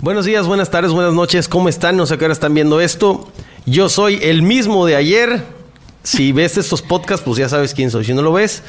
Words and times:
Buenos 0.00 0.26
días, 0.26 0.46
buenas 0.46 0.70
tardes, 0.70 0.92
buenas 0.92 1.12
noches. 1.12 1.48
¿Cómo 1.48 1.68
están? 1.68 1.96
No 1.96 2.06
sé 2.06 2.14
a 2.14 2.18
qué 2.18 2.24
hora 2.26 2.32
están 2.32 2.54
viendo 2.54 2.80
esto. 2.80 3.28
Yo 3.66 3.88
soy 3.88 4.20
el 4.22 4.42
mismo 4.42 4.86
de 4.86 4.94
ayer. 4.94 5.42
Si 6.04 6.30
ves 6.32 6.56
estos 6.56 6.82
podcasts, 6.82 7.24
pues 7.24 7.36
ya 7.36 7.48
sabes 7.48 7.74
quién 7.74 7.90
soy. 7.90 8.04
Si 8.04 8.14
no 8.14 8.22
lo 8.22 8.32
ves, 8.32 8.62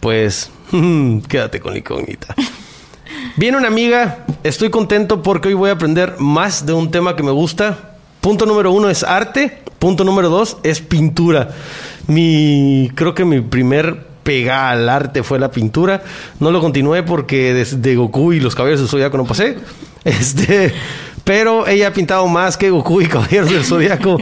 pues 0.00 0.50
quédate 1.28 1.60
con 1.60 1.72
la 1.72 1.80
incógnita. 1.80 2.34
Viene 3.36 3.58
una 3.58 3.68
amiga. 3.68 4.24
Estoy 4.42 4.70
contento 4.70 5.22
porque 5.22 5.48
hoy 5.48 5.54
voy 5.54 5.68
a 5.68 5.74
aprender 5.74 6.14
más 6.18 6.64
de 6.64 6.72
un 6.72 6.90
tema 6.90 7.14
que 7.14 7.22
me 7.22 7.30
gusta. 7.30 7.98
Punto 8.22 8.46
número 8.46 8.72
uno 8.72 8.88
es 8.88 9.02
arte. 9.02 9.58
Punto 9.78 10.02
número 10.02 10.30
dos 10.30 10.56
es 10.62 10.80
pintura. 10.80 11.50
Mi, 12.06 12.90
creo 12.94 13.14
que 13.14 13.26
mi 13.26 13.42
primer 13.42 14.06
pega 14.22 14.70
al 14.70 14.88
arte 14.88 15.22
fue 15.22 15.38
la 15.38 15.50
pintura. 15.50 16.02
No 16.40 16.50
lo 16.50 16.62
continué 16.62 17.02
porque 17.02 17.52
desde 17.52 17.96
Goku 17.96 18.32
y 18.32 18.40
los 18.40 18.54
caballeros 18.54 18.80
del 18.80 18.88
Zodíaco 18.88 19.18
no 19.18 19.26
pasé. 19.26 19.58
Este, 20.18 20.72
pero 21.24 21.66
ella 21.66 21.88
ha 21.88 21.92
pintado 21.92 22.26
más 22.26 22.56
que 22.58 22.70
Goku 22.70 23.00
y 23.00 23.06
caballeros 23.06 23.50
del 23.50 23.64
Zodíaco. 23.64 24.18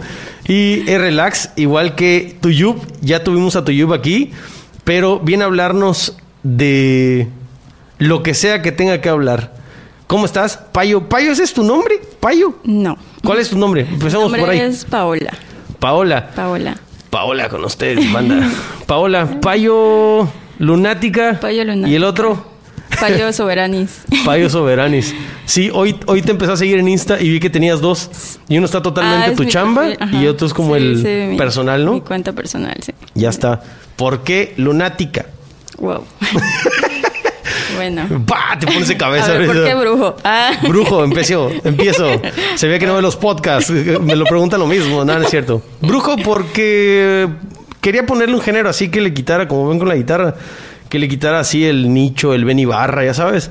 Y 0.46 0.84
relax, 0.84 1.50
igual 1.56 1.94
que 1.94 2.36
Tuyub. 2.40 2.76
Ya 3.00 3.24
tuvimos 3.24 3.56
a 3.56 3.64
Tuyub 3.64 3.92
aquí, 3.92 4.32
pero 4.84 5.18
viene 5.18 5.42
a 5.44 5.46
hablarnos 5.46 6.16
de 6.42 7.28
lo 7.98 8.22
que 8.22 8.34
sea 8.34 8.62
que 8.62 8.72
tenga 8.72 9.00
que 9.00 9.08
hablar. 9.08 9.54
¿Cómo 10.06 10.26
estás? 10.26 10.56
Payo. 10.72 11.08
¿Payo 11.08 11.32
ese 11.32 11.42
es 11.44 11.54
tu 11.54 11.62
nombre? 11.64 12.00
¿Payo? 12.20 12.54
No. 12.64 12.96
¿Cuál 13.24 13.38
es 13.38 13.50
tu 13.50 13.58
nombre? 13.58 13.82
Empezamos 13.82 14.30
Mi 14.30 14.38
nombre 14.38 14.40
por 14.42 14.50
ahí. 14.50 14.60
es 14.60 14.84
Paola. 14.84 15.32
Paola. 15.78 16.30
Paola. 16.34 16.76
Paola 17.10 17.48
con 17.48 17.64
ustedes, 17.64 18.12
banda. 18.12 18.48
Paola, 18.86 19.40
Payo 19.40 20.28
Lunática. 20.58 21.38
Payo 21.40 21.64
Lunática. 21.64 21.88
¿Y 21.88 21.94
el 21.94 22.04
otro? 22.04 22.51
Payo 23.00 23.32
Soberanis. 23.32 24.02
Payo 24.24 24.48
Soberanis. 24.50 25.14
Sí, 25.46 25.70
hoy, 25.72 25.96
hoy 26.06 26.22
te 26.22 26.30
empecé 26.30 26.52
a 26.52 26.56
seguir 26.56 26.78
en 26.78 26.88
Insta 26.88 27.20
y 27.20 27.28
vi 27.30 27.40
que 27.40 27.50
tenías 27.50 27.80
dos. 27.80 28.10
Y 28.48 28.56
uno 28.58 28.66
está 28.66 28.80
totalmente 28.82 29.26
Ah, 29.26 29.30
es 29.30 29.36
tu 29.36 29.44
chamba 29.44 29.86
y 30.12 30.26
otro 30.26 30.46
es 30.46 30.54
como 30.54 30.76
Sí, 30.76 30.82
el 30.82 30.96
sí, 31.02 31.30
mi- 31.30 31.36
personal, 31.36 31.84
¿no? 31.84 31.92
Mi 31.94 32.00
cuenta 32.00 32.32
personal, 32.32 32.76
sí. 32.80 32.92
Ya 33.14 33.30
está. 33.30 33.60
¿Por 33.96 34.22
qué 34.22 34.54
Lunática? 34.56 35.26
Wow. 35.78 36.04
bueno. 37.76 38.06
¡Bah! 38.26 38.56
Te 38.58 38.66
pones 38.66 38.88
de 38.88 38.96
cabeza. 38.98 39.32
A 39.32 39.38
ver, 39.38 39.46
¿por 39.46 39.64
qué 39.64 39.74
brujo? 39.74 40.16
Ah. 40.24 40.52
Brujo, 40.68 41.04
empiezo, 41.04 41.50
empiezo. 41.64 42.08
Se 42.54 42.68
ve 42.68 42.78
que 42.78 42.86
no 42.86 42.94
ve 42.94 43.02
los 43.02 43.16
podcasts. 43.16 43.70
Me 43.70 44.16
lo 44.16 44.24
preguntan 44.24 44.60
lo 44.60 44.66
mismo. 44.66 45.04
Nada, 45.04 45.18
no 45.18 45.24
es 45.24 45.30
cierto. 45.30 45.62
Brujo 45.80 46.16
porque 46.18 47.28
quería 47.80 48.06
ponerle 48.06 48.34
un 48.34 48.40
género 48.40 48.68
así 48.68 48.88
que 48.90 49.00
le 49.00 49.12
quitara, 49.12 49.48
como 49.48 49.68
ven 49.68 49.78
con 49.78 49.88
la 49.88 49.96
guitarra, 49.96 50.34
que 50.92 50.98
le 50.98 51.08
quitara 51.08 51.40
así 51.40 51.64
el 51.64 51.94
nicho, 51.94 52.34
el 52.34 52.44
Benny 52.44 52.66
Barra, 52.66 53.02
ya 53.02 53.14
sabes. 53.14 53.50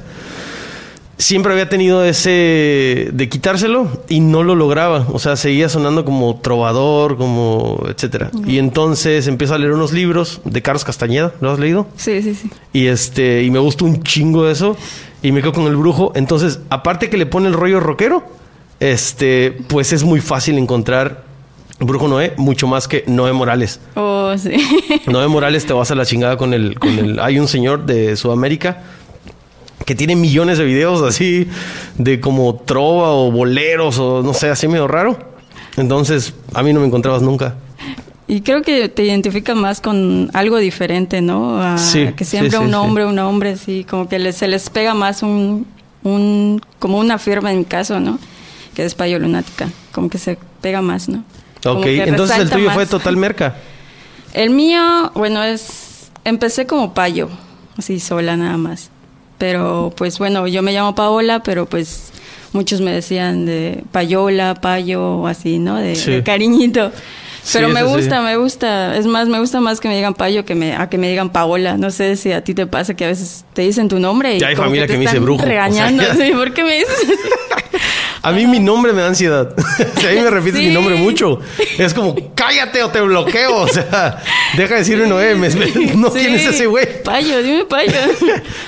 Siempre 1.17 1.53
había 1.53 1.67
tenido 1.69 2.05
ese 2.05 3.09
de 3.11 3.29
quitárselo 3.29 4.03
y 4.09 4.19
no 4.19 4.43
lo 4.43 4.53
lograba. 4.53 5.07
O 5.11 5.17
sea, 5.17 5.35
seguía 5.35 5.67
sonando 5.67 6.05
como 6.05 6.39
trovador, 6.39 7.17
como 7.17 7.83
etcétera. 7.89 8.29
Y 8.45 8.59
entonces 8.59 9.25
empiezo 9.25 9.55
a 9.55 9.57
leer 9.57 9.71
unos 9.71 9.91
libros 9.91 10.39
de 10.45 10.61
Carlos 10.61 10.83
Castañeda. 10.83 11.33
¿Lo 11.41 11.49
has 11.49 11.57
leído? 11.57 11.87
Sí, 11.95 12.21
sí, 12.21 12.35
sí. 12.35 12.47
Y 12.73 12.85
este, 12.85 13.41
y 13.41 13.49
me 13.49 13.57
gusta 13.57 13.85
un 13.85 14.03
chingo 14.03 14.47
eso. 14.47 14.77
Y 15.23 15.31
me 15.31 15.41
quedo 15.41 15.53
con 15.53 15.65
el 15.65 15.75
brujo. 15.75 16.11
Entonces, 16.13 16.59
aparte 16.69 17.09
que 17.09 17.17
le 17.17 17.25
pone 17.25 17.47
el 17.47 17.55
rollo 17.55 17.79
rockero, 17.79 18.23
este, 18.79 19.57
pues 19.67 19.93
es 19.93 20.03
muy 20.03 20.21
fácil 20.21 20.59
encontrar 20.59 21.30
Brujo 21.85 22.07
Noé, 22.07 22.33
mucho 22.37 22.67
más 22.67 22.87
que 22.87 23.03
Noé 23.07 23.33
Morales. 23.33 23.79
Oh, 23.95 24.33
sí. 24.37 24.51
Noé 25.07 25.27
Morales 25.27 25.65
te 25.65 25.73
vas 25.73 25.91
a 25.91 25.95
la 25.95 26.05
chingada 26.05 26.37
con 26.37 26.53
el, 26.53 26.77
con 26.79 26.97
el. 26.97 27.19
Hay 27.19 27.39
un 27.39 27.47
señor 27.47 27.85
de 27.85 28.15
Sudamérica 28.15 28.83
que 29.85 29.95
tiene 29.95 30.15
millones 30.15 30.57
de 30.57 30.63
videos 30.65 31.01
así 31.01 31.47
de 31.97 32.19
como 32.19 32.55
trova 32.55 33.09
o 33.11 33.31
boleros 33.31 33.97
o 33.99 34.21
no 34.23 34.33
sé, 34.33 34.49
así 34.49 34.67
medio 34.67 34.87
raro. 34.87 35.17
Entonces, 35.77 36.33
a 36.53 36.63
mí 36.63 36.71
no 36.73 36.79
me 36.81 36.87
encontrabas 36.87 37.21
nunca. 37.21 37.55
Y 38.27 38.41
creo 38.41 38.61
que 38.61 38.87
te 38.87 39.03
identifica 39.03 39.55
más 39.55 39.81
con 39.81 40.29
algo 40.33 40.57
diferente, 40.57 41.21
¿no? 41.21 41.61
A 41.61 41.77
Sí, 41.77 42.09
que 42.15 42.23
siempre 42.23 42.51
sí, 42.51 42.57
sí, 42.57 42.63
un 42.63 42.73
hombre, 42.75 43.05
un 43.05 43.19
hombre, 43.19 43.57
sí, 43.57 43.85
como 43.89 44.07
que 44.07 44.19
le- 44.19 44.31
se 44.33 44.47
les 44.47 44.69
pega 44.69 44.93
más 44.93 45.21
un, 45.23 45.65
un, 46.03 46.61
como 46.79 46.97
una 46.99 47.17
firma 47.17 47.51
en 47.51 47.59
mi 47.59 47.65
caso, 47.65 47.99
¿no? 47.99 48.19
Que 48.73 48.85
es 48.85 48.95
payo 48.95 49.19
lunática, 49.19 49.69
como 49.91 50.09
que 50.09 50.17
se 50.17 50.37
pega 50.61 50.81
más, 50.81 51.09
¿no? 51.09 51.23
Ok, 51.65 51.83
que 51.83 52.03
entonces 52.03 52.37
el 52.39 52.49
tuyo 52.49 52.71
fue 52.71 52.85
total 52.85 53.17
merca. 53.17 53.55
El 54.33 54.49
mío, 54.51 55.11
bueno, 55.13 55.43
es, 55.43 56.09
empecé 56.23 56.65
como 56.65 56.93
payo, 56.93 57.27
así 57.77 57.99
sola 57.99 58.37
nada 58.37 58.55
más. 58.57 58.89
Pero 59.37 59.91
pues 59.97 60.19
bueno, 60.19 60.47
yo 60.47 60.61
me 60.61 60.71
llamo 60.71 60.95
Paola, 60.95 61.43
pero 61.43 61.65
pues 61.65 62.13
muchos 62.53 62.79
me 62.79 62.91
decían 62.93 63.45
de 63.45 63.83
payola, 63.91 64.55
payo, 64.55 65.03
o 65.17 65.27
así, 65.27 65.59
¿no? 65.59 65.75
De, 65.75 65.95
Sí. 65.95 66.11
de 66.11 66.23
cariñito. 66.23 66.91
Sí, 67.43 67.53
Pero 67.57 67.69
me 67.69 67.79
sí. 67.81 67.85
gusta, 67.87 68.21
me 68.21 68.37
gusta. 68.37 68.95
Es 68.95 69.07
más, 69.07 69.27
me 69.27 69.39
gusta 69.39 69.59
más 69.59 69.79
que 69.81 69.87
me 69.89 69.95
digan 69.95 70.13
payo 70.13 70.45
que 70.45 70.53
me, 70.55 70.75
a 70.75 70.87
que 70.89 70.97
me 70.99 71.09
digan 71.09 71.31
Paola. 71.31 71.75
No 71.75 71.89
sé 71.89 72.15
si 72.15 72.31
a 72.31 72.43
ti 72.43 72.53
te 72.53 72.67
pasa 72.67 72.93
que 72.93 73.03
a 73.03 73.07
veces 73.07 73.43
te 73.53 73.63
dicen 73.63 73.89
tu 73.89 73.99
nombre 73.99 74.35
y 74.35 74.39
Ya 74.39 74.47
hay 74.49 74.55
como 74.55 74.67
familia 74.67 74.85
te 74.85 74.93
que 74.93 74.99
me 74.99 75.05
dice 75.05 75.17
brujo, 75.19 75.39
o 75.41 75.45
sea, 75.45 75.49
regañando. 75.49 76.03
ya. 76.03 76.13
Sí, 76.15 76.31
¿Por 76.33 76.53
qué 76.53 76.63
me 76.63 76.75
dices? 76.77 76.95
A 78.23 78.31
mí 78.31 78.45
mi 78.45 78.59
nombre 78.59 78.93
me 78.93 79.01
da 79.01 79.07
ansiedad. 79.07 79.55
si 79.99 80.05
a 80.07 80.11
mí 80.11 80.19
me 80.19 80.29
repites 80.29 80.59
Sí. 80.59 80.67
mi 80.67 80.73
nombre 80.73 80.95
mucho. 80.95 81.39
Es 81.77 81.93
como, 81.93 82.15
cállate 82.35 82.83
o 82.83 82.89
te 82.89 83.01
bloqueo. 83.01 83.55
O 83.61 83.67
sea, 83.67 84.21
deja 84.57 84.73
de 84.75 84.79
decirme 84.81 85.07
Noé. 85.07 85.33
me- 85.35 85.49
me- 85.49 85.65
no, 85.95 86.11
¿quién 86.11 86.35
es 86.35 86.41
Sí. 86.43 86.47
ese 86.49 86.65
güey? 86.67 87.01
Payo, 87.03 87.41
dime 87.41 87.65
payo. 87.65 87.93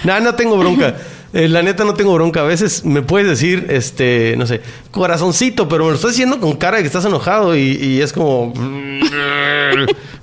No, 0.03 0.19
no 0.19 0.34
tengo 0.36 0.58
bronca. 0.58 0.96
Eh, 1.34 1.47
la 1.47 1.62
neta 1.63 1.84
no 1.84 1.94
tengo 1.96 2.13
bronca. 2.13 2.42
A 2.42 2.46
veces 2.46 2.84
me 2.86 3.02
puedes 3.02 3.28
decir, 3.28 3.66
este, 3.69 4.36
no 4.38 4.46
sé, 4.47 4.62
corazoncito, 4.92 5.68
pero 5.68 5.84
me 5.86 5.90
lo 5.92 5.96
estás 5.96 6.12
diciendo 6.12 6.40
con 6.40 6.53
cara 6.58 6.78
de 6.78 6.84
que 6.84 6.88
estás 6.88 7.06
enojado 7.06 7.56
y, 7.56 7.78
y 7.81 8.02
es 8.02 8.13
como... 8.13 8.53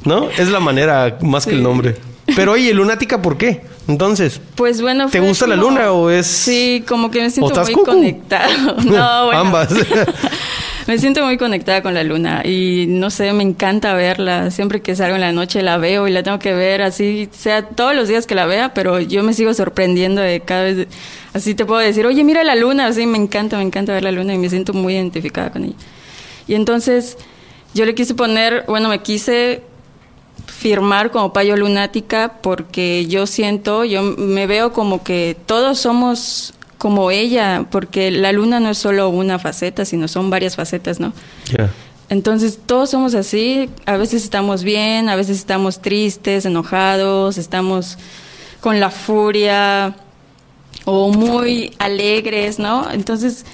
¿No? 0.04 0.28
Es 0.30 0.48
la 0.48 0.60
manera 0.60 1.18
más 1.20 1.44
que 1.44 1.52
el 1.52 1.58
Sí. 1.58 1.62
nombre. 1.62 1.96
Pero 2.36 2.52
oye, 2.52 2.72
lunática, 2.74 3.20
¿por 3.20 3.36
qué? 3.36 3.62
Entonces, 3.88 4.40
Pues 4.54 4.80
bueno, 4.80 5.08
¿Te 5.08 5.20
gusta 5.20 5.46
la 5.46 5.56
luna 5.56 5.92
o 5.92 6.10
es- 6.10 6.26
Sí, 6.26 6.84
como 6.86 7.10
que 7.10 7.22
me 7.22 7.30
siento 7.30 7.60
muy 7.62 7.72
cucu? 7.74 7.86
conectada. 7.86 8.48
No, 8.84 9.26
bueno. 9.26 9.30
ambas. 9.40 9.68
Me 10.86 10.98
siento 10.98 11.24
muy 11.24 11.36
conectada 11.36 11.82
con 11.82 11.94
la 11.94 12.02
luna 12.02 12.42
y 12.44 12.86
no 12.88 13.10
sé, 13.10 13.32
me 13.32 13.44
encanta 13.44 13.94
verla. 13.94 14.50
Siempre 14.50 14.80
que 14.80 14.96
salgo 14.96 15.14
en 15.14 15.20
la 15.20 15.30
noche 15.30 15.62
la 15.62 15.76
veo 15.76 16.08
y 16.08 16.10
la 16.10 16.24
tengo 16.24 16.40
que 16.40 16.52
ver 16.52 16.82
así, 16.82 17.28
sea 17.30 17.62
todos 17.62 17.94
los 17.94 18.08
días 18.08 18.26
que 18.26 18.34
la 18.34 18.46
vea, 18.46 18.74
pero 18.74 18.98
yo 18.98 19.22
me 19.22 19.32
sigo 19.32 19.54
sorprendiendo 19.54 20.20
de 20.20 20.40
cada 20.40 20.64
vez. 20.64 20.88
Así 21.32 21.54
te 21.54 21.64
puedo 21.64 21.80
decir, 21.80 22.06
oye, 22.06 22.24
mira 22.24 22.42
la 22.42 22.56
luna. 22.56 22.86
Así 22.86 23.06
me 23.06 23.18
encanta, 23.18 23.56
me 23.56 23.62
encanta 23.62 23.92
ver 23.92 24.02
la 24.02 24.10
luna 24.10 24.34
y 24.34 24.38
me 24.38 24.48
siento 24.48 24.72
muy 24.72 24.94
identificada 24.94 25.50
con 25.50 25.64
ella. 25.64 25.76
Y 26.48 26.54
entonces 26.54 27.18
yo 27.72 27.84
le 27.84 27.94
quise 27.94 28.14
poner, 28.14 28.64
bueno, 28.66 28.88
me 28.88 29.00
quise 29.00 29.62
firmar 30.60 31.10
como 31.10 31.32
payo 31.32 31.56
lunática 31.56 32.34
porque 32.42 33.06
yo 33.06 33.26
siento, 33.26 33.86
yo 33.86 34.02
me 34.02 34.46
veo 34.46 34.74
como 34.74 35.02
que 35.02 35.34
todos 35.46 35.78
somos 35.78 36.52
como 36.76 37.10
ella, 37.10 37.64
porque 37.70 38.10
la 38.10 38.30
luna 38.32 38.60
no 38.60 38.68
es 38.68 38.76
solo 38.76 39.08
una 39.08 39.38
faceta, 39.38 39.86
sino 39.86 40.06
son 40.06 40.28
varias 40.28 40.56
facetas, 40.56 41.00
¿no? 41.00 41.14
Entonces 42.10 42.58
todos 42.66 42.90
somos 42.90 43.14
así, 43.14 43.70
a 43.86 43.96
veces 43.96 44.22
estamos 44.22 44.62
bien, 44.62 45.08
a 45.08 45.16
veces 45.16 45.38
estamos 45.38 45.80
tristes, 45.80 46.44
enojados, 46.44 47.38
estamos 47.38 47.96
con 48.60 48.80
la 48.80 48.90
furia 48.90 49.96
o 50.84 51.10
muy 51.10 51.72
alegres, 51.78 52.58
¿no? 52.58 52.90
Entonces 52.90 53.46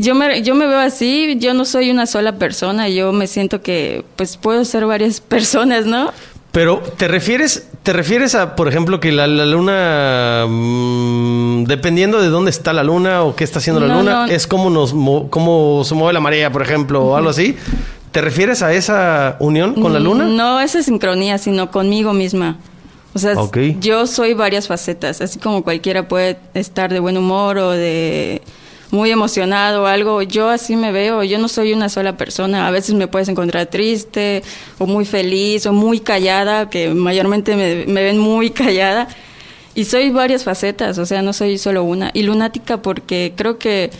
yo 0.00 0.14
me, 0.14 0.42
yo 0.42 0.54
me 0.54 0.68
veo 0.68 0.78
así, 0.78 1.36
yo 1.40 1.54
no 1.54 1.64
soy 1.64 1.90
una 1.90 2.06
sola 2.06 2.36
persona, 2.36 2.88
yo 2.88 3.12
me 3.12 3.26
siento 3.26 3.62
que 3.62 4.04
pues 4.14 4.36
puedo 4.36 4.64
ser 4.64 4.86
varias 4.86 5.20
personas, 5.34 5.86
¿no? 5.86 6.12
Pero 6.52 6.78
te 6.96 7.08
refieres, 7.08 7.68
te 7.82 7.92
refieres 7.92 8.34
a, 8.34 8.56
por 8.56 8.68
ejemplo, 8.68 9.00
que 9.00 9.12
la, 9.12 9.26
la 9.26 9.44
luna, 9.46 10.46
mm, 10.48 11.64
dependiendo 11.64 12.20
de 12.22 12.28
dónde 12.28 12.50
está 12.50 12.72
la 12.72 12.82
luna 12.82 13.22
o 13.22 13.36
qué 13.36 13.44
está 13.44 13.58
haciendo 13.58 13.80
la 13.80 13.88
No, 13.88 13.98
luna, 13.98 14.26
no. 14.26 14.32
es 14.32 14.46
como 14.46 14.70
nos, 14.70 14.94
mo- 14.94 15.28
cómo 15.30 15.82
se 15.84 15.94
mueve 15.94 16.14
la 16.14 16.20
marea, 16.20 16.50
por 16.50 16.62
ejemplo, 16.62 17.02
o 17.04 17.16
algo 17.16 17.30
así. 17.30 17.56
¿Te 18.12 18.22
refieres 18.22 18.62
a 18.62 18.72
esa 18.72 19.36
unión 19.38 19.74
con 19.80 19.92
la 19.92 20.00
luna? 20.00 20.24
No 20.24 20.58
esa 20.60 20.82
sincronía, 20.82 21.36
sino 21.36 21.70
conmigo 21.70 22.14
misma. 22.14 22.56
O 23.14 23.18
sea, 23.18 23.34
yo 23.80 24.06
soy 24.06 24.32
varias 24.34 24.68
facetas, 24.68 25.20
así 25.20 25.38
como 25.38 25.62
cualquiera 25.62 26.08
puede 26.08 26.38
estar 26.54 26.90
de 26.92 27.00
buen 27.00 27.16
humor 27.18 27.58
o 27.58 27.70
de 27.72 28.40
muy 28.90 29.10
emocionado 29.10 29.82
o 29.82 29.86
algo, 29.86 30.22
yo 30.22 30.48
así 30.48 30.76
me 30.76 30.92
veo, 30.92 31.22
yo 31.22 31.38
no 31.38 31.48
soy 31.48 31.72
una 31.72 31.88
sola 31.88 32.16
persona, 32.16 32.66
a 32.66 32.70
veces 32.70 32.94
me 32.94 33.06
puedes 33.06 33.28
encontrar 33.28 33.66
triste 33.66 34.42
o 34.78 34.86
muy 34.86 35.04
feliz 35.04 35.66
o 35.66 35.72
muy 35.72 36.00
callada, 36.00 36.70
que 36.70 36.90
mayormente 36.90 37.56
me, 37.56 37.86
me 37.86 38.02
ven 38.02 38.18
muy 38.18 38.50
callada, 38.62 39.08
y 39.74 39.84
soy 39.84 40.10
varias 40.10 40.44
facetas, 40.44 40.98
o 40.98 41.06
sea, 41.06 41.22
no 41.22 41.32
soy 41.32 41.58
solo 41.58 41.84
una, 41.84 42.10
y 42.14 42.22
lunática 42.22 42.82
porque 42.82 43.32
creo 43.36 43.58
que 43.58 43.90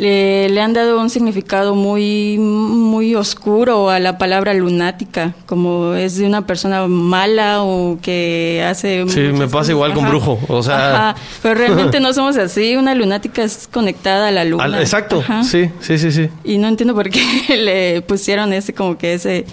le, 0.00 0.48
le, 0.48 0.60
han 0.62 0.72
dado 0.72 0.98
un 0.98 1.10
significado 1.10 1.74
muy, 1.74 2.38
muy 2.38 3.14
oscuro 3.14 3.90
a 3.90 3.98
la 3.98 4.16
palabra 4.16 4.54
lunática, 4.54 5.34
como 5.44 5.92
es 5.92 6.16
de 6.16 6.26
una 6.26 6.46
persona 6.46 6.86
mala 6.88 7.62
o 7.62 7.98
que 8.00 8.64
hace... 8.66 9.06
Sí, 9.08 9.20
me 9.20 9.46
pasa 9.46 9.72
igual 9.72 9.92
con 9.92 10.08
brujo, 10.08 10.40
o 10.48 10.62
sea... 10.62 11.14
pero 11.42 11.54
realmente 11.54 12.00
no 12.00 12.14
somos 12.14 12.38
así, 12.38 12.76
una 12.76 12.94
lunática 12.94 13.42
es 13.42 13.68
conectada 13.70 14.28
a 14.28 14.30
la 14.30 14.46
luna. 14.46 14.80
exacto, 14.80 15.22
sí, 15.42 15.70
sí, 15.80 15.98
sí, 15.98 16.10
sí. 16.10 16.30
Y 16.44 16.56
no 16.56 16.68
entiendo 16.68 16.94
por 16.94 17.10
qué 17.10 17.22
le 17.58 18.00
pusieron 18.00 18.54
ese 18.54 18.72
como 18.72 18.96
que 18.96 19.14
ese 19.14 19.44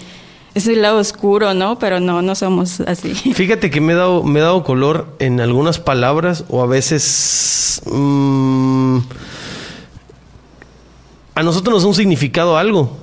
ese 0.54 0.74
lado 0.74 0.98
oscuro, 0.98 1.52
¿no? 1.52 1.78
Pero 1.78 2.00
no, 2.00 2.22
no 2.22 2.34
somos 2.34 2.80
así. 2.80 3.14
Fíjate 3.14 3.70
que 3.70 3.80
me 3.80 3.92
he 3.92 3.96
dado, 3.96 4.24
me 4.24 4.40
he 4.40 4.42
dado 4.42 4.64
color 4.64 5.14
en 5.18 5.40
algunas 5.40 5.78
palabras 5.78 6.44
o 6.48 6.62
a 6.62 6.66
veces... 6.66 7.82
Mmm, 7.84 8.98
a 11.38 11.44
nosotros 11.44 11.74
nos 11.74 11.82
da 11.84 11.88
un 11.90 11.94
significado 11.94 12.58
algo 12.58 12.96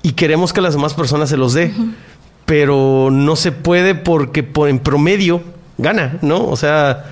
y 0.00 0.12
queremos 0.12 0.52
que 0.52 0.60
las 0.60 0.74
demás 0.74 0.94
personas 0.94 1.28
se 1.28 1.36
los 1.36 1.54
dé, 1.54 1.72
pero 2.46 3.08
no 3.10 3.34
se 3.34 3.50
puede 3.50 3.96
porque 3.96 4.44
por, 4.44 4.68
en 4.68 4.78
promedio 4.78 5.42
gana, 5.76 6.18
¿no? 6.22 6.46
O 6.46 6.54
sea, 6.54 7.04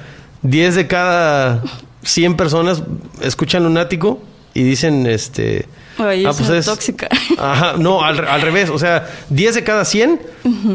10 0.43 0.77
de 0.77 0.87
cada 0.87 1.65
100 2.05 2.37
personas 2.37 2.85
escuchan 3.21 3.65
lunático 3.65 4.21
y 4.55 4.63
dicen, 4.63 5.05
este... 5.09 5.67
Oye, 5.99 6.25
ah, 6.25 6.33
pues 6.37 6.49
es 6.49 6.67
tóxica. 6.67 7.09
Ajá, 7.37 7.75
no, 7.77 8.05
al, 8.05 8.41
revés. 8.41 8.71
O 8.71 8.79
sea, 8.79 9.11
10 9.31 9.57
de 9.57 9.65
cada 9.65 9.85
100 9.85 10.21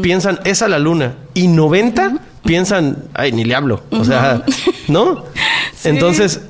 piensan, 0.02 0.38
es 0.44 0.60
a 0.60 0.68
la 0.68 0.78
luna. 0.78 1.14
Y 1.32 1.48
90 1.48 2.18
piensan, 2.44 3.04
ay, 3.14 3.32
ni 3.32 3.44
le 3.44 3.54
hablo. 3.54 3.82
O 3.88 4.04
sea, 4.04 4.42
¿no? 4.88 5.24
Entonces, 5.84 6.42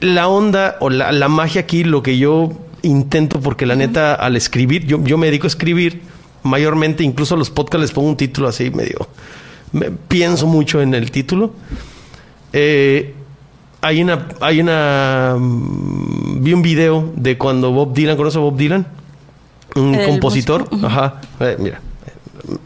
la 0.00 0.28
onda 0.28 0.76
o 0.80 0.90
la, 0.90 1.28
magia 1.28 1.62
aquí, 1.62 1.84
lo 1.84 2.02
que 2.02 2.18
yo 2.18 2.52
intento, 2.82 3.40
porque 3.40 3.66
la 3.66 3.76
neta, 3.76 4.14
al 4.14 4.36
escribir, 4.36 4.86
yo, 4.86 5.02
yo 5.02 5.18
me 5.18 5.26
dedico 5.26 5.46
a 5.46 5.48
escribir 5.48 6.02
mayormente, 6.42 7.02
incluso 7.02 7.34
a 7.34 7.38
los 7.38 7.50
podcasts 7.50 7.82
les 7.82 7.92
pongo 7.92 8.08
un 8.08 8.16
título 8.16 8.48
así 8.48 8.70
medio. 8.70 9.08
pienso 10.08 10.46
mucho 10.46 10.80
en 10.80 10.94
el 10.94 11.10
título. 11.10 11.52
Eh, 12.52 13.14
hay 13.80 14.02
una, 14.02 14.28
hay 14.40 14.60
una, 14.60 15.36
mm, 15.38 16.42
vi 16.42 16.52
un 16.52 16.62
video 16.62 17.12
de 17.16 17.36
cuando 17.36 17.70
Bob 17.72 17.92
Dylan, 17.94 18.16
¿conoces 18.16 18.38
a 18.38 18.40
Bob 18.40 18.56
Dylan? 18.56 18.86
Un 19.76 19.96
compositor, 20.04 20.68
ajá, 20.82 21.20
eh, 21.40 21.56
mira, 21.58 21.80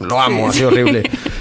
lo 0.00 0.20
amo, 0.20 0.48
así 0.48 0.62
horrible. 0.62 1.02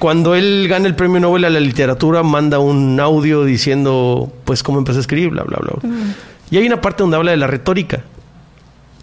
Cuando 0.00 0.34
él 0.34 0.66
gana 0.66 0.86
el 0.86 0.94
premio 0.94 1.20
Nobel 1.20 1.44
a 1.44 1.50
la 1.50 1.60
literatura, 1.60 2.22
manda 2.22 2.58
un 2.58 2.98
audio 2.98 3.44
diciendo, 3.44 4.32
pues, 4.46 4.62
cómo 4.62 4.78
empezó 4.78 4.96
a 4.96 5.02
escribir, 5.02 5.28
bla, 5.28 5.42
bla, 5.42 5.58
bla. 5.58 5.90
Y 6.50 6.56
hay 6.56 6.66
una 6.66 6.80
parte 6.80 7.02
donde 7.02 7.18
habla 7.18 7.32
de 7.32 7.36
la 7.36 7.46
retórica. 7.46 8.02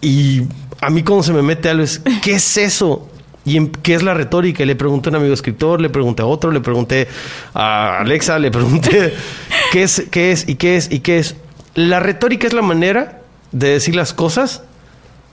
Y 0.00 0.42
a 0.80 0.90
mí 0.90 1.04
cuando 1.04 1.22
se 1.22 1.32
me 1.32 1.40
mete 1.40 1.68
algo 1.68 1.84
es, 1.84 2.02
¿qué 2.20 2.32
es 2.34 2.56
eso? 2.56 3.08
¿Y 3.44 3.64
qué 3.68 3.94
es 3.94 4.02
la 4.02 4.12
retórica? 4.12 4.64
Y 4.64 4.66
le 4.66 4.74
pregunté 4.74 5.08
a 5.08 5.10
un 5.10 5.16
amigo 5.18 5.32
escritor, 5.32 5.80
le 5.80 5.88
pregunté 5.88 6.22
a 6.22 6.26
otro, 6.26 6.50
le 6.50 6.60
pregunté 6.60 7.06
a 7.54 8.00
Alexa, 8.00 8.40
le 8.40 8.50
pregunté 8.50 9.14
qué 9.72 9.84
es, 9.84 10.04
qué 10.10 10.32
es 10.32 10.48
y 10.48 10.56
qué 10.56 10.76
es 10.76 10.90
y 10.90 10.98
qué 10.98 11.20
es. 11.20 11.36
La 11.76 12.00
retórica 12.00 12.48
es 12.48 12.54
la 12.54 12.62
manera 12.62 13.22
de 13.52 13.68
decir 13.68 13.94
las 13.94 14.12
cosas 14.14 14.62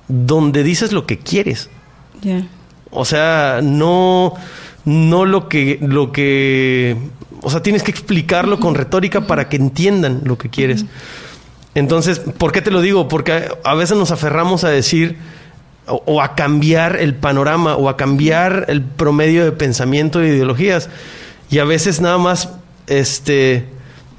donde 0.07 0.61
dices 0.61 0.91
lo 0.91 1.07
que 1.07 1.18
quieres. 1.18 1.71
O 2.91 3.03
sea, 3.03 3.61
no 3.63 4.35
no 4.85 5.25
lo 5.25 5.49
que, 5.49 5.79
lo 5.81 6.11
que, 6.11 6.95
o 7.41 7.49
sea, 7.49 7.61
tienes 7.61 7.83
que 7.83 7.91
explicarlo 7.91 8.59
con 8.59 8.75
retórica 8.75 9.27
para 9.27 9.49
que 9.49 9.57
entiendan 9.57 10.21
lo 10.23 10.37
que 10.37 10.49
quieres. 10.49 10.85
Entonces, 11.73 12.19
¿por 12.19 12.51
qué 12.51 12.61
te 12.61 12.71
lo 12.71 12.81
digo? 12.81 13.07
Porque 13.07 13.49
a 13.63 13.75
veces 13.75 13.97
nos 13.97 14.11
aferramos 14.11 14.63
a 14.63 14.69
decir 14.69 15.17
o, 15.87 16.21
a 16.21 16.35
cambiar 16.35 16.97
el 16.97 17.15
panorama 17.15 17.75
o 17.75 17.89
a 17.89 17.97
cambiar 17.97 18.65
el 18.69 18.81
promedio 18.81 19.43
de 19.43 19.51
pensamiento 19.51 20.21
e 20.21 20.29
ideologías. 20.29 20.89
Y 21.49 21.59
a 21.59 21.65
veces 21.65 22.01
nada 22.01 22.17
más, 22.17 22.49
este, 22.87 23.65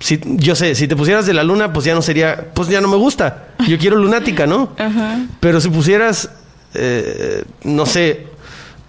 si, 0.00 0.20
yo 0.24 0.54
sé, 0.54 0.74
si 0.74 0.86
te 0.86 0.96
pusieras 0.96 1.26
de 1.26 1.34
la 1.34 1.44
luna, 1.44 1.72
pues 1.72 1.86
ya 1.86 1.94
no 1.94 2.02
sería, 2.02 2.52
pues 2.54 2.68
ya 2.68 2.80
no 2.80 2.88
me 2.88 2.96
gusta. 2.96 3.48
Yo 3.66 3.78
quiero 3.78 3.96
lunática, 3.96 4.46
¿no? 4.46 4.76
Pero 5.40 5.60
si 5.60 5.70
pusieras, 5.70 6.30
eh, 6.74 7.44
no 7.64 7.86
sé, 7.86 8.26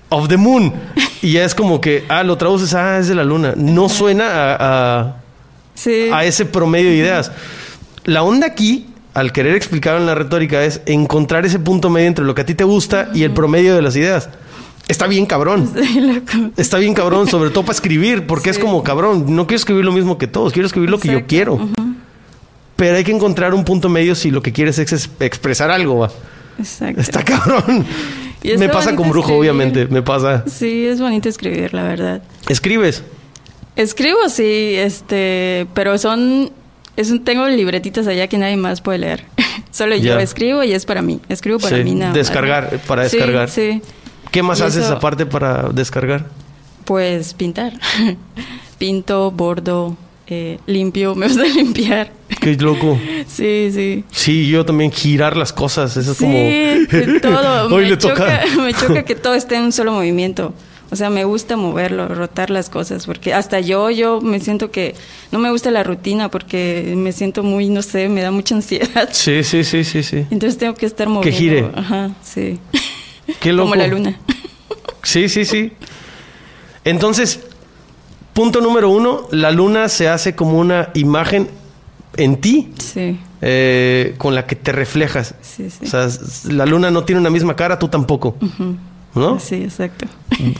of 0.09 0.27
the 0.27 0.37
moon. 0.37 0.73
Y 1.21 1.33
ya 1.33 1.45
es 1.45 1.55
como 1.55 1.81
que, 1.81 2.05
ah, 2.09 2.23
lo 2.23 2.37
traduces, 2.37 2.73
ah, 2.73 2.99
es 2.99 3.07
de 3.07 3.15
la 3.15 3.23
luna. 3.23 3.53
No 3.55 3.89
suena 3.89 4.55
a, 4.55 5.15
a, 6.13 6.25
ese 6.25 6.45
promedio 6.45 6.89
de 6.89 6.95
ideas. 6.95 7.31
La 8.03 8.23
onda 8.23 8.47
aquí, 8.47 8.87
al 9.13 9.31
querer 9.31 9.55
explicarlo 9.55 9.99
en 9.99 10.05
la 10.05 10.15
retórica, 10.15 10.63
es 10.63 10.81
encontrar 10.85 11.45
ese 11.45 11.59
punto 11.59 11.89
medio 11.89 12.07
entre 12.07 12.23
lo 12.23 12.35
que 12.35 12.41
a 12.41 12.45
ti 12.45 12.53
te 12.53 12.63
gusta 12.63 13.09
y 13.13 13.23
el 13.23 13.31
promedio 13.31 13.75
de 13.75 13.81
las 13.81 13.95
ideas. 13.95 14.29
Está 14.87 15.07
bien 15.07 15.25
cabrón. 15.25 15.69
Está 16.55 16.77
bien 16.77 16.93
cabrón, 16.93 17.27
sobre 17.27 17.49
todo 17.49 17.63
para 17.63 17.73
escribir, 17.73 18.25
porque 18.25 18.49
es 18.49 18.59
como 18.59 18.83
cabrón. 18.83 19.35
No 19.35 19.47
quiero 19.47 19.57
escribir 19.57 19.83
lo 19.83 19.91
mismo 19.91 20.17
que 20.17 20.27
todos, 20.27 20.53
quiero 20.53 20.67
escribir 20.67 20.89
lo 20.89 20.99
que 20.99 21.09
yo 21.09 21.25
quiero. 21.25 21.67
Pero 22.75 22.95
hay 22.95 23.03
que 23.03 23.11
encontrar 23.11 23.53
un 23.53 23.65
punto 23.65 23.89
medio 23.89 24.13
si 24.13 24.29
lo 24.29 24.41
que 24.41 24.53
quieres 24.53 24.77
es 24.77 25.09
expresar 25.19 25.71
algo. 25.71 26.07
Exacto. 26.59 27.01
Está 27.01 27.23
cabrón 27.25 27.85
me 28.57 28.69
pasa 28.69 28.95
con 28.95 29.09
brujo, 29.09 29.35
obviamente, 29.35 29.87
me 29.87 30.01
pasa. 30.01 30.43
Sí, 30.47 30.85
es 30.85 31.01
bonito 31.01 31.29
escribir, 31.29 31.73
la 31.73 31.83
verdad. 31.83 32.21
¿Escribes? 32.47 33.03
Escribo, 33.75 34.29
sí, 34.29 34.73
este, 34.75 35.67
pero 35.73 35.97
son, 35.97 36.51
es 36.95 37.13
tengo 37.23 37.47
libretitas 37.47 38.07
allá 38.07 38.27
que 38.27 38.37
nadie 38.37 38.57
más 38.57 38.81
puede 38.81 38.99
leer. 38.99 39.23
Solo 39.71 39.95
yo 39.95 40.17
escribo 40.19 40.63
y 40.63 40.73
es 40.73 40.85
para 40.85 41.01
mí. 41.01 41.19
Escribo 41.29 41.59
para 41.59 41.77
mí 41.77 41.93
nada. 41.93 42.13
Descargar, 42.13 42.79
para 42.87 43.03
descargar. 43.03 43.49
Sí, 43.49 43.81
¿Qué 44.31 44.43
más 44.43 44.61
haces 44.61 44.89
aparte 44.89 45.25
para 45.25 45.69
descargar? 45.69 46.25
Pues 46.85 47.33
pintar. 47.33 47.73
Pinto, 48.77 49.31
bordo, 49.31 49.97
eh, 50.27 50.59
limpio, 50.65 51.15
me 51.15 51.27
gusta 51.27 51.43
limpiar. 51.43 52.11
Qué 52.55 52.63
loco. 52.63 52.97
Sí, 53.27 53.71
sí. 53.73 54.03
Sí, 54.11 54.47
yo 54.47 54.65
también 54.65 54.89
girar 54.91 55.35
las 55.35 55.51
cosas, 55.51 55.97
eso 55.97 56.13
es 56.13 56.17
como... 56.17 57.19
todo. 57.21 57.75
Hoy 57.75 57.83
me 57.83 57.89
le 57.89 57.97
choca, 57.97 58.43
me 58.57 58.73
choca 58.73 59.03
que 59.03 59.15
todo 59.15 59.33
esté 59.33 59.55
en 59.55 59.63
un 59.63 59.71
solo 59.73 59.91
movimiento. 59.91 60.53
O 60.89 60.95
sea, 60.95 61.09
me 61.09 61.25
gusta 61.25 61.57
moverlo, 61.57 62.07
rotar 62.07 62.49
las 62.49 62.69
cosas, 62.69 63.05
porque 63.05 63.33
hasta 63.33 63.59
yo, 63.59 63.89
yo 63.89 64.21
me 64.21 64.39
siento 64.39 64.71
que 64.71 64.95
no 65.33 65.39
me 65.39 65.51
gusta 65.51 65.69
la 65.71 65.83
rutina 65.83 66.31
porque 66.31 66.93
me 66.95 67.11
siento 67.11 67.43
muy, 67.43 67.67
no 67.67 67.81
sé, 67.81 68.07
me 68.07 68.21
da 68.21 68.31
mucha 68.31 68.55
ansiedad. 68.55 69.09
Sí, 69.11 69.43
sí, 69.43 69.65
sí, 69.65 69.83
sí, 69.83 70.03
sí. 70.03 70.25
Entonces 70.31 70.57
tengo 70.57 70.75
que 70.75 70.85
estar 70.85 71.09
moviendo. 71.09 71.29
Que 71.29 71.31
gire. 71.37 71.69
Ajá, 71.75 72.11
sí. 72.23 72.59
Qué 73.41 73.51
loco. 73.51 73.71
Como 73.71 73.75
la 73.75 73.87
luna. 73.87 74.17
Sí, 75.03 75.27
sí, 75.27 75.43
sí. 75.43 75.73
Entonces, 76.85 77.41
punto 78.31 78.61
número 78.61 78.89
uno, 78.89 79.27
la 79.31 79.51
luna 79.51 79.89
se 79.89 80.07
hace 80.07 80.35
como 80.35 80.57
una 80.57 80.91
imagen 80.93 81.49
en 82.15 82.37
ti. 82.37 82.69
Sí. 82.77 83.19
Eh, 83.41 84.15
con 84.17 84.33
la 84.35 84.45
que 84.45 84.55
te 84.55 84.71
reflejas. 84.71 85.35
Sí, 85.41 85.69
sí. 85.69 85.85
O 85.85 85.87
sea, 85.87 86.07
la 86.51 86.65
luna 86.65 86.89
no 86.91 87.03
tiene 87.03 87.21
una 87.21 87.29
misma 87.29 87.55
cara, 87.55 87.77
tú 87.77 87.87
tampoco. 87.87 88.35
¿No? 89.13 89.39
Sí, 89.39 89.55
exacto. 89.55 90.05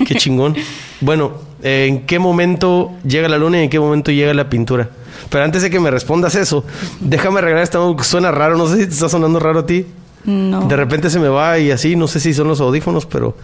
Qué 0.05 0.15
chingón. 0.15 0.55
bueno, 1.01 1.33
¿en 1.61 2.05
qué 2.05 2.19
momento 2.19 2.91
llega 3.05 3.27
la 3.27 3.37
luna 3.37 3.59
y 3.59 3.63
en 3.65 3.69
qué 3.69 3.79
momento 3.79 4.11
llega 4.11 4.33
la 4.33 4.49
pintura? 4.49 4.89
Pero 5.29 5.43
antes 5.43 5.61
de 5.61 5.69
que 5.69 5.79
me 5.79 5.91
respondas 5.91 6.35
eso, 6.35 6.63
déjame 6.99 7.39
arreglar 7.39 7.63
esta 7.63 7.79
que 7.97 8.03
suena 8.03 8.31
raro. 8.31 8.57
No 8.57 8.67
sé 8.67 8.77
si 8.77 8.87
te 8.87 8.93
está 8.93 9.09
sonando 9.09 9.39
raro 9.39 9.59
a 9.59 9.65
ti. 9.65 9.85
No. 10.25 10.67
De 10.67 10.75
repente 10.75 11.09
se 11.09 11.19
me 11.19 11.29
va 11.29 11.57
y 11.57 11.71
así, 11.71 11.95
no 11.95 12.07
sé 12.07 12.19
si 12.19 12.33
son 12.33 12.49
los 12.49 12.59
audífonos, 12.59 13.05
pero 13.05 13.35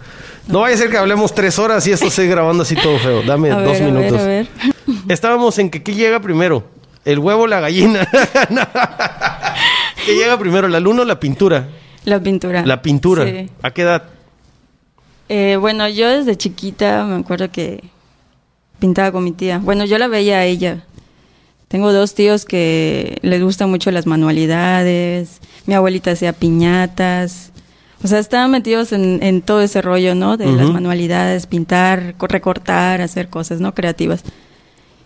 no, 0.48 0.60
vaya 0.60 0.74
a 0.74 0.78
ser 0.78 0.90
que 0.90 0.98
hablemos 0.98 1.34
tres 1.34 1.58
horas 1.58 1.86
y 1.86 1.92
esto 1.92 2.06
esté 2.06 2.26
grabando 2.26 2.62
así 2.62 2.76
todo 2.76 2.98
feo. 2.98 3.22
Dame 3.22 3.48
dos 3.64 3.80
minutos. 3.80 4.20
A 4.20 4.26
ver, 4.26 4.48
a 4.60 4.66
ver. 4.66 4.94
Estábamos 5.08 5.58
en 5.58 5.70
que 5.70 5.82
qué 5.82 5.94
llega 5.94 6.20
primero. 6.20 6.64
¿El 7.04 7.18
huevo 7.18 7.42
o 7.42 7.46
la 7.46 7.60
gallina? 7.60 8.08
¿Qué 10.06 10.14
llega 10.16 10.38
primero, 10.38 10.68
la 10.68 10.80
luna 10.80 11.02
o 11.02 11.04
la 11.04 11.20
pintura? 11.20 11.68
La 12.04 12.20
pintura. 12.20 12.64
La 12.64 12.82
pintura. 12.82 13.24
¿A 13.62 13.70
qué 13.70 13.82
edad? 13.82 14.04
Eh, 15.28 15.56
bueno, 15.58 15.88
yo 15.88 16.08
desde 16.08 16.36
chiquita 16.36 17.04
me 17.04 17.16
acuerdo 17.16 17.50
que 17.50 17.84
pintaba 18.78 19.12
con 19.12 19.24
mi 19.24 19.32
tía. 19.32 19.58
Bueno, 19.58 19.84
yo 19.84 19.98
la 19.98 20.08
veía 20.08 20.38
a 20.38 20.44
ella. 20.44 20.84
Tengo 21.68 21.92
dos 21.92 22.14
tíos 22.14 22.44
que 22.44 23.18
les 23.22 23.42
gustan 23.42 23.70
mucho 23.70 23.90
las 23.90 24.06
manualidades. 24.06 25.40
Mi 25.66 25.74
abuelita 25.74 26.10
hacía 26.12 26.32
piñatas. 26.32 27.52
O 28.02 28.06
sea, 28.06 28.18
estaban 28.18 28.50
metidos 28.50 28.92
en, 28.92 29.40
todo 29.40 29.62
ese 29.62 29.80
rollo, 29.80 30.14
¿no? 30.14 30.36
De 30.36 30.44
las 30.44 30.68
manualidades, 30.68 31.46
pintar, 31.46 32.14
recortar, 32.20 33.00
hacer 33.00 33.28
cosas, 33.30 33.60
¿no? 33.60 33.74
Creativas. 33.74 34.24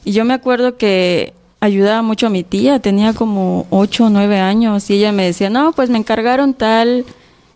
Y 0.04 0.10
yo 0.10 0.24
me 0.24 0.34
acuerdo 0.34 0.76
que 0.76 1.32
ayudaba 1.60 2.02
mucho 2.02 2.26
a 2.26 2.30
mi 2.30 2.44
tía, 2.44 2.78
tenía 2.78 3.12
como 3.12 3.66
ocho 3.70 4.06
o 4.06 4.10
nueve 4.10 4.38
años 4.38 4.88
y 4.90 4.94
ella 4.94 5.12
me 5.12 5.24
decía, 5.24 5.50
no, 5.50 5.72
pues 5.72 5.90
me 5.90 5.98
encargaron 5.98 6.54
tal 6.54 7.04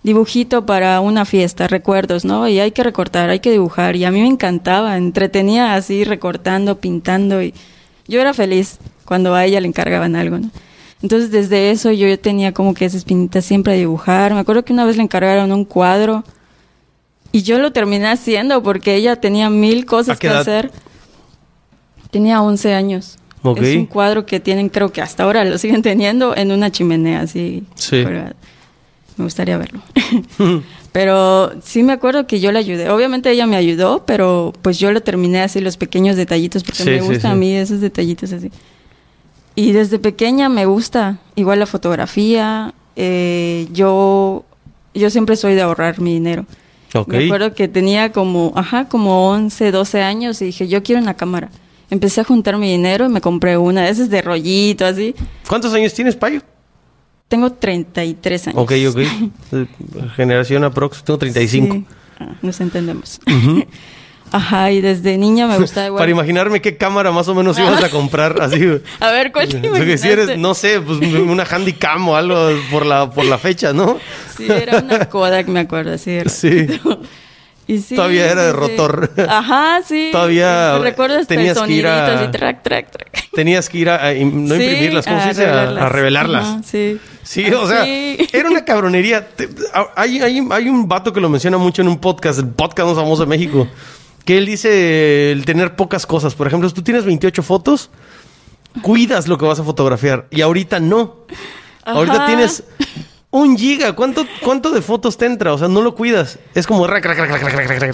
dibujito 0.03 0.67
para 0.67 1.01
una 1.01 1.25
fiesta, 1.25 1.69
recuerdos, 1.69 2.25
¿no? 2.25 2.49
Y 2.49 2.59
hay 2.59 2.73
que 2.73 2.83
recortar, 2.83 3.31
hay 3.31 3.41
que 3.41 3.53
dibujar. 3.53 3.95
Y 3.97 4.05
a 4.05 4.11
mí 4.11 4.21
me 4.21 4.29
encantaba, 4.29 4.97
entretenía 4.97 5.75
así 5.75 6.05
recortando, 6.05 6.81
pintando 6.81 7.43
y 7.43 7.55
yo 8.09 8.21
era 8.21 8.35
feliz 8.35 8.79
cuando 9.05 9.35
a 9.35 9.45
ella 9.45 9.61
le 9.61 9.69
encargaban 9.69 10.17
algo, 10.17 10.39
¿no? 10.39 10.51
Entonces 11.03 11.31
desde 11.31 11.71
eso 11.71 11.91
yo 11.91 12.07
ya 12.07 12.17
tenía 12.17 12.53
como 12.53 12.75
que 12.75 12.85
esa 12.85 12.97
espinita 12.97 13.41
siempre 13.43 13.73
a 13.73 13.77
dibujar. 13.77 14.35
Me 14.35 14.41
acuerdo 14.41 14.65
que 14.65 14.73
una 14.73 14.85
vez 14.85 14.97
le 14.97 15.03
encargaron 15.03 15.51
un 15.53 15.65
cuadro 15.65 16.25
y 17.33 17.43
yo 17.43 17.59
lo 17.59 17.73
terminé 17.73 18.07
haciendo 18.07 18.63
porque 18.63 18.95
ella 18.95 19.17
tenía 19.17 19.51
mil 19.51 19.85
cosas 19.85 20.19
que 20.19 20.29
hacer. 20.29 20.71
Tenía 22.11 22.43
11 22.43 22.75
años. 22.75 23.19
Es 23.57 23.77
un 23.77 23.87
cuadro 23.87 24.25
que 24.25 24.41
tienen, 24.41 24.69
creo 24.69 24.93
que 24.93 25.03
hasta 25.03 25.25
ahora 25.25 25.45
lo 25.45 25.59
siguen 25.59 25.83
teniendo 25.83 26.37
en 26.37 26.53
una 26.53 26.71
chimenea 26.71 27.21
así. 27.21 27.65
Sí. 27.75 28.05
Me 29.17 29.25
gustaría 29.25 29.59
verlo. 29.59 29.81
pero 30.93 31.53
sí 31.63 31.83
me 31.83 31.93
acuerdo 31.93 32.27
que 32.27 32.39
yo 32.41 32.53
le 32.53 32.59
ayudé. 32.59 32.91
Obviamente 32.91 33.31
ella 33.31 33.47
me 33.47 33.57
ayudó, 33.57 34.05
pero 34.07 34.53
pues 34.63 34.79
yo 34.79 34.93
lo 34.93 35.01
terminé 35.01 35.41
así 35.41 35.61
los 35.61 35.77
pequeños 35.77 36.17
detallitos 36.17 36.63
porque 36.63 36.85
me 36.85 37.01
gustan 37.01 37.33
a 37.33 37.35
mí 37.35 37.55
esos 37.55 37.81
detallitos 37.81 38.33
así. 38.33 38.51
Y 39.55 39.73
desde 39.73 39.99
pequeña 39.99 40.49
me 40.49 40.65
gusta 40.67 41.19
igual 41.35 41.59
la 41.59 41.67
fotografía. 41.67 42.75
Eh, 42.97 43.69
yo, 43.73 44.45
yo 44.95 45.11
siempre 45.11 45.37
soy 45.37 45.55
de 45.55 45.63
ahorrar 45.63 46.01
mi 46.01 46.15
dinero. 46.15 46.47
Me 47.07 47.25
acuerdo 47.25 47.55
que 47.55 47.69
tenía 47.69 48.13
como, 48.13 48.53
ajá, 48.55 48.87
como 48.89 49.31
11, 49.31 49.71
12 49.73 50.03
años 50.03 50.43
y 50.43 50.47
dije, 50.47 50.69
yo 50.69 50.83
quiero 50.83 51.01
una 51.01 51.15
cámara. 51.15 51.51
Empecé 51.93 52.23
a 52.23 52.25
juntar 52.25 52.57
mi 52.57 52.71
dinero 52.73 53.05
y 53.05 53.11
me 53.11 53.21
compré 53.21 53.59
una 53.59 53.83
de 53.83 53.91
esas 53.91 54.09
de 54.09 54.23
rollito, 54.23 54.87
así. 54.87 55.15
¿Cuántos 55.47 55.75
años 55.75 55.93
tienes, 55.93 56.17
Payo? 56.17 56.41
Tengo 57.29 57.53
33 57.53 58.49
años. 58.49 58.59
Ok, 58.59 58.73
ok. 58.89 59.67
Generación 60.17 60.65
aprox, 60.65 61.05
tengo 61.05 61.19
35. 61.19 61.75
Sí. 61.75 61.85
Ah, 62.19 62.35
nos 62.41 62.59
entendemos. 62.63 63.21
Ajá, 64.33 64.73
y 64.73 64.81
desde 64.81 65.19
niña 65.19 65.47
me 65.47 65.59
gustaba 65.59 65.89
igual. 65.89 65.99
Para 66.01 66.11
imaginarme 66.11 66.63
qué 66.63 66.79
cámara 66.79 67.13
más 67.13 67.29
o 67.29 67.35
menos 67.35 67.59
ibas 67.59 67.85
a 67.85 67.91
comprar, 67.91 68.41
así. 68.41 68.67
a 68.99 69.13
ver, 69.13 69.31
¿cuál 69.31 69.49
te 69.49 69.99
si 69.99 70.09
eres, 70.09 70.39
no 70.39 70.55
sé, 70.55 70.81
pues 70.81 70.99
una 70.99 71.45
Handycam 71.45 72.09
o 72.09 72.17
algo 72.17 72.59
por 72.71 72.87
la, 72.87 73.11
por 73.11 73.27
la 73.27 73.37
fecha, 73.37 73.75
¿no? 73.75 73.99
Sí, 74.35 74.47
era 74.51 74.79
una 74.79 75.11
Kodak, 75.11 75.47
me 75.47 75.61
acuerdo, 75.61 75.93
así. 75.93 76.21
Sí. 76.27 76.69
Y 77.73 77.79
sí, 77.81 77.95
Todavía 77.95 78.31
era 78.31 78.43
de 78.43 78.53
rotor. 78.53 79.11
Ajá, 79.29 79.81
sí. 79.83 80.11
Todavía 80.13 80.79
recuerdo 80.79 81.19
este 81.19 81.37
tenías 81.37 81.59
que 81.59 81.73
ir 81.73 81.87
a... 81.87 82.31
Track, 82.31 82.63
track, 82.63 82.91
track. 82.91 83.31
Tenías 83.33 83.69
que 83.69 83.79
ir 83.79 83.89
a, 83.89 84.13
no 84.13 84.55
imprimirlas, 84.55 85.07
¿cómo 85.07 85.23
se 85.23 85.29
dice? 85.29 85.47
A, 85.47 85.89
revelarlas. 85.89 86.67
sí. 86.67 86.99
Sí, 87.23 87.51
o 87.53 87.67
sea, 87.69 87.85
era 88.33 88.51
una 88.51 88.65
cabronería. 88.65 89.29
hay, 89.97 90.21
hay, 90.21 90.47
hay 90.51 90.69
un 90.69 90.89
vato 90.89 91.13
que 91.13 91.21
lo 91.21 91.29
menciona 91.29 91.57
mucho 91.57 91.81
en 91.81 91.89
un 91.89 91.99
podcast, 91.99 92.41
el 92.41 92.49
podcast 92.49 92.89
más 92.89 92.97
famoso 92.97 93.23
de 93.23 93.29
México, 93.29 93.69
que 94.25 94.39
él 94.39 94.45
dice 94.47 95.31
el 95.31 95.45
tener 95.45 95.77
pocas 95.77 96.05
cosas. 96.05 96.35
Por 96.35 96.49
ejemplo, 96.49 96.69
si 96.69 96.75
tú 96.75 96.83
tienes 96.83 97.05
28 97.05 97.43
fotos, 97.43 97.91
cuidas 98.83 99.29
lo 99.29 99.39
que 99.39 99.45
vas 99.45 99.61
a 99.61 99.65
fotografiar. 99.65 100.27
Y 100.31 100.41
ahorita 100.41 100.81
no. 100.81 101.27
Ahorita 101.85 102.27
tienes 102.27 102.65
un 103.33 103.59
giga. 103.59 103.95
¿Cuánto, 103.95 104.25
¿Cuánto 104.43 104.71
de 104.71 104.81
fotos 104.83 105.17
te 105.17 105.27
entra? 105.27 105.53
O 105.53 105.59
sea, 105.59 105.67
no 105.67 105.81
lo 105.83 105.97
cuidas. 105.97 106.39
Es 106.55 106.67
como... 106.67 106.87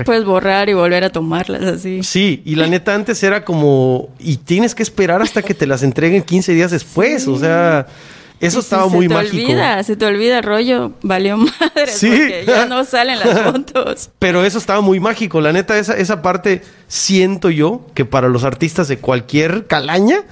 Puedes 0.04 0.24
borrar 0.24 0.68
y 0.68 0.74
volver 0.74 1.04
a 1.04 1.10
tomarlas 1.10 1.62
así. 1.62 2.02
Sí, 2.02 2.42
y 2.44 2.56
la 2.56 2.66
neta 2.66 2.94
antes 2.94 3.22
era 3.22 3.44
como... 3.44 4.10
Y 4.18 4.36
tienes 4.38 4.74
que 4.74 4.82
esperar 4.82 5.22
hasta 5.22 5.40
que 5.40 5.54
te 5.54 5.66
las 5.66 5.82
entreguen 5.82 6.22
15 6.22 6.52
días 6.52 6.70
después. 6.70 7.26
O 7.26 7.38
sea... 7.38 7.86
Eso 8.40 8.60
estaba 8.60 8.86
muy 8.86 9.08
mágico. 9.08 9.32
Se 9.32 9.36
te 9.36 9.44
olvida, 9.46 9.82
se 9.82 9.96
te 9.96 10.06
olvida 10.06 10.40
rollo, 10.42 10.92
valió 11.02 11.36
madre, 11.36 11.88
sí. 11.88 12.08
porque 12.08 12.44
ya 12.46 12.66
no 12.66 12.84
salen 12.84 13.18
las 13.18 13.40
fotos. 13.40 14.10
Pero 14.20 14.44
eso 14.44 14.58
estaba 14.58 14.80
muy 14.80 15.00
mágico, 15.00 15.40
la 15.40 15.52
neta, 15.52 15.76
esa, 15.76 15.96
esa 15.96 16.22
parte 16.22 16.62
siento 16.86 17.50
yo 17.50 17.84
que 17.94 18.04
para 18.04 18.28
los 18.28 18.44
artistas 18.44 18.86
de 18.86 18.98
cualquier 18.98 19.66
calaña, 19.66 20.22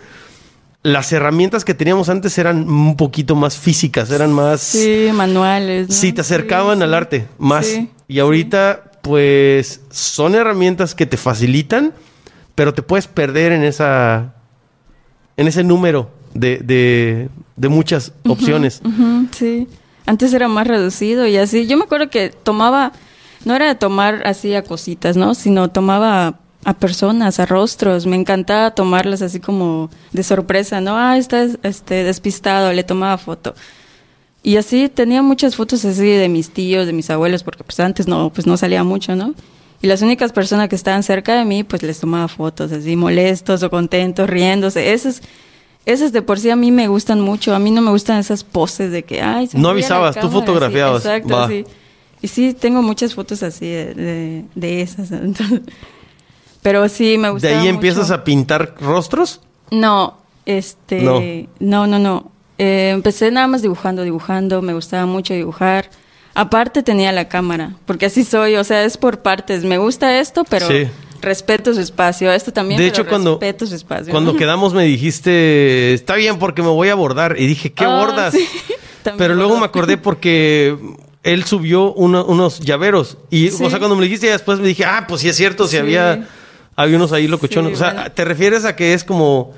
las 0.87 1.13
herramientas 1.13 1.65
que 1.65 1.75
teníamos 1.75 2.09
antes 2.09 2.39
eran 2.39 2.69
un 2.69 2.97
poquito 2.97 3.35
más 3.35 3.57
físicas, 3.59 4.09
eran 4.13 4.33
más... 4.33 4.61
Sí, 4.61 5.09
manuales. 5.13 5.89
Sí, 5.93 6.13
te 6.13 6.21
acercaban 6.21 6.81
al 6.81 6.95
arte 6.95 7.27
más. 7.39 7.67
y 8.07 8.19
ahorita, 8.21 8.93
pues, 9.03 9.81
son 9.91 10.37
herramientas 10.37 10.95
que 10.95 11.05
te 11.05 11.17
facilitan, 11.17 11.93
pero 12.55 12.73
te 12.73 12.83
puedes 12.83 13.09
perder 13.09 13.51
en 13.51 13.65
esa... 13.65 14.35
en 15.37 15.49
ese 15.49 15.65
número 15.65 16.13
de, 16.35 16.59
de, 17.57 17.69
muchas 17.69 18.13
opciones. 18.25 18.81
sí. 19.33 19.67
Antes 20.07 20.33
era 20.33 20.47
más 20.47 20.69
reducido 20.69 21.27
y 21.27 21.37
así. 21.37 21.67
Yo 21.67 21.77
me 21.77 21.83
acuerdo 21.83 22.11
que 22.11 22.29
tomaba, 22.31 22.93
no 23.45 23.57
era 23.57 23.67
de 23.67 23.75
tomar 23.75 24.25
así 24.25 24.55
a 24.55 24.63
cositas, 24.63 25.17
¿no? 25.17 25.35
Sino 25.35 25.69
tomaba 25.69 26.39
a 26.67 26.75
personas, 26.75 27.39
a 27.39 27.47
rostros. 27.47 28.07
Me 28.07 28.17
encantaba 28.17 28.73
tomarlas 28.73 29.23
así 29.23 29.39
como 29.39 29.89
de 30.11 30.25
sorpresa, 30.25 30.81
¿no? 30.81 30.97
Ah, 30.99 31.17
está 31.17 31.47
este, 31.63 32.03
despistado, 32.03 32.73
le 32.73 32.83
tomaba 32.83 33.17
foto. 33.19 33.55
Y 34.43 34.57
así 34.57 34.89
tenía 34.89 35.23
muchas 35.23 35.55
fotos 35.55 35.85
así 35.85 36.05
de 36.05 36.29
mis 36.29 36.51
tíos, 36.51 36.87
de 36.87 36.93
mis 36.93 37.09
abuelos, 37.09 37.45
porque 37.45 37.63
pues 37.63 37.79
antes 37.79 38.09
no, 38.09 38.31
pues 38.31 38.49
no 38.49 38.57
salía 38.57 38.83
mucho, 38.83 39.15
¿no? 39.15 39.33
Y 39.81 39.87
las 39.87 40.03
únicas 40.03 40.33
personas 40.33 40.69
que 40.69 40.75
estaban 40.75 41.05
cerca 41.05 41.39
de 41.39 41.45
mí, 41.45 41.63
pues 41.63 41.85
les 41.85 42.01
tomaba 42.01 42.27
fotos 42.27 42.73
así 42.73 42.97
molestos 42.97 43.63
o 43.63 43.71
contentos, 43.71 44.29
riéndose. 44.29 44.93
Esas, 44.93 45.23
esas 45.85 46.11
de 46.11 46.21
por 46.21 46.41
sí 46.41 46.51
a 46.51 46.57
mí 46.57 46.73
me 46.73 46.89
gustan 46.89 47.21
mucho. 47.21 47.55
A 47.55 47.61
mí 47.61 47.71
no 47.71 47.81
me 47.81 47.93
gustan 47.93 48.19
esas 48.19 48.43
poses 48.43 48.91
de 48.91 49.05
que, 49.05 49.23
ay, 49.23 49.49
No 49.55 49.69
avisabas, 49.69 50.19
tú 50.19 50.29
fotografiabas. 50.31 51.05
exacto, 51.05 51.47
sí. 51.47 51.65
Y 52.23 52.29
sí, 52.29 52.55
tengo 52.55 52.83
muchas 52.83 53.15
fotos 53.15 53.45
así 53.45 53.67
de, 53.67 54.45
de, 54.53 54.83
esas. 54.83 55.11
Pero 56.67 56.89
sí, 56.89 57.17
me 57.17 57.31
gusta. 57.31 57.47
¿De 57.47 57.55
ahí 57.55 57.69
empiezas 57.69 58.11
a 58.11 58.25
pintar 58.25 58.75
rostros? 58.81 59.41
No, 59.71 60.19
este. 60.47 61.49
No, 61.61 61.87
no, 61.87 62.01
no. 62.01 62.33
Eh, 62.59 62.91
empecé 62.93 63.31
nada 63.31 63.47
más 63.47 63.63
dibujando, 63.63 64.03
dibujando. 64.03 64.63
Me 64.63 64.75
gustaba 64.75 65.07
mucho 65.07 65.33
dibujar. 65.33 65.91
Aparte 66.35 66.83
tenía 66.83 67.13
la 67.13 67.29
cámara, 67.29 67.77
porque 67.85 68.07
así 68.07 68.25
soy. 68.25 68.57
O 68.57 68.65
sea, 68.65 68.83
es 68.83 68.97
por 68.97 69.21
partes. 69.21 69.63
Me 69.63 69.79
gusta 69.79 70.19
esto, 70.19 70.43
pero. 70.43 70.67
Sí 70.67 70.89
respeto 71.23 71.73
su 71.73 71.81
espacio. 71.81 72.33
Esto 72.33 72.53
también. 72.53 72.79
De 72.81 72.89
hecho, 72.89 73.07
cuando, 73.07 73.35
respeto 73.35 73.65
su 73.65 73.77
espacio. 73.77 74.11
Cuando 74.11 74.35
quedamos 74.37 74.75
me 74.75 74.83
dijiste, 74.85 75.95
está 75.95 76.17
bien 76.17 76.41
porque 76.41 76.63
me 76.63 76.69
voy 76.69 76.89
a 76.89 76.93
abordar. 76.93 77.37
Y 77.39 77.47
dije, 77.47 77.73
¿qué 77.73 77.85
ah, 77.85 78.01
bordas? 78.01 78.35
Pero 79.17 79.37
luego 79.37 79.57
me 79.57 79.67
acordé 79.67 79.97
porque 79.99 80.77
él 81.23 81.45
subió 81.45 81.93
unos 81.93 82.59
llaveros. 82.59 83.19
Y, 83.31 83.51
o 83.51 83.71
sea, 83.71 83.79
cuando 83.79 83.95
me 83.95 84.03
dijiste, 84.03 84.29
después 84.29 84.59
me 84.59 84.67
dije, 84.69 84.85
ah, 84.85 85.07
pues 85.09 85.21
sí 85.21 85.29
es 85.29 85.37
cierto, 85.37 85.69
si 85.69 85.77
había, 85.77 86.29
había 86.77 86.97
unos 86.97 87.13
ahí 87.13 87.27
locochones. 87.27 87.73
o 87.73 87.77
sea, 87.77 88.11
¿te 88.11 88.25
refieres 88.25 88.65
a 88.65 88.77
que 88.77 88.95
es 88.95 89.03
como 89.03 89.55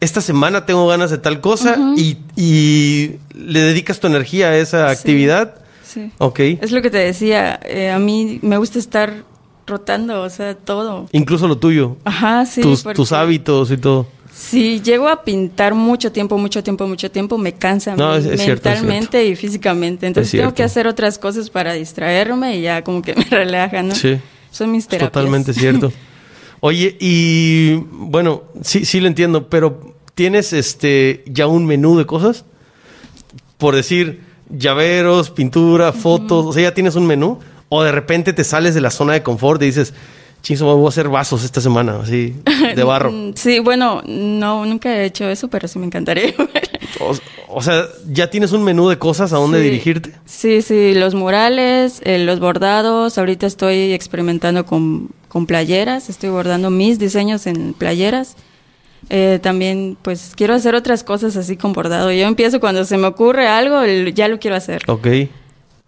esta 0.00 0.20
semana 0.20 0.66
tengo 0.66 0.86
ganas 0.86 1.10
de 1.10 1.18
tal 1.18 1.40
cosa 1.40 1.78
y, 1.96 2.18
y, 2.36 3.16
le 3.34 3.60
dedicas 3.60 4.00
tu 4.00 4.08
energía 4.08 4.48
a 4.48 4.56
esa 4.58 4.90
actividad? 4.90 5.54
Sí. 5.86 6.10
Ok. 6.18 6.40
Es 6.40 6.72
lo 6.72 6.82
que 6.82 6.90
te 6.90 6.98
decía. 6.98 7.58
Eh, 7.64 7.90
a 7.90 7.98
mí 7.98 8.38
me 8.42 8.58
gusta 8.58 8.78
estar 8.78 9.24
rotando, 9.66 10.22
o 10.22 10.30
sea, 10.30 10.54
todo. 10.54 11.08
Incluso 11.12 11.48
lo 11.48 11.56
tuyo. 11.58 11.96
Ajá, 12.04 12.44
sí. 12.44 12.60
Tus, 12.60 13.12
hábitos 13.12 13.70
y 13.70 13.76
todo. 13.76 14.06
Si 14.34 14.82
llego 14.82 15.08
a 15.08 15.22
pintar 15.22 15.74
mucho 15.74 16.12
tiempo, 16.12 16.36
mucho 16.36 16.62
tiempo, 16.62 16.86
mucho 16.86 17.10
tiempo, 17.10 17.38
me 17.38 17.54
cansa 17.54 17.96
mentalmente 17.96 19.24
y 19.24 19.34
físicamente. 19.34 20.06
Entonces 20.06 20.32
tengo 20.32 20.52
que 20.52 20.62
hacer 20.62 20.86
otras 20.86 21.18
cosas 21.18 21.48
para 21.48 21.72
distraerme 21.72 22.58
y 22.58 22.62
ya 22.62 22.84
como 22.84 23.00
que 23.00 23.14
me 23.16 23.24
relaja, 23.24 23.82
¿no? 23.82 23.94
Sí. 23.94 24.18
Son 24.50 24.70
mis 24.70 24.86
terapias. 24.86 25.12
Totalmente 25.12 25.54
cierto. 25.54 25.92
Oye, 26.66 26.96
y 26.98 27.76
bueno, 27.92 28.42
sí, 28.60 28.84
sí 28.84 28.98
lo 28.98 29.06
entiendo, 29.06 29.48
pero 29.48 29.94
¿tienes 30.16 30.52
este 30.52 31.22
ya 31.26 31.46
un 31.46 31.64
menú 31.64 31.96
de 31.96 32.06
cosas? 32.06 32.44
Por 33.56 33.76
decir, 33.76 34.22
llaveros, 34.50 35.30
pintura, 35.30 35.92
fotos, 35.92 36.44
o 36.44 36.52
sea, 36.52 36.64
¿ya 36.64 36.74
tienes 36.74 36.96
un 36.96 37.06
menú? 37.06 37.38
O 37.68 37.84
de 37.84 37.92
repente 37.92 38.32
te 38.32 38.42
sales 38.42 38.74
de 38.74 38.80
la 38.80 38.90
zona 38.90 39.12
de 39.12 39.22
confort 39.22 39.62
y 39.62 39.66
dices, 39.66 39.94
chingo, 40.42 40.76
voy 40.76 40.86
a 40.86 40.88
hacer 40.88 41.08
vasos 41.08 41.44
esta 41.44 41.60
semana, 41.60 42.00
así, 42.02 42.34
de 42.74 42.82
barro. 42.84 43.12
Sí, 43.36 43.60
bueno, 43.60 44.02
no, 44.04 44.66
nunca 44.66 44.92
he 44.96 45.04
hecho 45.04 45.28
eso, 45.28 45.46
pero 45.46 45.68
sí 45.68 45.78
me 45.78 45.86
encantaría. 45.86 46.34
o, 47.48 47.62
sea, 47.62 47.84
¿ya 48.08 48.28
tienes 48.28 48.50
un 48.50 48.64
menú 48.64 48.88
de 48.88 48.98
cosas 48.98 49.32
a 49.32 49.36
dónde 49.36 49.60
dirigirte? 49.60 50.14
Sí, 50.24 50.62
sí, 50.62 50.94
los 50.94 51.14
murales, 51.14 52.00
eh, 52.04 52.18
los 52.18 52.40
bordados. 52.40 53.18
Ahorita 53.18 53.46
estoy 53.46 53.92
experimentando 53.92 54.66
con, 54.66 55.10
con, 55.36 55.46
playeras, 55.46 56.08
estoy 56.08 56.30
bordando 56.30 56.70
mis 56.70 56.98
diseños 56.98 57.46
en 57.46 57.74
playeras. 57.74 58.36
Eh, 59.10 59.38
también, 59.42 59.96
pues, 60.02 60.32
quiero 60.34 60.54
hacer 60.54 60.74
otras 60.74 61.04
cosas 61.04 61.36
así 61.36 61.56
con 61.56 61.72
bordado. 61.72 62.10
Yo 62.12 62.26
empiezo 62.26 62.60
cuando 62.60 62.84
se 62.84 62.96
me 62.96 63.06
ocurre 63.06 63.46
algo, 63.46 63.84
ya 64.12 64.28
lo 64.28 64.38
quiero 64.38 64.56
hacer. 64.56 64.82
Ok. 64.88 65.06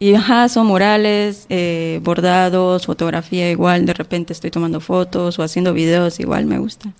Y 0.00 0.14
ajá, 0.14 0.48
son 0.48 0.66
murales, 0.66 1.46
eh, 1.48 2.00
bordados, 2.04 2.86
fotografía 2.86 3.50
igual, 3.50 3.84
de 3.84 3.94
repente 3.94 4.32
estoy 4.32 4.50
tomando 4.50 4.80
fotos 4.80 5.38
o 5.38 5.42
haciendo 5.42 5.72
videos, 5.72 6.20
igual 6.20 6.46
me 6.46 6.58
gusta. 6.58 6.92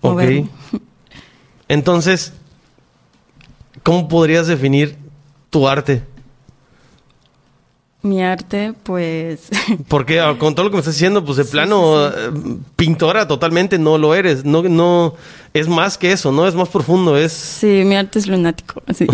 Ok. 0.00 0.22
Entonces, 1.68 2.32
¿cómo 3.82 4.08
podrías 4.08 4.46
definir 4.46 4.96
tu 5.50 5.68
arte? 5.68 6.02
Mi 8.06 8.22
arte, 8.22 8.72
pues... 8.84 9.48
Porque 9.88 10.20
ah, 10.20 10.36
con 10.38 10.54
todo 10.54 10.64
lo 10.64 10.70
que 10.70 10.76
me 10.76 10.80
estás 10.80 10.94
diciendo, 10.94 11.24
pues 11.24 11.36
de 11.38 11.44
plano, 11.44 12.06
eh, 12.08 12.12
pintora 12.76 13.26
totalmente 13.26 13.78
no 13.78 13.98
lo 13.98 14.14
eres. 14.14 14.44
No, 14.44 14.62
no, 14.62 15.14
es 15.52 15.68
más 15.68 15.98
que 15.98 16.12
eso, 16.12 16.30
¿no? 16.32 16.46
Es 16.46 16.54
más 16.54 16.68
profundo, 16.68 17.16
es... 17.16 17.32
Sí, 17.32 17.82
mi 17.84 17.96
arte 17.96 18.18
es 18.18 18.26
lunático, 18.26 18.82
sí. 18.94 19.06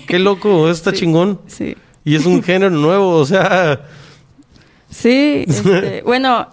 Qué 0.08 0.18
loco, 0.18 0.68
está 0.70 0.92
chingón. 0.92 1.40
Sí. 1.46 1.76
Y 2.04 2.16
es 2.16 2.26
un 2.26 2.42
género 2.44 2.70
nuevo, 2.70 3.16
o 3.16 3.24
sea... 3.26 3.80
Sí, 4.90 5.44
este, 5.46 6.02
bueno, 6.02 6.48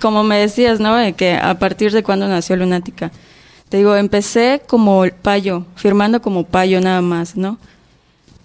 como 0.00 0.22
me 0.22 0.36
decías, 0.38 0.78
¿no? 0.78 0.94
De 0.96 1.14
que 1.14 1.32
a 1.34 1.58
partir 1.58 1.90
de 1.92 2.02
cuando 2.02 2.28
nació 2.28 2.54
Lunática. 2.56 3.10
Te 3.70 3.78
digo, 3.78 3.96
empecé 3.96 4.60
como 4.66 5.04
payo, 5.22 5.64
firmando 5.76 6.20
como 6.20 6.44
payo 6.44 6.80
nada 6.82 7.00
más, 7.00 7.36
¿no? 7.36 7.58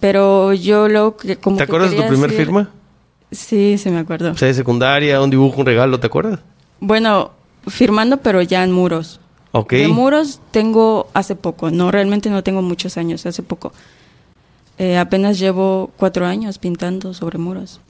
Pero 0.00 0.52
yo 0.54 0.88
luego 0.88 1.16
que 1.16 1.36
como 1.36 1.56
¿Te 1.56 1.64
que 1.64 1.70
acuerdas 1.70 1.90
de 1.92 1.96
tu 1.98 2.08
primer 2.08 2.30
decir- 2.30 2.36
firma? 2.46 2.70
Sí, 3.34 3.76
sí 3.78 3.90
me 3.90 3.98
acuerdo. 3.98 4.32
O 4.32 4.36
sea, 4.36 4.48
de 4.48 4.54
secundaria, 4.54 5.20
un 5.20 5.30
dibujo, 5.30 5.60
un 5.60 5.66
regalo, 5.66 6.00
¿te 6.00 6.06
acuerdas? 6.06 6.40
Bueno, 6.80 7.32
firmando 7.66 8.18
pero 8.18 8.42
ya 8.42 8.64
en 8.64 8.72
muros. 8.72 9.20
Ok. 9.52 9.72
De 9.72 9.88
muros 9.88 10.40
tengo 10.50 11.08
hace 11.14 11.36
poco, 11.36 11.70
no, 11.70 11.90
realmente 11.90 12.30
no 12.30 12.42
tengo 12.42 12.62
muchos 12.62 12.96
años, 12.96 13.24
hace 13.26 13.42
poco. 13.42 13.72
Eh, 14.78 14.98
apenas 14.98 15.38
llevo 15.38 15.92
cuatro 15.96 16.26
años 16.26 16.58
pintando 16.58 17.14
sobre 17.14 17.38
muros. 17.38 17.80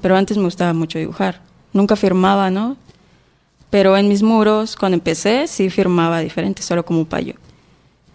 Pero 0.00 0.16
antes 0.16 0.38
me 0.38 0.44
gustaba 0.44 0.72
mucho 0.72 0.98
dibujar. 0.98 1.42
Nunca 1.72 1.96
firmaba, 1.96 2.50
¿no? 2.50 2.76
Pero 3.68 3.96
en 3.96 4.08
mis 4.08 4.22
muros, 4.22 4.74
cuando 4.76 4.96
empecé, 4.96 5.46
sí 5.46 5.70
firmaba 5.70 6.20
diferente, 6.20 6.62
solo 6.62 6.84
como 6.84 7.04
payo. 7.04 7.34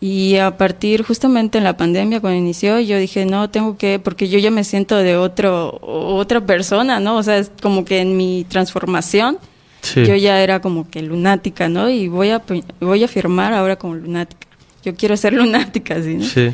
Y 0.07 0.35
a 0.37 0.55
partir 0.55 1.01
justamente 1.03 1.57
en 1.57 1.63
la 1.63 1.77
pandemia, 1.77 2.19
cuando 2.21 2.37
inició, 2.37 2.79
yo 2.79 2.99
dije, 2.99 3.25
no, 3.25 3.49
tengo 3.49 3.75
que, 3.75 3.97
porque 3.97 4.27
yo 4.29 4.37
ya 4.37 4.51
me 4.51 4.63
siento 4.63 4.97
de 4.97 5.17
otro, 5.17 5.79
otra 5.81 6.41
persona, 6.45 6.99
¿no? 6.99 7.17
O 7.17 7.23
sea, 7.23 7.39
es 7.39 7.51
como 7.59 7.85
que 7.85 8.01
en 8.01 8.15
mi 8.15 8.45
transformación, 8.47 9.39
Sí. 9.81 10.05
yo 10.05 10.15
ya 10.15 10.41
era 10.43 10.61
como 10.61 10.87
que 10.89 11.01
lunática, 11.01 11.69
¿no? 11.69 11.89
Y 11.89 12.07
voy 12.07 12.29
a, 12.29 12.43
voy 12.79 13.03
a 13.03 13.07
firmar 13.07 13.51
ahora 13.53 13.77
como 13.77 13.95
lunática. 13.95 14.47
Yo 14.83 14.93
quiero 14.93 15.17
ser 15.17 15.33
lunática, 15.41 15.99
¿sí? 16.03 16.15
¿no? 16.17 16.25
Sí. 16.25 16.53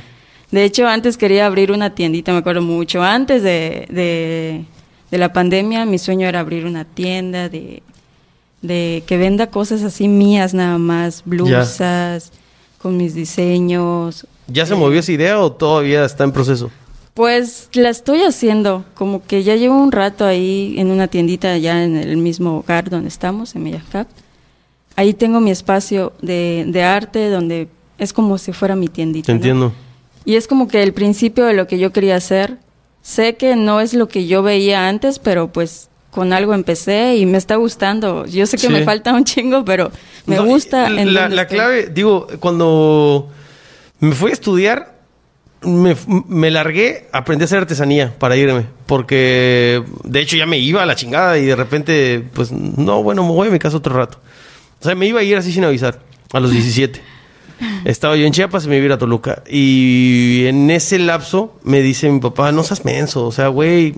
De 0.51 0.63
hecho, 0.63 0.87
antes 0.87 1.17
quería 1.17 1.45
abrir 1.45 1.73
una 1.73 1.89
tiendita, 1.93 2.31
me 2.31 2.37
acuerdo 2.39 2.61
mucho. 2.61 3.03
Antes 3.03 3.43
de, 3.43 3.85
de, 3.89 4.63
de 5.11 5.17
la 5.17 5.33
pandemia, 5.33 5.85
mi 5.85 5.97
sueño 5.97 6.25
era 6.25 6.39
abrir 6.39 6.65
una 6.65 6.85
tienda 6.85 7.49
de, 7.49 7.83
de 8.61 9.03
que 9.07 9.17
venda 9.17 9.47
cosas 9.47 9.83
así 9.83 10.07
mías 10.07 10.53
nada 10.53 10.77
más, 10.77 11.23
blusas, 11.25 12.31
con 12.81 12.97
mis 12.97 13.13
diseños. 13.13 14.25
¿Ya 14.47 14.65
se 14.65 14.75
movió 14.75 14.99
esa 14.99 15.11
idea 15.11 15.39
o 15.39 15.51
todavía 15.51 16.03
está 16.03 16.23
en 16.23 16.31
proceso? 16.31 16.71
Pues 17.13 17.69
la 17.73 17.89
estoy 17.89 18.23
haciendo, 18.23 18.85
como 18.93 19.23
que 19.25 19.43
ya 19.43 19.55
llevo 19.55 19.75
un 19.75 19.91
rato 19.91 20.25
ahí 20.25 20.75
en 20.77 20.91
una 20.91 21.07
tiendita 21.07 21.57
ya 21.57 21.83
en 21.83 21.97
el 21.97 22.17
mismo 22.17 22.59
hogar 22.59 22.89
donde 22.89 23.09
estamos, 23.09 23.55
en 23.55 23.63
Mellacap. 23.63 24.07
Ahí 24.95 25.13
tengo 25.13 25.39
mi 25.39 25.51
espacio 25.51 26.13
de, 26.21 26.65
de 26.67 26.83
arte 26.83 27.29
donde 27.29 27.67
es 27.97 28.13
como 28.13 28.37
si 28.37 28.53
fuera 28.53 28.75
mi 28.75 28.87
tiendita. 28.87 29.27
Te 29.27 29.33
¿no? 29.33 29.35
entiendo. 29.37 29.73
Y 30.25 30.35
es 30.35 30.47
como 30.47 30.67
que 30.67 30.83
el 30.83 30.93
principio 30.93 31.45
de 31.45 31.53
lo 31.53 31.67
que 31.67 31.79
yo 31.79 31.91
quería 31.91 32.15
hacer. 32.15 32.57
Sé 33.01 33.35
que 33.35 33.55
no 33.55 33.81
es 33.81 33.93
lo 33.93 34.07
que 34.07 34.27
yo 34.27 34.43
veía 34.43 34.87
antes, 34.87 35.19
pero 35.19 35.51
pues 35.51 35.89
con 36.11 36.33
algo 36.33 36.53
empecé 36.53 37.15
y 37.17 37.25
me 37.25 37.37
está 37.37 37.55
gustando. 37.55 38.25
Yo 38.27 38.45
sé 38.45 38.57
que 38.57 38.67
Sí. 38.67 38.73
me 38.73 38.83
falta 38.83 39.13
un 39.13 39.23
chingo, 39.23 39.65
pero 39.65 39.91
me 40.27 40.35
No, 40.35 40.45
gusta. 40.45 40.87
en 40.87 41.13
La, 41.13 41.47
clave, 41.47 41.87
digo, 41.91 42.27
cuando 42.39 43.29
me 43.99 44.13
fui 44.13 44.29
a 44.29 44.33
estudiar, 44.33 44.99
me, 45.63 45.95
me 46.27 46.51
largué, 46.51 47.07
aprendí 47.13 47.43
a 47.43 47.45
hacer 47.45 47.59
artesanía 47.59 48.13
para 48.19 48.35
irme. 48.35 48.65
Porque, 48.87 49.83
de 50.03 50.19
hecho, 50.19 50.35
ya 50.35 50.45
me 50.45 50.57
iba 50.59 50.83
a 50.83 50.85
la 50.85 50.95
chingada 50.95 51.37
y 51.37 51.45
de 51.45 51.55
repente, 51.55 52.23
pues, 52.33 52.51
no, 52.51 53.01
bueno, 53.03 53.23
me 53.23 53.31
voy 53.31 53.47
a 53.47 53.51
mi 53.51 53.59
casa 53.59 53.77
otro 53.77 53.95
rato. 53.95 54.19
O 54.79 54.83
sea, 54.83 54.95
me 54.95 55.05
iba 55.05 55.19
a 55.19 55.23
ir 55.23 55.37
así 55.37 55.51
sin 55.53 55.63
avisar, 55.63 55.99
a 56.33 56.39
los 56.39 56.51
17. 56.51 56.99
Estaba 57.85 58.15
yo 58.15 58.25
en 58.25 58.33
Chiapas 58.33 58.65
y 58.65 58.69
me 58.69 58.77
iba 58.77 58.83
a 58.83 58.85
ir 58.87 58.91
a 58.93 58.97
Toluca. 58.97 59.43
Y 59.47 60.45
en 60.47 60.71
ese 60.71 60.97
lapso 60.99 61.57
me 61.63 61.81
dice 61.81 62.09
mi 62.09 62.19
papá, 62.19 62.51
no 62.51 62.63
seas 62.63 62.83
menso, 62.83 63.25
o 63.27 63.31
sea, 63.31 63.47
güey, 63.49 63.93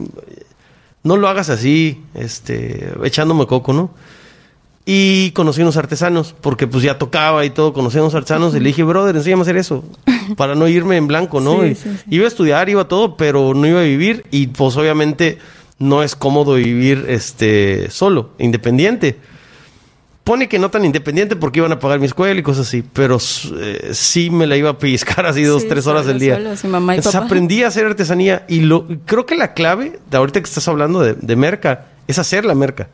no 1.04 1.18
lo 1.18 1.28
hagas 1.28 1.50
así, 1.50 2.02
este, 2.14 2.94
echándome 3.04 3.46
coco, 3.46 3.74
¿no? 3.74 3.92
Y 4.86 5.32
conocí 5.32 5.62
unos 5.62 5.78
artesanos, 5.78 6.36
porque 6.42 6.68
pues 6.68 6.84
ya 6.84 6.98
tocaba 6.98 7.46
y 7.46 7.50
todo, 7.50 7.72
conocí 7.72 7.98
a 7.98 8.02
unos 8.02 8.16
artesanos 8.16 8.54
y 8.56 8.60
le 8.60 8.68
dije, 8.68 8.84
brother, 8.84 9.16
enséñame 9.16 9.42
a 9.42 9.44
hacer 9.44 9.58
eso, 9.58 9.84
para 10.38 10.56
no 10.56 10.68
irme 10.68 10.98
en 10.98 11.08
blanco, 11.08 11.40
¿no? 11.40 11.62
Sí, 11.62 11.68
Y 11.68 11.76
sí, 11.76 11.90
sí. 11.98 12.16
Iba 12.16 12.26
a 12.26 12.28
estudiar, 12.28 12.70
iba 12.70 12.82
a 12.82 12.88
todo, 12.88 13.16
pero 13.16 13.54
no 13.54 13.68
iba 13.68 13.80
a 13.80 13.84
vivir 13.84 14.26
y 14.32 14.48
pues 14.48 14.76
obviamente 14.76 15.38
no 15.80 16.04
es 16.04 16.16
cómodo 16.16 16.56
vivir 16.56 17.06
este 17.08 17.90
solo, 17.90 18.32
independiente. 18.40 19.18
Pone 20.24 20.48
que 20.48 20.58
no 20.58 20.70
tan 20.70 20.86
independiente 20.86 21.36
porque 21.36 21.60
iban 21.60 21.72
a 21.74 21.80
pagar 21.80 22.00
mi 22.00 22.06
escuela 22.06 22.40
y 22.40 22.44
cosas 22.44 22.68
así, 22.68 22.82
pero 22.82 23.18
eh, 23.60 23.90
sí 23.94 24.30
me 24.30 24.48
la 24.48 24.56
iba 24.56 24.70
a 24.70 24.78
pellizcar 24.78 25.26
así 25.26 25.44
dos, 25.44 25.64
Sí, 25.64 25.68
tres 25.68 25.86
horas 25.86 26.06
del 26.06 26.18
día. 26.20 26.36
solo, 26.56 26.72
mamá 26.72 26.94
y 26.96 26.98
Entonces, 26.98 27.20
papá. 27.20 27.26
aprendí 27.26 27.64
a 27.64 27.68
hacer 27.68 27.86
artesanía 27.86 28.46
y 28.48 28.62
lo 28.62 28.88
creo 29.06 29.26
que 29.26 29.36
la 29.36 29.54
clave, 29.54 30.00
de 30.10 30.18
ahorita 30.18 30.40
que 30.40 30.46
estás 30.46 30.66
hablando 30.70 31.02
de, 31.02 31.16
de 31.16 31.36
merca, 31.36 31.88
es 32.08 32.20
hacer 32.20 32.46
la 32.46 32.56
merca. 32.56 32.88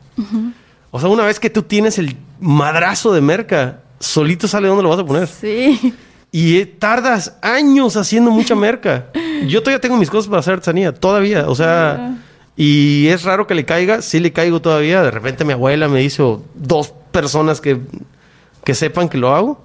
O 0.91 0.99
sea, 0.99 1.09
una 1.09 1.23
vez 1.23 1.39
que 1.39 1.51
tú 1.51 1.61
tienes 1.61 1.99
el 1.99 2.17
madrazo 2.39 3.13
de 3.13 3.21
merca, 3.21 3.81
solito 3.99 4.47
sale 4.47 4.67
dónde 4.67 4.81
lo 4.83 4.89
vas 4.89 4.99
a 4.99 5.05
poner. 5.05 5.27
Sí. 5.27 5.93
Y 6.31 6.57
eh, 6.57 6.65
tardas 6.65 7.35
años 7.43 7.95
haciendo 7.95 8.31
mucha 8.31 8.55
merca. 8.55 9.05
Yo 9.47 9.61
todavía 9.61 9.79
tengo 9.81 9.97
mis 9.97 10.09
cosas 10.09 10.27
para 10.29 10.39
hacer 10.39 10.53
artesanía, 10.55 10.93
todavía. 10.95 11.47
O 11.47 11.53
sea, 11.55 12.17
y 12.61 13.07
es 13.07 13.23
raro 13.23 13.47
que 13.47 13.55
le 13.55 13.63
caiga, 13.63 14.01
sí 14.01 14.19
le 14.19 14.33
caigo 14.33 14.61
todavía. 14.61 15.01
De 15.01 15.11
repente 15.11 15.45
mi 15.45 15.53
abuela 15.53 15.87
me 15.87 16.03
hizo 16.03 16.43
dos 16.55 16.93
personas 17.13 17.61
que, 17.61 17.79
que 18.65 18.75
sepan 18.75 19.07
que 19.07 19.17
lo 19.17 19.33
hago. 19.33 19.63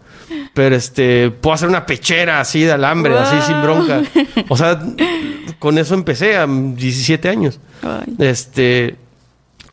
Pero 0.55 0.77
este, 0.77 1.33
puedo 1.33 1.55
hacer 1.55 1.69
una 1.69 1.87
pechera 1.87 2.39
así 2.39 2.61
de 2.63 2.71
alambre, 2.71 3.19
así 3.19 3.35
sin 3.45 3.61
bronca. 3.61 4.01
O 4.49 4.57
sea, 4.57 4.81
con 5.59 5.77
eso 5.77 5.95
empecé 5.95 6.37
a 6.37 6.47
17 6.47 7.29
años. 7.29 7.59
Ay. 7.83 8.15
Este, 8.21 8.95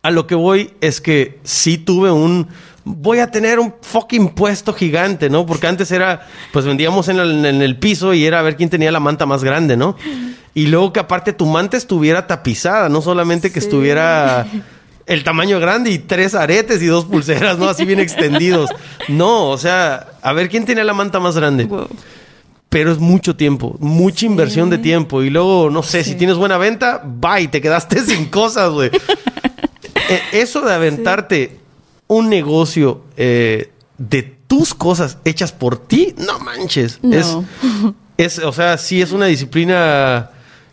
a 0.02 0.10
lo 0.10 0.26
que 0.26 0.34
voy 0.34 0.74
es 0.82 1.00
que 1.00 1.38
sí 1.44 1.78
tuve 1.78 2.10
un. 2.10 2.48
Voy 2.84 3.20
a 3.20 3.30
tener 3.30 3.60
un 3.60 3.76
fucking 3.82 4.30
puesto 4.30 4.74
gigante, 4.74 5.30
¿no? 5.30 5.46
Porque 5.46 5.68
antes 5.68 5.92
era, 5.92 6.28
pues 6.52 6.66
vendíamos 6.66 7.08
en 7.10 7.20
el, 7.20 7.46
en 7.46 7.62
el 7.62 7.78
piso 7.78 8.14
y 8.14 8.26
era 8.26 8.40
a 8.40 8.42
ver 8.42 8.56
quién 8.56 8.70
tenía 8.70 8.92
la 8.92 9.00
manta 9.00 9.26
más 9.26 9.44
grande, 9.44 9.78
¿no? 9.78 9.96
Y 10.54 10.68
luego 10.68 10.92
que 10.92 11.00
aparte 11.00 11.32
tu 11.34 11.46
manta 11.46 11.78
estuviera 11.78 12.28
tapizada, 12.28 12.90
no 12.90 13.02
solamente 13.02 13.52
que 13.52 13.60
estuviera 13.60 14.48
el 15.06 15.24
tamaño 15.24 15.60
grande 15.60 15.92
y 15.92 16.00
tres 16.00 16.36
aretes 16.36 16.82
y 16.82 16.88
dos 16.88 17.06
pulseras, 17.06 17.58
¿no? 17.58 17.70
Así 17.70 17.86
bien 17.86 18.00
extendidos. 18.02 18.70
No, 19.08 19.50
o 19.50 19.58
sea, 19.58 20.08
a 20.22 20.34
ver 20.34 20.50
quién 20.50 20.66
tenía 20.66 20.84
la 20.84 20.94
manta 20.94 21.20
más 21.20 21.36
grande. 21.36 21.66
Wow. 21.66 21.88
Pero 22.70 22.92
es 22.92 23.00
mucho 23.00 23.36
tiempo, 23.36 23.76
mucha 23.80 24.26
inversión 24.26 24.70
de 24.70 24.78
tiempo. 24.78 25.22
Y 25.24 25.30
luego, 25.30 25.70
no 25.70 25.84
sé, 25.84 26.04
si 26.06 26.16
tienes 26.16 26.38
buena 26.38 26.58
venta, 26.58 27.02
bye, 27.06 27.48
te 27.50 27.60
quedaste 27.62 28.00
sin 28.06 28.26
cosas, 28.26 28.72
güey. 28.72 28.90
Eh, 30.10 30.42
Eso 30.42 30.60
de 30.60 30.74
aventarte 30.74 31.61
un 32.12 32.28
negocio 32.28 33.04
eh, 33.16 33.72
de 33.98 34.24
tus 34.24 34.74
cosas 34.74 35.18
hechas 35.24 35.54
por 35.54 35.78
ti, 35.78 36.14
no 36.18 36.40
manches. 36.40 37.00
No. 37.02 37.16
Es, 37.16 37.38
es, 38.18 38.40
o 38.40 38.52
sea, 38.52 38.78
sí 38.78 39.02
es 39.02 39.14
una 39.14 39.28
disciplina 39.28 40.30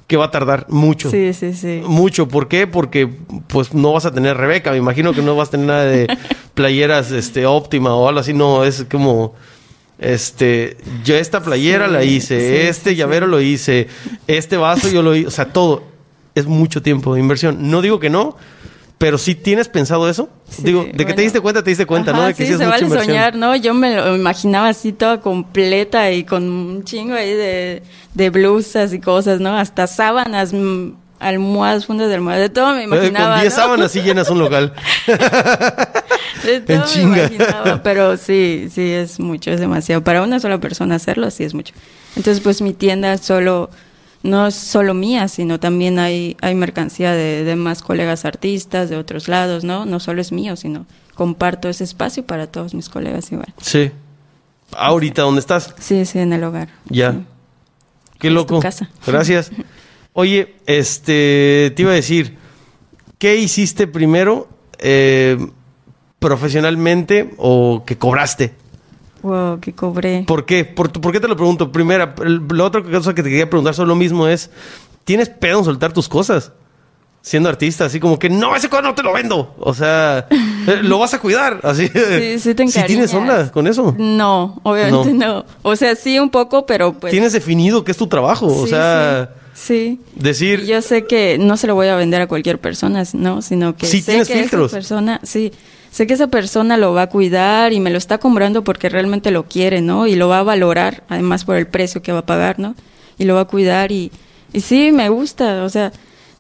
que 0.08 0.16
va 0.16 0.24
a 0.24 0.30
tardar 0.32 0.66
mucho. 0.68 1.12
Sí, 1.12 1.32
sí, 1.34 1.52
sí. 1.54 1.80
Mucho, 1.86 2.26
¿por 2.26 2.48
qué? 2.48 2.66
Porque 2.66 3.06
pues 3.46 3.72
no 3.72 3.92
vas 3.92 4.04
a 4.04 4.10
tener 4.10 4.36
Rebeca, 4.36 4.72
me 4.72 4.78
imagino 4.78 5.12
que 5.12 5.22
no 5.22 5.36
vas 5.36 5.46
a 5.48 5.50
tener 5.52 5.66
nada 5.68 5.84
de 5.84 6.08
playeras 6.54 7.12
este 7.12 7.46
óptima 7.46 7.94
o 7.94 8.08
algo 8.08 8.18
así, 8.18 8.34
no, 8.34 8.64
es 8.64 8.84
como 8.90 9.36
este, 10.00 10.76
yo 11.04 11.14
esta 11.14 11.40
playera 11.40 11.86
Sí, 11.86 11.92
la 11.92 12.02
hice, 12.02 12.40
sí, 12.40 12.66
este 12.66 12.90
sí, 12.90 12.96
llavero 12.96 13.28
lo 13.28 13.40
hice, 13.40 13.86
este 14.26 14.56
vaso 14.56 14.88
yo 14.88 15.02
lo 15.02 15.14
hice, 15.14 15.28
o 15.28 15.30
sea, 15.30 15.52
todo 15.52 15.84
es 16.34 16.46
mucho 16.46 16.82
tiempo 16.82 17.14
de 17.14 17.20
inversión. 17.20 17.70
No 17.70 17.80
digo 17.80 18.00
que 18.00 18.10
no, 18.10 18.36
pero 18.98 19.16
si 19.16 19.34
tienes 19.36 19.68
pensado 19.68 20.08
eso, 20.08 20.28
Sí, 20.50 20.62
digo, 20.64 20.86
de 20.92 21.06
que 21.06 21.14
te 21.14 21.22
diste 21.22 21.40
cuenta, 21.40 21.62
te 21.62 21.70
diste 21.70 21.86
cuenta, 21.86 22.12
¿no? 22.12 22.22
De 22.24 22.34
que 22.34 22.44
sí, 22.46 22.52
se 22.56 22.66
vale 22.66 22.82
inversión. 22.84 23.04
soñar, 23.06 23.36
¿no? 23.36 23.54
Yo 23.56 23.72
me 23.74 23.94
lo 23.96 24.16
imaginaba 24.16 24.68
así 24.68 24.92
toda 24.92 25.20
completa 25.20 26.10
y 26.10 26.24
con 26.24 26.44
un 26.48 26.84
chingo 26.84 27.14
ahí 27.14 27.32
de, 27.32 27.82
de 28.14 28.30
blusas 28.30 28.92
y 28.92 28.98
cosas, 29.00 29.40
¿no? 29.40 29.56
Hasta 29.56 29.86
sábanas, 29.86 30.52
mm, 30.52 30.90
almohadas, 31.20 31.86
fundas 31.86 32.08
de 32.08 32.14
almohadas, 32.16 32.42
de 32.42 32.48
todo 32.50 32.74
me 32.74 32.84
imaginaba, 32.84 33.34
Con 33.34 33.40
10 33.42 33.52
¿no? 33.56 33.62
sábanas 33.62 33.92
sí 33.92 34.00
llenas 34.02 34.30
un 34.30 34.38
local. 34.40 34.72
De 36.44 36.60
todo 36.60 36.76
en 36.76 36.80
me 36.80 36.86
chinga. 36.86 37.18
imaginaba, 37.18 37.82
pero 37.82 38.16
sí, 38.16 38.68
sí 38.72 38.90
es 38.92 39.18
mucho, 39.20 39.50
es 39.50 39.60
demasiado. 39.60 40.02
Para 40.04 40.22
una 40.22 40.38
sola 40.40 40.58
persona 40.58 40.94
hacerlo, 40.94 41.30
sí 41.30 41.44
es 41.44 41.52
mucho. 41.54 41.74
Entonces, 42.16 42.42
pues 42.42 42.62
mi 42.62 42.72
tienda 42.72 43.18
solo, 43.18 43.70
no 44.22 44.46
es 44.48 44.54
solo 44.54 44.94
mía, 44.94 45.28
sino 45.28 45.60
también 45.60 45.98
hay, 45.98 46.36
hay 46.40 46.54
mercancía 46.54 47.12
de, 47.12 47.44
de 47.44 47.56
más 47.56 47.82
colegas 47.82 48.24
artistas 48.24 48.88
de 48.90 48.96
otros 48.96 49.28
lados, 49.28 49.64
¿no? 49.64 49.86
No 49.86 50.00
solo 50.00 50.20
es 50.20 50.32
mío, 50.32 50.56
sino 50.56 50.86
comparto 51.14 51.68
ese 51.68 51.84
espacio 51.84 52.24
para 52.24 52.46
todos 52.46 52.74
mis 52.74 52.88
colegas 52.88 53.30
igual. 53.32 53.52
Sí. 53.60 53.90
Ahorita, 54.76 55.22
¿dónde 55.22 55.40
estás? 55.40 55.74
Sí, 55.78 56.04
sí, 56.04 56.18
en 56.18 56.32
el 56.32 56.44
hogar. 56.44 56.68
Ya. 56.88 57.12
Sí. 57.12 57.18
Qué 58.18 58.28
Es 58.28 58.34
loco. 58.34 58.56
tu 58.56 58.60
casa. 58.60 58.88
Gracias. 59.06 59.50
Oye, 60.12 60.56
este, 60.66 61.72
te 61.76 61.82
iba 61.82 61.92
a 61.92 61.94
decir, 61.94 62.36
¿qué 63.18 63.36
hiciste 63.36 63.86
primero 63.86 64.48
eh, 64.78 65.38
profesionalmente 66.18 67.34
o 67.38 67.84
que 67.86 67.96
cobraste? 67.98 68.52
Wow, 69.22 69.58
que 69.60 69.72
cobré. 69.72 70.24
¿Por 70.26 70.44
qué? 70.46 70.64
¿Por, 70.64 70.92
por 70.92 71.12
qué 71.12 71.20
te 71.20 71.28
lo 71.28 71.36
pregunto? 71.36 71.72
Primera, 71.72 72.14
el- 72.24 72.42
la 72.52 72.64
otra 72.64 72.82
cosa 72.82 73.14
que 73.14 73.22
te 73.22 73.28
quería 73.30 73.48
preguntar 73.50 73.74
sobre 73.74 73.88
lo 73.88 73.96
mismo 73.96 74.28
es, 74.28 74.50
¿tienes 75.04 75.28
pedo 75.28 75.58
en 75.58 75.64
soltar 75.64 75.92
tus 75.92 76.08
cosas? 76.08 76.52
Siendo 77.20 77.48
artista, 77.48 77.84
así 77.84 77.98
como 77.98 78.16
que, 78.18 78.30
no, 78.30 78.54
ese 78.54 78.68
cuadro 78.70 78.88
no 78.90 78.94
te 78.94 79.02
lo 79.02 79.12
vendo. 79.12 79.54
O 79.58 79.74
sea, 79.74 80.28
eh, 80.30 80.80
lo 80.82 80.98
vas 81.00 81.12
a 81.14 81.18
cuidar. 81.18 81.60
Así. 81.64 81.88
Sí, 81.88 82.38
sí 82.38 82.54
te 82.54 82.66
Si 82.68 82.82
tienes 82.84 83.12
onda 83.12 83.50
con 83.50 83.66
eso. 83.66 83.94
No, 83.98 84.60
obviamente 84.62 85.12
no. 85.12 85.44
O 85.62 85.74
sea, 85.76 85.94
sí 85.96 86.18
un 86.18 86.30
poco, 86.30 86.64
pero 86.64 86.92
pues... 86.94 87.10
Tienes 87.10 87.32
definido 87.32 87.82
que 87.84 87.90
es 87.90 87.98
tu 87.98 88.06
trabajo. 88.06 88.46
o 88.46 88.64
Sí, 88.64 88.70
sea, 88.70 89.30
Sí. 89.52 89.98
sí. 89.98 90.00
decir, 90.14 90.64
Yo 90.64 90.80
sé 90.80 91.06
que 91.06 91.36
no 91.38 91.56
se 91.56 91.66
lo 91.66 91.74
voy 91.74 91.88
a 91.88 91.96
vender 91.96 92.22
a 92.22 92.28
cualquier 92.28 92.60
persona, 92.60 93.02
¿no? 93.14 93.42
Sino 93.42 93.74
que 93.76 93.86
Sí, 93.86 94.00
sé 94.00 94.12
tienes 94.12 94.28
que 94.28 94.34
filtros. 94.38 94.68
esa 94.68 94.76
persona, 94.76 95.20
sí, 95.24 95.52
sé 95.90 96.06
que 96.06 96.14
esa 96.14 96.26
persona 96.28 96.76
lo 96.76 96.92
va 96.94 97.02
a 97.02 97.08
cuidar 97.08 97.72
y 97.72 97.80
me 97.80 97.90
lo 97.90 97.98
está 97.98 98.18
comprando 98.18 98.62
porque 98.64 98.88
realmente 98.88 99.30
lo 99.30 99.44
quiere, 99.44 99.80
¿no? 99.80 100.06
Y 100.06 100.14
lo 100.14 100.28
va 100.28 100.40
a 100.40 100.42
valorar, 100.42 101.02
además 101.08 101.44
por 101.44 101.56
el 101.56 101.66
precio 101.66 102.02
que 102.02 102.12
va 102.12 102.20
a 102.20 102.26
pagar, 102.26 102.58
¿no? 102.58 102.74
Y 103.18 103.24
lo 103.24 103.34
va 103.34 103.42
a 103.42 103.44
cuidar 103.46 103.90
y, 103.92 104.12
y 104.52 104.60
sí, 104.60 104.92
me 104.92 105.08
gusta, 105.08 105.64
o 105.64 105.68
sea, 105.68 105.92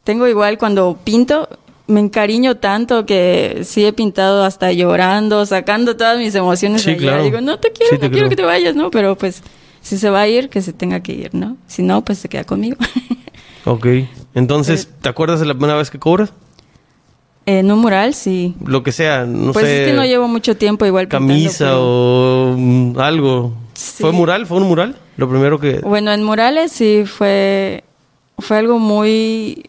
tengo 0.04 0.26
igual 0.28 0.58
cuando 0.58 0.98
pinto, 1.02 1.48
me 1.86 2.00
encariño 2.00 2.56
tanto 2.58 3.04
que 3.06 3.62
sí 3.64 3.84
he 3.84 3.92
pintado 3.92 4.44
hasta 4.44 4.70
llorando, 4.72 5.44
sacando 5.46 5.96
todas 5.96 6.18
mis 6.18 6.34
emociones 6.34 6.82
Sí, 6.82 6.90
allá. 6.90 6.98
claro. 7.00 7.24
Digo, 7.24 7.40
no 7.40 7.58
te 7.58 7.72
quiero, 7.72 7.92
Sí, 7.94 7.98
te 7.98 8.08
no 8.08 8.12
quiero 8.12 8.28
que 8.28 8.36
te 8.36 8.42
vayas, 8.42 8.74
¿no? 8.76 8.90
Pero 8.90 9.16
pues, 9.16 9.42
si 9.80 9.96
se 9.96 10.10
va 10.10 10.20
a 10.22 10.28
ir, 10.28 10.50
que 10.50 10.60
se 10.62 10.72
tenga 10.74 11.00
que 11.00 11.12
ir, 11.12 11.34
¿no? 11.34 11.56
Si 11.66 11.82
no, 11.82 12.04
pues 12.04 12.18
se 12.18 12.28
queda 12.28 12.44
conmigo. 12.44 12.76
ok. 13.64 13.86
Entonces, 14.34 14.88
¿te 15.00 15.08
acuerdas 15.08 15.40
de 15.40 15.46
la 15.46 15.54
primera 15.54 15.76
vez 15.78 15.90
que 15.90 15.98
cobras? 15.98 16.32
En 17.48 17.72
un 17.72 17.78
mural, 17.78 18.12
sí. 18.12 18.54
Lo 18.62 18.82
que 18.82 18.92
sea, 18.92 19.24
no 19.24 19.54
pues 19.54 19.64
sé. 19.64 19.80
es 19.80 19.88
que 19.88 19.96
no 19.96 20.04
llevo 20.04 20.28
mucho 20.28 20.54
tiempo 20.58 20.84
igual 20.84 21.08
camisa 21.08 21.78
o 21.78 22.54
mm, 22.54 22.98
algo. 22.98 23.54
Sí. 23.72 24.02
¿Fue 24.02 24.12
mural? 24.12 24.46
¿Fue 24.46 24.58
un 24.58 24.64
mural? 24.64 24.98
Lo 25.16 25.30
primero 25.30 25.58
que... 25.58 25.78
Bueno, 25.78 26.12
en 26.12 26.22
murales 26.22 26.72
sí 26.72 27.04
fue 27.06 27.84
fue 28.36 28.58
algo 28.58 28.78
muy 28.78 29.64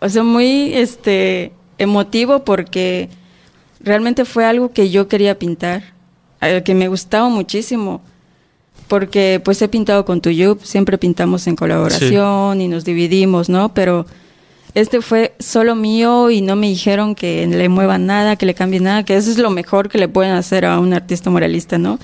o 0.00 0.08
sea, 0.08 0.24
muy 0.24 0.74
este 0.74 1.52
emotivo 1.78 2.44
porque 2.44 3.10
realmente 3.78 4.24
fue 4.24 4.44
algo 4.44 4.72
que 4.72 4.90
yo 4.90 5.06
quería 5.06 5.38
pintar, 5.38 5.84
que 6.64 6.74
me 6.74 6.88
gustaba 6.88 7.28
muchísimo. 7.28 8.02
Porque 8.88 9.40
pues 9.44 9.62
he 9.62 9.68
pintado 9.68 10.04
con 10.04 10.20
Tuyup, 10.20 10.62
siempre 10.62 10.98
pintamos 10.98 11.46
en 11.46 11.54
colaboración 11.54 12.60
y 12.60 12.66
nos 12.66 12.84
dividimos, 12.84 13.48
¿no? 13.48 13.72
Pero 13.72 14.06
este 14.76 15.00
fue 15.00 15.34
solo 15.38 15.74
mío 15.74 16.30
y 16.30 16.40
no 16.42 16.54
me 16.56 16.68
dijeron 16.68 17.14
que 17.14 17.46
le 17.46 17.68
muevan 17.68 18.06
nada, 18.06 18.36
que 18.36 18.46
le 18.46 18.54
cambien 18.54 18.84
nada, 18.84 19.04
que 19.04 19.16
eso 19.16 19.30
es 19.30 19.38
lo 19.38 19.50
mejor 19.50 19.88
que 19.88 19.98
le 19.98 20.08
pueden 20.08 20.32
hacer 20.32 20.64
a 20.64 20.78
un 20.78 20.92
artista 20.94 21.30
muralista, 21.30 21.78
¿no? 21.78 21.98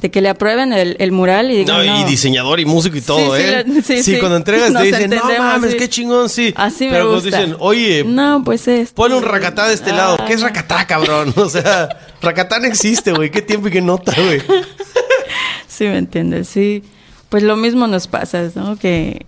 De 0.00 0.10
que 0.10 0.20
le 0.20 0.28
aprueben 0.28 0.74
el, 0.74 0.96
el 0.98 1.10
mural 1.12 1.50
y 1.50 1.56
digan, 1.56 1.78
No, 1.78 1.84
y 1.84 2.02
"No". 2.02 2.06
diseñador 2.08 2.60
y 2.60 2.66
músico 2.66 2.96
y 2.98 3.00
Sí, 3.00 3.06
todo, 3.06 3.34
sí, 3.36 3.42
¿eh? 3.42 3.64
la- 3.66 3.82
sí, 3.82 4.02
sí. 4.02 4.18
cuando 4.18 4.36
entregas 4.36 4.70
Nos 4.70 4.82
te 4.82 4.88
dicen, 4.88 5.10
no 5.10 5.38
mames, 5.38 5.70
sí. 5.72 5.76
qué 5.78 5.88
chingón, 5.88 6.28
sí. 6.28 6.52
Así 6.54 6.84
me 6.84 6.90
Pero 6.90 7.04
cuando 7.06 7.22
gusta. 7.22 7.38
dicen, 7.40 7.56
oye, 7.60 8.04
No, 8.04 8.42
pues 8.44 8.68
es. 8.68 8.90
ponle 8.92 9.16
un 9.16 9.22
racatá 9.22 9.68
de 9.68 9.74
este 9.74 9.92
lado. 9.92 10.18
¿Qué 10.26 10.34
es 10.34 10.42
racatá, 10.42 10.86
cabrón? 10.86 11.32
O 11.36 11.48
sea, 11.48 11.88
racatá 12.20 12.58
no 12.58 12.66
existe, 12.66 13.12
güey. 13.12 13.30
¿Qué 13.30 13.40
tiempo 13.40 13.68
y 13.68 13.70
qué 13.70 13.80
nota, 13.80 14.12
güey? 14.20 14.42
Sí, 15.68 15.84
me 15.84 15.98
entiendes, 15.98 16.48
sí. 16.48 16.82
Pues 17.28 17.42
lo 17.42 17.56
mismo 17.56 17.86
nos 17.86 18.06
pasa, 18.06 18.50
¿no? 18.54 18.76
Que 18.78 19.26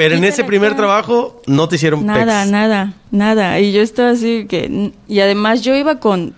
Pero 0.00 0.16
en 0.16 0.24
ese 0.24 0.44
primer 0.44 0.74
trabajo 0.76 1.42
no 1.46 1.68
te 1.68 1.76
hicieron 1.76 2.06
nada, 2.06 2.40
pecs. 2.42 2.50
nada, 2.50 2.92
nada. 3.10 3.60
Y 3.60 3.72
yo 3.72 3.82
estaba 3.82 4.10
así 4.10 4.46
que... 4.48 4.92
Y 5.08 5.20
además 5.20 5.62
yo 5.62 5.74
iba 5.74 6.00
con, 6.00 6.34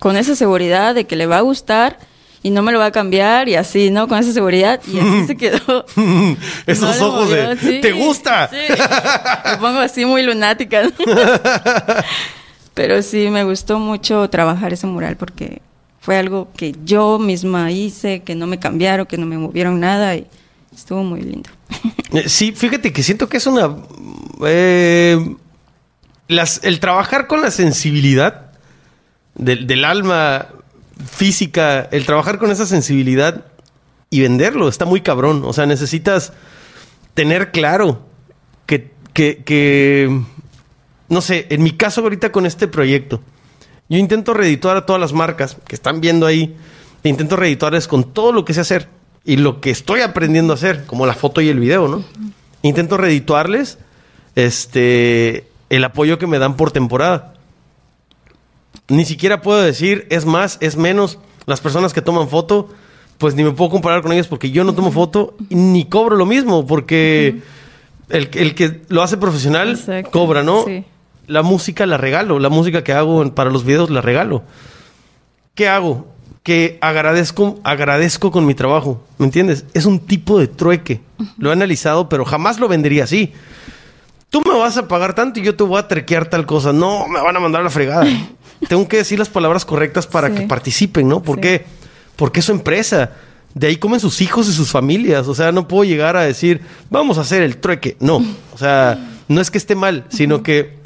con 0.00 0.16
esa 0.16 0.34
seguridad 0.34 0.94
de 0.94 1.04
que 1.04 1.16
le 1.16 1.26
va 1.26 1.38
a 1.38 1.42
gustar 1.42 1.98
y 2.42 2.50
no 2.50 2.62
me 2.62 2.72
lo 2.72 2.78
va 2.78 2.86
a 2.86 2.90
cambiar 2.92 3.48
y 3.48 3.56
así, 3.56 3.90
¿no? 3.90 4.06
Con 4.08 4.18
esa 4.18 4.32
seguridad. 4.32 4.80
Y 4.86 4.98
así 4.98 5.26
se 5.26 5.36
quedó. 5.38 5.84
Esos 6.66 6.98
No 7.00 7.06
ojos 7.08 7.30
de, 7.30 7.56
sí, 7.58 7.80
¿te 7.80 7.92
gusta? 7.92 8.48
sí. 8.48 8.56
Me 9.50 9.56
pongo 9.58 9.80
así 9.80 10.04
muy 10.04 10.22
lunática. 10.22 10.82
Pero 12.74 13.02
sí, 13.02 13.28
me 13.30 13.44
gustó 13.44 13.78
mucho 13.78 14.28
trabajar 14.30 14.72
ese 14.72 14.86
mural 14.86 15.16
porque 15.16 15.62
fue 16.00 16.16
algo 16.18 16.48
que 16.56 16.74
yo 16.84 17.18
misma 17.18 17.70
hice, 17.70 18.22
que 18.22 18.34
no 18.34 18.46
me 18.46 18.58
cambiaron, 18.58 19.06
que 19.06 19.16
no 19.16 19.26
me 19.26 19.38
movieron 19.38 19.78
nada 19.80 20.16
y 20.16 20.26
estuvo 20.74 21.02
muy 21.02 21.22
lindo. 21.22 21.50
Eh, 22.12 22.28
Sí, 22.28 22.52
fíjate 22.52 22.92
que 22.92 23.02
siento 23.02 23.28
que 23.28 23.38
es 23.38 23.46
una... 23.46 23.76
eh, 24.46 25.36
el 26.28 26.80
trabajar 26.80 27.26
con 27.26 27.42
la 27.42 27.50
sensibilidad 27.50 28.52
del, 29.34 29.84
alma 29.84 30.48
física, 31.10 31.88
el 31.90 32.06
trabajar 32.06 32.38
con 32.38 32.50
esa 32.50 32.66
sensibilidad 32.66 33.44
y 34.10 34.20
venderlo, 34.20 34.68
está 34.68 34.84
muy 34.84 35.00
cabrón. 35.00 35.42
O 35.44 35.52
sea, 35.52 35.66
necesitas 35.66 36.32
tener 37.14 37.50
claro 37.50 38.06
que, 38.66 38.92
que, 39.12 39.42
que, 39.44 40.22
no 41.08 41.20
sé, 41.20 41.46
en 41.50 41.62
mi 41.62 41.72
caso 41.72 42.00
ahorita 42.00 42.32
con 42.32 42.46
este 42.46 42.68
proyecto, 42.68 43.20
yo 43.88 43.98
intento 43.98 44.32
reedituar 44.34 44.76
a 44.76 44.86
todas 44.86 45.00
las 45.00 45.12
marcas 45.12 45.56
que 45.66 45.74
están 45.74 46.00
viendo 46.00 46.26
ahí, 46.26 46.56
intento 47.02 47.36
reedituarles 47.36 47.86
con 47.86 48.12
todo 48.12 48.32
lo 48.32 48.44
que 48.44 48.54
sé 48.54 48.60
hacer 48.60 48.88
y 49.24 49.36
lo 49.36 49.60
que 49.60 49.70
estoy 49.70 50.00
aprendiendo 50.00 50.52
a 50.52 50.56
hacer, 50.56 50.84
como 50.86 51.06
la 51.06 51.14
foto 51.14 51.40
y 51.40 51.48
el 51.48 51.58
video, 51.58 51.88
¿no? 51.88 52.04
Intento 52.62 52.96
reedituarles 52.96 53.78
este, 54.34 55.46
el 55.70 55.84
apoyo 55.84 56.18
que 56.18 56.26
me 56.26 56.38
dan 56.38 56.56
por 56.56 56.70
temporada. 56.70 57.34
Ni 58.88 59.04
siquiera 59.04 59.40
puedo 59.40 59.62
decir 59.62 60.06
es 60.10 60.26
más, 60.26 60.58
es 60.60 60.76
menos. 60.76 61.18
Las 61.46 61.60
personas 61.60 61.92
que 61.92 62.02
toman 62.02 62.28
foto, 62.28 62.68
pues 63.18 63.34
ni 63.34 63.44
me 63.44 63.52
puedo 63.52 63.70
comparar 63.70 64.02
con 64.02 64.12
ellas 64.12 64.28
porque 64.28 64.50
yo 64.50 64.64
no 64.64 64.74
tomo 64.74 64.90
foto 64.92 65.34
ni 65.50 65.84
cobro 65.86 66.16
lo 66.16 66.26
mismo 66.26 66.66
porque 66.66 67.42
el, 68.08 68.28
el 68.32 68.54
que 68.54 68.82
lo 68.88 69.02
hace 69.02 69.16
profesional 69.16 69.70
Exacto, 69.70 70.10
cobra, 70.10 70.42
¿no? 70.42 70.64
sí. 70.64 70.84
La 71.26 71.42
música 71.42 71.86
la 71.86 71.96
regalo, 71.96 72.38
la 72.38 72.50
música 72.50 72.84
que 72.84 72.92
hago 72.92 73.34
para 73.34 73.50
los 73.50 73.64
videos 73.64 73.88
la 73.88 74.02
regalo. 74.02 74.42
¿Qué 75.54 75.68
hago? 75.68 76.13
Que 76.44 76.78
agradezco, 76.82 77.58
agradezco 77.64 78.30
con 78.30 78.44
mi 78.46 78.54
trabajo, 78.54 79.02
¿me 79.18 79.24
entiendes? 79.24 79.64
Es 79.74 79.86
un 79.86 79.98
tipo 79.98 80.38
de 80.38 80.46
trueque. 80.46 81.00
Lo 81.38 81.48
he 81.48 81.52
analizado, 81.54 82.08
pero 82.10 82.24
jamás 82.26 82.60
lo 82.60 82.68
vendería 82.68 83.04
así. 83.04 83.32
Tú 84.28 84.42
me 84.46 84.56
vas 84.58 84.76
a 84.76 84.86
pagar 84.86 85.14
tanto 85.14 85.40
y 85.40 85.42
yo 85.42 85.56
te 85.56 85.64
voy 85.64 85.78
a 85.78 85.88
trequear 85.88 86.26
tal 86.28 86.44
cosa. 86.44 86.72
No, 86.72 87.08
me 87.08 87.20
van 87.20 87.34
a 87.34 87.40
mandar 87.40 87.62
a 87.62 87.64
la 87.64 87.70
fregada. 87.70 88.06
Tengo 88.68 88.86
que 88.86 88.98
decir 88.98 89.18
las 89.18 89.30
palabras 89.30 89.64
correctas 89.64 90.06
para 90.06 90.28
Sí. 90.28 90.34
que 90.34 90.40
participen, 90.42 91.08
¿no? 91.08 91.22
¿Por 91.22 91.36
Sí. 91.36 91.40
qué? 91.40 91.64
Porque 92.16 92.40
es 92.40 92.46
su 92.46 92.52
empresa. 92.52 93.12
De 93.54 93.68
ahí 93.68 93.76
comen 93.76 93.98
sus 94.00 94.20
hijos 94.20 94.46
y 94.48 94.52
sus 94.52 94.70
familias. 94.70 95.28
O 95.28 95.34
sea, 95.34 95.50
no 95.50 95.66
puedo 95.66 95.84
llegar 95.84 96.14
a 96.16 96.22
decir, 96.24 96.60
vamos 96.90 97.16
a 97.16 97.22
hacer 97.22 97.42
el 97.42 97.56
trueque. 97.56 97.96
No. 98.00 98.16
O 98.52 98.58
sea, 98.58 98.98
no 99.28 99.40
es 99.40 99.50
que 99.50 99.56
esté 99.58 99.74
mal, 99.76 100.04
sino 100.10 100.42
que 100.42 100.76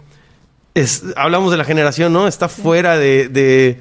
es, 0.74 1.02
hablamos 1.16 1.50
de 1.50 1.56
la 1.56 1.64
generación, 1.64 2.12
¿no? 2.12 2.28
Está 2.28 2.48
fuera 2.48 2.96
de, 2.96 3.28
de- 3.28 3.80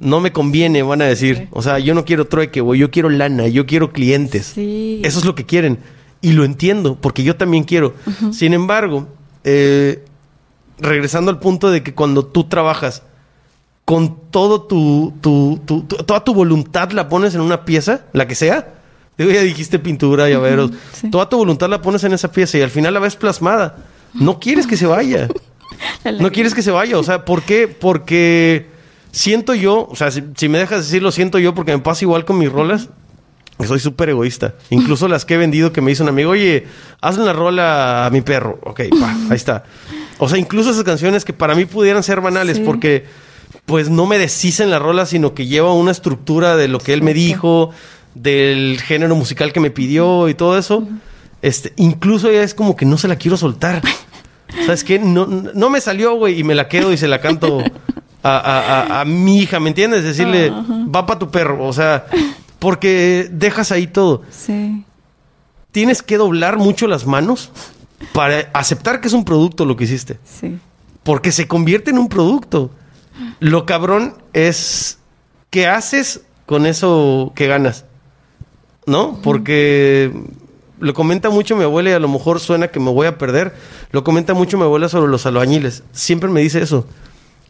No 0.00 0.20
me 0.20 0.32
conviene, 0.32 0.82
van 0.82 1.02
a 1.02 1.04
decir. 1.04 1.36
Sí. 1.36 1.48
O 1.52 1.62
sea, 1.62 1.78
yo 1.78 1.94
no 1.94 2.04
quiero 2.04 2.26
trueque, 2.26 2.60
güey. 2.60 2.80
Yo 2.80 2.90
quiero 2.90 3.08
lana, 3.10 3.46
yo 3.48 3.66
quiero 3.66 3.92
clientes. 3.92 4.46
Sí. 4.54 5.00
Eso 5.04 5.18
es 5.18 5.24
lo 5.24 5.34
que 5.34 5.44
quieren. 5.46 5.78
Y 6.22 6.32
lo 6.32 6.44
entiendo, 6.44 6.96
porque 7.00 7.22
yo 7.22 7.36
también 7.36 7.64
quiero. 7.64 7.94
Sin 8.32 8.52
embargo, 8.54 9.08
eh, 9.44 10.04
regresando 10.78 11.30
al 11.30 11.38
punto 11.38 11.70
de 11.70 11.82
que 11.82 11.94
cuando 11.94 12.24
tú 12.24 12.44
trabajas 12.44 13.02
con 13.84 14.16
todo 14.30 14.62
tu, 14.62 15.12
tu- 15.20 15.60
tu- 15.66 15.82
tu- 15.82 15.96
toda 15.96 16.22
tu 16.24 16.32
voluntad 16.34 16.90
la 16.92 17.08
pones 17.08 17.34
en 17.34 17.40
una 17.40 17.64
pieza, 17.64 18.02
la 18.12 18.26
que 18.26 18.34
sea. 18.34 18.74
Digo, 19.18 19.30
ya 19.30 19.42
dijiste 19.42 19.78
pintura, 19.78 20.28
llaveros. 20.30 20.70
sí. 20.92 21.10
Toda 21.10 21.28
tu 21.28 21.36
voluntad 21.36 21.68
la 21.68 21.82
pones 21.82 22.04
en 22.04 22.12
esa 22.14 22.30
pieza 22.32 22.56
y 22.56 22.62
al 22.62 22.70
final 22.70 22.94
la 22.94 23.00
ves 23.00 23.16
plasmada. 23.16 23.76
No 24.14 24.40
quieres 24.40 24.66
que 24.66 24.76
se 24.78 24.86
vaya. 24.86 25.28
No 26.20 26.30
quieres 26.30 26.54
que 26.54 26.62
se 26.62 26.70
vaya. 26.70 26.98
O 26.98 27.02
sea, 27.02 27.24
¿por 27.24 27.42
qué? 27.42 27.66
Porque 27.68 28.66
siento 29.12 29.54
yo, 29.54 29.86
o 29.90 29.96
sea, 29.96 30.10
si, 30.10 30.22
si 30.36 30.48
me 30.48 30.58
dejas 30.58 30.84
decirlo, 30.86 31.10
siento 31.12 31.38
yo 31.38 31.54
porque 31.54 31.72
me 31.72 31.82
pasa 31.82 32.04
igual 32.04 32.24
con 32.24 32.38
mis 32.38 32.50
rolas. 32.50 32.88
Soy 33.66 33.78
súper 33.78 34.08
egoísta. 34.08 34.54
Incluso 34.70 35.06
las 35.06 35.24
que 35.26 35.34
he 35.34 35.36
vendido 35.36 35.72
que 35.72 35.80
me 35.82 35.90
hizo 35.92 36.02
un 36.02 36.08
amigo, 36.08 36.30
oye, 36.30 36.66
hazle 37.00 37.22
una 37.24 37.32
rola 37.34 38.06
a 38.06 38.10
mi 38.10 38.22
perro. 38.22 38.58
Ok, 38.64 38.80
pa, 38.98 39.14
ahí 39.30 39.36
está. 39.36 39.64
O 40.18 40.28
sea, 40.28 40.38
incluso 40.38 40.70
esas 40.70 40.84
canciones 40.84 41.24
que 41.24 41.32
para 41.32 41.54
mí 41.54 41.66
pudieran 41.66 42.02
ser 42.02 42.20
banales 42.20 42.56
Sí. 42.58 42.62
porque 42.64 43.04
pues 43.66 43.88
no 43.90 44.06
me 44.06 44.18
deshicen 44.18 44.70
la 44.70 44.78
rola, 44.78 45.06
sino 45.06 45.34
que 45.34 45.46
lleva 45.46 45.72
una 45.74 45.90
estructura 45.90 46.56
de 46.56 46.68
lo 46.68 46.78
que 46.78 46.92
él 46.92 47.02
me 47.02 47.14
dijo, 47.14 47.70
del 48.14 48.80
género 48.80 49.14
musical 49.14 49.52
que 49.52 49.60
me 49.60 49.70
pidió 49.70 50.28
y 50.28 50.34
todo 50.34 50.58
eso. 50.58 50.88
Este, 51.42 51.72
incluso 51.76 52.30
ya 52.32 52.42
es 52.42 52.54
como 52.54 52.76
que 52.76 52.84
no 52.86 52.98
se 52.98 53.08
la 53.08 53.16
quiero 53.16 53.36
soltar. 53.36 53.82
¿Sabes 54.66 54.84
qué? 54.84 54.98
No, 54.98 55.26
no 55.26 55.70
me 55.70 55.80
salió, 55.80 56.14
güey, 56.14 56.38
y 56.40 56.44
me 56.44 56.54
la 56.54 56.68
quedo 56.68 56.92
y 56.92 56.96
se 56.96 57.08
la 57.08 57.20
canto 57.20 57.62
a, 58.22 58.36
a- 58.36 58.80
a- 58.98 59.00
a 59.00 59.04
mi 59.04 59.38
hija, 59.40 59.60
¿me 59.60 59.68
entiendes? 59.68 60.04
Decirle, 60.04 60.50
Ajá. 60.50 60.74
va 60.94 61.06
para 61.06 61.18
tu 61.18 61.30
perro. 61.30 61.64
O 61.66 61.72
sea, 61.72 62.06
porque 62.58 63.28
dejas 63.32 63.72
ahí 63.72 63.86
todo. 63.86 64.22
Sí. 64.30 64.84
Tienes 65.72 66.02
que 66.02 66.16
doblar 66.16 66.58
mucho 66.58 66.86
las 66.86 67.06
manos 67.06 67.50
para 68.12 68.50
aceptar 68.52 69.00
que 69.00 69.08
es 69.08 69.14
un 69.14 69.24
producto 69.24 69.64
lo 69.64 69.76
que 69.76 69.84
hiciste. 69.84 70.18
Sí. 70.24 70.58
Porque 71.02 71.32
se 71.32 71.46
convierte 71.48 71.90
en 71.90 71.98
un 71.98 72.08
producto. 72.08 72.70
Lo 73.38 73.66
cabrón 73.66 74.14
es 74.32 74.98
qué 75.50 75.66
haces 75.66 76.22
con 76.46 76.66
eso 76.66 77.32
que 77.34 77.46
ganas. 77.46 77.84
¿No? 78.86 79.20
Porque 79.22 80.12
lo 80.80 80.94
comenta 80.94 81.30
mucho 81.30 81.54
mi 81.56 81.62
abuela 81.64 81.90
y 81.90 81.92
a 81.92 81.98
lo 82.00 82.08
mejor 82.08 82.40
suena 82.40 82.68
que 82.68 82.80
me 82.80 82.90
voy 82.90 83.06
a 83.06 83.18
perder. 83.18 83.54
Lo 83.92 84.02
comenta 84.02 84.34
mucho 84.34 84.56
mi 84.58 84.64
abuela 84.64 84.88
sobre 84.88 85.10
los 85.10 85.24
albañiles. 85.26 85.84
Siempre 85.92 86.28
me 86.30 86.40
dice 86.40 86.60
eso. 86.62 86.86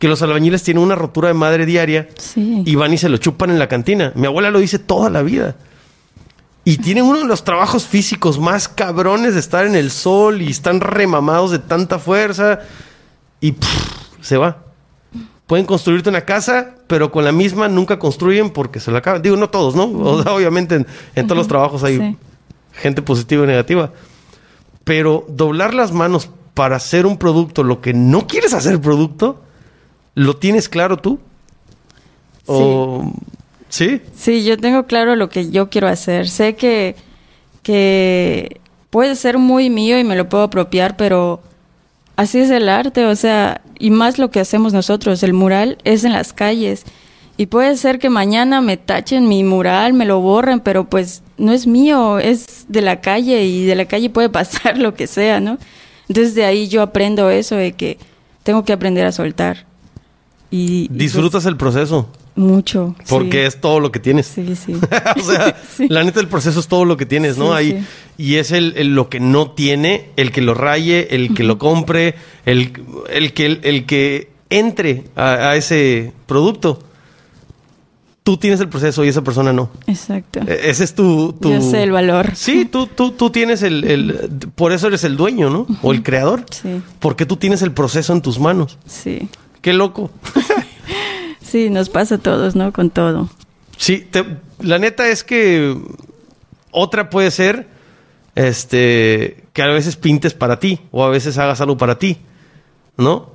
Que 0.00 0.08
los 0.08 0.20
albañiles 0.22 0.62
tienen 0.64 0.82
una 0.82 0.96
rotura 0.96 1.28
de 1.28 1.34
madre 1.34 1.64
diaria 1.66 2.08
Sí. 2.18 2.62
y 2.66 2.74
van 2.74 2.92
y 2.92 2.98
se 2.98 3.08
lo 3.08 3.18
chupan 3.18 3.50
en 3.50 3.58
la 3.60 3.68
cantina. 3.68 4.12
Mi 4.16 4.26
abuela 4.26 4.50
lo 4.50 4.58
dice 4.58 4.78
toda 4.80 5.10
la 5.10 5.22
vida. 5.22 5.54
Y 6.64 6.78
tienen 6.78 7.04
uno 7.04 7.20
de 7.20 7.24
los 7.26 7.44
trabajos 7.44 7.86
físicos 7.86 8.38
más 8.40 8.66
cabrones 8.68 9.34
de 9.34 9.40
estar 9.40 9.64
en 9.66 9.76
el 9.76 9.90
sol 9.92 10.42
y 10.42 10.50
están 10.50 10.80
remamados 10.80 11.50
de 11.52 11.58
tanta 11.58 11.98
fuerza 11.98 12.60
y 13.40 13.52
pff, 13.52 13.96
se 14.20 14.36
va. 14.36 14.58
Pueden 15.46 15.66
construirte 15.66 16.08
una 16.10 16.20
casa, 16.24 16.76
pero 16.86 17.10
con 17.10 17.24
la 17.24 17.32
misma 17.32 17.68
nunca 17.68 17.98
construyen 17.98 18.50
porque 18.50 18.78
se 18.80 18.90
la 18.90 18.98
acaban. 18.98 19.20
Digo, 19.22 19.36
no 19.36 19.50
todos, 19.50 19.74
¿no? 19.74 19.84
O 19.90 20.22
sea, 20.22 20.32
obviamente 20.32 20.76
en, 20.76 20.86
en 21.14 21.26
todos 21.26 21.38
los 21.38 21.48
trabajos 21.48 21.82
hay 21.84 21.98
Sí. 21.98 22.16
gente 22.72 23.02
positiva 23.02 23.44
y 23.44 23.46
negativa. 23.48 23.90
Pero 24.84 25.24
doblar 25.28 25.74
las 25.74 25.92
manos 25.92 26.30
para 26.54 26.76
hacer 26.76 27.04
un 27.06 27.16
producto, 27.18 27.62
lo 27.64 27.80
que 27.80 27.92
no 27.94 28.26
quieres 28.26 28.54
hacer 28.54 28.80
producto, 28.80 29.42
¿lo 30.20 30.36
tienes 30.36 30.68
claro 30.68 30.98
tú? 30.98 31.18
O... 32.44 33.10
¿Sí? 33.70 34.02
Sí, 34.14 34.44
yo 34.44 34.58
tengo 34.58 34.84
claro 34.84 35.16
lo 35.16 35.30
que 35.30 35.50
yo 35.50 35.70
quiero 35.70 35.88
hacer. 35.88 36.28
Sé 36.28 36.56
que, 36.56 36.94
que 37.62 38.60
puede 38.90 39.16
ser 39.16 39.38
muy 39.38 39.70
mío 39.70 39.98
y 39.98 40.04
me 40.04 40.16
lo 40.16 40.28
puedo 40.28 40.44
apropiar, 40.44 40.98
pero 40.98 41.40
así 42.16 42.38
es 42.38 42.50
el 42.50 42.68
arte, 42.68 43.06
o 43.06 43.16
sea, 43.16 43.62
y 43.78 43.90
más 43.90 44.18
lo 44.18 44.30
que 44.30 44.40
hacemos 44.40 44.74
nosotros, 44.74 45.22
el 45.22 45.32
mural 45.32 45.78
es 45.84 46.04
en 46.04 46.12
las 46.12 46.34
calles. 46.34 46.84
Y 47.38 47.46
puede 47.46 47.78
ser 47.78 47.98
que 47.98 48.10
mañana 48.10 48.60
me 48.60 48.76
tachen 48.76 49.26
mi 49.26 49.42
mural, 49.42 49.94
me 49.94 50.04
lo 50.04 50.20
borren, 50.20 50.60
pero 50.60 50.84
pues 50.84 51.22
no 51.38 51.52
es 51.52 51.66
mío, 51.66 52.18
es 52.18 52.66
de 52.68 52.82
la 52.82 53.00
calle 53.00 53.44
y 53.44 53.64
de 53.64 53.74
la 53.74 53.86
calle 53.86 54.10
puede 54.10 54.28
pasar 54.40 54.76
lo 54.76 54.92
que 54.92 55.06
sea, 55.06 55.40
¿no? 55.40 55.56
Entonces 56.08 56.34
de 56.34 56.44
ahí 56.44 56.68
yo 56.68 56.82
aprendo 56.82 57.30
eso 57.30 57.56
de 57.56 57.72
que 57.72 57.96
tengo 58.42 58.66
que 58.66 58.74
aprender 58.74 59.06
a 59.06 59.12
soltar. 59.12 59.69
Y, 60.50 60.82
y, 60.84 60.88
pues, 60.88 60.98
Disfrutas 60.98 61.46
el 61.46 61.56
proceso, 61.56 62.08
mucho. 62.34 62.96
porque 63.08 63.42
sí. 63.42 63.46
es 63.46 63.60
todo 63.60 63.78
lo 63.80 63.92
que 63.92 64.00
tienes. 64.00 64.26
Sí, 64.26 64.56
sí. 64.56 64.74
o 65.16 65.20
sea, 65.22 65.56
Sí. 65.76 65.86
la 65.88 66.02
neta, 66.02 66.18
el 66.20 66.28
proceso 66.28 66.58
es 66.60 66.66
todo 66.66 66.84
lo 66.84 66.96
que 66.96 67.06
tienes, 67.06 67.38
¿no? 67.38 67.52
Ahí. 67.54 67.84
Y 68.18 68.34
es 68.36 68.50
el, 68.50 68.74
el- 68.76 68.94
lo 68.94 69.08
que 69.08 69.20
no 69.20 69.52
tiene, 69.52 70.10
el 70.16 70.32
que 70.32 70.40
lo 70.42 70.54
raye, 70.54 71.14
el 71.14 71.34
que 71.34 71.44
lo 71.44 71.58
compre, 71.58 72.16
el, 72.46 72.72
el 73.10 73.32
que, 73.32 73.60
el, 73.62 73.86
que 73.86 74.30
entre 74.50 75.04
a, 75.16 75.50
a 75.50 75.56
ese 75.56 76.12
producto. 76.26 76.82
Tú 78.22 78.36
tienes 78.36 78.60
el 78.60 78.68
proceso 78.68 79.02
y 79.04 79.08
esa 79.08 79.22
persona 79.24 79.52
no. 79.52 79.70
Exacto. 79.86 80.40
E- 80.46 80.68
Ese 80.70 80.84
es 80.84 80.94
tu... 80.94 81.32
tu- 81.32 81.50
Yo 81.50 81.60
sé 81.62 81.82
el 81.84 81.90
valor. 81.90 82.32
Sí, 82.34 82.66
tú, 82.70 82.86
tú, 82.86 83.12
tú 83.12 83.30
tienes 83.30 83.62
el, 83.62 83.82
el- 83.84 84.28
Por 84.54 84.72
eso 84.72 84.88
eres 84.88 85.04
el 85.04 85.16
dueño, 85.16 85.48
¿no? 85.48 85.66
O 85.82 85.90
el 85.92 86.02
creador. 86.02 86.44
Sí, 86.50 86.82
Porque 86.98 87.24
tú 87.24 87.36
tienes 87.36 87.62
el 87.62 87.72
proceso 87.72 88.12
en 88.12 88.20
tus 88.20 88.38
manos. 88.38 88.78
sí. 88.86 89.28
Qué 89.60 89.72
loco. 89.72 90.10
Sí, 91.42 91.68
nos 91.70 91.88
pasa 91.88 92.16
a 92.16 92.18
todos, 92.18 92.54
¿no? 92.56 92.72
Con 92.72 92.90
todo. 92.90 93.28
Sí, 93.76 94.06
te- 94.10 94.24
la 94.60 94.78
neta 94.78 95.08
es 95.08 95.24
que 95.24 95.76
otra 96.70 97.10
puede 97.10 97.30
ser 97.30 97.66
este 98.34 99.44
que 99.52 99.62
a 99.62 99.66
veces 99.66 99.96
pintes 99.96 100.34
para 100.34 100.58
ti 100.60 100.80
o 100.92 101.04
a 101.04 101.10
veces 101.10 101.36
hagas 101.38 101.60
algo 101.60 101.76
para 101.76 101.98
ti, 101.98 102.18
¿no? 102.96 103.30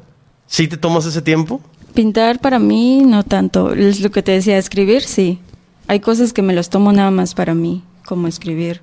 Si 0.48 0.68
te 0.68 0.78
tomas 0.78 1.06
ese 1.06 1.22
tiempo, 1.22 1.62
Pintar 1.94 2.42
para 2.42 2.60
mí 2.60 3.04
no 3.06 3.24
tanto. 3.24 3.74
Es 3.74 4.02
lo 4.02 4.12
que 4.12 4.22
te 4.22 4.34
decía, 4.34 4.58
escribir 4.58 5.02
sí. 5.04 5.40
Hay 5.88 6.02
cosas 6.02 6.34
que 6.34 6.42
me 6.42 6.54
los 6.54 6.70
tomo 6.70 6.92
nada 6.92 7.10
más 7.10 7.34
para 7.34 7.54
mí, 7.54 7.84
como 8.06 8.28
escribir. 8.28 8.82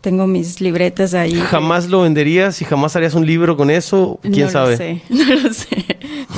Tengo 0.00 0.26
mis 0.26 0.60
libretas 0.60 1.14
ahí. 1.14 1.34
jamás 1.34 1.88
lo 1.88 2.00
venderías 2.02 2.60
y 2.60 2.64
jamás 2.64 2.96
harías 2.96 3.14
un 3.14 3.24
libro 3.24 3.56
con 3.56 3.70
eso, 3.70 4.18
quién 4.22 4.46
no 4.46 4.50
sabe. 4.50 4.72
Lo 4.72 4.76
sé, 4.78 5.02
no 5.10 5.34
lo 5.42 5.52
sé. 5.54 5.68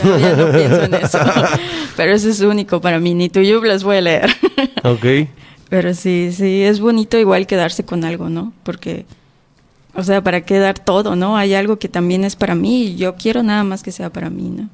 Todavía 0.03 0.37
no 0.37 0.53
pienso 0.53 0.83
en 0.83 0.95
eso. 0.95 1.19
Pero 1.97 2.13
eso 2.15 2.29
es 2.29 2.41
único 2.41 2.81
para 2.81 2.99
mí. 2.99 3.15
Ni 3.15 3.31
yo 3.31 3.63
las 3.65 3.85
voy 3.85 3.97
a 3.97 4.01
leer. 4.01 4.31
Ok. 4.85 5.29
Pero 5.69 5.95
sí, 5.95 6.33
sí, 6.37 6.63
es 6.63 6.81
bonito 6.81 7.19
igual 7.19 7.47
quedarse 7.47 7.85
con 7.85 8.05
algo, 8.05 8.29
¿no? 8.29 8.53
Porque, 8.63 9.07
o 9.95 10.03
sea, 10.03 10.21
¿para 10.23 10.43
qué 10.43 10.59
dar 10.59 10.79
todo, 10.79 11.17
no? 11.17 11.37
Hay 11.37 11.55
algo 11.55 11.79
que 11.79 11.89
también 11.89 12.25
es 12.25 12.37
para 12.37 12.55
mí 12.55 12.85
y 12.89 12.97
yo 12.97 13.15
quiero 13.15 13.43
nada 13.43 13.65
más 13.65 13.83
que 13.83 13.93
sea 13.93 14.11
para 14.11 14.29
mí, 14.29 14.51
¿no? 14.51 14.69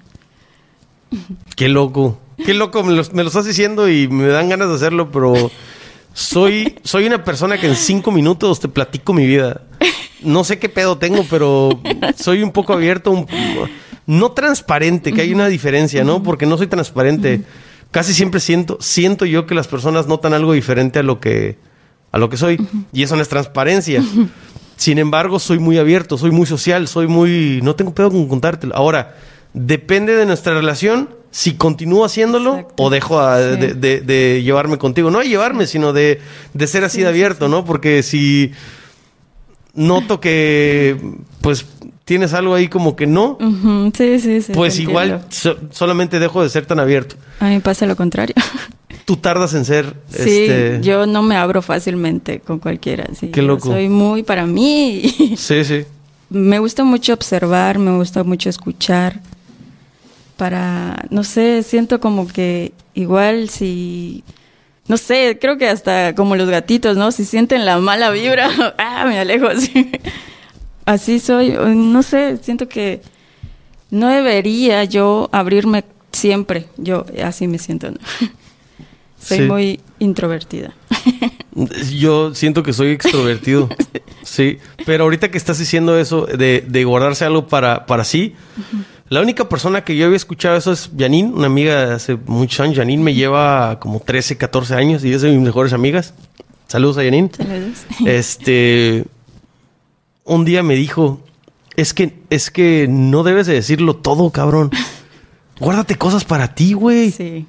Qué 1.56 1.68
loco. 1.68 2.18
Qué 2.44 2.54
loco, 2.54 2.82
me 2.82 2.94
lo, 2.94 3.02
me 3.12 3.22
lo 3.22 3.28
estás 3.28 3.44
diciendo 3.46 3.88
y 3.88 4.08
me 4.08 4.26
dan 4.28 4.48
ganas 4.48 4.68
de 4.68 4.74
hacerlo, 4.76 5.10
pero 5.10 5.50
soy, 6.14 6.78
soy 6.84 7.06
una 7.06 7.22
persona 7.24 7.58
que 7.58 7.66
en 7.66 7.76
cinco 7.76 8.10
minutos 8.12 8.60
te 8.60 8.68
platico 8.68 9.12
mi 9.12 9.26
vida. 9.26 9.62
No 10.22 10.42
sé 10.44 10.58
qué 10.58 10.68
pedo 10.68 10.98
tengo, 10.98 11.24
pero 11.28 11.80
soy 12.16 12.42
un 12.42 12.50
poco 12.52 12.72
abierto, 12.72 13.10
un- 13.10 13.26
no 14.08 14.32
transparente, 14.32 15.12
que 15.12 15.20
hay 15.20 15.32
una 15.32 15.46
diferencia, 15.46 16.02
¿no? 16.02 16.22
Porque 16.24 16.46
no 16.46 16.56
soy 16.58 16.66
transparente. 16.66 17.42
Casi 17.92 18.12
siempre 18.14 18.40
siento, 18.40 18.78
siento 18.80 19.24
yo 19.26 19.46
que 19.46 19.54
las 19.54 19.68
personas 19.68 20.06
notan 20.08 20.32
algo 20.34 20.52
diferente 20.54 20.98
a 20.98 21.02
lo 21.02 21.20
que, 21.20 21.58
a 22.10 22.18
lo 22.18 22.28
que 22.30 22.36
soy. 22.38 22.58
Y 22.92 23.02
eso 23.04 23.14
no 23.16 23.22
es 23.22 23.28
transparencia. 23.28 24.02
Sin 24.76 24.98
embargo, 24.98 25.38
soy 25.38 25.58
muy 25.58 25.76
abierto, 25.78 26.16
soy 26.18 26.30
muy 26.30 26.46
social, 26.46 26.88
soy 26.88 27.06
muy... 27.06 27.60
No 27.62 27.76
tengo 27.76 27.92
pedo 27.94 28.10
con 28.10 28.26
contártelo. 28.28 28.74
Ahora, 28.74 29.14
depende 29.52 30.14
de 30.16 30.24
nuestra 30.26 30.54
relación 30.54 31.10
si 31.30 31.54
continúo 31.54 32.04
haciéndolo 32.06 32.54
Exacto. 32.56 32.82
o 32.84 32.88
dejo 32.90 33.20
a- 33.20 33.38
Sí. 33.38 33.56
de, 33.60 33.74
de- 33.74 34.00
de 34.00 34.42
llevarme 34.42 34.78
contigo. 34.78 35.10
No 35.10 35.18
de 35.18 35.28
llevarme, 35.28 35.66
sino 35.66 35.92
de, 35.92 36.20
de 36.54 36.66
ser 36.66 36.84
así 36.84 36.96
Sí, 36.96 37.00
de 37.02 37.06
sí, 37.06 37.08
abierto, 37.10 37.48
¿no? 37.48 37.64
Porque 37.66 38.02
si 38.02 38.52
noto 39.74 40.20
que, 40.20 40.96
pues, 41.40 41.66
tienes 42.08 42.32
algo 42.32 42.54
ahí 42.54 42.68
como 42.68 42.96
que 42.96 43.06
no, 43.06 43.36
Ujú, 43.38 43.92
Sí, 43.94 44.18
sí, 44.18 44.40
sí. 44.40 44.52
pues 44.54 44.78
igual 44.78 45.26
so- 45.28 45.58
solamente 45.70 46.18
dejo 46.18 46.42
de 46.42 46.48
ser 46.48 46.64
tan 46.64 46.80
abierto. 46.80 47.16
A 47.38 47.50
mí 47.50 47.60
pasa 47.60 47.84
lo 47.84 47.96
contrario. 47.96 48.34
Tú 49.04 49.16
tardas 49.18 49.52
en 49.52 49.66
ser... 49.66 49.94
Sí, 50.08 50.46
este, 50.46 50.78
yo 50.82 51.04
no 51.06 51.22
me 51.22 51.36
abro 51.36 51.60
fácilmente 51.60 52.40
con 52.40 52.58
cualquiera. 52.60 53.06
Sí, 53.18 53.28
Qué 53.28 53.42
yo 53.42 53.46
loco. 53.46 53.68
Soy 53.68 53.88
muy 53.90 54.22
para 54.22 54.46
mí. 54.46 55.34
Sí, 55.36 55.64
sí. 55.64 55.84
me 56.30 56.58
gusta 56.58 56.82
mucho 56.82 57.12
observar, 57.12 57.78
me 57.78 57.94
gusta 57.96 58.24
mucho 58.24 58.48
escuchar. 58.48 59.20
Para, 60.38 61.04
no 61.10 61.24
sé, 61.24 61.62
siento 61.62 62.00
como 62.00 62.26
que 62.28 62.72
igual 62.94 63.48
si, 63.50 64.22
no 64.86 64.96
sé, 64.96 65.36
creo 65.40 65.58
que 65.58 65.68
hasta 65.68 66.14
como 66.14 66.36
los 66.36 66.48
gatitos, 66.48 66.96
¿no? 66.96 67.10
Si 67.12 67.24
sienten 67.24 67.66
la 67.66 67.78
mala 67.78 68.10
vibra, 68.10 68.48
ah, 68.78 69.04
me 69.06 69.18
alejo 69.18 69.48
así. 69.48 69.90
Así 70.88 71.18
soy, 71.20 71.50
no 71.52 72.02
sé, 72.02 72.38
siento 72.38 72.66
que 72.66 73.02
no 73.90 74.08
debería 74.08 74.84
yo 74.84 75.28
abrirme 75.32 75.84
siempre. 76.12 76.66
Yo 76.78 77.04
así 77.22 77.46
me 77.46 77.58
siento, 77.58 77.90
¿no? 77.90 77.98
Soy 79.20 79.38
Sí. 79.38 79.44
muy 79.44 79.80
introvertida. 79.98 80.74
Yo 81.92 82.34
siento 82.34 82.62
que 82.62 82.72
soy 82.72 82.90
extrovertido. 82.92 83.68
sí. 84.22 84.58
Pero 84.86 85.04
ahorita 85.04 85.30
que 85.30 85.36
estás 85.36 85.58
diciendo 85.58 85.98
eso 85.98 86.24
de, 86.24 86.64
de 86.66 86.84
guardarse 86.84 87.24
algo 87.24 87.48
para, 87.48 87.84
para 87.84 88.04
sí, 88.04 88.34
la 89.08 89.20
única 89.20 89.48
persona 89.48 89.82
que 89.84 89.96
yo 89.96 90.06
había 90.06 90.16
escuchado 90.16 90.56
eso 90.56 90.70
es 90.70 90.90
Janine, 90.96 91.30
una 91.32 91.46
amiga 91.48 91.84
de 91.86 91.94
hace 91.96 92.16
muchos 92.26 92.60
años. 92.60 92.76
Janine 92.78 93.02
me 93.02 93.12
lleva 93.12 93.78
como 93.80 93.98
13, 94.00 94.36
14 94.38 94.74
años 94.74 95.04
y 95.04 95.12
es 95.12 95.20
de 95.22 95.30
mis 95.32 95.40
mejores 95.40 95.72
amigas. 95.72 96.14
Saludos 96.68 96.96
a 96.98 97.02
Janine. 97.02 97.30
Saludos. 97.36 97.78
Este. 98.06 99.04
Un 100.28 100.44
día 100.44 100.62
me 100.62 100.76
dijo: 100.76 101.20
Es 101.74 101.94
que, 101.94 102.18
es 102.30 102.50
que 102.50 102.86
no 102.88 103.22
debes 103.24 103.46
de 103.46 103.54
decirlo 103.54 103.96
todo, 103.96 104.30
cabrón. 104.30 104.70
Guárdate 105.58 105.96
cosas 105.96 106.24
para 106.24 106.54
ti, 106.54 106.74
güey. 106.74 107.10
Sí. 107.10 107.46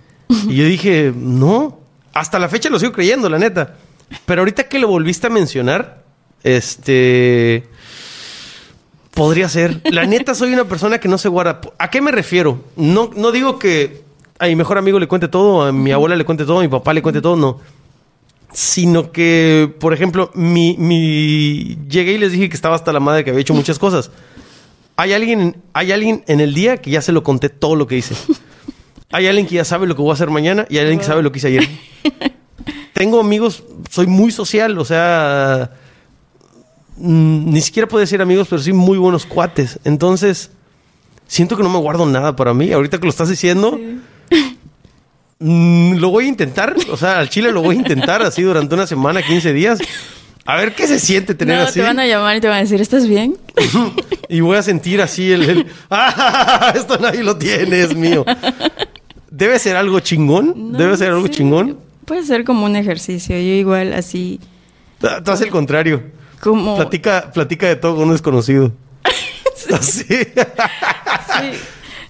Y 0.47 0.55
yo 0.55 0.65
dije, 0.65 1.13
no. 1.15 1.79
Hasta 2.13 2.39
la 2.39 2.49
fecha 2.49 2.69
lo 2.69 2.79
sigo 2.79 2.91
creyendo, 2.91 3.29
la 3.29 3.37
neta. 3.37 3.75
Pero 4.25 4.41
ahorita 4.41 4.67
que 4.67 4.79
lo 4.79 4.87
volviste 4.87 5.27
a 5.27 5.29
mencionar, 5.29 6.03
este. 6.43 7.67
Podría 9.11 9.49
ser. 9.49 9.81
La 9.91 10.05
neta, 10.05 10.33
soy 10.33 10.53
una 10.53 10.65
persona 10.65 10.99
que 10.99 11.07
no 11.07 11.17
se 11.17 11.29
guarda. 11.29 11.61
¿A 11.77 11.89
qué 11.89 12.01
me 12.01 12.11
refiero? 12.11 12.63
No, 12.75 13.11
no 13.15 13.31
digo 13.31 13.59
que 13.59 14.03
a 14.39 14.47
mi 14.47 14.55
mejor 14.55 14.77
amigo 14.77 14.99
le 14.99 15.07
cuente 15.07 15.27
todo, 15.27 15.63
a 15.63 15.71
mi 15.71 15.91
abuela 15.91 16.15
le 16.15 16.25
cuente 16.25 16.45
todo, 16.45 16.59
a 16.59 16.61
mi 16.61 16.69
papá 16.69 16.93
le 16.93 17.01
cuente 17.01 17.21
todo, 17.21 17.35
no. 17.35 17.59
Sino 18.51 19.11
que, 19.11 19.73
por 19.79 19.93
ejemplo, 19.93 20.31
mi, 20.33 20.75
mi... 20.77 21.77
llegué 21.87 22.13
y 22.13 22.17
les 22.17 22.31
dije 22.31 22.49
que 22.49 22.55
estaba 22.55 22.75
hasta 22.75 22.91
la 22.91 22.99
madre, 22.99 23.23
que 23.23 23.29
había 23.29 23.41
hecho 23.41 23.53
muchas 23.53 23.77
cosas. 23.77 24.11
Hay 24.95 25.13
alguien, 25.13 25.61
hay 25.73 25.91
alguien 25.91 26.23
en 26.27 26.39
el 26.39 26.53
día 26.53 26.77
que 26.77 26.91
ya 26.91 27.01
se 27.01 27.11
lo 27.11 27.23
conté 27.23 27.49
todo 27.49 27.75
lo 27.75 27.87
que 27.87 27.97
hice. 27.97 28.15
Hay 29.11 29.25
alguien 29.25 29.47
que 29.47 29.55
ya 29.55 29.65
sabe 29.65 29.87
lo 29.87 29.95
que 29.95 30.01
voy 30.01 30.11
a 30.11 30.13
hacer 30.13 30.29
mañana 30.29 30.67
y 30.69 30.77
hay 30.77 30.81
alguien 30.81 30.99
que 30.99 31.05
sabe 31.05 31.23
lo 31.23 31.31
que 31.31 31.39
hice 31.39 31.47
ayer. 31.47 31.67
Tengo 32.93 33.19
amigos, 33.19 33.63
soy 33.89 34.05
muy 34.05 34.31
social, 34.31 34.77
o 34.77 34.85
sea, 34.85 35.71
mm, 36.97 37.51
ni 37.51 37.61
siquiera 37.61 37.87
puedo 37.87 38.01
decir 38.01 38.21
amigos, 38.21 38.47
pero 38.49 38.61
sí 38.61 38.71
muy 38.71 38.97
buenos 38.97 39.25
cuates. 39.25 39.79
Entonces, 39.83 40.51
siento 41.25 41.57
que 41.57 41.63
no 41.63 41.69
me 41.69 41.79
guardo 41.79 42.05
nada 42.05 42.35
para 42.35 42.53
mí. 42.53 42.71
Ahorita 42.71 42.99
que 42.99 43.05
lo 43.05 43.09
estás 43.09 43.29
diciendo, 43.29 43.79
mm, 45.39 45.95
lo 45.95 46.09
voy 46.09 46.25
a 46.25 46.27
intentar. 46.27 46.75
O 46.91 46.97
sea, 46.97 47.19
al 47.19 47.29
chile 47.29 47.51
lo 47.51 47.61
voy 47.61 47.75
a 47.75 47.79
intentar 47.79 48.21
así 48.21 48.41
durante 48.41 48.75
una 48.75 48.87
semana, 48.87 49.21
15 49.21 49.53
días. 49.53 49.79
A 50.45 50.55
ver 50.55 50.73
qué 50.73 50.87
se 50.87 50.99
siente 50.99 51.35
tener 51.35 51.57
no, 51.57 51.63
así. 51.65 51.79
te 51.79 51.85
van 51.85 51.99
a 51.99 52.07
llamar 52.07 52.37
y 52.37 52.41
te 52.41 52.47
van 52.47 52.57
a 52.57 52.61
decir, 52.61 52.81
¿estás 52.81 53.07
bien? 53.07 53.37
y 54.29 54.39
voy 54.39 54.57
a 54.57 54.63
sentir 54.63 55.01
así 55.01 55.31
el, 55.31 55.43
el, 55.47 55.65
¡Ah! 55.91 56.73
Esto 56.75 56.97
nadie 56.97 57.23
lo 57.23 57.37
tiene, 57.37 57.81
es 57.81 57.95
mío. 57.95 58.25
Debe 59.29 59.59
ser 59.59 59.75
algo 59.75 59.99
chingón. 59.99 60.71
No, 60.71 60.77
Debe 60.77 60.97
ser 60.97 61.09
algo 61.09 61.27
sí. 61.27 61.33
chingón. 61.33 61.77
Puede 62.05 62.23
ser 62.23 62.43
como 62.45 62.65
un 62.65 62.75
ejercicio. 62.75 63.35
Yo 63.35 63.53
igual 63.53 63.93
así, 63.93 64.39
Tú 64.99 65.31
haces 65.31 65.45
el 65.45 65.51
contrario. 65.51 66.03
como... 66.41 66.75
Platica, 66.75 67.31
platica 67.31 67.67
de 67.67 67.75
todo 67.77 67.95
con 67.95 68.05
un 68.05 68.11
desconocido. 68.11 68.71
Así. 69.73 70.03
Sí, 70.03 70.25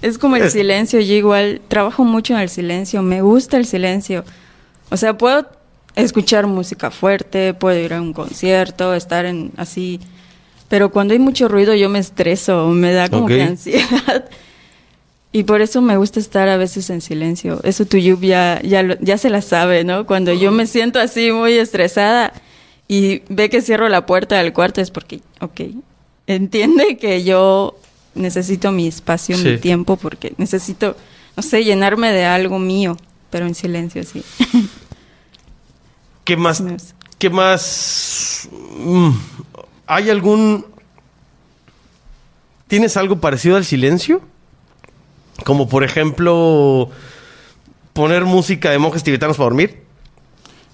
es 0.02 0.18
como 0.18 0.36
el 0.36 0.44
Es- 0.44 0.54
silencio. 0.54 1.00
Yo 1.02 1.14
igual 1.14 1.62
trabajo 1.68 2.04
mucho 2.04 2.34
en 2.34 2.40
el 2.40 2.50
silencio. 2.50 3.02
Me 3.02 3.22
gusta 3.22 3.58
el 3.58 3.66
silencio. 3.66 4.24
O 4.90 4.98
sea, 4.98 5.18
puedo 5.18 5.48
escuchar 5.96 6.48
música 6.48 6.92
fuerte, 6.92 7.54
puedo 7.54 7.78
ir 7.78 7.94
a 7.94 8.02
un 8.02 8.14
concierto, 8.14 8.94
estar 8.94 9.26
en 9.26 9.52
así. 9.58 10.00
Pero 10.68 10.92
cuando 10.92 11.14
hay 11.14 11.20
mucho 11.20 11.48
ruido 11.48 11.74
yo 11.74 11.90
me 11.90 12.00
estreso, 12.00 12.68
me 12.70 12.94
da 12.94 13.10
como 13.10 13.28
que 13.28 13.42
ansiedad. 13.42 14.26
Y 15.32 15.44
por 15.44 15.62
eso 15.62 15.80
me 15.84 15.96
gusta 15.96 16.20
estar 16.20 16.50
a 16.50 16.58
veces 16.58 16.90
en 16.90 17.02
silencio. 17.02 17.60
Eso 17.64 17.86
tu 17.86 17.98
lluvia 17.98 18.60
ya, 18.64 18.82
lo- 18.82 18.98
ya 19.00 19.16
se 19.20 19.30
la 19.30 19.44
sabe, 19.44 19.84
¿no? 19.84 20.08
Cuando 20.08 20.34
yo 20.34 20.50
me 20.52 20.66
siento 20.66 21.00
así 21.00 21.32
muy 21.32 21.54
estresada 21.54 22.34
y 22.88 23.22
ve 23.30 23.48
que 23.48 23.62
cierro 23.62 23.90
la 23.90 24.08
puerta 24.08 24.40
del 24.40 24.54
cuarto 24.54 24.82
es 24.82 24.90
porque, 24.90 25.22
ok, 25.40 25.62
entiende 26.26 26.98
que 26.98 27.24
yo 27.24 27.76
necesito 28.16 28.72
mi 28.72 28.88
espacio, 28.88 29.38
Sí. 29.38 29.44
mi 29.50 29.58
tiempo, 29.58 29.96
porque 29.98 30.34
necesito, 30.38 30.96
no 31.36 31.44
sé, 31.44 31.64
llenarme 31.64 32.12
de 32.12 32.26
algo 32.26 32.60
mío, 32.60 32.98
pero 33.30 33.46
en 33.46 33.56
silencio, 33.56 34.04
sí. 34.04 34.24
¿Qué 36.24 36.38
más? 36.38 36.64
¿Qué 37.18 37.30
más? 37.30 38.48
Mm, 38.78 39.10
¿Hay 39.88 40.10
algún... 40.10 40.66
¿Tienes 42.68 42.96
algo 42.98 43.20
parecido 43.20 43.58
al 43.58 43.66
silencio? 43.66 44.22
Como 45.44 45.68
por 45.68 45.84
ejemplo, 45.84 46.90
poner 47.94 48.26
música 48.26 48.70
de 48.70 48.78
monjes 48.78 49.04
tibetanos 49.04 49.38
para 49.38 49.46
dormir. 49.46 49.84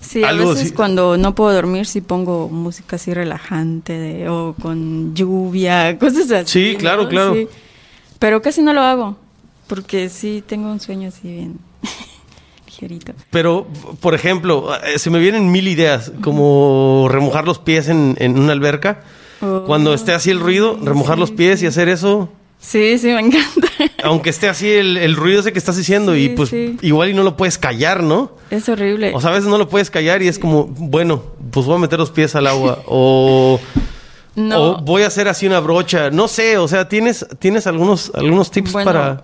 Sí, 0.07 0.23
a 0.23 0.31
veces 0.33 0.61
así. 0.65 0.71
cuando 0.71 1.17
no 1.17 1.35
puedo 1.35 1.53
dormir 1.53 1.85
sí 1.85 2.01
pongo 2.01 2.47
música 2.49 2.95
así 2.97 3.13
relajante 3.13 3.93
de- 3.93 4.29
o 4.29 4.55
con 4.61 5.13
lluvia, 5.15 5.97
cosas 5.99 6.31
así. 6.31 6.71
Sí, 6.71 6.75
claro, 6.77 7.03
¿no? 7.03 7.09
claro. 7.09 7.33
Sí. 7.33 7.47
Pero 8.19 8.41
casi 8.41 8.61
no 8.61 8.73
lo 8.73 8.81
hago 8.81 9.17
porque 9.67 10.09
sí 10.09 10.43
tengo 10.45 10.71
un 10.71 10.79
sueño 10.79 11.09
así 11.09 11.27
bien 11.27 11.59
ligerito. 12.65 13.13
Pero, 13.31 13.67
por 13.99 14.13
ejemplo, 14.15 14.69
eh, 14.85 14.99
se 14.99 15.09
me 15.09 15.19
vienen 15.19 15.51
mil 15.51 15.67
ideas, 15.67 16.11
como 16.21 17.07
remojar 17.09 17.45
los 17.45 17.59
pies 17.59 17.89
en, 17.89 18.15
en 18.19 18.37
una 18.39 18.51
alberca. 18.53 19.01
Oh, 19.41 19.63
Cuando 19.65 19.93
esté 19.93 20.13
así 20.13 20.31
el 20.31 20.39
ruido, 20.39 20.77
remojar 20.81 21.15
sí, 21.15 21.19
los 21.21 21.31
pies 21.31 21.61
y 21.61 21.65
hacer 21.67 21.89
eso. 21.89 22.29
Sí, 22.65 22.97
sí, 22.97 23.07
me 23.07 23.19
encanta. 23.19 23.67
Aunque 24.03 24.29
esté 24.31 24.47
así 24.49 24.67
el, 24.71 24.97
el 24.97 25.15
ruido 25.15 25.39
ese 25.41 25.53
que 25.53 25.59
estás 25.59 25.77
diciendo 25.77 26.15
y 26.15 26.29
Sí, 26.29 26.33
pues 26.35 26.49
sí. 26.49 26.77
igual 26.81 27.09
y 27.09 27.13
no 27.13 27.21
lo 27.23 27.37
puedes 27.37 27.57
callar, 27.59 28.01
¿no? 28.01 28.31
Es 28.49 28.67
horrible. 28.69 29.11
O 29.13 29.21
sea, 29.21 29.29
a 29.29 29.33
veces 29.33 29.47
no 29.47 29.57
lo 29.59 29.69
puedes 29.69 29.91
callar 29.91 30.23
y 30.23 30.27
es 30.27 30.39
como, 30.39 30.65
bueno, 30.65 31.21
pues 31.51 31.65
voy 31.67 31.75
a 31.75 31.79
meter 31.79 31.99
los 31.99 32.09
pies 32.11 32.33
al 32.35 32.47
agua 32.47 32.81
o, 32.87 33.59
no, 34.35 34.61
o 34.63 34.81
voy 34.81 35.03
a 35.03 35.07
hacer 35.07 35.27
así 35.27 35.45
una 35.45 35.59
brocha. 35.59 36.09
No 36.09 36.27
sé, 36.27 36.57
o 36.57 36.67
sea, 36.67 36.89
¿tienes, 36.89 37.25
¿tienes 37.39 37.67
algunos, 37.67 38.11
algunos 38.15 38.49
tips 38.49 38.71
Bueno. 38.73 38.91
para 38.91 39.23